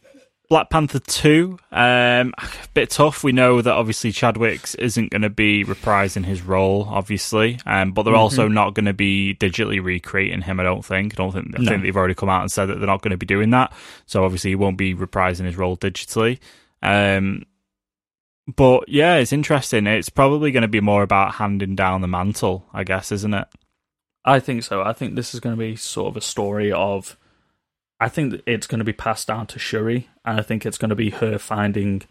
Black 0.51 0.69
Panther 0.69 0.99
two, 0.99 1.59
um, 1.73 2.35
a 2.39 2.49
bit 2.75 2.91
tough. 2.91 3.25
We 3.25 3.33
know 3.33 3.63
that 3.63 3.73
obviously 3.73 4.13
Chadwick's 4.13 4.75
isn't 4.75 5.11
going 5.11 5.23
to 5.23 5.31
be 5.31 5.65
reprising 5.65 6.25
his 6.27 6.43
role, 6.43 6.87
obviously, 6.91 7.59
um, 7.65 7.93
but 7.93 8.03
they're 8.03 8.15
also 8.15 8.47
not 8.47 8.75
going 8.75 8.85
to 8.85 8.93
be 8.93 9.35
digitally 9.41 9.83
recreating 9.83 10.43
him. 10.43 10.61
I 10.61 10.65
don't 10.65 10.85
think. 10.85 11.15
I 11.15 11.17
don't 11.17 11.33
think. 11.33 11.59
I 11.59 11.63
No. 11.63 11.71
think 11.71 11.83
they've 11.83 11.97
already 11.97 12.15
come 12.15 12.29
out 12.29 12.43
and 12.43 12.53
said 12.53 12.67
that 12.67 12.79
they're 12.79 12.87
not 12.87 13.01
going 13.03 13.13
to 13.13 13.17
be 13.17 13.27
doing 13.27 13.51
that. 13.51 13.73
So 14.07 14.23
obviously 14.25 14.51
he 14.51 14.55
won't 14.55 14.77
be 14.77 14.95
reprising 14.95 15.47
his 15.47 15.57
role 15.57 15.77
digitally. 15.79 16.39
Um, 16.83 17.47
but 18.55 18.87
yeah, 18.89 19.17
it's 19.17 19.33
interesting. 19.33 19.87
It's 19.87 20.11
probably 20.11 20.53
going 20.53 20.63
to 20.63 20.69
be 20.69 20.81
more 20.83 21.03
about 21.03 21.37
handing 21.37 21.75
down 21.75 22.03
the 22.03 22.07
mantle, 22.09 22.67
I 22.73 22.85
guess, 22.85 23.11
isn't 23.11 23.33
it? 23.33 23.49
I 24.27 24.41
think 24.41 24.63
so. 24.63 24.83
I 24.83 24.93
think 24.93 25.15
this 25.15 25.33
is 25.33 25.41
going 25.41 25.57
to 25.57 25.59
be 25.61 25.75
sort 25.77 26.09
of 26.09 26.17
a 26.19 26.21
story 26.21 26.71
of. 26.71 27.17
I 28.05 28.11
think 28.11 28.43
it's 28.45 28.67
going 28.67 28.81
to 28.81 28.85
be 28.85 28.93
passed 28.93 29.29
down 29.29 29.47
to 29.47 29.59
Shuri, 29.59 30.11
and 30.27 30.39
I 30.39 30.43
think 30.43 30.67
it's 30.67 30.77
going 30.77 30.91
to 30.91 30.95
be 30.95 31.09
her 31.09 31.39
finding 31.39 32.03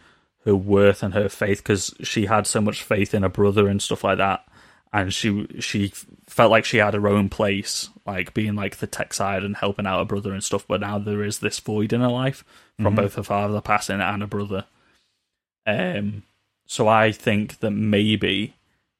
her 0.43 0.55
worth 0.55 1.03
and 1.03 1.13
her 1.13 1.29
faith 1.29 1.59
because 1.59 1.93
she 2.01 2.25
had 2.25 2.47
so 2.47 2.61
much 2.61 2.81
faith 2.81 3.13
in 3.13 3.21
her 3.21 3.29
brother 3.29 3.67
and 3.67 3.79
stuff 3.79 4.03
like 4.03 4.17
that, 4.17 4.43
and 4.91 5.13
she 5.13 5.45
she 5.59 5.93
felt 6.27 6.49
like 6.49 6.65
she 6.65 6.77
had 6.77 6.95
her 6.95 7.07
own 7.07 7.29
place, 7.29 7.89
like 8.07 8.33
being 8.33 8.55
like 8.55 8.77
the 8.77 8.87
tech 8.87 9.13
side 9.13 9.43
and 9.43 9.57
helping 9.57 9.85
out 9.85 9.99
her 9.99 10.05
brother 10.05 10.33
and 10.33 10.43
stuff. 10.43 10.65
But 10.67 10.81
now 10.81 10.97
there 10.97 11.23
is 11.23 11.37
this 11.39 11.59
void 11.59 11.93
in 11.93 12.01
her 12.01 12.07
life 12.07 12.43
from 12.81 12.95
both 12.95 13.13
her 13.13 13.23
father 13.23 13.61
passing 13.61 14.01
and 14.01 14.23
her 14.23 14.27
brother. 14.27 14.65
Um, 15.67 16.23
so 16.65 16.87
I 16.87 17.11
think 17.11 17.59
that 17.59 17.69
maybe 17.69 18.55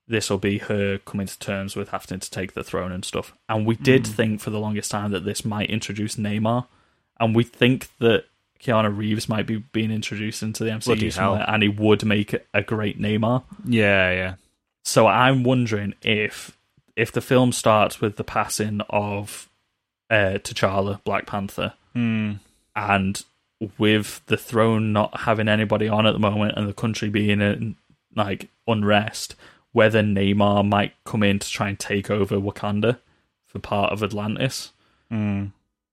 this 0.08 0.30
will 0.30 0.38
be 0.38 0.60
her 0.60 1.00
coming 1.00 1.26
to 1.26 1.40
terms 1.40 1.76
with 1.76 1.90
having 1.90 2.20
to 2.20 2.30
take 2.30 2.54
the 2.54 2.64
throne 2.64 2.92
and 2.92 3.04
stuff. 3.04 3.34
And 3.50 3.66
we 3.66 3.78
did 3.78 4.06
think 4.06 4.42
for 4.42 4.52
the 4.52 4.60
longest 4.60 4.92
time 4.92 5.10
that 5.10 5.26
this 5.26 5.44
might 5.44 5.72
introduce 5.72 6.18
Namor, 6.18 6.68
and 7.24 7.36
we 7.36 7.44
think 7.44 7.90
that 8.00 8.26
Keanu 8.60 8.96
Reeves 8.96 9.28
might 9.28 9.46
be 9.46 9.58
being 9.58 9.92
introduced 9.92 10.42
into 10.44 10.64
the 10.64 10.70
MCU 10.72 11.46
and 11.48 11.64
he 11.64 11.70
would 11.70 12.06
make 12.06 12.34
a 12.54 12.62
great 12.62 13.00
Namor. 13.00 13.44
Yeah, 13.66 14.12
yeah. 14.12 14.34
So 14.84 15.08
I'm 15.08 15.44
wondering 15.44 15.94
if 16.02 16.58
if 16.96 17.12
the 17.12 17.22
film 17.22 17.52
starts 17.52 18.00
with 18.02 18.18
the 18.18 18.24
passing 18.24 18.82
of 18.90 19.50
uh, 20.10 20.38
T'Challa, 20.44 21.04
Black 21.04 21.26
Panther, 21.26 21.74
Hmm. 21.94 22.34
and 22.76 23.24
with 23.78 24.22
the 24.28 24.38
throne 24.38 24.92
not 24.94 25.22
having 25.22 25.48
anybody 25.48 25.88
on 25.88 26.06
at 26.06 26.12
the 26.14 26.20
moment 26.20 26.54
and 26.58 26.68
the 26.68 26.74
country 26.74 27.10
being 27.10 27.42
in 27.42 27.76
like 28.16 28.50
unrest, 28.68 29.36
whether 29.72 30.02
Namor 30.04 30.68
might 30.68 30.94
come 31.06 31.24
in 31.24 31.40
to 31.40 31.50
try 31.50 31.70
and 31.70 31.80
take 31.80 32.12
over 32.12 32.36
Wakanda 32.38 33.00
for 33.48 33.60
part 33.60 33.92
of 33.92 34.04
Atlantis. 34.04 34.72
Hmm. 35.10 35.46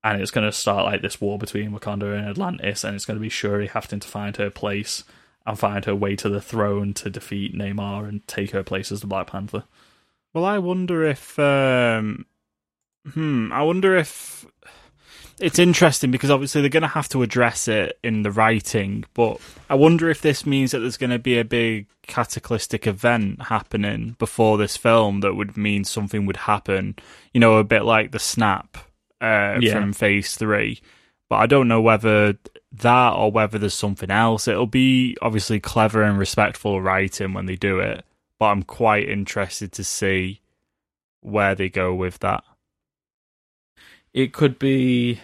And 0.03 0.21
it's 0.21 0.31
going 0.31 0.47
to 0.47 0.53
start 0.53 0.85
like 0.85 1.03
this 1.03 1.21
war 1.21 1.39
between 1.39 1.73
Wakanda 1.73 2.17
and 2.17 2.27
Atlantis, 2.27 2.85
and 2.85 2.95
it's 2.95 3.05
going 3.05 3.19
to 3.19 3.23
be 3.23 3.29
Shuri 3.29 3.67
having 3.67 4.01
to 4.01 4.09
find 4.09 4.37
her 4.39 4.51
place 4.51 5.05
and 5.47 5.59
find 5.59 5.85
her 5.85 5.95
way 5.95 6.17
to 6.17 6.29
the 6.29 6.41
throne 6.41 6.95
to 6.95 7.11
defeat 7.11 7.55
Namor 7.55 8.09
and 8.09 8.27
take 8.27 8.53
her 8.53 8.63
place 8.63 8.91
as 8.93 9.01
the 9.01 9.07
Black 9.07 9.29
Panther. 9.29 9.65
Well, 10.33 10.45
I 10.45 10.59
wonder 10.59 11.05
if. 11.05 11.39
Um, 11.39 12.27
hmm. 13.13 13.53
I 13.53 13.63
wonder 13.63 13.97
if. 13.97 14.47
It's 15.41 15.59
interesting 15.59 16.11
because 16.11 16.31
obviously 16.31 16.61
they're 16.61 16.69
going 16.69 16.83
to 16.83 16.89
have 16.89 17.09
to 17.11 17.23
address 17.23 17.67
it 17.67 17.99
in 18.05 18.25
the 18.25 18.31
writing, 18.31 19.07
but 19.15 19.41
I 19.71 19.75
wonder 19.75 20.11
if 20.11 20.21
this 20.21 20.45
means 20.45 20.73
that 20.73 20.81
there's 20.81 20.99
going 20.99 21.11
to 21.11 21.19
be 21.19 21.39
a 21.39 21.47
big 21.47 21.87
cataclysmic 22.07 22.87
event 22.87 23.45
happening 23.45 24.17
before 24.19 24.59
this 24.59 24.77
film 24.77 25.21
that 25.21 25.37
would 25.37 25.57
mean 25.57 25.85
something 25.85 26.27
would 26.27 26.37
happen. 26.37 26.95
You 27.33 27.41
know, 27.41 27.57
a 27.57 27.65
bit 27.65 27.85
like 27.85 28.13
the 28.13 28.19
snap 28.19 28.77
uh, 29.21 29.59
Yeah. 29.61 29.73
from 29.75 29.93
Phase 29.93 30.35
Three. 30.37 30.81
But 31.29 31.37
I 31.37 31.47
don't 31.47 31.69
know 31.69 31.81
whether 31.81 32.37
that 32.73 33.11
or 33.13 33.31
whether 33.31 33.59
there's 33.59 33.75
something 33.75 34.11
else. 34.11 34.49
It'll 34.49 34.67
be 34.67 35.17
obviously 35.23 35.61
clever 35.61 36.03
and 36.03 36.19
respectful 36.19 36.81
writing 36.83 37.35
when 37.35 37.47
they 37.47 37.57
do 37.57 37.79
it, 37.79 38.05
but 38.39 38.47
I'm 38.47 38.63
quite 38.65 39.09
interested 39.09 39.71
to 39.73 39.85
see 39.85 40.41
where 41.21 41.55
they 41.55 41.69
go 41.69 41.95
with 41.95 42.19
that. 42.21 42.43
it 44.13 44.33
could 44.33 44.59
be 44.59 45.21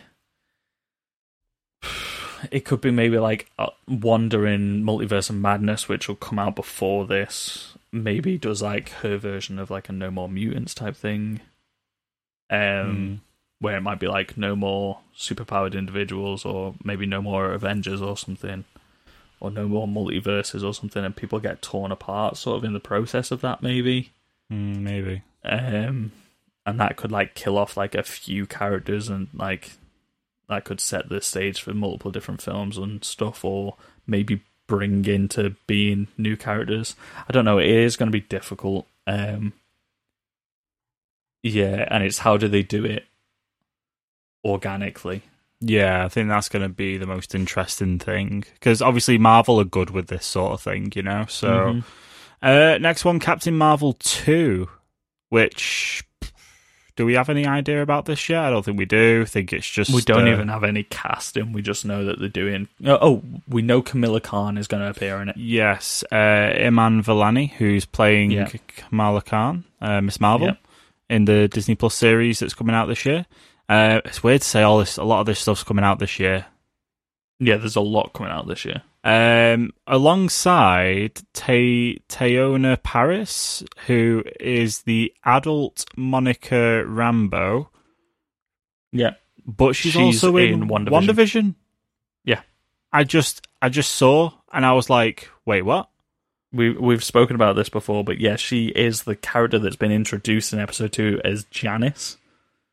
it 2.53 2.65
could 2.65 2.81
be 2.81 2.91
maybe 2.91 3.19
like 3.19 3.51
uh, 3.59 3.71
wandering 3.89 4.83
multiverse 4.83 5.31
of 5.31 5.37
madness 5.37 5.89
which 5.89 6.07
will 6.07 6.15
come 6.17 6.39
out 6.39 6.55
before 6.55 7.07
this 7.07 7.75
maybe 7.93 8.37
does 8.39 8.63
like 8.63 8.91
her 8.91 9.17
version 9.17 9.59
of 9.59 9.71
like 9.71 9.89
a 9.89 9.93
no 9.93 10.11
more 10.11 10.29
mutants 10.29 10.75
type 10.75 10.95
thing 10.97 11.41
um 12.51 13.21
where 13.61 13.77
it 13.77 13.81
might 13.83 13.99
be 14.01 14.07
like 14.07 14.37
no 14.37 14.55
more 14.55 14.99
superpowered 15.17 15.75
individuals 15.75 16.45
or 16.45 16.75
maybe 16.85 17.07
no 17.07 17.23
more 17.23 17.53
avengers 17.53 18.03
or 18.03 18.17
something 18.17 18.65
or 19.41 19.51
no 19.51 19.67
more 19.69 19.87
multiverses 19.87 20.63
or 20.63 20.75
something 20.75 21.05
and 21.05 21.17
people 21.17 21.39
get 21.41 21.63
torn 21.63 21.91
apart 21.93 22.37
sort 22.37 22.57
of 22.59 22.65
in 22.65 22.73
the 22.73 22.81
process 22.81 23.31
of 23.31 23.41
that 23.41 23.63
maybe 23.63 24.11
Mm, 24.53 24.81
maybe. 24.83 25.23
um, 25.45 26.13
and 26.65 26.79
that 26.81 26.97
could 26.97 27.11
like 27.11 27.35
kill 27.35 27.59
off 27.59 27.77
like 27.77 27.95
a 27.95 28.03
few 28.03 28.47
characters 28.47 29.09
and 29.09 29.29
like 29.35 29.73
that 30.49 30.65
could 30.65 30.81
set 30.81 31.09
the 31.09 31.21
stage 31.21 31.61
for 31.61 31.75
multiple 31.75 32.13
different 32.13 32.41
films 32.41 32.79
and 32.79 33.03
stuff, 33.03 33.45
or 33.45 33.75
maybe 34.07 34.43
bring 34.69 35.05
into 35.05 35.57
being 35.67 36.07
new 36.17 36.37
characters. 36.37 36.95
I 37.29 37.33
don't 37.33 37.45
know. 37.45 37.59
It 37.59 37.67
is 37.67 37.97
going 37.97 38.07
to 38.07 38.13
be 38.17 38.21
difficult. 38.21 38.87
Um, 39.09 39.55
yeah, 41.43 41.87
and 41.91 42.05
it's 42.05 42.19
how 42.19 42.37
do 42.37 42.47
they 42.49 42.63
do 42.63 42.85
it 42.85 43.05
organically? 44.51 45.23
Yeah, 45.61 46.05
I 46.05 46.09
think 46.09 46.29
that's 46.29 46.49
going 46.49 46.63
to 46.63 46.69
be 46.69 46.99
the 46.99 47.07
most 47.07 47.35
interesting 47.35 47.99
thing 47.99 48.45
because 48.55 48.83
obviously 48.83 49.19
Marvel 49.19 49.59
are 49.61 49.65
good 49.65 49.91
with 49.91 50.09
this 50.09 50.27
sort 50.27 50.53
of 50.53 50.61
thing, 50.61 50.93
you 50.95 51.03
know. 51.03 51.25
So 51.29 51.49
Mhm. 51.49 51.85
uh, 52.43 52.79
next 52.79 53.05
one, 53.05 53.19
Captain 53.19 53.57
Marvel 53.57 53.95
two, 53.95 54.69
which 55.31 56.03
do 56.97 57.05
we 57.05 57.15
have 57.15 57.29
any 57.29 57.47
idea 57.47 57.83
about 57.83 58.07
this 58.07 58.29
yet? 58.29 58.45
I 58.45 58.51
don't 58.51 58.65
think 58.65 58.79
we 58.79 58.85
do. 58.87 59.23
I 59.23 59.25
think 59.27 59.53
it's 59.53 59.69
just 59.69 59.93
we 59.93 60.01
don't 60.03 60.29
uh, 60.29 60.33
even 60.33 60.49
have 60.49 60.65
any 60.65 60.83
casting. 60.85 61.53
We 61.53 61.63
just 61.63 61.85
know 61.85 62.05
that 62.05 62.19
they're 62.19 62.29
doing. 62.29 62.69
Oh, 62.85 62.99
oh, 63.01 63.23
we 63.49 63.63
know 63.63 63.83
Kamala 63.83 64.21
Khan 64.21 64.57
is 64.59 64.67
going 64.67 64.83
to 64.83 64.89
appear 64.91 65.21
in 65.21 65.29
it. 65.31 65.37
Yes, 65.37 66.05
uh, 66.13 66.15
Iman 66.15 67.03
Vellani, 67.03 67.51
who's 67.53 67.85
playing 67.87 68.31
Yeah. 68.31 68.49
Kamala 68.77 69.23
Khan, 69.23 69.65
uh, 69.81 70.01
Miss 70.01 70.21
Marvel, 70.21 70.49
Yeah. 70.49 70.55
in 71.11 71.25
the 71.27 71.49
Disney 71.49 71.75
Plus 71.75 71.95
series 71.95 72.39
that's 72.41 72.55
coming 72.55 72.75
out 72.75 72.87
this 72.87 73.05
year. 73.07 73.27
Uh, 73.69 74.01
it's 74.05 74.23
weird 74.23 74.43
to 74.43 74.47
say 74.49 74.63
all 74.63 74.79
this. 74.79 74.97
A 74.97 75.05
lot 75.05 75.21
of 75.21 75.27
this 75.27 75.41
stuff's 75.41 75.65
coming 75.65 75.85
out 75.85 75.99
this 75.99 76.19
year. 76.21 76.47
Yeah, 77.39 77.57
there's 77.57 77.77
a 77.77 77.81
lot 77.81 78.13
coming 78.13 78.33
out 78.33 78.47
this 78.47 78.65
year. 78.65 78.83
Um, 79.05 79.73
alongside 79.87 81.21
Te- 81.33 82.01
Teyonah 82.09 82.83
Parris, 82.83 83.63
who 83.87 84.25
is 84.41 84.83
the 84.83 85.13
adult 85.25 85.85
Monica 85.97 86.85
Rambeau, 86.87 87.69
Yeah, 88.93 89.15
but 89.47 89.77
she's, 89.77 89.93
She's 89.93 90.25
also 90.25 90.37
in, 90.37 90.63
in 90.63 90.69
WandaVision. 90.69 90.89
WandaVision. 90.91 91.55
Yeah. 92.25 92.41
I 92.93 93.05
just 93.05 93.47
I 93.63 93.69
just 93.69 93.93
saw 93.95 94.33
and 94.53 94.65
I 94.67 94.73
was 94.73 94.89
like, 94.91 95.29
wait, 95.45 95.63
what? 95.63 95.89
we 96.53 96.71
we've 96.71 97.05
spoken 97.05 97.35
about 97.37 97.55
this 97.57 97.69
before, 97.69 98.03
but 98.03 98.19
yeah, 98.19 98.37
she 98.37 98.69
is 98.69 99.03
the 99.03 99.17
character 99.17 99.59
that's 99.59 99.77
been 99.77 99.93
introduced 99.93 100.53
in 100.53 100.59
episode 100.59 100.93
two 100.93 101.21
as 101.25 101.45
Janice. 101.51 102.17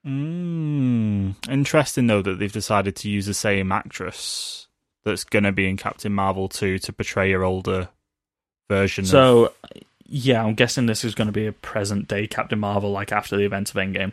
Mm, 0.05 1.35
interesting 1.49 2.07
though 2.07 2.21
that 2.21 2.39
they've 2.39 2.51
decided 2.51 2.95
to 2.97 3.09
use 3.09 3.25
the 3.25 3.34
same 3.34 3.71
actress 3.71 4.67
that's 5.05 5.23
going 5.23 5.43
to 5.43 5.51
be 5.51 5.67
in 5.67 5.77
Captain 5.77 6.13
Marvel 6.13 6.49
2 6.49 6.80
to 6.80 6.93
portray 6.93 7.31
her 7.31 7.43
older 7.43 7.89
version. 8.69 9.03
of, 9.03 9.09
So 9.09 9.53
yeah, 10.05 10.43
I'm 10.43 10.55
guessing 10.55 10.85
this 10.85 11.03
is 11.03 11.15
going 11.15 11.27
to 11.27 11.34
be 11.34 11.47
a 11.47 11.51
present 11.51 12.07
day 12.07 12.27
Captain 12.27 12.59
Marvel, 12.59 12.91
like 12.91 13.11
after 13.11 13.38
the 13.38 13.43
events 13.43 13.71
of 13.71 13.77
Endgame. 13.77 14.11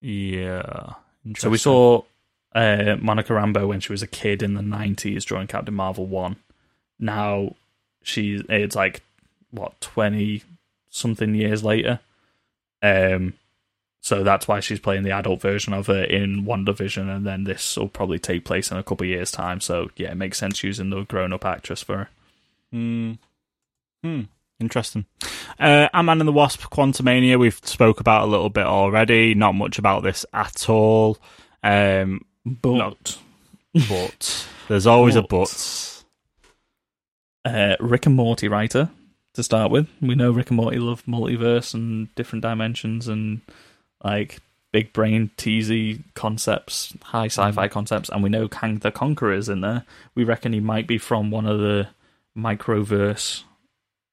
yeah. 0.00 0.94
So 1.36 1.48
we 1.50 1.58
saw 1.58 2.02
uh, 2.54 2.96
Monica 3.00 3.32
Rambeau 3.32 3.68
when 3.68 3.80
she 3.80 3.92
was 3.92 4.02
a 4.02 4.08
kid 4.08 4.42
in 4.42 4.54
the 4.54 4.60
'90s 4.60 5.24
drawing 5.24 5.46
Captain 5.46 5.74
Marvel 5.74 6.06
One. 6.06 6.36
Now 6.98 7.54
she 8.02 8.42
it's 8.48 8.74
like 8.74 9.02
what 9.52 9.80
twenty 9.80 10.42
something 10.90 11.34
years 11.34 11.62
later. 11.62 12.00
Um, 12.82 13.34
so 14.02 14.22
that's 14.22 14.46
why 14.46 14.60
she's 14.60 14.80
playing 14.80 15.04
the 15.04 15.12
adult 15.12 15.40
version 15.40 15.72
of 15.72 15.86
her 15.86 16.02
in 16.04 16.44
WandaVision, 16.44 17.08
and 17.08 17.24
then 17.26 17.44
this 17.44 17.76
will 17.78 17.88
probably 17.88 18.18
take 18.18 18.44
place 18.44 18.70
in 18.70 18.76
a 18.76 18.82
couple 18.82 19.04
of 19.04 19.08
years' 19.10 19.30
time. 19.30 19.60
So 19.60 19.88
yeah, 19.96 20.10
it 20.10 20.16
makes 20.16 20.36
sense 20.38 20.62
using 20.62 20.90
the 20.90 21.04
grown-up 21.04 21.44
actress 21.44 21.82
for 21.82 21.96
her. 21.96 22.08
Hmm. 22.72 23.12
Hmm. 24.02 24.20
Interesting. 24.60 25.06
Uh, 25.58 25.88
Ant-Man 25.94 26.20
and 26.20 26.28
the 26.28 26.32
Wasp: 26.32 26.60
Quantumania. 26.62 27.38
We've 27.38 27.58
spoke 27.64 28.00
about 28.00 28.22
a 28.24 28.30
little 28.30 28.50
bit 28.50 28.66
already. 28.66 29.34
Not 29.34 29.54
much 29.54 29.78
about 29.78 30.02
this 30.02 30.26
at 30.32 30.68
all. 30.68 31.16
Um, 31.64 32.24
But 32.44 32.76
No. 32.76 32.96
but 33.88 34.46
there's 34.68 34.86
always 34.86 35.14
a 35.16 35.22
But. 35.22 36.02
but. 37.44 37.50
uh, 37.52 37.76
Rick 37.80 38.06
and 38.06 38.14
Morty 38.14 38.48
writer 38.48 38.90
to 39.34 39.42
start 39.42 39.70
with. 39.70 39.88
We 40.00 40.14
know 40.14 40.30
Rick 40.30 40.50
and 40.50 40.56
Morty 40.56 40.78
love 40.78 41.04
multiverse 41.06 41.74
and 41.74 42.12
different 42.14 42.42
dimensions 42.42 43.08
and 43.08 43.40
like 44.04 44.40
big 44.72 44.92
brain 44.92 45.30
teasy 45.36 46.02
concepts, 46.14 46.94
high 47.02 47.26
sci-fi 47.26 47.68
concepts, 47.68 48.08
and 48.08 48.22
we 48.22 48.30
know 48.30 48.48
Kang 48.48 48.78
the 48.78 48.90
Conqueror 48.90 49.34
is 49.34 49.48
in 49.48 49.60
there. 49.60 49.84
We 50.14 50.24
reckon 50.24 50.52
he 50.52 50.60
might 50.60 50.86
be 50.86 50.98
from 50.98 51.30
one 51.30 51.46
of 51.46 51.58
the 51.58 51.88
microverse, 52.36 53.42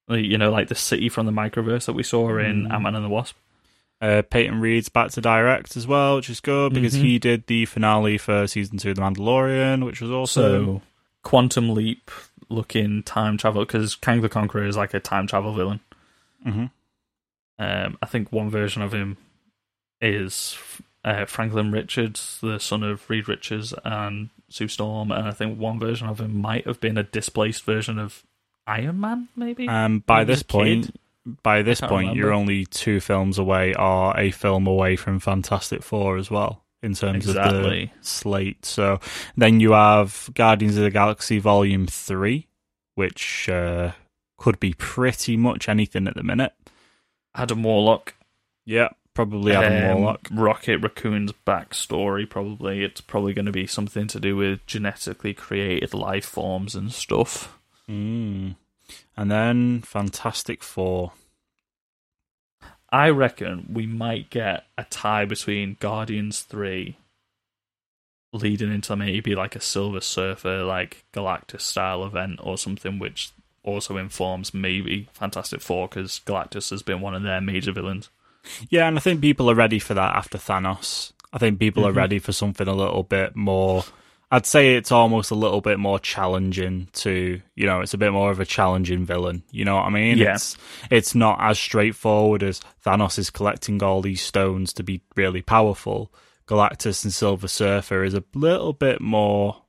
you 0.09 0.37
know, 0.37 0.51
like 0.51 0.67
the 0.67 0.75
city 0.75 1.09
from 1.09 1.25
the 1.25 1.31
microverse 1.31 1.85
that 1.85 1.93
we 1.93 2.03
saw 2.03 2.37
in 2.37 2.65
Mm. 2.65 2.73
Ant 2.73 2.83
Man 2.83 2.95
and 2.95 3.05
the 3.05 3.09
Wasp. 3.09 3.35
Uh, 4.01 4.21
Peyton 4.29 4.61
Reed's 4.61 4.87
back 4.89 5.11
to 5.11 5.21
direct 5.21 5.75
as 5.75 5.85
well, 5.85 6.15
which 6.17 6.29
is 6.29 6.39
good 6.39 6.73
because 6.73 6.95
Mhm. 6.95 7.01
he 7.01 7.19
did 7.19 7.47
the 7.47 7.65
finale 7.65 8.17
for 8.17 8.47
season 8.47 8.77
two 8.77 8.91
of 8.91 8.95
The 8.95 9.01
Mandalorian, 9.01 9.85
which 9.85 9.99
was 10.01 10.09
also 10.11 10.41
So 10.65 10.81
Quantum 11.23 11.73
Leap 11.73 12.09
looking 12.47 13.03
time 13.03 13.37
travel 13.37 13.65
because 13.65 13.95
Kang 13.95 14.21
the 14.21 14.29
Conqueror 14.29 14.65
is 14.65 14.77
like 14.77 14.93
a 14.93 14.99
time 15.01 15.27
travel 15.27 15.53
villain. 15.53 15.81
hmm 16.43 16.65
Um, 17.59 17.97
I 18.01 18.05
think 18.05 18.31
one 18.31 18.49
version 18.49 18.81
of 18.81 18.93
him 18.93 19.17
is 20.01 20.57
uh, 21.03 21.25
Franklin 21.25 21.71
Richards, 21.71 22.39
the 22.41 22.59
son 22.59 22.83
of 22.83 23.09
Reed 23.09 23.27
Richards 23.27 23.73
and 23.83 24.29
Sue 24.49 24.67
Storm, 24.67 25.11
and 25.11 25.27
I 25.27 25.31
think 25.31 25.59
one 25.59 25.79
version 25.79 26.07
of 26.07 26.19
him 26.19 26.39
might 26.41 26.65
have 26.67 26.79
been 26.79 26.97
a 26.97 27.03
displaced 27.03 27.63
version 27.63 27.99
of 27.99 28.23
Iron 28.67 28.99
Man, 28.99 29.27
maybe. 29.35 29.67
Um, 29.67 29.99
by 30.05 30.19
When 30.19 30.27
he 30.27 30.29
was 30.31 30.37
this 30.39 30.43
point, 30.43 30.85
kid. 30.85 31.37
by 31.43 31.61
this 31.61 31.81
point, 31.81 31.91
remember. 32.09 32.17
you're 32.19 32.33
only 32.33 32.65
two 32.65 32.99
films 32.99 33.37
away, 33.37 33.73
or 33.75 34.17
a 34.19 34.31
film 34.31 34.67
away 34.67 34.95
from 34.95 35.19
Fantastic 35.19 35.83
Four 35.83 36.17
as 36.17 36.29
well 36.29 36.63
in 36.81 36.93
terms 36.93 37.27
of 37.27 37.35
the 37.35 37.89
slate. 38.01 38.65
So 38.65 38.99
then 39.35 39.59
you 39.59 39.71
have 39.73 40.29
Guardians 40.33 40.77
of 40.77 40.83
the 40.83 40.91
Galaxy 40.91 41.39
Volume 41.39 41.87
Three, 41.87 42.47
which 42.95 43.49
uh, 43.49 43.91
could 44.37 44.59
be 44.59 44.73
pretty 44.73 45.35
much 45.37 45.67
anything 45.67 46.07
at 46.07 46.15
the 46.15 46.23
minute. 46.23 46.53
Adam 47.35 47.63
Warlock, 47.63 48.15
Yeah, 48.65 48.89
probably 49.19 49.51
Adam 49.51 49.91
um, 49.91 50.01
Warlock. 50.01 50.27
Rocket 50.31 50.81
Raccoon's 50.81 51.33
backstory. 51.45 52.29
Probably 52.29 52.85
it's 52.85 53.01
probably 53.01 53.33
going 53.33 53.47
to 53.47 53.51
be 53.51 53.67
something 53.67 54.07
to 54.07 54.17
do 54.17 54.37
with 54.37 54.65
genetically 54.65 55.33
created 55.33 55.93
life 55.93 56.23
forms 56.23 56.73
and 56.73 56.89
stuff. 56.89 57.59
Mm. 57.89 58.55
And 59.17 59.29
then 59.29 59.81
Fantastic 59.81 60.63
Four. 60.63 61.11
I 62.91 63.09
reckon 63.09 63.67
we 63.73 63.85
might 63.85 64.29
get 64.29 64.65
a 64.77 64.85
tie 64.85 65.25
between 65.25 65.75
Guardians 65.81 66.39
3 66.43 66.95
leading 68.31 68.71
into 68.71 68.95
maybe 68.95 69.35
like 69.35 69.57
a 69.57 69.61
Silver 69.61 69.99
Surfer, 69.99 70.63
like 70.63 71.03
Galactus 71.13 71.61
style 71.61 72.05
event 72.05 72.39
or 72.41 72.57
something, 72.57 72.99
which 72.99 73.33
also 73.63 73.97
informs 73.97 74.53
maybe 74.53 75.09
Fantastic 75.11 75.59
Four 75.59 75.89
because 75.89 76.21
Galactus 76.25 76.69
has 76.69 76.83
been 76.83 77.01
one 77.01 77.15
of 77.15 77.23
their 77.23 77.41
major 77.41 77.73
villains. 77.73 78.09
Yeah, 78.69 78.87
and 78.87 78.97
I 78.97 78.99
think 79.01 79.21
people 79.21 79.49
are 79.49 79.55
ready 79.55 79.79
for 79.79 79.93
that 79.93 80.15
after 80.15 80.37
Thanos. 80.37 81.11
I 81.31 81.37
think 81.37 81.59
people 81.59 81.83
Mhm. 81.83 81.89
are 81.89 81.93
ready 81.93 82.19
for 82.19 82.31
something 82.31 82.67
a 82.67 82.73
little 82.73 83.03
bit 83.03 83.35
more. 83.35 83.83
I'd 84.31 84.45
say 84.45 84.75
it's 84.75 84.91
almost 84.91 85.31
a 85.31 85.35
little 85.35 85.59
bit 85.61 85.79
more 85.79 85.97
challenging 85.99 86.87
to, 86.93 87.41
you 87.55 87.65
know, 87.65 87.81
it's 87.81 87.95
a 87.95 87.97
bit 87.97 88.11
more 88.11 88.29
of 88.29 88.39
a 88.39 88.45
challenging 88.45 89.03
villain. 89.05 89.41
You 89.51 89.65
know 89.65 89.75
what 89.75 89.85
I 89.85 89.89
mean? 89.89 90.17
Yeah. 90.19 90.35
It's 90.35 90.57
it's 90.91 91.15
not 91.15 91.39
as 91.41 91.57
straightforward 91.57 92.43
as 92.43 92.61
Thanos 92.85 93.17
is 93.17 93.29
collecting 93.31 93.81
all 93.81 94.01
these 94.01 94.21
stones 94.21 94.71
to 94.73 94.83
be 94.83 95.01
really 95.15 95.41
powerful. 95.41 96.11
Galactus 96.47 97.03
and 97.03 97.13
Silver 97.13 97.47
Surfer 97.47 98.03
is 98.03 98.13
a 98.13 98.23
little 98.35 98.73
bit 98.73 99.01
more, 99.01 99.63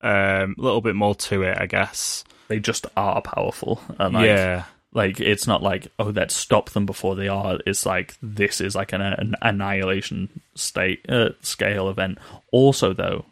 um, 0.00 0.54
a 0.58 0.62
little 0.62 0.80
bit 0.80 0.94
more 0.96 1.14
to 1.14 1.42
it, 1.42 1.58
I 1.60 1.66
guess. 1.66 2.24
They 2.48 2.60
just 2.60 2.86
are 2.96 3.20
powerful. 3.20 3.80
And 3.98 4.14
like, 4.14 4.26
yeah, 4.26 4.64
Like 4.98 5.20
it's 5.20 5.46
not 5.46 5.62
like 5.62 5.86
oh 5.98 6.12
let's 6.14 6.34
stop 6.34 6.70
them 6.70 6.84
before 6.84 7.14
they 7.14 7.28
are. 7.28 7.58
It's 7.66 7.86
like 7.86 8.16
this 8.20 8.60
is 8.60 8.74
like 8.74 8.92
an, 8.92 9.00
an 9.00 9.34
annihilation 9.40 10.28
state 10.56 11.08
uh, 11.08 11.30
scale 11.40 11.88
event. 11.88 12.18
Also 12.52 12.92
though, 12.92 13.24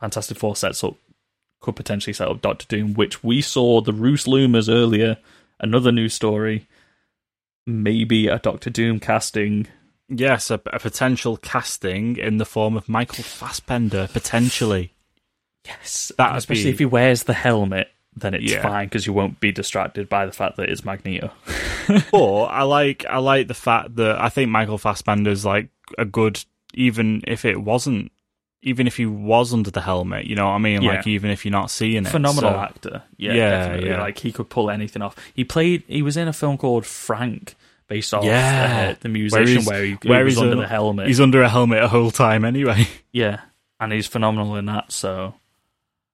Fantastic 0.00 0.36
Four 0.36 0.56
sets 0.56 0.82
up 0.82 0.96
could 1.60 1.76
potentially 1.76 2.12
set 2.12 2.28
up 2.28 2.42
Doctor 2.42 2.66
Doom, 2.68 2.94
which 2.94 3.22
we 3.22 3.40
saw 3.40 3.80
the 3.80 3.92
Roos 3.92 4.24
Loomers 4.26 4.68
earlier. 4.68 5.16
Another 5.60 5.92
news 5.92 6.12
story. 6.14 6.66
Maybe 7.66 8.26
a 8.28 8.38
Doctor 8.38 8.68
Doom 8.68 9.00
casting. 9.00 9.66
yes, 10.08 10.50
a, 10.50 10.60
a 10.66 10.78
potential 10.78 11.36
casting 11.38 12.16
in 12.18 12.36
the 12.36 12.44
form 12.44 12.76
of 12.76 12.88
Michael 12.88 13.24
Fassbender 13.24 14.08
potentially. 14.12 14.92
Yes, 15.64 16.12
That'd 16.18 16.36
especially 16.38 16.64
be- 16.64 16.70
if 16.70 16.78
he 16.80 16.84
wears 16.84 17.22
the 17.22 17.32
helmet, 17.32 17.88
then 18.16 18.34
it's 18.34 18.52
Yeah. 18.52 18.62
fine 18.62 18.86
because 18.86 19.06
you 19.06 19.12
won't 19.12 19.40
be 19.40 19.52
distracted 19.52 20.08
by 20.08 20.26
the 20.26 20.32
fact 20.32 20.56
that 20.56 20.68
it's 20.68 20.84
Magneto. 20.84 21.30
but 22.12 22.44
I 22.44 22.62
like 22.62 23.04
I 23.08 23.18
like 23.18 23.48
the 23.48 23.54
fact 23.54 23.96
that 23.96 24.20
I 24.20 24.28
think 24.28 24.50
Michael 24.50 24.78
Fassbender's 24.78 25.44
like 25.44 25.68
a 25.98 26.04
good 26.04 26.42
even 26.74 27.22
if 27.26 27.44
it 27.44 27.60
wasn't 27.60 28.10
even 28.62 28.86
if 28.86 28.96
he 28.96 29.04
was 29.04 29.52
under 29.52 29.70
the 29.70 29.82
helmet, 29.82 30.24
you 30.24 30.34
know 30.34 30.46
what 30.46 30.52
I 30.52 30.58
mean? 30.58 30.82
Like 30.82 31.06
even 31.06 31.30
if 31.30 31.44
you're 31.44 31.52
not 31.52 31.70
seeing 31.70 32.06
it. 32.06 32.08
phenomenal 32.08 32.52
So- 32.52 32.58
actor. 32.58 33.02
Yeah, 33.18 33.34
Yeah, 33.34 33.50
definitely. 33.50 33.90
yeah. 33.90 34.00
Like 34.00 34.18
he 34.18 34.32
could 34.32 34.48
pull 34.48 34.70
anything 34.70 35.02
off. 35.02 35.14
He 35.34 35.44
played. 35.44 35.82
He 35.86 36.00
was 36.00 36.16
in 36.16 36.28
a 36.28 36.32
film 36.32 36.56
called 36.56 36.86
Frank, 36.86 37.56
based 37.88 38.14
off 38.14 38.24
Yeah. 38.24 38.92
uh, 38.92 38.96
the 39.00 39.10
musician, 39.10 39.46
he's- 39.48 39.66
where 39.66 39.84
he, 39.84 39.98
he 40.02 40.08
where 40.08 40.24
was 40.24 40.34
he's 40.34 40.42
under 40.42 40.56
a- 40.56 40.60
the 40.60 40.66
helmet. 40.68 41.08
He's 41.08 41.20
under 41.20 41.42
a 41.42 41.48
helmet 41.50 41.82
the 41.82 41.88
whole 41.88 42.10
time 42.10 42.42
anyway. 42.46 42.88
yeah, 43.12 43.40
and 43.78 43.92
he's 43.92 44.06
phenomenal 44.06 44.56
in 44.56 44.64
that. 44.64 44.90
So 44.92 45.34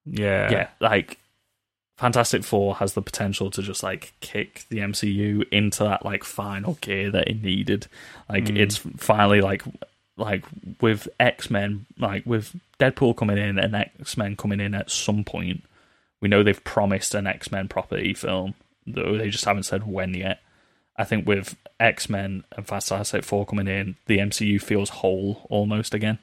yeah. 0.04 0.50
yeah, 0.50 0.68
like 0.80 1.18
Fantastic 2.00 2.44
Four 2.44 2.76
has 2.76 2.94
the 2.94 3.02
potential 3.02 3.50
to 3.50 3.60
just 3.60 3.82
like 3.82 4.14
kick 4.20 4.64
the 4.70 4.78
MCU 4.78 5.46
into 5.52 5.84
that 5.84 6.02
like 6.02 6.24
final 6.24 6.78
gear 6.80 7.10
that 7.10 7.28
it 7.28 7.42
needed. 7.42 7.88
Like 8.26 8.44
Mm. 8.46 8.56
it's 8.58 8.78
finally 8.96 9.42
like 9.42 9.62
like 10.16 10.44
with 10.80 11.08
X 11.20 11.50
Men, 11.50 11.84
like 11.98 12.24
with 12.24 12.56
Deadpool 12.78 13.16
coming 13.18 13.36
in 13.36 13.58
and 13.58 13.74
X 13.76 14.16
Men 14.16 14.34
coming 14.34 14.60
in 14.60 14.74
at 14.74 14.90
some 14.90 15.24
point. 15.24 15.62
We 16.22 16.28
know 16.30 16.42
they've 16.42 16.64
promised 16.64 17.14
an 17.14 17.26
X 17.26 17.52
Men 17.52 17.68
property 17.68 18.14
film, 18.14 18.54
though 18.86 19.18
they 19.18 19.28
just 19.28 19.44
haven't 19.44 19.64
said 19.64 19.86
when 19.86 20.14
yet. 20.14 20.40
I 20.96 21.04
think 21.04 21.26
with 21.28 21.54
X 21.78 22.08
Men 22.08 22.44
and 22.56 22.66
Fantastic 22.66 23.24
Four 23.24 23.44
coming 23.44 23.68
in, 23.68 23.96
the 24.06 24.18
MCU 24.20 24.58
feels 24.58 24.88
whole 24.88 25.46
almost 25.50 25.92
again. 25.92 26.18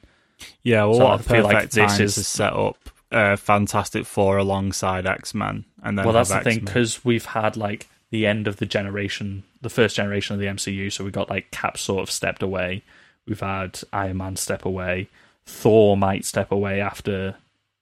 Yeah, 0.64 0.84
well 0.86 0.94
So 0.94 1.04
what 1.04 1.20
a 1.20 1.22
feel 1.22 1.42
perfect 1.46 1.54
like 1.54 1.70
this 1.70 2.00
is- 2.00 2.14
to 2.16 2.24
set 2.24 2.52
up 2.52 2.78
uh, 3.10 3.36
Fantastic 3.36 4.06
Four 4.06 4.38
alongside 4.38 5.06
X 5.06 5.34
Men 5.34 5.64
and 5.82 5.98
then 5.98 6.04
well, 6.04 6.14
that's 6.14 6.30
the 6.30 6.40
thing 6.40 6.58
X-Men. 6.58 6.64
because 6.64 7.04
we've 7.04 7.24
had 7.26 7.56
like 7.56 7.88
the 8.10 8.26
end 8.26 8.46
of 8.48 8.56
the 8.56 8.66
generation, 8.66 9.44
the 9.60 9.68
first 9.70 9.96
generation 9.96 10.34
of 10.34 10.40
the 10.40 10.46
MCU. 10.46 10.92
So 10.92 11.04
we 11.04 11.10
got 11.10 11.30
like 11.30 11.50
Cap 11.50 11.78
sort 11.78 12.02
of 12.02 12.10
stepped 12.10 12.42
away. 12.42 12.82
We've 13.26 13.40
had 13.40 13.80
Iron 13.92 14.18
Man 14.18 14.36
step 14.36 14.64
away. 14.64 15.08
Thor 15.46 15.96
might 15.96 16.24
step 16.24 16.52
away 16.52 16.80
after 16.80 17.36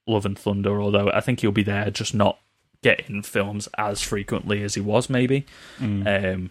Love 0.06 0.26
and 0.26 0.38
Thunder, 0.38 0.80
although 0.80 1.10
I 1.10 1.20
think 1.20 1.40
he'll 1.40 1.52
be 1.52 1.62
there, 1.62 1.90
just 1.90 2.14
not 2.14 2.38
getting 2.82 3.22
films 3.22 3.68
as 3.78 4.02
frequently 4.02 4.62
as 4.62 4.74
he 4.74 4.80
was. 4.80 5.10
Maybe. 5.10 5.46
Mm. 5.80 6.34
Um, 6.34 6.50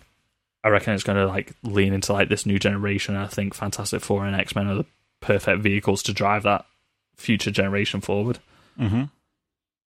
I 0.63 0.69
reckon 0.69 0.93
it's 0.93 1.03
going 1.03 1.17
to 1.17 1.27
like 1.27 1.53
lean 1.63 1.93
into 1.93 2.11
like 2.11 2.29
this 2.29 2.45
new 2.45 2.59
generation. 2.59 3.15
I 3.15 3.27
think 3.27 3.53
Fantastic 3.53 4.01
Four 4.01 4.25
and 4.25 4.35
X 4.35 4.55
Men 4.55 4.67
are 4.67 4.75
the 4.75 4.85
perfect 5.21 5.61
vehicles 5.61 6.01
to 6.03 6.13
drive 6.13 6.43
that 6.43 6.65
future 7.15 7.51
generation 7.51 8.01
forward. 8.01 8.39
Mhm. 8.79 9.09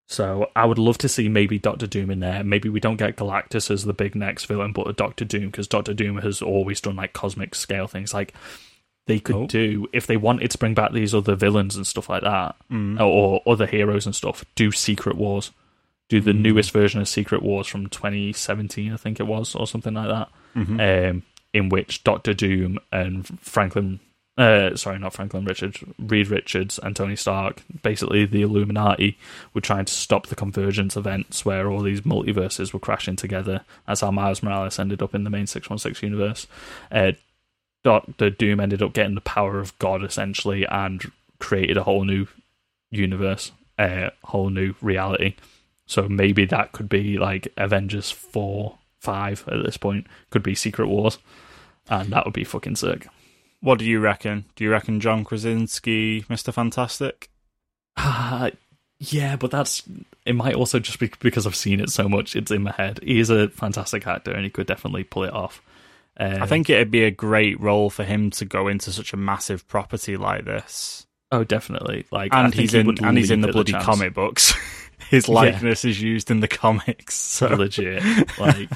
So 0.07 0.51
I 0.57 0.65
would 0.65 0.79
love 0.79 0.97
to 0.99 1.09
see 1.09 1.29
maybe 1.29 1.59
Doctor 1.59 1.87
Doom 1.87 2.11
in 2.11 2.21
there. 2.21 2.43
Maybe 2.43 2.69
we 2.71 2.81
don't 2.81 2.97
get 2.97 3.17
Galactus 3.17 3.71
as 3.71 3.85
the 3.85 3.93
big 3.93 4.15
next 4.15 4.47
villain, 4.47 4.73
but 4.73 4.89
a 4.89 4.93
Doctor 4.95 5.25
Doom 5.27 5.47
because 5.47 5.69
Doctor 5.69 5.93
Doom 5.93 6.19
has 6.19 6.41
always 6.41 6.81
done 6.81 6.97
like 6.97 7.13
cosmic 7.13 7.55
scale 7.55 7.87
things. 7.87 8.15
Like 8.15 8.33
they 9.07 9.19
could 9.19 9.37
Oh. 9.37 9.47
do 9.47 9.87
if 9.93 10.07
they 10.07 10.17
wanted 10.17 10.51
to 10.51 10.59
bring 10.59 10.73
back 10.75 10.93
these 10.93 11.15
other 11.15 11.35
villains 11.35 11.77
and 11.77 11.87
stuff 11.87 12.09
like 12.09 12.23
that, 12.23 12.57
Mm. 12.71 12.99
or, 13.01 13.41
or 13.47 13.53
other 13.53 13.67
heroes 13.67 14.07
and 14.07 14.15
stuff. 14.15 14.45
Do 14.55 14.71
Secret 14.73 15.17
Wars. 15.17 15.51
Do 16.09 16.21
the 16.23 16.33
Mm. 16.33 16.41
newest 16.41 16.71
version 16.73 17.01
of 17.03 17.09
Secret 17.09 17.43
Wars 17.43 17.67
from 17.67 17.87
2017, 17.89 18.93
I 18.95 18.97
think 18.97 19.21
it 19.21 19.27
was, 19.27 19.55
or 19.55 19.67
something 19.67 19.93
like 19.95 20.09
that. 20.09 20.29
Mhm. 20.57 21.11
Um, 21.11 21.23
in 21.53 21.69
which 21.69 22.03
Doctor 22.05 22.33
Doom 22.33 22.79
and 22.93 23.27
Franklin, 23.41 24.01
uh, 24.39 24.77
sorry, 24.77 25.01
not 25.01 25.13
Franklin 25.13 25.45
Richards, 25.45 25.83
Reed 25.99 26.29
Richards 26.29 26.79
and 26.79 26.95
Tony 26.95 27.17
Stark, 27.17 27.63
basically 27.83 28.25
the 28.25 28.43
Illuminati, 28.43 29.19
were 29.53 29.61
trying 29.61 29.85
to 29.85 29.93
stop 29.93 30.29
the 30.29 30.37
convergence 30.37 30.97
events 30.97 31.45
where 31.45 31.69
all 31.69 31.83
these 31.83 32.03
multiverses 32.03 32.73
were 32.73 32.79
crashing 32.79 33.17
together. 33.17 33.63
That's 33.87 34.01
how 34.01 34.13
Miles 34.13 34.41
Morales 34.41 34.79
ended 34.79 35.03
up 35.03 35.13
in 35.13 35.25
the 35.25 35.31
main 35.31 35.49
616 35.49 36.09
universe. 36.09 36.47
Uh, 36.93 37.13
Doctor 37.83 38.31
Doom 38.31 38.61
ended 38.61 38.81
up 38.81 38.93
getting 38.93 39.17
the 39.17 39.21
power 39.21 39.59
of 39.59 39.77
God 39.81 40.05
essentially 40.05 40.65
and 40.67 41.11
created 41.41 41.77
a 41.77 41.83
whole 41.83 42.05
new 42.05 42.29
universe, 42.93 43.51
a 43.77 44.13
whole 44.23 44.51
new 44.51 44.75
reality. 44.81 45.35
So 45.87 46.09
maybe 46.09 46.45
that 46.45 46.71
could 46.71 46.89
be 46.89 47.19
like 47.19 47.53
Avengers 47.57 48.11
4, 48.13 48.79
5 49.01 49.49
at 49.49 49.65
this 49.65 49.77
point, 49.77 50.07
could 50.31 50.45
be 50.45 50.55
Secret 50.55 50.87
Wars. 50.87 51.19
And 51.91 52.13
that 52.13 52.25
would 52.25 52.35
be 52.35 52.45
fucking 52.45 52.77
sick. 52.77 53.09
What 53.61 53.79
do 53.79 53.85
you 53.85 54.01
reckon? 54.01 54.45
Do 54.57 54.65
you 54.65 54.71
reckon 54.71 55.01
John 55.01 55.25
Krasinski, 55.25 56.23
Mr. 56.23 56.53
Fantastic? 56.53 57.29
Uh, 57.97 58.51
yeah, 59.01 59.37
but 59.37 59.51
that's 59.51 59.83
it. 60.25 60.35
Might 60.35 60.55
also 60.55 60.79
just 60.79 60.99
be 61.01 61.11
because 61.21 61.47
I've 61.47 61.57
seen 61.57 61.81
it 61.81 61.91
so 61.91 62.09
much; 62.09 62.37
it's 62.37 62.51
in 62.51 62.63
my 62.63 62.73
head. 62.73 63.01
He 63.03 63.19
is 63.19 63.31
a 63.31 63.49
fantastic 63.49 64.07
actor, 64.07 64.33
and 64.33 64.45
he 64.45 64.51
could 64.51 64.67
definitely 64.67 65.05
pull 65.05 65.25
it 65.25 65.33
off. 65.33 65.61
Uh, 66.19 66.39
I 66.41 66.47
think 66.47 66.69
it'd 66.69 66.91
be 66.91 67.05
a 67.05 67.11
great 67.11 67.61
role 67.61 67.91
for 67.91 68.05
him 68.05 68.31
to 68.33 68.45
go 68.45 68.67
into 68.69 68.93
such 68.93 69.13
a 69.13 69.17
massive 69.17 69.67
property 69.69 70.17
like 70.17 70.45
this. 70.45 71.07
Oh, 71.31 71.45
definitely. 71.45 72.07
Like, 72.11 72.33
And 72.33 72.53
he's 72.55 72.73
he 72.73 72.81
in 72.81 73.05
and 73.05 73.17
he's 73.19 73.31
in 73.31 73.41
the 73.41 73.49
bloody 73.53 73.73
chance. 73.73 73.85
comic 73.85 74.15
books. 74.15 74.55
His 75.11 75.29
Yeah. 75.29 75.35
likeness 75.35 75.85
is 75.85 76.01
used 76.01 76.31
in 76.31 76.41
the 76.41 76.49
comics. 76.49 77.15
So 77.15 77.49
Legit. 77.49 78.03
Like, 78.39 78.69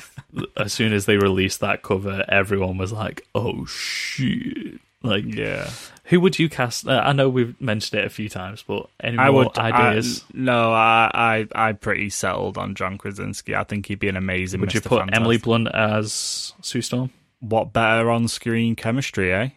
as 0.57 0.73
soon 0.73 0.93
as 0.93 1.07
they 1.07 1.17
released 1.17 1.61
that 1.61 1.83
cover, 1.83 2.25
everyone 2.29 2.79
was 2.79 2.93
like, 2.93 3.27
"Oh 3.35 3.67
shit!" 3.67 4.81
Like, 5.03 5.25
yeah. 5.27 5.69
who 6.05 6.21
would 6.21 6.39
you 6.39 6.49
cast? 6.49 6.87
Uh, 6.87 7.03
I 7.05 7.13
know 7.13 7.29
we've 7.29 7.61
mentioned 7.61 8.01
it 8.01 8.07
a 8.07 8.11
few 8.11 8.29
times, 8.29 8.63
but 8.67 8.89
any 9.01 9.19
I 9.19 9.31
more 9.31 9.45
would 9.47 9.59
ideas? 9.59 10.23
I, 10.29 10.39
no, 10.39 10.73
I, 10.73 11.11
I 11.13 11.49
I'm 11.55 11.77
pretty 11.77 12.09
settled 12.11 12.57
on 12.57 12.75
John 12.77 12.99
Krasinski. 12.99 13.55
I 13.57 13.65
think 13.65 13.87
he'd 13.87 13.99
be 13.99 14.09
an 14.09 14.17
amazing. 14.17 14.61
would 14.61 14.73
you 14.75 14.81
put 14.81 15.01
Fantastic. 15.01 15.17
Emily 15.17 15.39
Blunt 15.39 15.69
as 15.75 16.53
Sue 16.63 16.83
Storm? 16.83 17.11
What 17.41 17.73
better 17.73 18.11
on 18.11 18.29
screen 18.29 18.77
chemistry, 18.77 19.33
eh? 19.33 19.49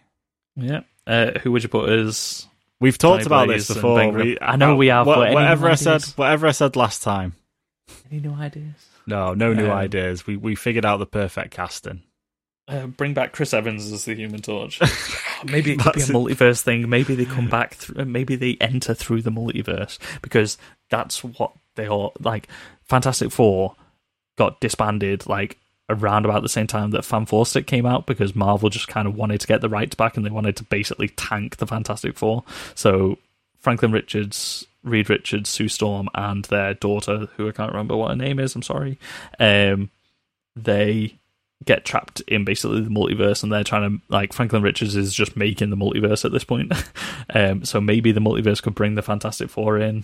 Yeah. 0.56 0.82
Uh, 1.06 1.38
who 1.44 1.52
would 1.52 1.62
you 1.62 1.70
put 1.70 1.90
as? 1.90 2.48
We've 2.82 2.98
talked 2.98 3.24
Johnny 3.24 3.26
about 3.28 3.48
Blaze 3.48 3.68
this 3.68 3.76
before. 3.78 3.98
Ben 3.98 4.14
We- 4.16 4.38
I 4.42 4.56
know 4.58 4.76
we 4.76 4.88
have, 4.88 5.08
wha- 5.08 5.16
but 5.16 5.34
whatever 5.34 5.68
new 5.68 5.72
I 5.72 5.76
said, 5.76 6.04
whatever 6.18 6.48
I 6.48 6.52
said 6.52 6.76
last 6.76 7.02
time. 7.04 7.34
Any 8.12 8.20
new 8.22 8.34
ideas? 8.34 8.74
No, 9.08 9.34
no 9.34 9.54
new 9.54 9.68
Um, 9.68 9.78
ideas. 9.78 10.26
We 10.28 10.36
we 10.38 10.56
figured 10.56 10.86
out 10.86 10.98
the 10.98 11.06
perfect 11.06 11.52
casting. 11.52 12.04
Uh, 12.68 12.88
bring 12.88 13.14
back 13.14 13.32
Chris 13.32 13.54
Evans 13.54 13.92
as 13.92 14.06
the 14.06 14.16
Human 14.16 14.42
Torch. 14.42 14.82
maybe 15.46 15.74
it 15.74 15.80
could 15.80 15.94
be 15.94 16.02
a 16.02 16.04
That's 16.06 16.10
it. 16.10 16.14
multiverse 16.14 16.62
thing. 16.62 16.90
Maybe 16.90 17.14
they 17.14 17.26
come 17.26 17.48
back. 17.48 17.76
Through, 17.76 18.06
maybe 18.06 18.36
they 18.36 18.58
enter 18.60 18.96
through 18.96 19.22
the 19.22 19.30
multiverse 19.32 20.00
because 20.24 20.58
that's 20.90 21.24
what 21.24 21.52
they 21.76 21.88
all 21.88 22.14
like. 22.20 22.48
Fantastic 22.82 23.32
Four 23.32 23.76
got 24.38 24.60
disbanded 24.60 25.28
like 25.28 25.60
around 25.90 26.26
about 26.26 26.42
the 26.42 26.50
same 26.50 26.68
time 26.68 26.92
that 26.92 27.06
Fan 27.06 27.28
Stick 27.46 27.68
came 27.68 27.86
out 27.86 28.06
because 28.06 28.36
Marvel 28.36 28.70
just 28.70 28.88
kind 28.88 29.08
of 29.08 29.16
wanted 29.16 29.40
to 29.42 29.48
get 29.48 29.62
the 29.62 29.70
rights 29.70 29.96
back 29.96 30.18
and 30.18 30.26
they 30.26 30.32
wanted 30.32 30.56
to 30.58 30.64
basically 30.64 31.10
tank 31.10 31.58
the 31.58 31.68
Fantastic 31.68 32.18
Four. 32.18 32.44
So 32.74 33.20
Franklin 33.60 33.92
Richards, 33.92 34.66
Reed 34.84 35.10
Richards, 35.10 35.50
Sue 35.50 35.68
Storm, 35.68 36.10
and 36.16 36.46
their 36.46 36.74
daughter, 36.74 37.28
who 37.36 37.48
I 37.48 37.52
can't 37.52 37.72
remember 37.72 37.96
what 37.96 38.10
her 38.10 38.16
name 38.16 38.40
is. 38.40 38.56
I'm 38.56 38.62
sorry. 38.62 38.98
Um, 39.40 39.90
they 40.56 41.16
get 41.64 41.86
trapped 41.86 42.22
in 42.28 42.46
basically 42.46 42.82
the 42.82 42.90
multiverse, 42.90 43.44
and 43.44 43.52
they're 43.52 43.64
trying 43.64 43.90
to 43.90 44.06
like 44.10 44.34
Franklin 44.34 44.62
Richards 44.62 44.96
is 44.96 45.14
just 45.14 45.36
making 45.36 45.70
the 45.70 45.78
multiverse 45.78 46.26
at 46.26 46.32
this 46.32 46.44
point. 46.44 46.74
um, 47.34 47.66
so 47.66 47.82
maybe 47.82 48.12
the 48.12 48.20
multiverse 48.20 48.62
could 48.62 48.76
bring 48.76 48.96
the 48.96 49.02
Fantastic 49.02 49.50
Four 49.50 49.80
in. 49.80 50.04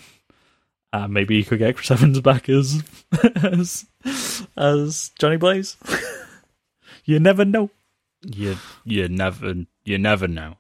Uh, 0.93 1.07
maybe 1.07 1.35
you 1.35 1.45
could 1.45 1.59
get 1.59 1.76
Chris 1.77 1.89
Evans 1.91 2.19
back 2.19 2.49
as 2.49 2.84
as, 3.43 3.85
as 4.57 5.11
Johnny 5.19 5.38
Blaze. 5.38 5.77
you 7.05 7.19
never 7.19 7.45
know. 7.45 7.69
You 8.23 8.57
you 8.84 9.07
never 9.07 9.53
you 9.85 9.97
never 9.97 10.27
know. 10.27 10.55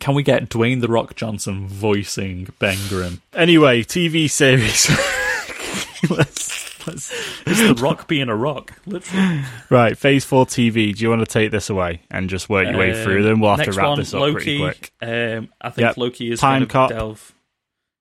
Can 0.00 0.14
we 0.14 0.22
get 0.22 0.48
Dwayne 0.50 0.80
the 0.80 0.88
Rock 0.88 1.14
Johnson 1.14 1.66
voicing 1.68 2.48
Ben 2.58 2.76
Grimm? 2.88 3.22
Anyway, 3.32 3.82
TV 3.84 4.28
series. 4.28 4.90
let's, 6.10 6.86
let's, 6.86 7.12
It's 7.46 7.60
the 7.60 7.74
Rock 7.80 8.08
being 8.08 8.28
a 8.28 8.34
rock, 8.36 8.72
literally. 8.86 9.42
right, 9.70 9.96
Phase 9.96 10.24
Four 10.24 10.46
TV. 10.46 10.94
Do 10.94 11.02
you 11.02 11.08
want 11.10 11.20
to 11.20 11.26
take 11.26 11.50
this 11.52 11.70
away 11.70 12.02
and 12.10 12.28
just 12.28 12.48
work 12.48 12.66
your 12.68 12.76
way 12.78 12.92
Um, 12.92 13.04
through 13.04 13.22
them? 13.22 13.40
We'll 13.40 13.54
have 13.56 13.64
to 13.66 13.72
wrap 13.72 13.86
one, 13.90 13.98
this 14.00 14.12
up 14.14 14.20
Loki, 14.20 14.34
pretty 14.34 14.58
quick. 14.58 14.92
Um, 15.00 15.48
I 15.60 15.70
think 15.70 15.86
Yep. 15.86 15.96
Loki 15.96 16.32
is 16.32 16.40
Time 16.40 16.60
going 16.62 16.68
Cop. 16.70 16.88
to 16.90 16.94
delve. 16.96 17.33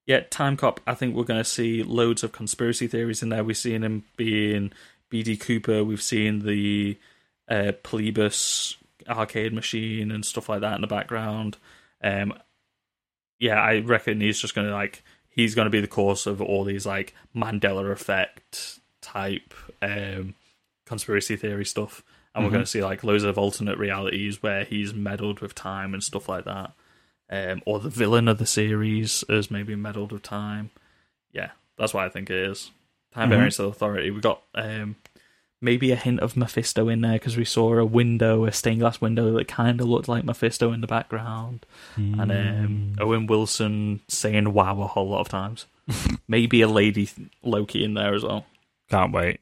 Yeah, 0.06 0.22
Time 0.30 0.58
Cop. 0.58 0.82
I 0.86 0.96
think 0.96 1.16
we're 1.16 1.24
going 1.24 1.40
to 1.40 1.46
see 1.50 1.82
loads 1.84 2.24
of 2.24 2.32
conspiracy 2.34 2.88
theories 2.88 3.24
in 3.24 3.30
there. 3.30 3.44
We've 3.44 3.58
seen 3.58 3.84
him 3.84 4.04
being 4.18 4.72
BD 5.12 5.40
Cooper. 5.40 5.84
We've 5.84 6.02
seen 6.02 6.40
the 6.40 6.98
uh, 7.48 7.72
Polybius 7.84 8.76
arcade 9.08 9.54
machine 9.54 10.12
and 10.12 10.26
stuff 10.26 10.50
like 10.50 10.62
that 10.62 10.76
in 10.76 10.82
the 10.82 10.88
background. 10.88 11.58
Um, 12.04 12.34
yeah, 13.40 13.62
I 13.62 13.80
reckon 13.80 14.20
he's 14.22 14.40
just 14.40 14.56
going 14.56 14.68
to 14.68 14.74
like 14.74 15.04
he's 15.30 15.56
going 15.56 15.66
to 15.66 15.70
be 15.72 15.82
the 15.82 15.88
cause 15.88 16.28
of 16.28 16.42
all 16.42 16.64
these 16.64 16.86
like 16.86 17.14
Mandela 17.36 17.90
effect 17.92 18.80
type 19.02 19.54
um, 19.82 20.36
conspiracy 20.86 21.36
theory 21.38 21.66
stuff, 21.66 22.04
and 22.36 22.44
we're 22.44 22.50
Mhm. 22.50 22.54
going 22.54 22.66
to 22.66 22.70
see 22.70 22.84
like 22.84 23.04
loads 23.06 23.24
of 23.24 23.38
alternate 23.38 23.78
realities 23.78 24.44
where 24.44 24.64
he's 24.66 24.94
meddled 24.94 25.40
with 25.40 25.56
time 25.56 25.94
and 25.94 26.04
stuff 26.04 26.28
like 26.30 26.46
that. 26.46 26.72
Um, 27.30 27.62
or 27.66 27.80
the 27.80 27.90
villain 27.90 28.28
of 28.28 28.38
the 28.38 28.46
series 28.46 29.24
has 29.30 29.50
maybe 29.50 29.76
meddled 29.76 30.12
with 30.12 30.24
time. 30.24 30.70
Yeah, 31.32 31.52
that's 31.78 31.94
what 31.94 32.04
I 32.04 32.10
think 32.10 32.30
it 32.30 32.38
is. 32.38 32.72
Time 33.14 33.28
Mhm. 33.30 33.34
variance 33.34 33.60
of 33.60 33.68
authority. 33.68 34.12
We 34.12 34.20
got 34.22 34.42
um, 34.56 34.96
maybe 35.62 35.92
a 35.92 35.96
hint 35.96 36.20
of 36.20 36.36
Mephisto 36.36 36.90
in 36.90 37.02
there 37.02 37.14
because 37.14 37.38
we 37.38 37.46
saw 37.46 37.74
a 37.78 37.86
window, 37.86 38.46
a 38.46 38.52
stained 38.52 38.82
glass 38.82 39.00
window 39.02 39.32
that 39.38 39.48
kind 39.48 39.80
of 39.82 39.88
looked 39.88 40.08
like 40.08 40.24
Mephisto 40.26 40.72
in 40.74 40.82
the 40.82 40.88
background, 40.88 41.66
and 41.96 42.32
um, 42.32 42.96
Owen 43.00 43.26
Wilson 43.28 44.02
saying 44.10 44.54
"wow" 44.54 44.82
a 44.82 44.88
whole 44.88 45.10
lot 45.10 45.22
of 45.22 45.30
times. 45.30 45.66
maybe 46.28 46.62
a 46.62 46.68
lady 46.68 47.10
Loki 47.44 47.84
in 47.84 47.94
there 47.94 48.14
as 48.14 48.24
well. 48.24 48.46
Can't 48.90 49.12
wait. 49.14 49.40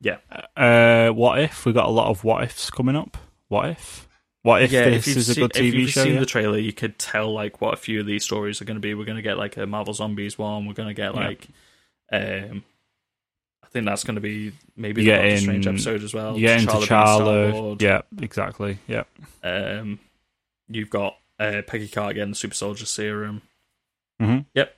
Yeah. 0.00 0.16
Uh, 0.56 1.10
what 1.12 1.38
if 1.40 1.64
we 1.66 1.72
got 1.72 1.86
a 1.86 1.90
lot 1.90 2.08
of 2.08 2.24
what 2.24 2.42
ifs 2.44 2.70
coming 2.70 2.96
up? 2.96 3.16
What 3.48 3.68
if? 3.70 4.06
What 4.42 4.62
if 4.62 4.72
yeah, 4.72 4.88
this 4.88 5.06
if 5.08 5.16
is 5.18 5.28
a 5.28 5.34
seen, 5.34 5.44
good 5.48 5.56
if 5.56 5.62
TV 5.62 5.78
you've 5.80 5.90
show? 5.90 6.04
seen 6.04 6.14
yeah? 6.14 6.20
the 6.20 6.26
trailer, 6.26 6.58
you 6.58 6.72
could 6.72 6.98
tell 6.98 7.32
like 7.32 7.60
what 7.60 7.74
a 7.74 7.76
few 7.76 8.00
of 8.00 8.06
these 8.06 8.24
stories 8.24 8.60
are 8.62 8.64
going 8.64 8.76
to 8.76 8.80
be. 8.80 8.94
We're 8.94 9.04
going 9.04 9.16
to 9.16 9.22
get 9.22 9.36
like 9.38 9.56
a 9.58 9.66
Marvel 9.66 9.92
Zombies 9.92 10.38
one. 10.38 10.66
We're 10.66 10.72
going 10.74 10.88
to 10.88 10.94
get 10.94 11.14
Yeah. 11.14 11.20
like, 11.26 11.46
um, 12.12 12.64
I 13.62 13.66
think 13.68 13.84
that's 13.86 14.02
going 14.04 14.14
to 14.14 14.20
be 14.22 14.52
maybe 14.76 15.04
the 15.04 15.26
in- 15.26 15.38
Strange 15.38 15.66
episode 15.66 16.02
as 16.02 16.14
well. 16.14 16.38
Yeah, 16.38 16.58
into 16.58 16.72
Charla. 16.72 17.80
Yeah, 17.82 18.00
exactly. 18.20 18.78
Yeah. 18.86 19.04
Um, 19.44 19.98
you've 20.68 20.90
got 20.90 21.16
uh, 21.38 21.62
Peggy 21.66 21.88
Carter 21.88 22.14
getting 22.14 22.30
the 22.30 22.36
Super 22.36 22.54
Soldier 22.54 22.86
Serum. 22.86 23.42
Mhm. 24.20 24.46
Yep. 24.54 24.76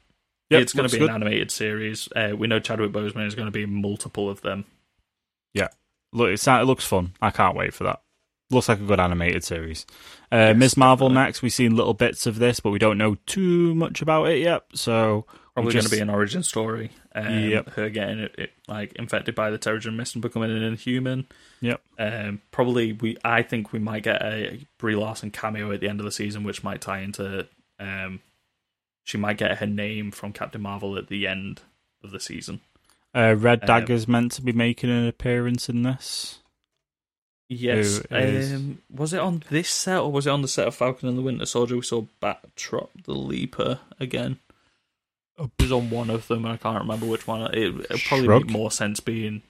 Yep, 0.51 0.60
it's 0.62 0.72
going 0.74 0.89
to 0.89 0.93
be 0.93 0.98
good. 0.98 1.09
an 1.09 1.14
animated 1.14 1.51
series. 1.51 2.09
Uh, 2.14 2.34
we 2.36 2.47
know 2.47 2.59
Chadwick 2.60 2.93
Boseman 2.93 3.26
is 3.26 3.34
going 3.34 3.47
to 3.47 3.52
be 3.52 3.64
multiple 3.64 4.28
of 4.28 4.43
them. 4.43 4.66
Yeah, 5.55 5.68
look, 6.12 6.30
it 6.30 6.47
looks 6.66 6.84
fun. 6.84 7.12
I 7.22 7.30
can't 7.30 7.56
wait 7.56 7.72
for 7.72 7.84
that. 7.84 8.02
Looks 8.53 8.69
like 8.69 8.81
a 8.81 8.85
good 8.85 9.01
animated 9.01 9.43
series. 9.45 9.87
Uh, 10.31 10.55
Ms. 10.55 10.77
Marvel 10.77 11.09
definitely. 11.09 11.27
next. 11.27 11.43
We've 11.43 11.53
seen 11.53 11.74
little 11.77 11.95
bits 11.95 12.27
of 12.27 12.39
this, 12.39 12.61
but 12.61 12.70
we 12.70 12.79
don't 12.79 12.99
know 12.99 13.16
too 13.27 13.74
much 13.74 14.01
about 14.03 14.29
it 14.29 14.39
yet. 14.39 14.62
So 14.74 15.27
Probably 15.55 15.73
just- 15.73 15.89
going 15.89 15.91
to 15.91 15.97
be 15.97 16.03
an 16.03 16.11
origin 16.11 16.43
story. 16.43 16.91
Um, 17.15 17.49
Yep. 17.51 17.69
Her 17.70 17.91
getting 17.91 18.19
it, 18.20 18.35
it 18.39 18.51
like 18.69 18.93
infected 18.95 19.35
by 19.35 19.51
the 19.51 19.59
Terrigen 19.59 19.97
Mist 19.97 20.15
and 20.15 20.23
becoming 20.23 20.51
an 20.51 20.62
Inhuman. 20.62 21.27
Yep. 21.61 21.81
Um, 21.99 22.41
probably 22.51 22.93
we. 22.95 23.16
I 23.24 23.43
think 23.43 23.73
we 23.73 23.79
might 23.79 24.03
get 24.03 24.23
a 24.23 24.66
Brie 24.79 24.97
Larson 24.97 25.31
cameo 25.31 25.70
at 25.73 25.81
the 25.81 25.89
end 25.89 26.01
of 26.01 26.05
the 26.07 26.12
season, 26.12 26.43
which 26.45 26.62
might 26.65 26.81
tie 26.81 27.01
into. 27.01 27.47
Um, 27.79 28.20
she 29.05 29.19
might 29.19 29.37
get 29.37 29.59
her 29.59 29.66
name 29.66 30.11
from 30.11 30.33
Captain 30.33 30.62
Marvel 30.62 30.97
at 30.97 31.09
the 31.09 31.27
end 31.27 31.61
of 32.05 32.11
the 32.12 32.20
season. 32.20 32.61
uh, 33.15 33.35
Red 33.37 33.69
Um, 33.69 33.69
Dagger's 33.85 34.09
meant 34.09 34.33
to 34.33 34.43
be 34.43 34.53
making 34.53 34.89
an 34.91 35.07
appearance 35.07 35.69
in 35.69 35.83
this. 35.83 36.39
Yes. 37.48 38.01
Is- 38.10 38.52
Um, 38.55 38.82
was 38.90 39.12
it 39.12 39.20
on 39.20 39.43
this 39.51 39.69
set 39.69 39.98
or 40.01 40.10
was 40.10 40.27
it 40.27 40.31
on 40.31 40.43
the 40.43 40.48
set 40.48 40.66
of 40.69 40.74
Falcon 40.74 41.09
and 41.09 41.19
the 41.19 41.23
Winter 41.23 41.47
Soldier? 41.47 41.77
We 41.77 41.82
saw 41.82 42.06
Batroc 42.23 42.89
the 43.05 43.14
Leaper 43.14 43.81
again. 44.01 44.39
It 45.39 45.51
was 45.59 45.73
on 45.73 45.90
one 45.90 46.09
of 46.10 46.28
them. 46.28 46.44
And 46.44 46.55
I 46.55 46.56
can't 46.56 46.78
remember 46.81 47.06
which 47.06 47.27
one. 47.27 47.43
It 47.55 47.74
would 47.74 47.86
probably 48.06 48.28
make 48.28 48.51
more 48.51 48.70
sense 48.70 49.01
being 49.01 49.43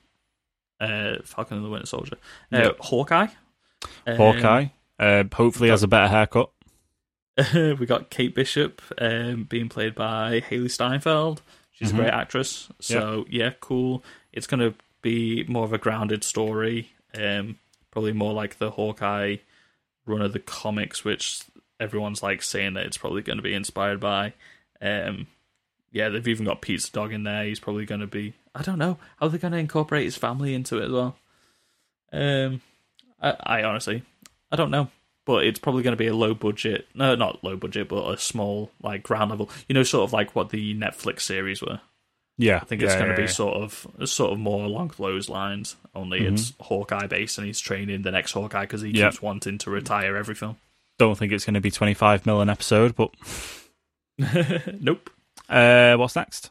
uh, 0.79 1.17
Falcon 1.23 1.57
and 1.57 1.65
the 1.65 1.69
Winter 1.69 1.85
Soldier. 1.87 2.17
Uh, 2.51 2.57
Yep. 2.57 2.79
Hawkeye. 2.79 3.27
Um, 4.07 4.15
Hawkeye. 4.17 4.65
Uh, 4.99 5.23
hopefully 5.33 5.69
has 5.69 5.83
a 5.83 5.87
better 5.87 6.07
haircut. 6.09 6.49
we 7.53 7.85
got 7.85 8.09
Kate 8.09 8.35
Bishop 8.35 8.81
um, 8.99 9.43
being 9.45 9.69
played 9.69 9.95
by 9.95 10.41
Hailee 10.49 10.69
Steinfeld. 10.69 11.41
She's 11.71 11.89
Mhm. 11.91 11.93
a 11.93 11.97
great 11.97 12.09
actress. 12.13 12.69
So 12.79 13.25
yeah, 13.29 13.51
cool. 13.59 14.03
It's 14.31 14.45
going 14.47 14.59
to 14.59 14.75
be 15.01 15.43
more 15.47 15.63
of 15.63 15.73
a 15.73 15.77
grounded 15.77 16.23
story. 16.23 16.91
Um, 17.15 17.57
probably 17.93 18.11
more 18.11 18.33
like 18.33 18.57
the 18.57 18.71
Hawkeye 18.71 19.37
run 20.05 20.21
of 20.21 20.33
the 20.33 20.39
comics, 20.39 21.05
which 21.05 21.43
everyone's 21.79 22.23
like 22.23 22.41
saying 22.41 22.73
that 22.73 22.85
it's 22.85 22.97
probably 22.97 23.21
going 23.21 23.37
to 23.37 23.43
be 23.43 23.53
inspired 23.53 23.99
by. 23.99 24.33
Um, 24.81 25.27
yeah, 25.91 26.09
they've 26.09 26.27
even 26.27 26.45
got 26.45 26.61
Pizza 26.61 26.91
Dog 26.91 27.13
in 27.13 27.23
there. 27.23 27.45
He's 27.45 27.59
probably 27.59 27.85
going 27.85 28.01
to 28.01 28.07
be. 28.07 28.33
I 28.55 28.63
don't 28.63 28.79
know 28.79 28.97
how 29.17 29.27
they're 29.29 29.39
going 29.39 29.53
to 29.53 29.57
incorporate 29.59 30.05
his 30.05 30.17
family 30.17 30.53
into 30.53 30.79
it 30.79 30.85
as 30.85 30.91
well. 30.91 31.15
Um, 32.11 32.61
I, 33.21 33.35
I 33.43 33.63
honestly, 33.63 34.03
I 34.51 34.55
don't 34.55 34.71
know 34.71 34.89
but 35.25 35.45
it's 35.45 35.59
probably 35.59 35.83
going 35.83 35.93
to 35.93 35.97
be 35.97 36.07
a 36.07 36.15
low 36.15 36.33
budget 36.33 36.87
no 36.93 37.15
not 37.15 37.43
low 37.43 37.55
budget 37.55 37.87
but 37.87 38.09
a 38.09 38.17
small 38.17 38.71
like 38.81 39.03
ground 39.03 39.29
level 39.29 39.49
you 39.67 39.73
know 39.73 39.83
sort 39.83 40.07
of 40.07 40.13
like 40.13 40.35
what 40.35 40.49
the 40.49 40.75
netflix 40.75 41.21
series 41.21 41.61
were 41.61 41.79
Yeah, 42.37 42.57
i 42.57 42.65
think 42.65 42.81
it's 42.81 42.95
going 42.95 43.05
to 43.05 43.11
yeah, 43.11 43.15
be 43.17 43.21
yeah. 43.23 43.27
sort 43.27 43.55
of 43.57 43.87
sort 44.09 44.33
of 44.33 44.39
more 44.39 44.65
along 44.65 44.93
those 44.97 45.29
lines 45.29 45.75
only 45.93 46.21
Mhm. 46.21 46.33
it's 46.33 46.53
hawkeye 46.59 47.05
based 47.07 47.37
and 47.37 47.45
he's 47.45 47.59
training 47.59 48.01
the 48.01 48.11
next 48.11 48.31
hawkeye 48.31 48.61
because 48.61 48.81
he 48.81 48.89
Yeah. 48.89 49.09
keeps 49.11 49.21
wanting 49.21 49.59
to 49.59 49.69
retire 49.69 50.15
every 50.17 50.33
film 50.35 50.57
Don't 50.97 51.15
think 51.17 51.31
it's 51.31 51.45
going 51.45 51.53
to 51.53 51.61
be 51.61 51.69
twenty 51.71 51.93
five 51.93 52.25
mil 52.25 52.41
an 52.41 52.49
episode, 52.49 52.95
but 52.95 53.11
nope 54.79 55.09
uh, 55.49 55.95
what's 55.95 56.15
next? 56.15 56.49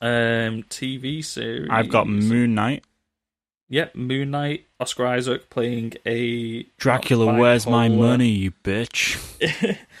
um 0.00 0.62
tv 0.64 1.24
series 1.24 1.68
I've 1.70 1.88
got 1.88 2.06
Moon 2.08 2.54
Knight. 2.54 2.84
yep 3.68 3.94
moon 3.94 4.30
knight 4.30 4.66
oscar 4.78 5.06
isaac 5.06 5.50
playing 5.50 5.94
a 6.06 6.62
Dracula, 6.78 7.34
where's 7.38 7.66
my 7.66 7.88
money, 7.88 8.28
you 8.28 8.52
bitch? 8.62 9.16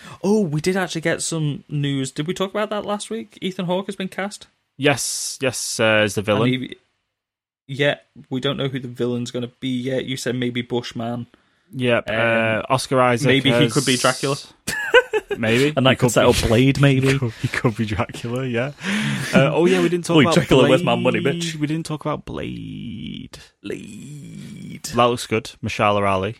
oh 0.22 0.40
we 0.42 0.60
did 0.60 0.76
actually 0.76 1.00
get 1.00 1.20
some 1.22 1.64
news 1.68 2.12
did 2.12 2.26
we 2.26 2.34
talk 2.34 2.50
about 2.50 2.70
that 2.70 2.84
last 2.86 3.10
week 3.10 3.38
ethan 3.40 3.64
hawke 3.66 3.86
has 3.86 3.96
been 3.96 4.08
cast 4.08 4.46
Yes, 4.78 5.38
yes, 5.42 5.80
uh, 5.80 6.02
is 6.04 6.14
the 6.14 6.22
villain. 6.22 6.48
He- 6.48 6.76
yeah, 7.66 7.96
we 8.30 8.40
don't 8.40 8.56
know 8.56 8.68
who 8.68 8.78
the 8.80 8.88
villain's 8.88 9.30
going 9.30 9.42
to 9.42 9.52
be 9.60 9.68
yet. 9.68 10.06
You 10.06 10.16
said 10.16 10.34
maybe 10.36 10.62
Bushman, 10.62 11.26
Yep, 11.74 12.08
Um, 12.08 12.16
uh, 12.16 12.62
Oscar 12.70 12.98
Isaac. 13.02 13.26
maybe 13.26 13.52
he 13.52 13.68
could 13.68 13.84
be 13.84 13.96
Dracula. 13.98 14.36
maybe, 15.36 15.68
and 15.76 15.78
He 15.80 15.84
that 15.84 15.98
could 15.98 16.10
set 16.10 16.24
up 16.24 16.34
Blade. 16.48 16.80
Maybe 16.80 17.08
He 17.12 17.18
could, 17.18 17.32
he 17.42 17.48
could 17.48 17.76
be 17.76 17.84
Dracula. 17.84 18.46
Yeah. 18.46 18.72
Uh, 19.34 19.50
oh 19.52 19.66
yeah, 19.66 19.82
we 19.82 19.90
didn't 19.90 20.06
talk 20.06 20.16
Oi, 20.16 20.22
about 20.22 20.34
Dracula, 20.34 20.62
Blade. 20.62 20.70
where's 20.70 20.82
my 20.82 20.94
money, 20.94 21.20
bitch? 21.20 21.56
We 21.56 21.66
didn't 21.66 21.84
talk 21.84 22.06
about 22.06 22.24
Blade. 22.24 23.38
Blade. 23.62 24.84
That 24.94 25.04
looks 25.04 25.26
good. 25.26 25.50
Mashallah 25.60 26.04
Ali. 26.06 26.36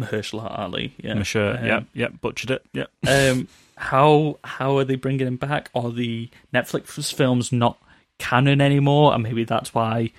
Mahershala 0.00 0.58
Ali. 0.58 0.94
Yeah, 1.02 1.14
Mashallah. 1.14 1.58
Um, 1.60 1.66
yep, 1.66 1.84
yep. 1.92 2.20
Butchered 2.22 2.52
it. 2.52 2.64
Yep. 2.72 2.90
um, 3.06 3.48
how 3.80 4.38
how 4.44 4.76
are 4.76 4.84
they 4.84 4.96
bringing 4.96 5.26
him 5.26 5.36
back? 5.36 5.70
Are 5.74 5.90
the 5.90 6.28
Netflix 6.52 7.12
films 7.12 7.50
not 7.50 7.78
canon 8.18 8.60
anymore? 8.60 9.14
And 9.14 9.22
maybe 9.22 9.44
that's 9.44 9.72
why 9.74 10.12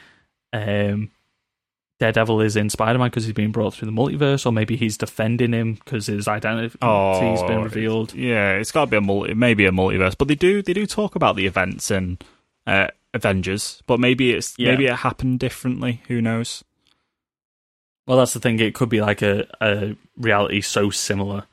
um, 0.51 1.11
Daredevil 1.99 2.41
is 2.41 2.55
in 2.55 2.71
Spider 2.71 2.97
Man 2.97 3.09
because 3.09 3.25
he's 3.25 3.33
being 3.33 3.51
brought 3.51 3.75
through 3.75 3.85
the 3.85 3.91
multiverse, 3.91 4.45
or 4.47 4.51
maybe 4.51 4.75
he's 4.75 4.97
defending 4.97 5.53
him 5.53 5.75
because 5.75 6.07
his 6.07 6.27
identity's 6.27 6.75
Oh, 6.81 7.19
has 7.21 7.43
been 7.43 7.61
revealed. 7.61 8.13
Yeah, 8.15 8.53
it's 8.53 8.71
got 8.71 8.85
to 8.85 8.91
be 8.91 8.97
a 8.97 9.01
multi, 9.01 9.35
maybe 9.35 9.65
a 9.65 9.71
multiverse, 9.71 10.17
but 10.17 10.27
they 10.27 10.35
do 10.35 10.63
they 10.63 10.73
do 10.73 10.88
talk 10.88 11.15
about 11.15 11.35
the 11.35 11.45
events 11.45 11.91
in 11.91 12.17
uh, 12.65 12.88
Avengers, 13.13 13.83
but 13.85 13.99
maybe 13.99 14.31
it's 14.33 14.55
Yeah. 14.57 14.71
maybe 14.71 14.88
it 14.88 14.95
happened 14.95 15.39
differently. 15.39 16.01
Who 16.07 16.19
knows? 16.21 16.63
Well, 18.07 18.17
that's 18.17 18.33
the 18.33 18.39
thing. 18.39 18.59
It 18.59 18.73
could 18.73 18.89
be 18.89 19.01
like 19.01 19.21
a, 19.21 19.47
a 19.61 19.95
reality 20.17 20.61
so 20.61 20.89
similar, 20.89 21.43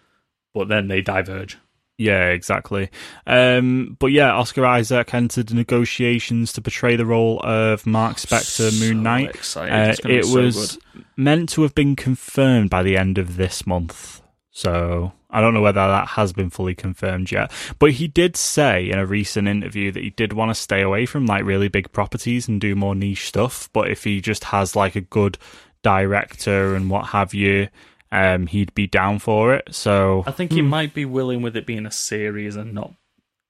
but 0.55 0.69
then 0.69 0.89
they 0.89 1.03
diverge. 1.03 1.59
Yeah, 1.99 2.29
exactly. 2.29 2.91
Um, 3.27 3.97
but 3.99 4.13
yeah, 4.13 4.33
Oscar 4.33 4.65
Isaac 4.65 5.13
entered 5.13 5.53
negotiations 5.53 6.53
to 6.53 6.63
portray 6.63 6.95
the 6.95 7.05
role 7.05 7.41
of 7.43 7.87
Mark 7.87 8.19
Spector, 8.19 8.71
So 8.71 8.87
Moon 8.87 9.03
Knight. 9.03 9.31
Uh, 9.31 9.91
It's 9.91 10.01
gonna 10.01 10.15
be 10.15 10.19
it 10.21 10.25
so 10.25 10.41
was 10.41 10.79
meant 11.17 11.49
to 11.51 11.63
have 11.63 11.75
been 11.75 11.97
confirmed 11.97 12.71
by 12.71 12.85
the 12.85 12.97
end 12.97 13.19
of 13.19 13.37
this 13.37 13.67
month. 13.67 14.23
So 14.53 15.13
I 15.29 15.41
don't 15.41 15.55
know 15.55 15.61
whether 15.61 15.87
that 15.87 16.09
has 16.09 16.33
been 16.33 16.51
fully 16.51 16.77
confirmed 16.77 17.33
yet. 17.33 17.51
But 17.81 17.93
he 17.93 18.07
did 18.07 18.37
say 18.37 18.89
in 18.89 18.99
a 18.99 19.07
recent 19.07 19.49
interview 19.49 19.91
that 19.91 20.03
he 20.03 20.11
did 20.11 20.33
want 20.33 20.51
to 20.51 20.55
stay 20.55 20.83
away 20.83 21.05
from 21.05 21.27
like 21.27 21.45
really 21.45 21.69
big 21.69 21.91
properties 21.91 22.47
and 22.47 22.61
do 22.61 22.77
more 22.77 22.95
niche 22.95 23.27
stuff. 23.27 23.69
But 23.73 23.91
if 23.91 24.05
he 24.05 24.21
just 24.21 24.45
has 24.45 24.77
like 24.77 24.95
a 24.95 25.01
good 25.01 25.37
director 25.83 26.75
and 26.77 26.91
what 26.91 27.07
have 27.09 27.35
you, 27.35 27.69
um, 28.11 28.47
he'd 28.47 28.75
be 28.75 28.87
down 28.87 29.19
for 29.19 29.55
it. 29.55 29.75
So 29.75 30.25
I 30.27 30.31
think 30.31 30.53
he 30.53 30.63
might 30.63 30.95
be 30.95 31.05
willing 31.05 31.43
with 31.43 31.57
it 31.57 31.67
being 31.67 31.87
a 31.87 31.91
series 31.91 32.57
and 32.57 32.73
not 32.75 32.93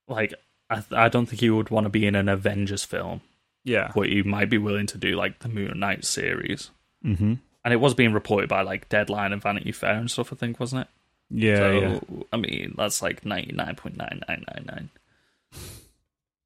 like 0.07 0.33
I, 0.69 0.83
I 0.91 1.09
don't 1.09 1.25
think 1.25 1.39
he 1.41 1.49
would 1.49 1.69
want 1.69 1.85
to 1.85 1.89
be 1.89 2.05
in 2.05 2.15
an 2.15 2.29
Avengers 2.29 2.83
film, 2.83 3.21
yeah, 3.63 3.91
but 3.95 4.07
he 4.09 4.23
might 4.23 4.49
be 4.49 4.57
willing 4.57 4.87
to 4.87 4.97
do 4.97 5.15
like 5.15 5.39
the 5.39 5.49
Moon 5.49 5.79
Knight 5.79 6.05
series. 6.05 6.71
hmm 7.01 7.35
And 7.63 7.73
it 7.73 7.79
was 7.79 7.93
being 7.93 8.13
reported 8.13 8.49
by 8.49 8.61
like 8.61 8.89
Deadline 8.89 9.33
and 9.33 9.41
Vanity 9.41 9.71
Fair 9.71 9.95
and 9.95 10.09
stuff. 10.11 10.33
I 10.33 10.35
think 10.35 10.59
wasn't 10.59 10.81
it? 10.81 10.87
yeah, 11.31 11.57
so 11.57 11.71
yeah. 11.79 11.99
I 12.33 12.37
mean 12.37 12.73
that's 12.77 13.01
like 13.01 13.25
ninety 13.25 13.53
nine 13.53 13.75
point 13.75 13.97
nine 13.97 14.21
nine 14.27 14.43
nine 14.47 14.65
nine. 14.65 14.89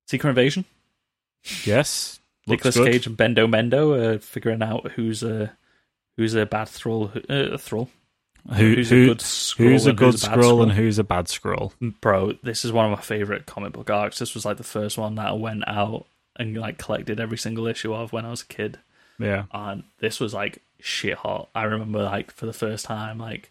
Secret 0.07 0.29
Invasion. 0.29 0.65
Yes, 1.65 2.19
Nicholas. 2.47 2.75
Cage 2.75 3.07
and 3.07 3.17
Bendo 3.17 3.47
Mendo 3.47 3.97
are 3.97 4.19
figuring 4.19 4.61
out 4.61 4.91
who's 4.91 5.23
a 5.23 5.51
who's 6.17 6.35
a 6.35 6.45
bad 6.45 6.67
Skrull. 6.67 7.15
Uh, 7.29 7.57
Skrull. 7.57 7.87
Who, 8.49 8.75
who's 8.75 8.89
who- 8.89 9.03
a 9.03 9.07
good 9.07 9.19
Skrull 9.19 9.57
who's 9.57 9.85
a 9.85 9.89
and 9.89 9.97
good 9.97 10.11
who's 10.13 10.23
a 10.23 10.29
bad 10.29 10.37
Skrull 10.39 10.63
and 10.63 10.71
who's 10.73 10.99
a 10.99 11.03
bad 11.03 11.25
Skrull? 11.27 11.71
Mm, 11.81 11.93
bro 12.01 12.33
this 12.43 12.65
is 12.65 12.71
one 12.71 12.85
of 12.85 12.91
my 12.91 13.01
favorite 13.03 13.45
comic 13.45 13.73
book 13.73 13.89
arcs. 13.89 14.19
This 14.19 14.33
was 14.33 14.45
like 14.45 14.57
the 14.57 14.63
first 14.63 14.97
one 14.97 15.15
that 15.15 15.27
i 15.27 15.33
went 15.33 15.67
out 15.67 16.05
and 16.35 16.57
like 16.57 16.77
collected 16.77 17.19
every 17.19 17.37
single 17.37 17.67
issue 17.67 17.93
of 17.93 18.11
when 18.11 18.25
i 18.25 18.29
was 18.29 18.41
a 18.41 18.45
kid. 18.45 18.79
Yeah, 19.19 19.45
and 19.53 19.83
this 19.99 20.19
was 20.19 20.33
like 20.33 20.57
shit 20.79 21.13
hot. 21.19 21.47
I 21.55 21.63
remember 21.63 22.03
like 22.03 22.31
for 22.31 22.45
the 22.45 22.53
first 22.53 22.85
time 22.85 23.17
like 23.17 23.49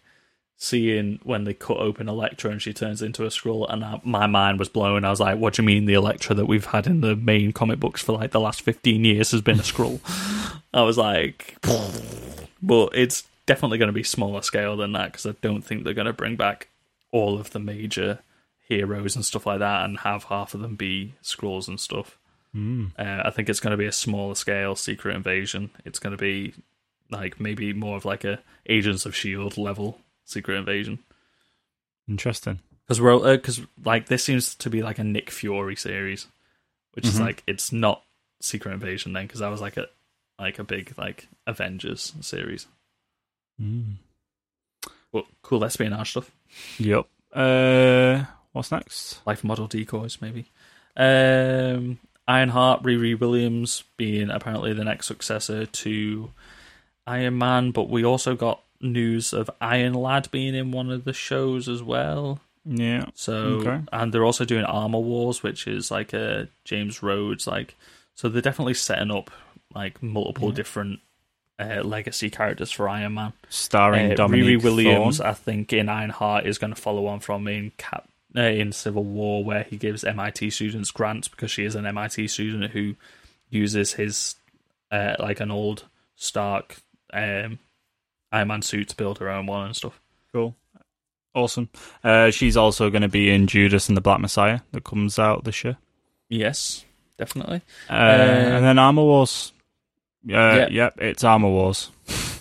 seeing 0.57 1.19
when 1.23 1.43
they 1.45 1.53
cut 1.53 1.77
open 1.77 2.07
Elektra 2.07 2.51
and 2.51 2.61
she 2.61 2.71
turns 2.73 3.01
into 3.01 3.23
a 3.25 3.29
Skrull 3.29 3.65
and 3.71 3.83
I, 3.83 3.99
my 4.03 4.27
mind 4.27 4.59
was 4.59 4.69
blown. 4.69 5.03
I 5.03 5.09
was 5.09 5.19
like 5.19 5.39
what 5.39 5.55
do 5.55 5.63
you 5.63 5.65
mean 5.65 5.85
the 5.85 5.93
Elektra 5.95 6.35
that 6.35 6.45
we've 6.45 6.65
had 6.67 6.85
in 6.85 7.01
the 7.01 7.15
main 7.15 7.51
comic 7.51 7.79
books 7.79 8.03
for 8.03 8.11
like 8.13 8.31
the 8.31 8.39
last 8.39 8.61
15 8.61 9.03
years 9.03 9.31
has 9.31 9.41
been 9.41 9.59
a 9.59 9.63
Skrull? 9.63 9.99
I 10.73 10.83
was 10.83 10.97
like 10.97 11.57
but 12.61 12.89
it's 12.93 13.23
definitely 13.45 13.77
going 13.77 13.87
to 13.87 13.93
be 13.93 14.03
smaller 14.03 14.41
scale 14.41 14.77
than 14.77 14.91
that 14.93 15.11
because 15.11 15.25
i 15.25 15.33
don't 15.41 15.63
think 15.63 15.83
they're 15.83 15.93
going 15.93 16.05
to 16.07 16.13
bring 16.13 16.35
back 16.35 16.69
all 17.11 17.37
of 17.39 17.51
the 17.51 17.59
major 17.59 18.19
heroes 18.67 19.15
and 19.15 19.25
stuff 19.25 19.45
like 19.45 19.59
that 19.59 19.85
and 19.85 19.99
have 19.99 20.23
half 20.25 20.53
of 20.53 20.61
them 20.61 20.75
be 20.75 21.13
Skrulls 21.21 21.67
and 21.67 21.79
stuff. 21.79 22.17
Mm. 22.55 22.91
Uh, 22.97 23.21
I 23.27 23.29
think 23.29 23.49
it's 23.49 23.59
going 23.59 23.71
to 23.71 23.77
be 23.77 23.85
a 23.85 23.91
smaller 23.91 24.35
scale 24.35 24.75
secret 24.75 25.15
invasion. 25.15 25.69
It's 25.85 25.99
going 25.99 26.11
to 26.15 26.21
be 26.21 26.53
like 27.11 27.39
maybe 27.39 27.73
more 27.73 27.97
of 27.97 28.05
like 28.05 28.23
a 28.23 28.39
Agents 28.67 29.05
of 29.05 29.15
Shield 29.15 29.57
level 29.57 29.99
secret 30.25 30.55
invasion 30.55 30.99
interesting. 32.07 32.59
because 32.85 32.99
we're 33.01 33.35
because 33.35 33.61
like 33.83 34.07
this 34.07 34.23
seems 34.23 34.55
to 34.55 34.69
be 34.69 34.81
like 34.81 34.99
a 34.99 35.03
Nick 35.03 35.29
Fury 35.29 35.75
series, 35.75 36.27
which 36.93 37.05
is 37.05 37.17
Mhm. 37.19 37.21
like 37.25 37.43
it's 37.47 37.71
not 37.71 38.03
secret 38.41 38.73
invasion 38.73 39.13
then 39.13 39.25
because 39.27 39.39
that 39.41 39.49
was 39.51 39.61
like 39.61 39.77
a 39.77 39.87
like 40.39 40.57
a 40.59 40.63
big 40.63 40.93
like 40.97 41.27
Avengers 41.45 42.13
series. 42.21 42.67
Mm. 43.61 43.95
But 45.11 45.25
cool 45.41 45.63
espionage 45.63 46.11
stuff. 46.11 46.31
Yep. 46.79 47.05
Uh, 47.31 48.23
what's 48.51 48.71
next? 48.71 49.25
life 49.25 49.43
model 49.43 49.67
decoys, 49.67 50.19
maybe. 50.21 50.45
Um, 50.95 51.99
Ironheart, 52.27 52.83
Riri 52.83 53.19
Williams 53.19 53.83
being 53.97 54.29
apparently 54.29 54.73
the 54.73 54.83
next 54.83 55.07
successor 55.07 55.65
to 55.65 56.31
Iron 57.05 57.37
Man, 57.37 57.71
but 57.71 57.89
we 57.89 58.05
also 58.05 58.35
got 58.35 58.61
news 58.79 59.33
of 59.33 59.49
Iron 59.61 59.93
Lad 59.93 60.29
being 60.31 60.55
in 60.55 60.71
one 60.71 60.89
of 60.91 61.03
the 61.05 61.13
shows 61.13 61.67
as 61.67 61.81
well. 61.83 62.39
Yeah. 62.65 63.05
So, 63.13 63.33
Okay. 63.65 63.81
and 63.91 64.13
they're 64.13 64.25
also 64.25 64.45
doing 64.45 64.63
Armor 64.65 64.99
Wars, 64.99 65.43
which 65.43 65.67
is 65.67 65.91
like 65.91 66.13
a 66.13 66.47
James 66.63 67.03
Rhodes 67.03 67.45
like. 67.47 67.75
So 68.15 68.29
they're 68.29 68.41
definitely 68.41 68.75
setting 68.75 69.11
up 69.11 69.31
like 69.73 70.01
multiple 70.03 70.51
different 70.51 70.99
uh, 71.59 71.81
legacy 71.83 72.29
characters 72.29 72.71
for 72.71 72.89
Iron 72.89 73.13
Man. 73.15 73.33
Starring 73.49 74.11
Uh, 74.11 74.15
Dominique 74.15 74.59
Riri 74.59 74.63
Williams, 74.63 75.17
Thorne. 75.17 75.29
I 75.29 75.33
think, 75.33 75.73
in 75.73 75.89
Ironheart 75.89 76.45
is 76.45 76.57
going 76.57 76.73
to 76.73 76.81
follow 76.81 77.05
on 77.07 77.19
from 77.19 77.47
in 77.47 77.71
Cap 77.77 78.07
uh, 78.35 78.41
in 78.41 78.71
Civil 78.71 79.03
War, 79.03 79.43
where 79.43 79.63
he 79.63 79.77
gives 79.77 80.03
MIT 80.03 80.49
students 80.49 80.91
grants 80.91 81.27
because 81.27 81.51
she 81.51 81.63
is 81.65 81.75
an 81.75 81.85
MIT 81.85 82.27
student 82.27 82.71
who 82.71 82.95
uses 83.49 83.93
his 83.93 84.35
uh, 84.91 85.15
like 85.19 85.39
an 85.39 85.51
old 85.51 85.85
Stark 86.15 86.77
um, 87.13 87.59
Iron 88.31 88.47
Man 88.47 88.61
suit 88.63 88.89
to 88.89 88.95
build 88.95 89.19
her 89.19 89.29
own 89.29 89.45
one 89.45 89.67
and 89.67 89.75
stuff. 89.75 89.99
Cool. 90.33 90.55
Awesome. 91.35 91.69
Uh, 92.03 92.29
she's 92.31 92.57
also 92.57 92.89
going 92.89 93.01
to 93.03 93.07
be 93.07 93.29
in 93.29 93.47
Judas 93.47 93.87
and 93.87 93.97
the 93.97 94.01
Black 94.01 94.19
Messiah 94.19 94.59
that 94.71 94.83
comes 94.83 95.17
out 95.17 95.43
this 95.43 95.63
year. 95.63 95.77
Yes, 96.29 96.85
definitely. 97.17 97.61
Uh, 97.89 97.93
and 97.93 98.65
then 98.65 98.77
Armor 98.79 99.03
Wars. 99.03 99.51
Yeah. 100.25 100.67
Yep, 100.69 101.01
it's 101.01 101.23
Armor 101.23 101.49
Wars. 101.49 101.89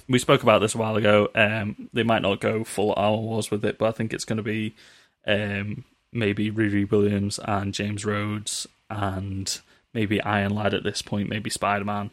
We 0.09 0.19
spoke 0.19 0.43
about 0.43 0.61
this 0.61 0.75
a 0.75 0.79
while 0.79 0.97
ago. 0.97 1.29
Um, 1.35 1.89
they 1.93 2.03
might 2.03 2.23
not 2.23 2.41
go 2.41 2.65
full 2.65 2.93
Armor 2.97 3.19
Wars 3.19 3.51
with 3.51 3.65
it, 3.65 3.79
but 3.79 3.89
I 3.89 3.93
think 3.93 4.13
it's 4.13 4.25
going 4.25 4.37
to 4.39 4.43
be 4.43 4.75
um, 5.27 5.85
maybe 6.13 6.51
Riri 6.51 6.91
Williams 6.91 7.39
and 7.43 7.73
James 7.73 8.05
Rhodes 8.05 8.67
and 8.91 9.61
maybe 9.95 10.21
Iron 10.23 10.55
Lad 10.55 10.75
at 10.75 10.83
this 10.85 11.03
point, 11.03 11.29
maybe 11.29 11.51
Spider 11.51 11.85
Man 11.85 12.11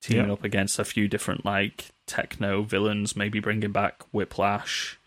teaming 0.00 0.26
Yeah. 0.28 0.32
up 0.32 0.44
against 0.44 0.78
a 0.78 0.84
few 0.84 1.08
different 1.08 1.44
like 1.44 1.86
techno 2.06 2.62
villains, 2.62 3.14
maybe 3.16 3.40
bringing 3.40 3.72
back 3.72 4.02
Whiplash. 4.12 4.98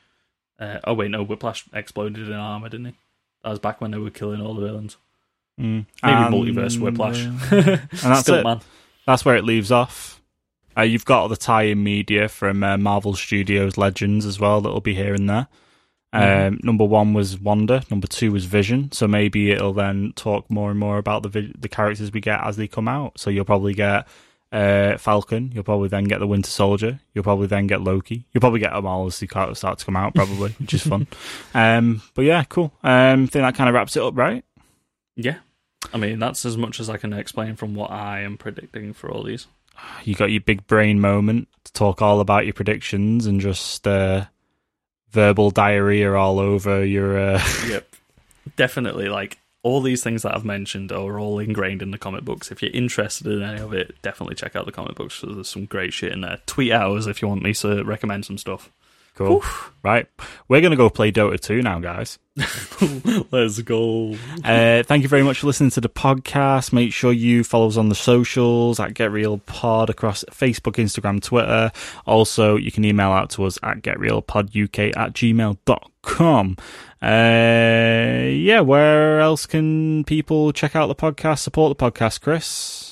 Uh, 0.60 0.80
oh 0.84 0.94
wait, 0.94 1.10
no, 1.12 1.24
Whiplash 1.24 1.66
exploded 1.74 2.28
in 2.28 2.34
armor, 2.34 2.70
didn't 2.70 2.86
he? 2.88 2.96
That 3.44 3.50
was 3.50 3.60
back 3.60 3.82
when 3.82 3.92
they 3.92 3.98
were 3.98 4.10
killing 4.12 4.42
all 4.42 4.54
the 4.54 4.66
villains. 4.66 4.98
Mm. 5.60 5.86
Maybe 6.04 6.14
And, 6.16 6.34
multiverse 6.34 6.80
Whiplash. 6.80 7.26
uh, 7.26 7.32
and 7.56 7.90
that's 7.92 8.20
Still, 8.22 8.36
it. 8.36 8.44
man. 8.44 8.62
That's 9.06 9.26
where 9.26 9.36
it 9.36 9.44
leaves 9.44 9.72
off. 9.72 10.22
Uh, 10.78 10.82
you've 10.84 11.06
got 11.06 11.22
all 11.22 11.28
the 11.28 11.36
tie-in 11.36 11.84
media 11.84 12.30
from 12.30 12.64
uh, 12.64 12.78
Marvel 12.78 13.14
Studios 13.14 13.78
Legends 13.78 14.26
as 14.26 14.40
well 14.40 14.62
that'll 14.62 14.80
be 14.80 14.96
here 14.96 15.14
and 15.14 15.30
there. 15.30 15.48
Um, 16.14 16.22
Mhm. 16.58 16.64
Number 16.64 16.84
one 16.86 17.14
was 17.14 17.40
Wanda. 17.40 17.84
Number 17.90 18.08
two 18.08 18.32
was 18.32 18.46
Vision. 18.46 18.92
So 18.92 19.08
maybe 19.08 19.52
it'll 19.52 19.74
then 19.74 20.14
talk 20.16 20.50
more 20.50 20.70
and 20.70 20.80
more 20.80 20.98
about 20.98 21.24
the 21.24 21.30
vi- 21.30 21.54
the 21.58 21.70
characters 21.70 22.12
we 22.12 22.22
get 22.22 22.42
as 22.44 22.58
they 22.58 22.68
come 22.68 22.88
out. 22.88 23.18
So 23.20 23.30
you'll 23.30 23.46
probably 23.46 23.74
get 23.74 24.08
uh, 24.54 24.98
Falcon. 24.98 25.52
You'll 25.54 25.64
probably 25.64 25.88
then 25.88 26.04
get 26.04 26.20
the 26.20 26.28
Winter 26.28 26.50
Soldier. 26.50 27.00
You'll 27.14 27.24
probably 27.24 27.48
then 27.48 27.68
get 27.68 27.82
Loki. 27.82 28.26
You'll 28.34 28.42
probably 28.42 28.60
get 28.60 28.74
them 28.74 28.86
all 28.86 29.06
as 29.06 29.18
they 29.20 29.28
start 29.28 29.80
to 29.80 29.86
come 29.86 29.96
out, 29.96 30.14
probably, 30.14 30.52
which 30.52 30.74
is 30.74 30.84
fun. 30.84 31.08
Um, 31.54 32.02
but 32.14 32.24
yeah, 32.24 32.44
cool. 32.44 32.74
Um, 32.84 33.24
I 33.24 33.28
think 33.28 33.32
that 33.44 33.56
kind 33.56 33.70
of 33.70 33.76
wraps 33.76 33.96
it 33.96 34.04
up, 34.04 34.18
right? 34.18 34.44
Yeah. 35.16 35.38
I 35.94 35.98
mean, 35.98 36.20
that's 36.20 36.46
as 36.46 36.58
much 36.58 36.80
as 36.80 36.90
I 36.90 36.98
can 36.98 37.14
explain 37.14 37.56
from 37.56 37.76
what 37.76 37.92
I 37.92 38.22
am 38.22 38.38
predicting 38.38 38.94
for 38.94 39.10
all 39.10 39.24
these. 39.24 39.48
you 40.04 40.16
got 40.16 40.32
your 40.32 40.42
big 40.42 40.68
brain 40.68 41.00
moment 41.00 41.48
to 41.66 41.74
talk 41.74 42.02
all 42.02 42.20
about 42.20 42.46
your 42.46 42.54
predictions 42.54 43.26
and 43.26 43.42
just 43.42 43.88
uh, 43.88 44.26
verbal 45.10 45.52
diarrhea 45.52 46.14
all 46.14 46.40
over 46.40 46.86
your. 46.86 47.18
Uh... 47.18 47.44
yep. 47.68 47.88
Definitely, 48.56 49.08
like 49.08 49.38
all 49.64 49.82
these 49.82 50.04
things 50.04 50.24
that 50.24 50.36
I've 50.36 50.46
mentioned 50.46 50.92
are 50.92 51.20
all 51.20 51.40
ingrained 51.40 51.82
in 51.82 51.92
the 51.92 51.98
comic 51.98 52.24
books. 52.24 52.52
If 52.52 52.62
you're 52.62 52.72
interested 52.72 53.28
in 53.28 53.44
any 53.44 53.62
of 53.62 53.74
it, 53.74 53.96
definitely 54.02 54.36
check 54.36 54.56
out 54.56 54.66
the 54.66 54.72
comic 54.72 54.96
books. 54.96 55.24
There's 55.26 55.50
some 55.50 55.66
great 55.66 55.94
shit 55.94 56.12
in 56.12 56.22
there. 56.22 56.40
Tweet 56.48 56.72
at 56.72 56.88
us 56.88 57.06
if 57.06 57.22
you 57.22 57.28
want 57.28 57.44
me 57.44 57.54
to 57.56 57.84
recommend 57.84 58.26
some 58.26 58.38
stuff. 58.38 58.72
Cool. 59.28 59.44
Right. 59.84 60.08
We're 60.48 60.62
going 60.62 60.72
to 60.72 60.78
go 60.78 60.90
play 60.90 61.12
Dota 61.12 61.40
2 61.40 61.62
now, 61.64 61.80
guys. 61.80 62.20
Let's 63.32 63.60
go. 63.62 64.16
Uh, 64.44 64.84
thank 64.84 65.02
you 65.02 65.10
very 65.10 65.24
much 65.24 65.40
for 65.40 65.48
listening 65.48 65.72
to 65.72 65.82
the 65.82 65.90
podcast. 65.90 66.72
Make 66.72 66.94
sure 66.94 67.12
you 67.12 67.44
follow 67.44 67.68
us 67.68 67.78
on 67.78 67.90
the 67.90 67.96
socials 67.96 68.80
at 68.80 68.94
Get 68.94 69.12
Real 69.12 69.40
Pod 69.40 69.90
across 69.90 70.24
Facebook, 70.32 70.74
Instagram, 70.74 71.22
Twitter. 71.22 71.72
Also, 72.06 72.58
you 72.58 72.72
can 72.72 72.86
email 72.86 73.12
out 73.12 73.32
to 73.32 73.46
us 73.46 73.58
at 73.64 73.82
getrealpoduk 73.82 74.96
at 74.96 75.14
gmail.com. 75.14 76.58
Uh, 77.02 78.28
yeah, 78.30 78.60
where 78.60 79.20
else 79.20 79.48
can 79.48 80.04
people 80.04 80.54
check 80.54 80.76
out 80.76 80.88
the 80.88 80.96
podcast, 80.96 81.40
support 81.40 81.76
the 81.76 81.92
podcast, 81.92 82.22
Chris? 82.22 82.91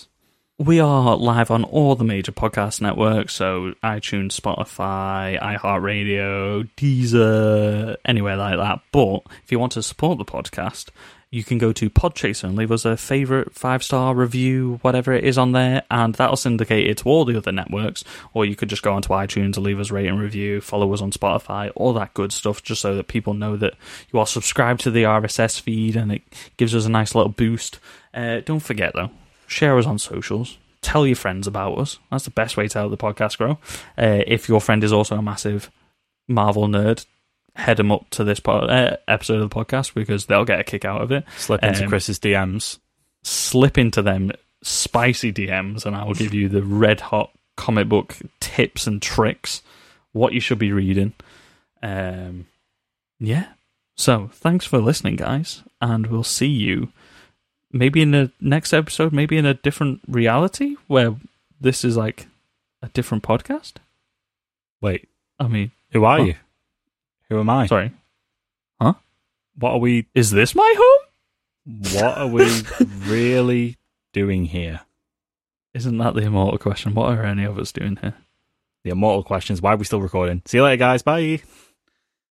We 0.60 0.82
are 0.82 1.16
live 1.16 1.52
on 1.52 1.64
all 1.64 1.96
the 1.96 2.04
major 2.04 2.34
podcast 2.34 2.82
networks, 2.82 3.34
so 3.34 3.76
iTunes, 3.82 4.38
Spotify, 4.38 5.40
iHeartRadio, 5.40 6.68
Deezer, 6.76 7.96
anywhere 8.04 8.36
like 8.36 8.58
that. 8.58 8.82
But 8.92 9.22
if 9.42 9.54
you 9.54 9.58
want 9.58 9.72
to 9.72 9.82
support 9.82 10.18
the 10.18 10.26
podcast, 10.26 10.90
you 11.32 11.46
can 11.46 11.60
go 11.60 11.72
to 11.72 11.90
Podchaser 11.90 12.44
and 12.44 12.58
leave 12.58 12.74
us 12.74 12.84
a 12.84 12.98
favorite 12.98 13.54
five 13.56 13.84
star 13.84 14.14
review, 14.14 14.80
whatever 14.82 15.14
it 15.14 15.24
is 15.24 15.38
on 15.38 15.54
there, 15.54 15.84
and 15.90 16.14
that'll 16.16 16.36
syndicate 16.36 16.90
it 16.90 16.98
to 16.98 17.08
all 17.08 17.24
the 17.24 17.38
other 17.38 17.54
networks. 17.54 18.04
Or 18.34 18.44
you 18.44 18.58
could 18.58 18.68
just 18.68 18.84
go 18.84 18.94
onto 18.94 19.14
iTunes 19.14 19.56
and 19.56 19.60
leave 19.60 19.80
us 19.80 19.92
rate 19.92 20.08
and 20.08 20.20
review, 20.20 20.60
follow 20.60 20.94
us 20.94 21.02
on 21.02 21.12
Spotify, 21.12 21.72
all 21.74 21.94
that 21.94 22.14
good 22.14 22.34
stuff, 22.34 22.64
just 22.64 22.82
so 22.82 22.98
that 22.98 23.08
people 23.08 23.34
know 23.34 23.56
that 23.56 23.76
you 24.12 24.20
are 24.20 24.28
subscribed 24.28 24.82
to 24.82 24.92
the 24.92 25.04
RSS 25.04 25.62
feed 25.62 25.96
and 25.96 26.12
it 26.12 26.24
gives 26.58 26.76
us 26.76 26.86
a 26.86 26.90
nice 26.90 27.16
little 27.16 27.32
boost. 27.32 27.80
Uh, 28.14 28.42
don't 28.42 28.60
forget 28.60 28.92
though, 28.94 29.12
share 29.50 29.78
us 29.78 29.86
on 29.86 30.00
socials. 30.00 30.58
Tell 30.82 31.06
your 31.06 31.16
friends 31.18 31.46
about 31.48 31.78
us. 31.78 32.00
That's 32.10 32.24
the 32.26 32.32
best 32.32 32.56
way 32.56 32.68
to 32.70 32.80
help 32.80 32.92
the 32.92 32.98
podcast 32.98 33.38
grow. 33.38 33.58
Uh, 33.98 34.24
if 34.26 34.48
your 34.48 34.62
friend 34.62 34.82
is 34.84 34.94
also 34.94 35.18
a 35.18 35.22
massive 35.22 35.70
Marvel 36.28 36.68
nerd, 36.68 37.06
head 37.56 37.78
them 37.78 37.92
up 37.92 38.10
to 38.12 38.24
this 38.24 38.40
uh, 38.46 38.96
episode 39.08 39.42
of 39.42 39.50
the 39.50 39.54
podcast 39.56 39.94
because 39.94 40.28
they'll 40.28 40.46
get 40.46 40.60
a 40.62 40.64
kick 40.64 40.86
out 40.86 41.02
of 41.02 41.12
it. 41.12 41.26
Slip 41.38 41.62
into 41.64 41.84
Um, 41.84 41.90
Chris's 41.90 42.20
DMs. 42.20 42.80
Slip 43.24 43.78
into 43.78 44.02
them 44.02 44.32
spicy 44.64 45.34
DMs, 45.34 45.86
and 45.86 45.96
I 45.96 46.06
will 46.06 46.14
give 46.14 46.34
you 46.34 46.48
the 46.48 46.64
red 46.64 47.02
hot 47.02 47.32
comic 47.58 47.90
book 47.90 48.16
tips 48.40 48.88
and 48.88 49.02
tricks, 49.02 49.62
what 50.14 50.32
you 50.32 50.40
should 50.40 50.60
be 50.60 50.72
reading. 50.72 51.12
Um, 51.84 52.46
yeah. 53.20 53.48
So 53.98 54.30
thanks 54.34 54.66
for 54.66 54.80
listening, 54.80 55.18
guys, 55.18 55.64
and 55.82 56.08
we'll 56.08 56.24
see 56.24 56.48
you 56.48 56.94
maybe 57.72 58.02
in 58.02 58.12
the 58.12 58.32
next 58.42 58.74
episode, 58.74 59.14
maybe 59.14 59.38
in 59.38 59.46
a 59.46 59.54
different 59.54 60.02
reality 60.08 60.76
where 60.88 61.16
this 61.62 61.84
is 61.84 61.96
like 61.98 62.28
a 62.82 62.90
different 62.90 63.24
podcast. 63.24 63.74
Wait, 64.82 65.10
I 65.40 65.48
mean, 65.48 65.72
who 65.92 66.04
are 66.06 66.18
Huh. 66.20 66.24
you? 66.24 66.36
Who 67.30 67.40
am 67.40 67.50
I? 67.50 67.68
sorry, 67.68 67.92
huh? 68.82 68.94
What 69.58 69.72
are 69.74 69.78
we? 69.80 70.08
is 70.16 70.32
this 70.32 70.56
my 70.56 70.74
home? 70.78 71.06
What 71.94 72.18
are 72.18 72.28
we 72.28 72.50
really 73.06 73.78
doing 74.14 74.46
here? 74.46 74.82
Isn't 75.74 75.98
that 76.00 76.16
the 76.16 76.22
immortal 76.22 76.58
question? 76.58 76.96
What 76.96 77.10
are 77.18 77.24
any 77.24 77.44
of 77.44 77.60
us 77.60 77.72
doing 77.72 77.98
here? 78.02 78.16
The 78.84 78.90
immortal 78.92 79.24
questions. 79.24 79.62
Why 79.62 79.74
are 79.74 79.78
we 79.78 79.86
still 79.86 80.02
recording? 80.02 80.42
See 80.46 80.58
you 80.58 80.64
later, 80.64 80.78
guys. 80.78 81.04
Bye. 81.04 81.42